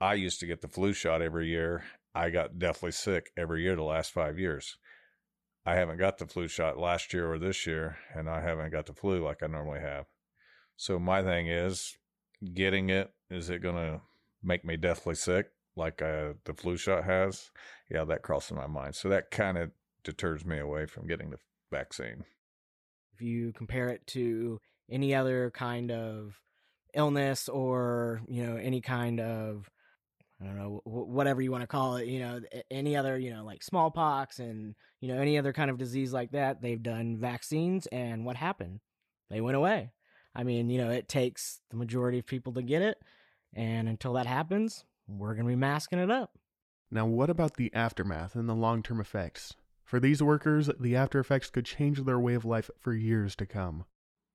I 0.00 0.14
used 0.14 0.40
to 0.40 0.46
get 0.46 0.62
the 0.62 0.68
flu 0.68 0.92
shot 0.92 1.22
every 1.22 1.48
year. 1.48 1.84
I 2.14 2.30
got 2.30 2.58
deathly 2.58 2.92
sick 2.92 3.30
every 3.36 3.62
year 3.62 3.76
the 3.76 3.82
last 3.82 4.12
five 4.12 4.38
years. 4.38 4.78
I 5.66 5.74
haven't 5.74 5.98
got 5.98 6.18
the 6.18 6.26
flu 6.26 6.46
shot 6.46 6.78
last 6.78 7.12
year 7.12 7.30
or 7.30 7.38
this 7.38 7.66
year, 7.66 7.98
and 8.14 8.30
I 8.30 8.40
haven't 8.40 8.70
got 8.70 8.86
the 8.86 8.94
flu 8.94 9.22
like 9.24 9.42
I 9.42 9.48
normally 9.48 9.80
have. 9.80 10.06
So 10.76 11.00
my 11.00 11.22
thing 11.22 11.48
is, 11.48 11.98
getting 12.54 12.88
it 12.88 13.12
is 13.30 13.50
it 13.50 13.62
going 13.62 13.74
to 13.74 14.00
make 14.44 14.64
me 14.64 14.76
deathly 14.76 15.16
sick 15.16 15.50
like 15.74 16.00
uh, 16.00 16.34
the 16.44 16.54
flu 16.54 16.76
shot 16.76 17.04
has? 17.04 17.50
Yeah, 17.90 18.04
that 18.04 18.22
crosses 18.22 18.52
my 18.52 18.68
mind. 18.68 18.94
So 18.94 19.08
that 19.08 19.32
kind 19.32 19.58
of 19.58 19.72
deters 20.04 20.44
me 20.44 20.58
away 20.58 20.86
from 20.86 21.08
getting 21.08 21.30
the 21.30 21.38
vaccine. 21.72 22.24
If 23.14 23.22
you 23.22 23.52
compare 23.52 23.88
it 23.88 24.06
to 24.08 24.60
any 24.88 25.14
other 25.16 25.50
kind 25.50 25.90
of 25.90 26.40
illness 26.94 27.48
or 27.48 28.22
you 28.28 28.46
know 28.46 28.56
any 28.56 28.80
kind 28.80 29.18
of 29.20 29.68
I 30.40 30.44
don't 30.44 30.58
know 30.58 30.80
whatever 30.84 31.40
you 31.40 31.50
want 31.50 31.62
to 31.62 31.66
call 31.66 31.96
it, 31.96 32.08
you 32.08 32.18
know, 32.18 32.40
any 32.70 32.94
other, 32.96 33.18
you 33.18 33.32
know, 33.32 33.44
like 33.44 33.62
smallpox 33.62 34.38
and 34.38 34.74
you 35.00 35.08
know 35.08 35.18
any 35.18 35.38
other 35.38 35.52
kind 35.52 35.70
of 35.70 35.78
disease 35.78 36.12
like 36.12 36.32
that, 36.32 36.60
they've 36.60 36.82
done 36.82 37.16
vaccines 37.16 37.86
and 37.86 38.24
what 38.24 38.36
happened? 38.36 38.80
They 39.30 39.40
went 39.40 39.56
away. 39.56 39.92
I 40.34 40.44
mean, 40.44 40.68
you 40.68 40.78
know, 40.78 40.90
it 40.90 41.08
takes 41.08 41.60
the 41.70 41.76
majority 41.76 42.18
of 42.18 42.26
people 42.26 42.52
to 42.54 42.62
get 42.62 42.82
it. 42.82 42.98
And 43.54 43.88
until 43.88 44.12
that 44.14 44.26
happens, 44.26 44.84
we're 45.08 45.34
going 45.34 45.46
to 45.46 45.50
be 45.50 45.56
masking 45.56 45.98
it 45.98 46.10
up. 46.10 46.38
Now, 46.90 47.06
what 47.06 47.30
about 47.30 47.56
the 47.56 47.72
aftermath 47.74 48.34
and 48.34 48.48
the 48.48 48.54
long 48.54 48.82
term 48.82 49.00
effects? 49.00 49.54
For 49.82 49.98
these 49.98 50.22
workers, 50.22 50.68
the 50.78 50.94
after 50.94 51.18
effects 51.18 51.48
could 51.48 51.64
change 51.64 52.02
their 52.02 52.18
way 52.20 52.34
of 52.34 52.44
life 52.44 52.70
for 52.78 52.92
years 52.92 53.34
to 53.36 53.46
come. 53.46 53.84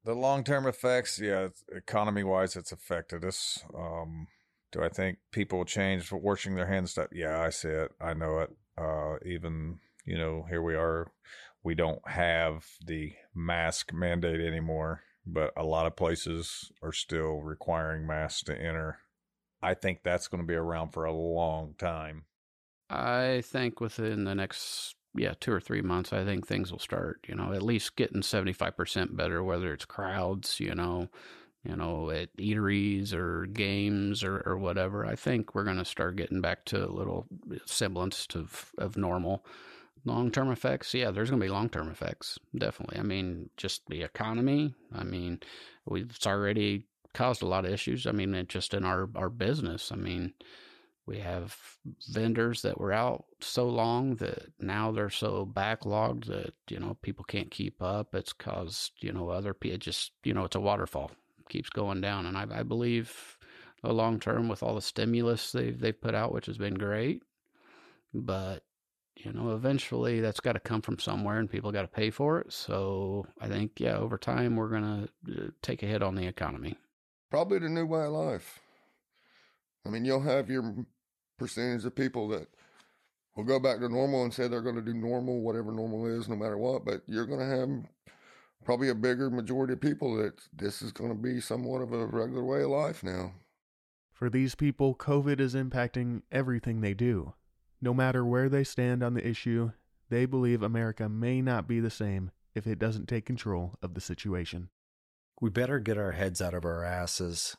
The 0.03 0.15
long 0.15 0.43
term 0.43 0.65
effects, 0.65 1.19
yeah, 1.19 1.49
economy 1.71 2.23
wise, 2.23 2.55
it's 2.55 2.71
affected 2.71 3.23
us. 3.23 3.63
Um, 3.77 4.27
do 4.71 4.83
I 4.83 4.89
think 4.89 5.17
people 5.31 5.65
change 5.65 6.03
for 6.03 6.17
washing 6.17 6.55
their 6.55 6.67
hands? 6.67 6.91
Stuff? 6.91 7.07
Yeah, 7.11 7.41
I 7.41 7.49
see 7.49 7.69
it. 7.69 7.91
I 7.99 8.13
know 8.13 8.39
it. 8.39 8.49
Uh, 8.77 9.17
even, 9.25 9.79
you 10.05 10.17
know, 10.17 10.45
here 10.49 10.61
we 10.61 10.75
are. 10.75 11.11
We 11.63 11.75
don't 11.75 12.07
have 12.07 12.65
the 12.85 13.13
mask 13.35 13.93
mandate 13.93 14.41
anymore 14.41 15.03
but 15.25 15.53
a 15.55 15.63
lot 15.63 15.85
of 15.85 15.95
places 15.95 16.71
are 16.81 16.91
still 16.91 17.41
requiring 17.41 18.07
masks 18.07 18.43
to 18.43 18.59
enter. 18.59 18.99
I 19.61 19.75
think 19.75 19.99
that's 20.03 20.27
going 20.27 20.41
to 20.41 20.47
be 20.47 20.55
around 20.55 20.91
for 20.91 21.05
a 21.05 21.13
long 21.13 21.75
time. 21.77 22.25
I 22.89 23.41
think 23.45 23.79
within 23.79 24.23
the 24.23 24.35
next 24.35 24.95
yeah, 25.13 25.33
two 25.39 25.51
or 25.51 25.59
three 25.59 25.81
months, 25.81 26.13
I 26.13 26.23
think 26.23 26.47
things 26.47 26.71
will 26.71 26.79
start, 26.79 27.19
you 27.27 27.35
know, 27.35 27.53
at 27.53 27.61
least 27.61 27.95
getting 27.95 28.21
75% 28.21 29.15
better, 29.15 29.43
whether 29.43 29.73
it's 29.73 29.85
crowds, 29.85 30.59
you 30.59 30.73
know, 30.73 31.09
you 31.63 31.75
know, 31.75 32.09
at 32.09 32.35
eateries 32.37 33.13
or 33.13 33.45
games 33.45 34.23
or, 34.23 34.41
or 34.45 34.57
whatever. 34.57 35.05
I 35.05 35.15
think 35.15 35.53
we're 35.53 35.63
going 35.63 35.77
to 35.77 35.85
start 35.85 36.15
getting 36.15 36.41
back 36.41 36.65
to 36.65 36.85
a 36.85 36.89
little 36.89 37.27
semblance 37.65 38.27
of, 38.35 38.71
of 38.77 38.97
normal. 38.97 39.45
Long 40.03 40.31
term 40.31 40.49
effects 40.49 40.95
yeah 40.95 41.11
there's 41.11 41.29
going 41.29 41.39
to 41.39 41.45
be 41.45 41.51
long 41.51 41.69
term 41.69 41.87
effects 41.87 42.39
definitely. 42.57 42.97
I 42.97 43.03
mean 43.03 43.51
just 43.55 43.83
the 43.87 44.01
economy 44.01 44.73
i 44.91 45.03
mean 45.03 45.41
we've 45.85 46.09
it's 46.09 46.25
already 46.25 46.87
caused 47.13 47.43
a 47.43 47.47
lot 47.47 47.65
of 47.65 47.71
issues. 47.71 48.07
I 48.07 48.11
mean 48.11 48.47
just 48.49 48.73
in 48.73 48.83
our 48.83 49.07
our 49.15 49.29
business 49.29 49.91
i 49.91 49.95
mean 49.95 50.33
we 51.05 51.19
have 51.19 51.55
vendors 52.09 52.63
that 52.63 52.79
were 52.79 52.93
out 52.93 53.25
so 53.41 53.67
long 53.67 54.15
that 54.15 54.47
now 54.59 54.91
they're 54.91 55.09
so 55.11 55.45
backlogged 55.45 56.25
that 56.25 56.53
you 56.67 56.79
know 56.79 56.97
people 57.01 57.25
can't 57.25 57.51
keep 57.51 57.81
up. 57.81 58.15
It's 58.15 58.33
caused 58.33 58.93
you 59.01 59.11
know 59.11 59.29
other 59.29 59.53
people 59.53 59.77
just 59.77 60.13
you 60.23 60.33
know 60.33 60.45
it's 60.45 60.55
a 60.55 60.59
waterfall 60.59 61.11
keeps 61.51 61.69
going 61.69 62.01
down 62.01 62.25
and 62.25 62.37
i, 62.37 62.45
I 62.51 62.63
believe 62.63 63.37
a 63.83 63.93
long 63.93 64.19
term 64.19 64.47
with 64.47 64.63
all 64.63 64.75
the 64.75 64.81
stimulus 64.81 65.51
they've 65.51 65.79
they've 65.79 65.99
put 65.99 66.15
out 66.15 66.33
which 66.33 66.45
has 66.47 66.57
been 66.57 66.75
great 66.75 67.23
but 68.13 68.63
you 69.25 69.31
know, 69.31 69.53
eventually 69.53 70.19
that's 70.19 70.39
got 70.39 70.53
to 70.53 70.59
come 70.59 70.81
from 70.81 70.99
somewhere 70.99 71.37
and 71.39 71.49
people 71.49 71.71
got 71.71 71.81
to 71.83 71.87
pay 71.87 72.09
for 72.09 72.39
it. 72.39 72.51
So 72.51 73.25
I 73.39 73.47
think, 73.47 73.79
yeah, 73.79 73.97
over 73.97 74.17
time 74.17 74.55
we're 74.55 74.69
to 75.27 75.43
uh, 75.43 75.47
take 75.61 75.83
a 75.83 75.87
hit 75.87 76.01
on 76.01 76.15
the 76.15 76.25
economy. 76.25 76.75
Probably 77.29 77.59
the 77.59 77.69
new 77.69 77.85
way 77.85 78.05
of 78.05 78.11
life. 78.11 78.59
I 79.85 79.89
mean, 79.89 80.05
you'll 80.05 80.21
have 80.21 80.49
your 80.49 80.85
percentage 81.37 81.85
of 81.85 81.95
people 81.95 82.27
that 82.29 82.47
will 83.35 83.43
go 83.43 83.59
back 83.59 83.79
to 83.79 83.89
normal 83.89 84.23
and 84.23 84.33
say 84.33 84.47
they're 84.47 84.61
going 84.61 84.75
to 84.75 84.81
do 84.81 84.93
normal, 84.93 85.41
whatever 85.41 85.71
normal 85.71 86.05
is, 86.07 86.27
no 86.27 86.35
matter 86.35 86.57
what. 86.57 86.85
But 86.85 87.01
you're 87.07 87.25
going 87.25 87.39
to 87.39 87.45
have 87.45 87.69
probably 88.63 88.89
a 88.89 88.95
bigger 88.95 89.29
majority 89.29 89.73
of 89.73 89.81
people 89.81 90.15
that 90.17 90.39
this 90.53 90.81
is 90.81 90.91
going 90.91 91.09
to 91.09 91.15
be 91.15 91.41
somewhat 91.41 91.81
of 91.81 91.91
a 91.93 92.05
regular 92.05 92.43
way 92.43 92.63
of 92.63 92.69
life 92.69 93.03
now. 93.03 93.33
For 94.11 94.29
these 94.29 94.55
people, 94.55 94.93
COVID 94.95 95.39
is 95.39 95.55
impacting 95.55 96.21
everything 96.31 96.81
they 96.81 96.93
do. 96.93 97.33
No 97.81 97.93
matter 97.93 98.23
where 98.23 98.49
they 98.49 98.63
stand 98.63 99.01
on 99.01 99.15
the 99.15 99.27
issue, 99.27 99.71
they 100.09 100.25
believe 100.25 100.61
America 100.61 101.09
may 101.09 101.41
not 101.41 101.67
be 101.67 101.79
the 101.79 101.89
same 101.89 102.31
if 102.53 102.67
it 102.67 102.77
doesn't 102.77 103.07
take 103.07 103.25
control 103.25 103.77
of 103.81 103.93
the 103.93 104.01
situation. 104.01 104.69
we 105.39 105.49
better 105.49 105.79
get 105.79 105.97
our 105.97 106.11
heads 106.11 106.39
out 106.39 106.53
of 106.53 106.63
our 106.65 106.83
asses. 106.83 107.57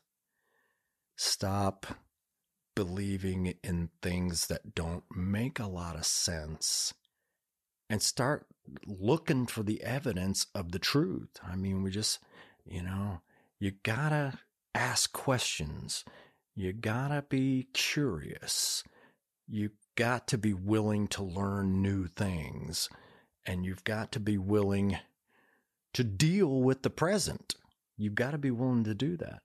Stop 1.16 1.86
believing 2.76 3.54
in 3.64 3.90
things 4.00 4.46
that 4.46 4.74
don't 4.74 5.02
make 5.14 5.58
a 5.58 5.66
lot 5.66 5.96
of 5.96 6.06
sense 6.06 6.94
and 7.92 8.00
start 8.00 8.46
looking 8.86 9.44
for 9.44 9.62
the 9.62 9.82
evidence 9.82 10.46
of 10.54 10.72
the 10.72 10.78
truth. 10.78 11.28
I 11.46 11.56
mean, 11.56 11.82
we 11.82 11.90
just, 11.90 12.20
you 12.64 12.82
know, 12.82 13.20
you 13.58 13.72
gotta 13.82 14.38
ask 14.74 15.12
questions. 15.12 16.02
You 16.54 16.72
gotta 16.72 17.22
be 17.28 17.68
curious. 17.74 18.82
You 19.46 19.72
got 19.94 20.26
to 20.28 20.38
be 20.38 20.54
willing 20.54 21.06
to 21.08 21.22
learn 21.22 21.82
new 21.82 22.06
things. 22.06 22.88
And 23.44 23.66
you've 23.66 23.84
got 23.84 24.10
to 24.12 24.20
be 24.20 24.38
willing 24.38 24.96
to 25.92 26.02
deal 26.02 26.62
with 26.62 26.84
the 26.84 26.88
present. 26.88 27.56
You've 27.98 28.14
got 28.14 28.30
to 28.30 28.38
be 28.38 28.50
willing 28.50 28.84
to 28.84 28.94
do 28.94 29.18
that. 29.18 29.42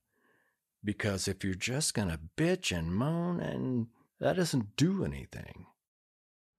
Because 0.85 1.27
if 1.27 1.43
you're 1.43 1.53
just 1.53 1.93
going 1.93 2.07
to 2.07 2.19
bitch 2.37 2.73
and 2.73 2.95
moan, 2.95 3.41
and 3.41 3.87
that 4.21 4.37
doesn't 4.37 4.77
do 4.77 5.03
anything. 5.03 5.65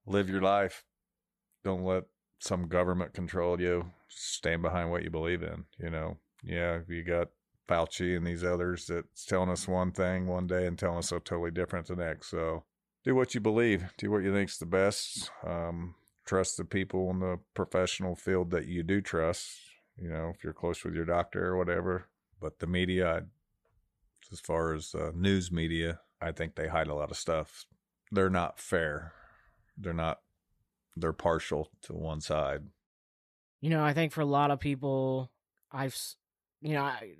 Live 0.04 0.28
your 0.28 0.42
life. 0.42 0.84
Don't 1.68 1.84
let 1.84 2.04
some 2.38 2.66
government 2.66 3.12
control 3.12 3.60
you. 3.60 3.90
Stand 4.08 4.62
behind 4.62 4.90
what 4.90 5.02
you 5.02 5.10
believe 5.10 5.42
in. 5.42 5.66
You 5.78 5.90
know, 5.90 6.16
yeah, 6.42 6.78
you 6.88 7.04
got 7.04 7.28
Fauci 7.68 8.16
and 8.16 8.26
these 8.26 8.42
others 8.42 8.86
that's 8.86 9.26
telling 9.26 9.50
us 9.50 9.68
one 9.68 9.92
thing 9.92 10.26
one 10.26 10.46
day 10.46 10.66
and 10.66 10.78
telling 10.78 10.96
us 10.96 11.10
so 11.10 11.18
totally 11.18 11.50
different 11.50 11.86
the 11.86 11.96
next. 11.96 12.30
So 12.30 12.64
do 13.04 13.14
what 13.14 13.34
you 13.34 13.42
believe. 13.42 13.84
Do 13.98 14.10
what 14.10 14.22
you 14.22 14.32
think's 14.32 14.56
the 14.56 14.64
best. 14.64 15.30
Um, 15.46 15.94
trust 16.24 16.56
the 16.56 16.64
people 16.64 17.10
in 17.10 17.18
the 17.18 17.38
professional 17.52 18.16
field 18.16 18.50
that 18.52 18.64
you 18.64 18.82
do 18.82 19.02
trust. 19.02 19.50
You 19.98 20.08
know, 20.08 20.32
if 20.34 20.42
you're 20.42 20.54
close 20.54 20.82
with 20.82 20.94
your 20.94 21.04
doctor 21.04 21.48
or 21.48 21.58
whatever. 21.58 22.08
But 22.40 22.60
the 22.60 22.66
media, 22.66 23.26
as 24.32 24.40
far 24.40 24.72
as 24.72 24.94
uh, 24.94 25.10
news 25.14 25.52
media, 25.52 26.00
I 26.18 26.32
think 26.32 26.54
they 26.54 26.68
hide 26.68 26.86
a 26.86 26.94
lot 26.94 27.10
of 27.10 27.18
stuff. 27.18 27.66
They're 28.10 28.30
not 28.30 28.58
fair. 28.58 29.12
They're 29.76 29.92
not. 29.92 30.20
They're 31.00 31.12
partial 31.12 31.70
to 31.82 31.92
one 31.92 32.20
side. 32.20 32.64
You 33.60 33.70
know, 33.70 33.84
I 33.84 33.92
think 33.92 34.12
for 34.12 34.20
a 34.20 34.26
lot 34.26 34.50
of 34.50 34.60
people, 34.60 35.30
I've, 35.72 35.96
you 36.60 36.74
know, 36.74 36.82
I, 36.82 37.14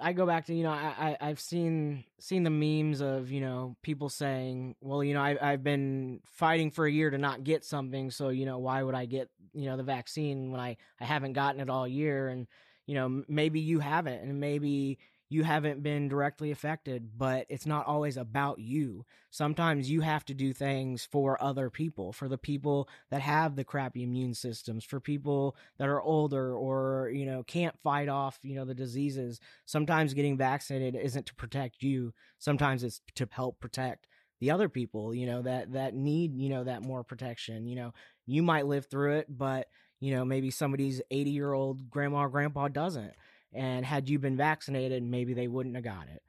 I 0.00 0.12
go 0.12 0.26
back 0.26 0.46
to 0.46 0.54
you 0.54 0.62
know 0.62 0.70
I, 0.70 1.16
I 1.20 1.26
have 1.26 1.40
seen 1.40 2.04
seen 2.18 2.42
the 2.42 2.50
memes 2.50 3.00
of 3.00 3.30
you 3.30 3.40
know 3.40 3.76
people 3.82 4.08
saying 4.08 4.74
well 4.80 5.04
you 5.04 5.14
know 5.14 5.20
I 5.20 5.36
I've 5.40 5.62
been 5.62 6.20
fighting 6.24 6.70
for 6.70 6.86
a 6.86 6.90
year 6.90 7.10
to 7.10 7.18
not 7.18 7.44
get 7.44 7.64
something 7.64 8.10
so 8.10 8.30
you 8.30 8.46
know 8.46 8.58
why 8.58 8.82
would 8.82 8.94
I 8.94 9.06
get 9.06 9.28
you 9.52 9.66
know 9.66 9.76
the 9.76 9.82
vaccine 9.82 10.50
when 10.50 10.60
I 10.60 10.76
I 11.00 11.04
haven't 11.04 11.34
gotten 11.34 11.60
it 11.60 11.68
all 11.68 11.86
year 11.86 12.28
and 12.28 12.46
you 12.86 12.94
know 12.94 13.22
maybe 13.28 13.60
you 13.60 13.80
haven't 13.80 14.22
and 14.22 14.40
maybe 14.40 14.98
you 15.32 15.44
haven't 15.44 15.80
been 15.84 16.08
directly 16.08 16.50
affected, 16.50 17.16
but 17.16 17.46
it's 17.48 17.64
not 17.64 17.86
always 17.86 18.16
about 18.16 18.58
you. 18.58 19.06
Sometimes 19.30 19.88
you 19.88 20.00
have 20.00 20.24
to 20.24 20.34
do 20.34 20.52
things 20.52 21.06
for 21.08 21.40
other 21.40 21.70
people, 21.70 22.12
for 22.12 22.28
the 22.28 22.36
people 22.36 22.88
that 23.10 23.22
have 23.22 23.54
the 23.54 23.62
crappy 23.62 24.02
immune 24.02 24.34
systems, 24.34 24.84
for 24.84 24.98
people 24.98 25.56
that 25.78 25.88
are 25.88 26.02
older 26.02 26.52
or, 26.52 27.12
you 27.14 27.24
know, 27.24 27.44
can't 27.44 27.78
fight 27.78 28.08
off, 28.08 28.40
you 28.42 28.56
know, 28.56 28.64
the 28.64 28.74
diseases. 28.74 29.38
Sometimes 29.66 30.14
getting 30.14 30.36
vaccinated 30.36 31.00
isn't 31.00 31.26
to 31.26 31.34
protect 31.36 31.80
you. 31.80 32.12
Sometimes 32.40 32.82
it's 32.82 33.00
to 33.14 33.28
help 33.30 33.60
protect 33.60 34.08
the 34.40 34.50
other 34.50 34.68
people, 34.68 35.14
you 35.14 35.26
know, 35.26 35.42
that 35.42 35.74
that 35.74 35.94
need, 35.94 36.34
you 36.34 36.48
know, 36.48 36.64
that 36.64 36.82
more 36.82 37.04
protection. 37.04 37.68
You 37.68 37.76
know, 37.76 37.94
you 38.26 38.42
might 38.42 38.66
live 38.66 38.86
through 38.86 39.18
it, 39.18 39.26
but 39.28 39.68
you 40.00 40.12
know, 40.12 40.24
maybe 40.24 40.50
somebody's 40.50 41.00
80 41.10 41.30
year 41.30 41.52
old 41.52 41.88
grandma 41.88 42.22
or 42.22 42.30
grandpa 42.30 42.66
doesn't 42.68 43.12
and 43.52 43.84
had 43.84 44.08
you 44.08 44.18
been 44.18 44.36
vaccinated 44.36 45.02
maybe 45.02 45.34
they 45.34 45.48
wouldn't 45.48 45.74
have 45.74 45.84
got 45.84 46.06
it. 46.08 46.22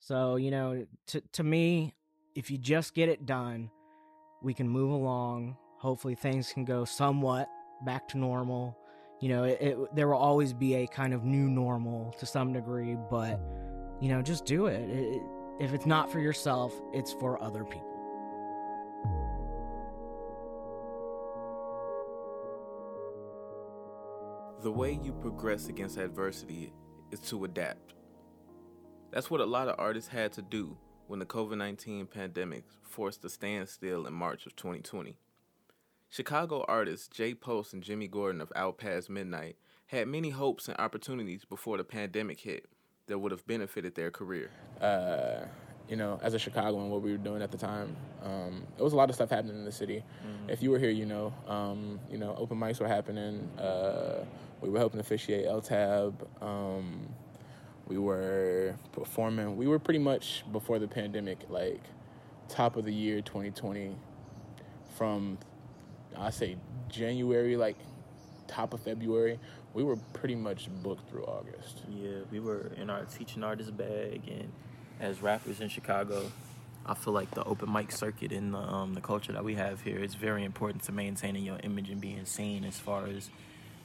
So 0.00 0.36
you 0.36 0.50
know 0.50 0.86
to, 1.08 1.20
to 1.32 1.42
me 1.42 1.94
if 2.34 2.50
you 2.50 2.58
just 2.58 2.94
get 2.94 3.08
it 3.08 3.26
done 3.26 3.70
we 4.42 4.54
can 4.54 4.68
move 4.68 4.90
along. 4.90 5.56
Hopefully 5.78 6.14
things 6.14 6.52
can 6.52 6.64
go 6.64 6.84
somewhat 6.84 7.48
back 7.84 8.08
to 8.08 8.18
normal. 8.18 8.76
You 9.20 9.28
know 9.28 9.44
it, 9.44 9.58
it, 9.60 9.94
there 9.94 10.08
will 10.08 10.16
always 10.16 10.52
be 10.52 10.74
a 10.74 10.86
kind 10.86 11.14
of 11.14 11.24
new 11.24 11.48
normal 11.48 12.12
to 12.18 12.26
some 12.26 12.52
degree 12.52 12.96
but 13.10 13.40
you 14.00 14.08
know 14.08 14.22
just 14.22 14.44
do 14.44 14.66
it. 14.66 14.88
it 14.90 15.22
if 15.60 15.72
it's 15.74 15.86
not 15.86 16.10
for 16.10 16.18
yourself 16.18 16.72
it's 16.92 17.12
for 17.12 17.40
other 17.42 17.62
people 17.64 17.91
The 24.62 24.70
way 24.70 24.96
you 25.02 25.12
progress 25.12 25.66
against 25.66 25.98
adversity 25.98 26.72
is 27.10 27.18
to 27.22 27.44
adapt. 27.44 27.94
That's 29.10 29.28
what 29.28 29.40
a 29.40 29.44
lot 29.44 29.66
of 29.66 29.74
artists 29.76 30.08
had 30.08 30.32
to 30.34 30.42
do 30.42 30.76
when 31.08 31.18
the 31.18 31.26
COVID 31.26 31.58
19 31.58 32.06
pandemic 32.06 32.62
forced 32.84 33.24
a 33.24 33.28
standstill 33.28 34.06
in 34.06 34.14
March 34.14 34.46
of 34.46 34.54
2020. 34.54 35.16
Chicago 36.08 36.64
artists 36.68 37.08
Jay 37.08 37.34
Post 37.34 37.72
and 37.72 37.82
Jimmy 37.82 38.06
Gordon 38.06 38.40
of 38.40 38.52
Out 38.54 38.78
Past 38.78 39.10
Midnight 39.10 39.56
had 39.86 40.06
many 40.06 40.30
hopes 40.30 40.68
and 40.68 40.78
opportunities 40.78 41.44
before 41.44 41.76
the 41.76 41.82
pandemic 41.82 42.38
hit 42.38 42.66
that 43.08 43.18
would 43.18 43.32
have 43.32 43.44
benefited 43.48 43.96
their 43.96 44.12
career. 44.12 44.52
Uh, 44.80 45.46
you 45.92 45.98
know, 45.98 46.18
as 46.22 46.32
a 46.32 46.38
Chicagoan, 46.38 46.88
what 46.88 47.02
we 47.02 47.12
were 47.12 47.18
doing 47.18 47.42
at 47.42 47.50
the 47.50 47.58
time, 47.58 47.94
um, 48.24 48.66
it 48.78 48.82
was 48.82 48.94
a 48.94 48.96
lot 48.96 49.10
of 49.10 49.14
stuff 49.14 49.28
happening 49.28 49.56
in 49.56 49.66
the 49.66 49.70
city. 49.70 50.02
Mm-hmm. 50.26 50.48
If 50.48 50.62
you 50.62 50.70
were 50.70 50.78
here, 50.78 50.88
you 50.88 51.04
know, 51.04 51.34
um, 51.46 52.00
you 52.10 52.16
know, 52.16 52.34
open 52.38 52.58
mics 52.58 52.80
were 52.80 52.88
happening. 52.88 53.46
Uh, 53.58 54.24
we 54.62 54.70
were 54.70 54.78
helping 54.78 55.00
officiate 55.00 55.44
LTAB. 55.44 56.14
Um, 56.40 57.10
we 57.86 57.98
were 57.98 58.74
performing. 58.92 59.58
We 59.58 59.66
were 59.66 59.78
pretty 59.78 59.98
much 59.98 60.44
before 60.50 60.78
the 60.78 60.88
pandemic, 60.88 61.40
like 61.50 61.82
top 62.48 62.76
of 62.76 62.86
the 62.86 62.94
year 62.94 63.20
2020, 63.20 63.94
from 64.96 65.36
I 66.16 66.30
say 66.30 66.56
January, 66.88 67.58
like 67.58 67.76
top 68.48 68.72
of 68.72 68.80
February. 68.80 69.38
We 69.74 69.84
were 69.84 69.96
pretty 70.14 70.36
much 70.36 70.70
booked 70.82 71.10
through 71.10 71.24
August. 71.24 71.82
Yeah, 71.90 72.20
we 72.30 72.40
were 72.40 72.72
in 72.78 72.88
our 72.88 73.04
teaching 73.04 73.44
artist 73.44 73.76
bag, 73.76 74.22
and 74.26 74.50
as 75.02 75.20
rappers 75.20 75.60
in 75.60 75.68
Chicago, 75.68 76.30
I 76.86 76.94
feel 76.94 77.12
like 77.12 77.30
the 77.32 77.44
open 77.44 77.70
mic 77.70 77.92
circuit 77.92 78.32
and 78.32 78.54
the, 78.54 78.58
um, 78.58 78.94
the 78.94 79.00
culture 79.00 79.32
that 79.32 79.44
we 79.44 79.56
have 79.56 79.82
here 79.82 79.98
is 79.98 80.14
very 80.14 80.44
important 80.44 80.84
to 80.84 80.92
maintaining 80.92 81.44
your 81.44 81.58
image 81.62 81.90
and 81.90 82.00
being 82.00 82.24
seen 82.24 82.64
as 82.64 82.78
far 82.78 83.06
as 83.06 83.28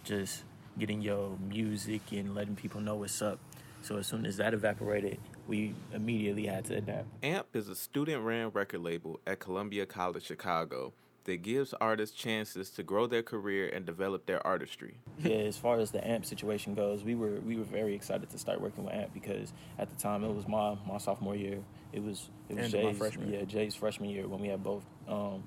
just 0.04 0.44
getting 0.80 1.02
your 1.02 1.36
music 1.50 2.02
and 2.12 2.36
letting 2.36 2.56
people 2.56 2.80
know 2.80 2.96
what's 2.96 3.22
up. 3.22 3.40
So 3.82 3.98
as 3.98 4.08
soon 4.08 4.26
as 4.26 4.38
that 4.38 4.54
evaporated, 4.54 5.20
we 5.48 5.74
immediately 5.94 6.46
had 6.46 6.66
to 6.66 6.76
adapt. 6.76 7.08
AMP 7.24 7.48
is 7.54 7.68
a 7.68 7.76
student 7.76 8.24
ran 8.24 8.50
record 8.50 8.82
label 8.82 9.20
at 9.26 9.40
Columbia 9.40 9.86
College 9.86 10.24
Chicago 10.24 10.94
that 11.28 11.44
gives 11.44 11.74
artists 11.80 12.18
chances 12.18 12.70
to 12.72 12.84
grow 12.84 13.06
their 13.06 13.22
career 13.22 13.70
and 13.70 13.86
develop 13.86 14.26
their 14.26 14.46
artistry. 14.46 14.98
yeah, 15.20 15.36
as 15.36 15.58
far 15.58 15.80
as 15.80 15.92
the 15.92 16.06
AMP 16.06 16.26
situation 16.26 16.74
goes, 16.74 17.04
we 17.04 17.14
were 17.16 17.40
we 17.42 17.56
were 17.56 17.64
very 17.64 17.94
excited 17.94 18.30
to 18.32 18.38
start 18.38 18.60
working 18.60 18.84
with 18.84 18.94
AMP 18.94 19.14
because 19.14 19.54
at 19.78 19.90
the 19.90 19.96
time 19.96 20.24
it 20.24 20.34
was 20.34 20.48
my 20.48 20.76
my 20.88 20.98
sophomore 20.98 21.36
year. 21.36 21.60
It 21.94 22.04
was 22.04 22.30
it 22.50 22.58
was 22.58 22.72
Jay's 22.72 22.98
freshman. 22.98 23.32
yeah 23.32 23.44
Jay's 23.44 23.76
freshman 23.76 24.10
year 24.10 24.28
when 24.28 24.42
we 24.42 24.48
had 24.48 24.64
both 24.64 24.84
um, 25.08 25.44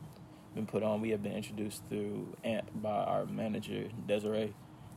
been 0.55 0.67
put 0.67 0.83
on. 0.83 1.01
We 1.01 1.11
had 1.11 1.23
been 1.23 1.33
introduced 1.33 1.83
through 1.89 2.37
AMP 2.45 2.71
by 2.83 2.91
our 2.91 3.27
manager 3.27 3.89
Desiree 4.07 4.55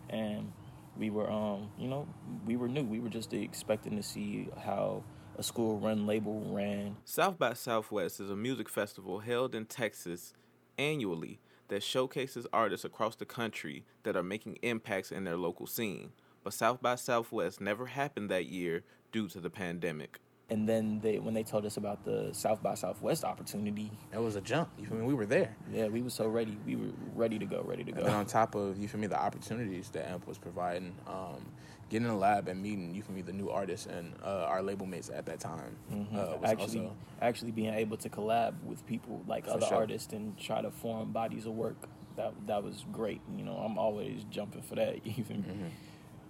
and 0.10 0.51
we 0.97 1.10
were 1.10 1.30
um 1.30 1.69
you 1.77 1.88
know 1.88 2.07
we 2.45 2.55
were 2.55 2.68
new 2.68 2.84
we 2.84 2.99
were 2.99 3.10
just 3.10 3.34
expecting 3.34 3.95
to 3.95 4.03
see 4.03 4.47
how 4.64 5.03
a 5.38 5.43
school 5.43 5.80
run 5.80 6.05
label 6.05 6.43
ran 6.53 6.95
south 7.03 7.38
by 7.39 7.53
southwest 7.53 8.19
is 8.19 8.30
a 8.30 8.35
music 8.35 8.69
festival 8.69 9.19
held 9.19 9.55
in 9.55 9.65
texas 9.65 10.34
annually 10.77 11.39
that 11.67 11.83
showcases 11.83 12.45
artists 12.53 12.85
across 12.85 13.15
the 13.15 13.25
country 13.25 13.83
that 14.03 14.15
are 14.15 14.23
making 14.23 14.57
impacts 14.61 15.11
in 15.11 15.23
their 15.23 15.37
local 15.37 15.67
scene 15.67 16.11
but 16.43 16.53
south 16.53 16.81
by 16.81 16.95
southwest 16.95 17.61
never 17.61 17.87
happened 17.87 18.29
that 18.29 18.45
year 18.45 18.83
due 19.11 19.27
to 19.27 19.39
the 19.39 19.49
pandemic 19.49 20.19
and 20.49 20.67
then 20.67 20.99
they 21.01 21.19
when 21.19 21.33
they 21.33 21.43
told 21.43 21.65
us 21.65 21.77
about 21.77 22.03
the 22.03 22.29
South 22.33 22.61
by 22.61 22.75
Southwest 22.75 23.23
opportunity, 23.23 23.91
that 24.11 24.21
was 24.21 24.35
a 24.35 24.41
jump. 24.41 24.69
You 24.77 24.85
feel 24.85 24.97
me? 24.97 25.05
We 25.05 25.13
were 25.13 25.25
there. 25.25 25.55
Yeah, 25.71 25.87
we 25.87 26.01
were 26.01 26.09
so 26.09 26.27
ready. 26.27 26.57
We 26.65 26.75
were 26.75 26.91
ready 27.15 27.39
to 27.39 27.45
go, 27.45 27.63
ready 27.63 27.83
to 27.85 27.91
go. 27.91 28.01
And 28.03 28.13
on 28.13 28.25
top 28.25 28.53
of 28.53 28.77
you 28.77 28.87
feel 28.87 28.99
me, 28.99 29.07
the 29.07 29.19
opportunities 29.19 29.89
that 29.89 30.09
AMP 30.09 30.27
was 30.27 30.37
providing, 30.37 30.95
um, 31.07 31.45
getting 31.89 32.07
in 32.07 32.14
the 32.14 32.18
lab 32.18 32.47
and 32.47 32.61
meeting 32.61 32.93
you 32.93 33.01
can 33.01 33.15
me, 33.15 33.22
the 33.22 33.34
new 33.34 33.49
artists 33.49 33.85
and 33.85 34.14
uh, 34.23 34.45
our 34.47 34.61
label 34.61 34.85
mates 34.85 35.10
at 35.10 35.26
that 35.26 35.39
time. 35.39 35.76
Mm-hmm. 35.91 36.18
Uh, 36.18 36.47
actually, 36.47 36.80
also... 36.80 36.95
actually 37.22 37.51
being 37.51 37.73
able 37.73 37.97
to 37.97 38.10
collab 38.10 38.53
with 38.64 38.85
people 38.88 39.22
like 39.27 39.47
other 39.47 39.65
sure. 39.65 39.77
artists 39.77 40.14
and 40.14 40.38
try 40.38 40.61
to 40.61 40.72
form 40.72 41.11
bodies 41.11 41.45
of 41.45 41.53
work. 41.53 41.77
That 42.15 42.34
that 42.47 42.64
was 42.64 42.85
great. 42.91 43.22
You 43.35 43.43
know, 43.43 43.57
I'm 43.57 43.77
always 43.77 44.23
jumping 44.30 44.61
for 44.61 44.76
that. 44.76 44.99
Even. 45.05 45.72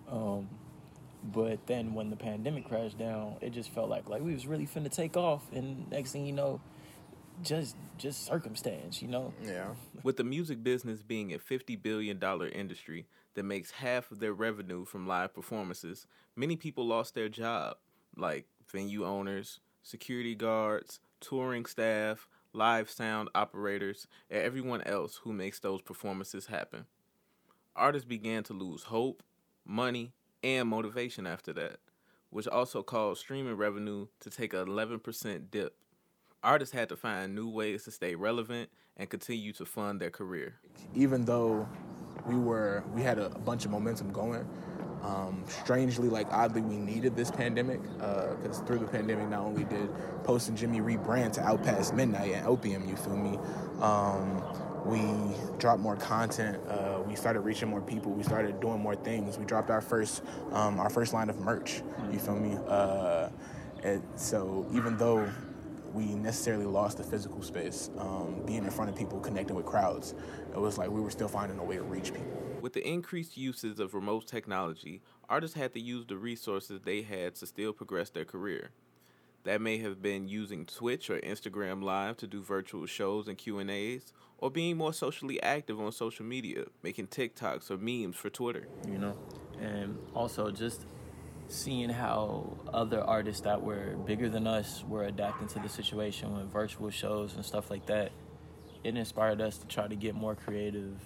Mm-hmm. 0.10 0.16
Um, 0.16 0.50
but 1.24 1.66
then 1.68 1.94
when 1.94 2.10
the 2.10 2.18
pandemic 2.18 2.68
crashed 2.68 2.98
down, 2.98 3.36
it 3.40 3.52
just 3.52 3.70
felt 3.70 3.90
like 3.90 4.10
like 4.10 4.22
we 4.22 4.34
was 4.34 4.46
really 4.46 4.68
finna 4.68 4.92
take 4.92 5.16
off, 5.16 5.44
and 5.54 5.90
next 5.90 6.12
thing 6.12 6.26
you 6.26 6.34
know, 6.34 6.60
just 7.42 7.76
just 7.98 8.26
circumstance, 8.26 9.02
you 9.02 9.08
know. 9.08 9.34
Yeah. 9.44 9.70
With 10.04 10.18
the 10.18 10.24
music 10.24 10.64
business 10.64 11.02
being 11.02 11.34
a 11.34 11.40
fifty 11.40 11.76
billion 11.76 12.20
dollar 12.20 12.48
industry 12.48 13.08
that 13.36 13.44
makes 13.44 13.72
half 13.72 14.12
of 14.12 14.20
their 14.20 14.34
revenue 14.34 14.86
from 14.86 15.08
live 15.08 15.34
performances, 15.34 16.06
many 16.36 16.56
people 16.56 16.86
lost 16.86 17.16
their 17.16 17.30
job, 17.30 17.78
like 18.16 18.46
venue 18.72 19.06
owners, 19.06 19.60
security 19.82 20.36
guards, 20.36 21.00
touring 21.20 21.66
staff, 21.66 22.28
live 22.54 22.90
sound 22.90 23.30
operators, 23.34 24.08
and 24.30 24.42
everyone 24.42 24.82
else 24.84 25.22
who 25.24 25.34
makes 25.34 25.60
those 25.60 25.82
performances 25.82 26.48
happen. 26.48 26.86
Artists 27.76 28.08
began 28.08 28.44
to 28.44 28.54
lose 28.54 28.84
hope, 28.84 29.24
money, 29.66 30.14
and 30.44 30.70
motivation 30.70 31.26
after 31.26 31.54
that, 31.54 31.78
which 32.30 32.48
also 32.48 32.84
caused 32.84 33.22
streaming 33.22 33.56
revenue 33.56 34.08
to 34.20 34.30
take 34.30 34.54
an 34.54 34.68
11% 34.68 35.50
dip. 35.50 35.76
Artists 36.44 36.76
had 36.76 36.90
to 36.90 36.98
find 36.98 37.34
new 37.34 37.48
ways 37.48 37.86
to 37.86 37.92
stay 37.92 38.16
relevant 38.16 38.70
and 38.98 39.10
continue 39.10 39.54
to 39.54 39.66
fund 39.66 40.02
their 40.02 40.10
career. 40.10 40.56
Even 40.94 41.24
though 41.24 41.68
we 42.26 42.36
were 42.36 42.84
we 42.94 43.02
had 43.02 43.18
a, 43.18 43.30
bunch 43.30 43.64
of 43.64 43.72
momentum 43.72 44.12
going, 44.12 44.46
um, 45.04 45.44
strangely, 45.48 46.10
like 46.10 46.28
oddly, 46.32 46.62
we 46.62 46.76
needed 46.76 47.16
this 47.16 47.32
pandemic 47.32 47.82
because 47.82 48.60
uh, 48.60 48.64
through 48.66 48.80
the 48.80 48.88
pandemic, 48.88 49.30
not 49.30 49.40
only 49.40 49.64
did 49.64 49.90
Post 50.26 50.50
and 50.50 50.58
Jimmy 50.58 50.80
rebrand 50.80 51.32
to 51.34 51.42
Out 51.42 51.64
Past 51.64 51.94
Midnight 51.94 52.34
and 52.34 52.46
Opium, 52.46 52.90
you 52.90 52.98
feel 52.98 53.16
me? 53.16 53.40
Um, 53.82 54.44
we 54.86 55.02
dropped 55.60 55.82
more 55.82 55.96
content. 55.96 56.58
Uh, 56.68 57.02
we 57.08 57.16
started 57.16 57.40
reaching 57.40 57.70
more 57.70 57.82
people. 57.82 58.12
We 58.12 58.24
started 58.24 58.60
doing 58.60 58.82
more 58.82 58.96
things. 58.98 59.38
We 59.38 59.46
dropped 59.46 59.70
our 59.70 59.82
first 59.82 60.24
um, 60.52 60.78
our 60.78 60.90
first 60.90 61.14
line 61.14 61.30
of 61.30 61.40
merch. 61.40 61.82
You 62.12 62.20
feel 62.20 62.36
me? 62.36 62.58
Uh, 62.68 63.30
and 63.82 64.04
so 64.16 64.66
even 64.74 64.98
though 64.98 65.30
we 65.94 66.16
necessarily 66.16 66.66
lost 66.66 66.98
the 66.98 67.04
physical 67.04 67.42
space, 67.42 67.90
um, 67.98 68.44
being 68.46 68.64
in 68.64 68.72
front 68.72 68.90
of 68.90 68.98
people, 68.98 69.20
connecting 69.20 69.56
with 69.56 69.66
crowds, 69.66 70.16
it 70.52 70.60
was 70.60 70.78
like 70.78 70.90
we 70.90 71.02
were 71.02 71.12
still 71.12 71.28
finding 71.28 71.60
a 71.60 71.64
way 71.64 71.76
to 71.76 71.84
reach 71.84 72.14
people. 72.14 72.44
With 72.62 72.74
the 72.74 72.88
increased 72.88 73.38
uses 73.38 73.80
of 73.80 73.94
remote 73.94 74.26
technology, 74.28 75.02
artists 75.30 75.56
had 75.56 75.74
to 75.74 75.80
use 75.80 76.06
the 76.06 76.18
resources 76.18 76.82
they 76.82 77.02
had 77.02 77.36
to 77.36 77.46
still 77.46 77.74
progress 77.74 78.10
their 78.10 78.26
career. 78.26 78.72
That 79.44 79.60
may 79.60 79.78
have 79.80 80.02
been 80.02 80.30
using 80.30 80.66
Twitch 80.66 81.10
or 81.10 81.20
Instagram 81.20 81.84
Live 81.84 82.16
to 82.18 82.28
do 82.28 82.42
virtual 82.42 82.86
shows 82.86 83.28
and 83.28 83.38
Q&As, 83.38 84.14
or 84.38 84.50
being 84.50 84.78
more 84.78 84.94
socially 84.94 85.42
active 85.44 85.80
on 85.82 85.92
social 85.92 86.26
media, 86.26 86.66
making 86.82 87.08
TikToks 87.08 87.70
or 87.70 87.78
memes 87.78 88.16
for 88.16 88.30
Twitter. 88.30 88.68
You 88.90 88.98
know, 88.98 89.18
and 89.60 89.98
also 90.14 90.50
just 90.50 90.86
seeing 91.54 91.90
how 91.90 92.58
other 92.74 93.02
artists 93.02 93.42
that 93.42 93.62
were 93.62 93.96
bigger 94.06 94.28
than 94.28 94.48
us 94.48 94.84
were 94.88 95.04
adapting 95.04 95.48
to 95.48 95.60
the 95.60 95.70
situation 95.70 96.36
with 96.36 96.52
virtual 96.52 96.90
shows 96.90 97.36
and 97.36 97.46
stuff 97.46 97.70
like 97.70 97.86
that. 97.86 98.12
It 98.84 98.98
inspired 98.98 99.40
us 99.40 99.58
to 99.60 99.68
try 99.68 99.88
to 99.88 99.96
get 99.96 100.16
more 100.16 100.36
creative 100.36 100.98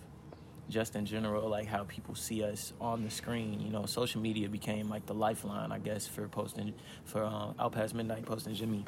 just 0.70 0.96
in 0.96 1.06
general, 1.06 1.50
like 1.50 1.68
how 1.68 1.84
people 1.84 2.16
see 2.16 2.44
us 2.44 2.74
on 2.82 3.04
the 3.04 3.10
screen. 3.10 3.60
You 3.60 3.70
know, 3.70 3.86
social 3.86 4.22
media 4.22 4.50
became 4.50 4.90
like 4.90 5.06
the 5.06 5.14
lifeline, 5.14 5.72
I 5.72 5.80
guess, 5.80 6.08
for 6.08 6.28
posting, 6.28 6.74
for 7.06 7.24
um, 7.24 7.56
Out 7.60 7.74
Past 7.74 7.94
Midnight, 7.94 8.26
posting 8.26 8.54
Jimmy, 8.54 8.86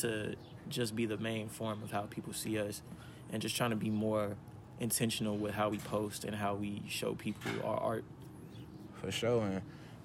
to 0.00 0.34
just 0.68 0.96
be 0.96 1.06
the 1.06 1.18
main 1.18 1.48
form 1.48 1.82
of 1.82 1.90
how 1.90 2.02
people 2.02 2.32
see 2.32 2.58
us, 2.58 2.82
and 3.30 3.40
just 3.40 3.56
trying 3.56 3.70
to 3.70 3.76
be 3.76 3.90
more 3.90 4.36
intentional 4.80 5.36
with 5.36 5.54
how 5.54 5.68
we 5.68 5.78
post 5.78 6.24
and 6.24 6.34
how 6.34 6.54
we 6.54 6.82
show 6.88 7.14
people 7.14 7.52
our 7.64 7.78
art. 7.78 8.04
For 9.00 9.10
sure, 9.10 9.42
and 9.44 9.62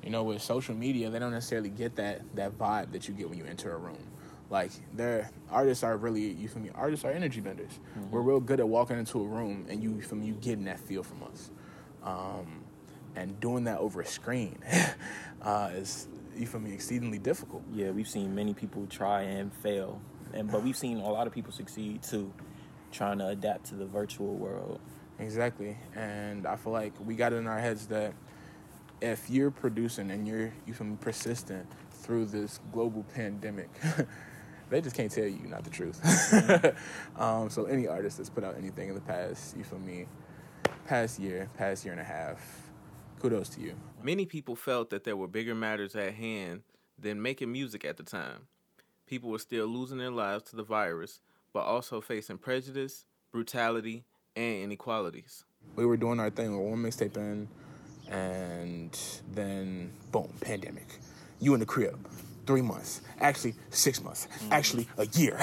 you 0.07 0.13
know, 0.13 0.23
with 0.23 0.41
social 0.41 0.73
media, 0.73 1.09
they 1.09 1.19
don't 1.19 1.34
necessarily 1.34 1.67
get 1.67 1.97
that 1.97 2.21
that 2.35 2.57
vibe 2.57 2.93
that 2.93 3.09
you 3.09 3.13
get 3.13 3.29
when 3.29 3.38
you 3.38 3.43
enter 3.43 3.73
a 3.73 3.77
room. 3.77 3.97
Like 4.49 4.71
their 4.95 5.29
artists 5.51 5.84
are 5.84 5.97
really 5.97 6.31
you 6.31 6.47
feel 6.47 6.63
me. 6.63 6.69
Artists 6.73 7.03
are 7.03 7.11
energy 7.11 7.41
benders. 7.41 7.71
Mm-hmm. 7.99 8.11
We're 8.11 8.21
real 8.21 8.39
good 8.39 8.61
at 8.61 8.69
walking 8.69 8.97
into 8.97 9.19
a 9.19 9.27
room 9.27 9.65
and 9.69 9.84
you 9.84 9.99
from 9.99 10.23
you 10.23 10.35
getting 10.35 10.63
that 10.63 10.79
feel 10.79 11.03
from 11.03 11.23
us, 11.23 11.51
um, 12.03 12.63
and 13.17 13.38
doing 13.41 13.65
that 13.65 13.79
over 13.79 13.99
a 13.99 14.05
screen 14.05 14.57
uh, 15.41 15.71
is 15.73 16.07
you 16.38 16.47
feel 16.47 16.61
me 16.61 16.71
exceedingly 16.71 17.19
difficult. 17.19 17.63
Yeah, 17.73 17.91
we've 17.91 18.07
seen 18.07 18.34
many 18.34 18.53
people 18.53 18.88
try 18.89 19.23
and 19.23 19.53
fail, 19.55 20.01
and 20.34 20.49
but 20.49 20.63
we've 20.63 20.77
seen 20.77 20.99
a 20.99 21.11
lot 21.11 21.27
of 21.27 21.34
people 21.34 21.51
succeed 21.51 22.01
too, 22.01 22.31
trying 22.93 23.17
to 23.17 23.27
adapt 23.27 23.65
to 23.65 23.75
the 23.75 23.85
virtual 23.85 24.35
world. 24.35 24.79
Exactly, 25.19 25.77
and 25.97 26.47
I 26.47 26.55
feel 26.55 26.71
like 26.71 26.93
we 27.05 27.15
got 27.15 27.34
it 27.34 27.38
in 27.38 27.47
our 27.47 27.59
heads 27.59 27.88
that 27.88 28.13
if 29.01 29.29
you're 29.29 29.51
producing 29.51 30.11
and 30.11 30.27
you're 30.27 30.53
you 30.65 30.73
me 30.73 30.97
persistent 30.97 31.67
through 31.91 32.25
this 32.25 32.59
global 32.71 33.03
pandemic. 33.13 33.69
they 34.69 34.81
just 34.81 34.95
can't 34.95 35.11
tell 35.11 35.25
you 35.25 35.47
not 35.47 35.63
the 35.63 35.69
truth. 35.69 35.99
um, 37.19 37.49
so 37.49 37.65
any 37.65 37.87
artist 37.87 38.17
that's 38.17 38.29
put 38.29 38.43
out 38.43 38.55
anything 38.57 38.89
in 38.89 38.95
the 38.95 39.01
past, 39.01 39.55
you 39.57 39.63
feel 39.63 39.79
me, 39.79 40.05
past 40.85 41.19
year, 41.19 41.49
past 41.57 41.83
year 41.85 41.91
and 41.91 42.01
a 42.01 42.05
half, 42.05 42.69
kudos 43.19 43.49
to 43.49 43.61
you. 43.61 43.75
Many 44.01 44.25
people 44.25 44.55
felt 44.55 44.89
that 44.89 45.03
there 45.03 45.17
were 45.17 45.27
bigger 45.27 45.55
matters 45.55 45.95
at 45.95 46.13
hand 46.13 46.61
than 46.97 47.21
making 47.21 47.51
music 47.51 47.85
at 47.85 47.97
the 47.97 48.03
time. 48.03 48.47
People 49.05 49.29
were 49.29 49.39
still 49.39 49.67
losing 49.67 49.97
their 49.97 50.11
lives 50.11 50.43
to 50.49 50.55
the 50.55 50.63
virus, 50.63 51.21
but 51.53 51.61
also 51.61 52.01
facing 52.01 52.37
prejudice, 52.37 53.05
brutality, 53.31 54.03
and 54.35 54.63
inequalities. 54.63 55.45
We 55.75 55.85
were 55.85 55.97
doing 55.97 56.19
our 56.19 56.29
thing 56.29 56.57
one 56.57 56.79
mixtape 56.79 57.17
in, 57.17 57.47
and 58.09 58.97
then 59.34 59.91
boom, 60.11 60.29
pandemic. 60.41 60.88
You 61.39 61.53
in 61.53 61.59
the 61.59 61.65
crib 61.65 62.07
three 62.47 62.61
months, 62.61 63.01
actually 63.19 63.53
six 63.69 64.01
months, 64.01 64.27
mm-hmm. 64.27 64.53
actually 64.53 64.88
a 64.97 65.05
year. 65.07 65.38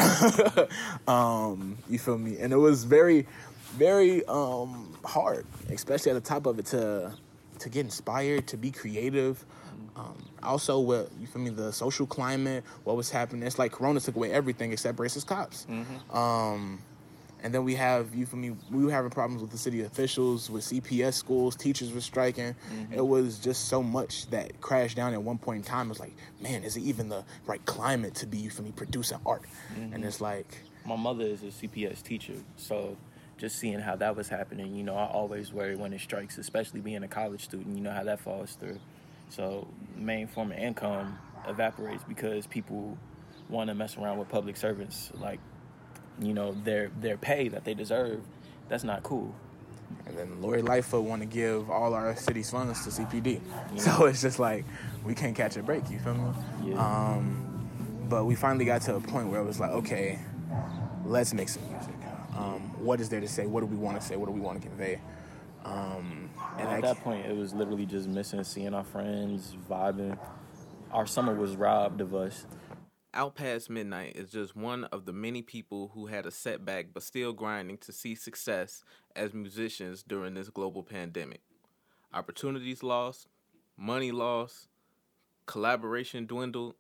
um, 1.09 1.77
you 1.89 1.99
feel 1.99 2.19
me? 2.19 2.39
And 2.41 2.53
it 2.53 2.57
was 2.57 2.85
very, 2.85 3.27
very 3.77 4.25
um, 4.27 4.97
hard, 5.05 5.47
especially 5.71 6.11
at 6.11 6.15
the 6.15 6.29
top 6.29 6.47
of 6.47 6.59
it, 6.59 6.67
to 6.67 7.13
to 7.61 7.69
get 7.69 7.81
inspired, 7.85 8.49
to 8.49 8.57
be 8.57 8.71
creative. 8.71 9.45
Um, 9.97 10.17
also, 10.43 10.81
what 10.81 11.11
you 11.21 11.27
feel 11.27 11.43
me? 11.43 11.51
The 11.51 11.73
social 11.73 12.07
climate, 12.07 12.65
what 12.83 12.97
was 12.97 13.11
happening. 13.11 13.47
It's 13.47 13.59
like 13.59 13.73
Corona 13.73 14.01
took 14.01 14.17
away 14.17 14.33
everything 14.33 14.73
except 14.73 14.99
racist 14.99 15.27
cops. 15.27 15.67
Mm-hmm. 15.71 16.17
Um, 16.17 16.81
and 17.45 17.55
then 17.55 17.63
we 17.63 17.75
have 17.75 18.15
you 18.15 18.25
for 18.25 18.37
me. 18.37 18.57
We 18.71 18.85
were 18.85 18.91
having 18.91 19.11
problems 19.11 19.43
with 19.43 19.51
the 19.51 19.59
city 19.59 19.83
officials, 19.83 20.51
with 20.51 20.65
CPS 20.65 21.13
schools. 21.13 21.55
Teachers 21.55 21.93
were 21.93 22.01
striking. 22.01 22.57
Mm-hmm. 22.75 22.95
It 22.95 23.07
was 23.07 23.39
just 23.39 23.69
so 23.69 23.83
much 23.83 24.29
that 24.31 24.61
crashed 24.63 24.97
down 24.97 25.13
at 25.13 25.23
one 25.23 25.37
point 25.37 25.59
in 25.59 25.63
time. 25.63 25.87
It 25.87 25.91
was 25.91 26.01
like, 26.01 26.17
man, 26.41 26.65
is 26.65 26.77
it 26.79 26.83
even 26.83 27.11
the 27.11 27.23
right 27.47 27.65
climate 27.67 28.15
to 28.17 28.27
be 28.27 28.39
you 28.39 28.49
for 28.49 28.63
me 28.63 28.73
producing 28.75 29.19
art? 29.27 29.43
Mm-hmm. 29.75 29.93
And 29.93 30.05
it's 30.05 30.23
like, 30.23 30.59
my 30.87 30.97
mother 30.97 31.25
is 31.25 31.43
a 31.43 31.47
CPS 31.47 32.03
teacher, 32.03 32.35
so 32.57 32.97
just 33.37 33.57
seeing 33.57 33.79
how 33.79 33.97
that 33.97 34.17
was 34.17 34.29
happening, 34.29 34.75
you 34.75 34.83
know, 34.83 34.95
I 34.95 35.07
always 35.07 35.53
worry 35.53 35.77
when 35.77 35.93
it 35.93 36.01
strikes, 36.01 36.39
especially 36.39 36.81
being 36.81 37.03
a 37.03 37.09
college 37.09 37.45
student. 37.45 37.77
You 37.77 37.83
know 37.83 37.91
how 37.91 38.05
that 38.05 38.21
falls 38.21 38.55
through. 38.55 38.79
So 39.29 39.67
main 39.97 40.29
form 40.29 40.53
of 40.53 40.59
income 40.59 41.19
evaporates 41.47 42.05
because 42.09 42.47
people 42.47 42.97
want 43.49 43.69
to 43.69 43.75
mess 43.75 43.97
around 43.99 44.19
with 44.19 44.29
public 44.29 44.57
servants 44.57 45.11
like 45.21 45.41
you 46.21 46.35
know 46.35 46.53
their 46.65 46.91
their 47.01 47.17
pay 47.17 47.49
that 47.49 47.65
they 47.65 47.75
deserve, 47.75 48.23
that's 48.69 48.85
not 48.85 49.03
cool. 49.03 49.35
And 50.07 50.19
then 50.19 50.43
Lori 50.43 50.63
Lightfoot 50.63 51.05
want 51.05 51.23
to 51.23 51.27
give 51.27 51.71
all 51.71 51.95
our 51.95 52.17
city's 52.17 52.51
funds 52.51 52.85
to 52.85 52.91
CPD, 52.91 53.41
yeah. 53.75 53.81
so 53.81 54.07
it's 54.07 54.23
just 54.23 54.39
like 54.39 54.65
we 55.05 55.15
can't 55.15 55.37
catch 55.37 55.57
a 55.57 55.63
break. 55.63 55.89
You 55.91 55.99
feel 55.99 56.15
me? 56.15 56.33
Yeah. 56.71 56.75
Um, 56.79 57.69
but 58.09 58.25
we 58.25 58.35
finally 58.35 58.65
got 58.65 58.83
to 58.83 58.97
a 58.97 59.01
point 59.01 59.29
where 59.29 59.41
it 59.41 59.45
was 59.45 59.61
like, 59.61 59.71
okay, 59.71 60.19
let's 61.05 61.33
make 61.33 61.49
some 61.49 61.63
music. 61.71 61.95
Um, 62.37 62.61
what 62.85 63.01
is 63.01 63.09
there 63.09 63.21
to 63.21 63.29
say? 63.29 63.47
What 63.47 63.61
do 63.61 63.67
we 63.67 63.77
want 63.77 64.01
to 64.01 64.07
say? 64.07 64.17
What 64.17 64.27
do 64.27 64.33
we 64.33 64.41
want 64.41 64.61
to 64.61 64.69
convey? 64.69 65.01
Um, 65.65 66.31
and 66.59 66.69
at 66.69 66.83
that 66.83 67.03
point, 67.03 67.27
it 67.27 67.37
was 67.37 67.55
literally 67.55 67.87
just 67.87 68.09
missing 68.09 68.43
seeing 68.45 68.75
our 68.75 68.85
friends, 68.85 69.57
vibing. 69.71 70.19
Our 70.93 71.07
summer 71.07 71.35
was 71.35 71.57
robbed 71.57 72.01
of 72.01 72.15
us. 72.15 72.47
Out 73.17 73.37
Past 73.37 73.71
Midnight 73.71 74.17
is 74.17 74.33
just 74.33 74.57
one 74.57 74.85
of 74.85 75.05
the 75.05 75.13
many 75.13 75.41
people 75.41 75.93
who 75.95 76.07
had 76.07 76.27
a 76.27 76.33
setback 76.33 76.87
but 76.93 77.05
still 77.05 77.33
grinding 77.33 77.79
to 77.79 77.93
see 77.93 78.17
success 78.17 78.83
as 79.15 79.33
musicians 79.33 80.03
during 80.03 80.35
this 80.35 80.49
global 80.49 80.83
pandemic. 80.83 81.41
Opportunities 82.13 82.83
lost, 82.83 83.29
money 83.77 84.11
lost, 84.11 84.67
collaboration 85.47 86.27
dwindled, 86.27 86.75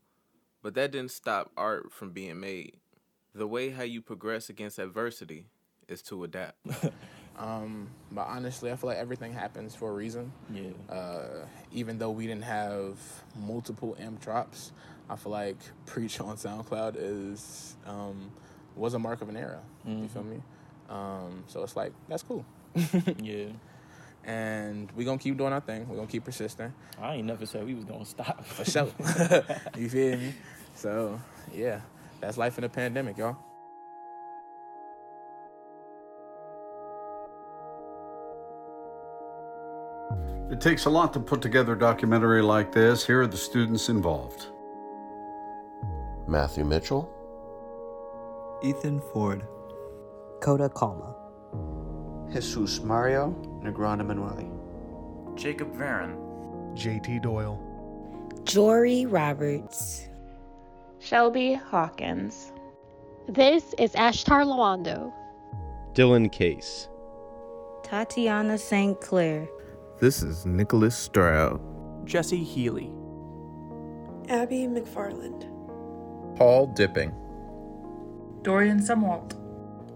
but 0.60 0.74
that 0.74 0.90
didn't 0.90 1.12
stop 1.12 1.52
art 1.56 1.92
from 1.92 2.10
being 2.10 2.40
made. 2.40 2.78
The 3.32 3.46
way 3.46 3.70
how 3.70 3.84
you 3.84 4.02
progress 4.02 4.48
against 4.48 4.80
adversity 4.80 5.46
is 5.86 6.02
to 6.02 6.24
adapt. 6.24 6.58
um, 7.38 7.88
but 8.10 8.26
honestly, 8.26 8.72
I 8.72 8.76
feel 8.76 8.88
like 8.88 8.98
everything 8.98 9.32
happens 9.32 9.76
for 9.76 9.90
a 9.90 9.92
reason. 9.92 10.32
Yeah. 10.52 10.70
Uh, 10.92 11.46
even 11.72 11.98
though 11.98 12.10
we 12.10 12.26
didn't 12.26 12.44
have 12.44 12.98
multiple 13.36 13.96
amp 14.00 14.20
drops, 14.20 14.72
I 15.08 15.16
feel 15.16 15.32
like 15.32 15.56
preach 15.86 16.20
on 16.20 16.36
SoundCloud 16.36 16.96
is 16.98 17.76
um, 17.86 18.30
was 18.76 18.94
a 18.94 18.98
mark 18.98 19.22
of 19.22 19.28
an 19.28 19.36
era. 19.36 19.60
Mm-hmm. 19.86 20.02
You 20.02 20.08
feel 20.08 20.22
mm-hmm. 20.22 20.30
me? 20.30 20.42
Um, 20.88 21.44
so 21.46 21.62
it's 21.62 21.76
like 21.76 21.92
that's 22.08 22.22
cool. 22.22 22.44
yeah. 23.22 23.46
And 24.24 24.90
we 24.92 25.04
gonna 25.04 25.18
keep 25.18 25.36
doing 25.36 25.52
our 25.52 25.60
thing. 25.60 25.86
we 25.88 25.96
gonna 25.96 26.06
keep 26.06 26.24
persisting. 26.24 26.72
I 27.00 27.16
ain't 27.16 27.26
never 27.26 27.44
said 27.44 27.66
we 27.66 27.74
was 27.74 27.84
gonna 27.84 28.06
stop. 28.06 28.44
For 28.44 28.64
sure. 28.64 28.88
you 29.76 29.88
feel 29.88 30.16
me? 30.16 30.34
So 30.74 31.20
yeah, 31.52 31.80
that's 32.20 32.38
life 32.38 32.56
in 32.56 32.64
a 32.64 32.68
pandemic, 32.68 33.18
y'all. 33.18 33.36
It 40.50 40.60
takes 40.60 40.84
a 40.84 40.90
lot 40.90 41.12
to 41.14 41.20
put 41.20 41.42
together 41.42 41.72
a 41.72 41.78
documentary 41.78 42.42
like 42.42 42.70
this. 42.70 43.04
Here 43.04 43.22
are 43.22 43.26
the 43.26 43.36
students 43.36 43.88
involved. 43.88 44.46
Matthew 46.26 46.64
Mitchell, 46.64 47.10
Ethan 48.62 48.98
Ford, 49.12 49.46
Coda 50.40 50.70
Kalma, 50.70 51.14
Jesus 52.32 52.80
Mario 52.80 53.34
Negrón 53.62 54.00
Emanuele, 54.00 54.50
Jacob 55.36 55.70
Varon, 55.76 56.16
JT 56.74 57.20
Doyle, 57.22 57.60
Jory 58.44 59.04
Roberts, 59.04 60.08
Shelby 60.98 61.52
Hawkins. 61.54 62.52
This 63.28 63.74
is 63.78 63.92
Ashtar 63.92 64.46
Lawando, 64.46 65.12
Dylan 65.92 66.32
Case, 66.32 66.88
Tatiana 67.82 68.56
St. 68.56 68.98
Clair. 69.02 69.46
This 70.00 70.22
is 70.22 70.46
Nicholas 70.46 70.96
Stroud, 70.96 71.60
Jesse 72.06 72.42
Healy, 72.42 72.90
Abby 74.28 74.66
McFarland, 74.66 75.50
Paul 76.36 76.66
Dipping, 76.66 77.10
Dorian 78.42 78.80
Sumwalt. 78.80 79.40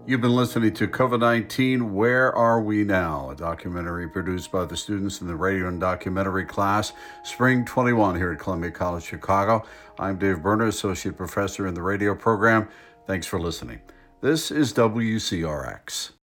You've 0.05 0.21
been 0.21 0.35
listening 0.35 0.73
to 0.75 0.87
COVID 0.87 1.19
19 1.19 1.93
Where 1.93 2.33
Are 2.33 2.61
We 2.61 2.85
Now? 2.85 3.31
A 3.31 3.35
documentary 3.35 4.09
produced 4.09 4.49
by 4.49 4.63
the 4.63 4.77
students 4.77 5.19
in 5.19 5.27
the 5.27 5.35
radio 5.35 5.67
and 5.67 5.81
documentary 5.81 6.45
class, 6.45 6.93
Spring 7.23 7.65
21, 7.65 8.15
here 8.15 8.31
at 8.31 8.39
Columbia 8.39 8.71
College 8.71 9.03
Chicago. 9.03 9.65
I'm 9.99 10.17
Dave 10.17 10.41
Berner, 10.41 10.67
Associate 10.67 11.15
Professor 11.15 11.67
in 11.67 11.73
the 11.73 11.83
radio 11.83 12.15
program. 12.15 12.69
Thanks 13.05 13.27
for 13.27 13.39
listening. 13.39 13.81
This 14.21 14.49
is 14.49 14.73
WCRX. 14.73 16.11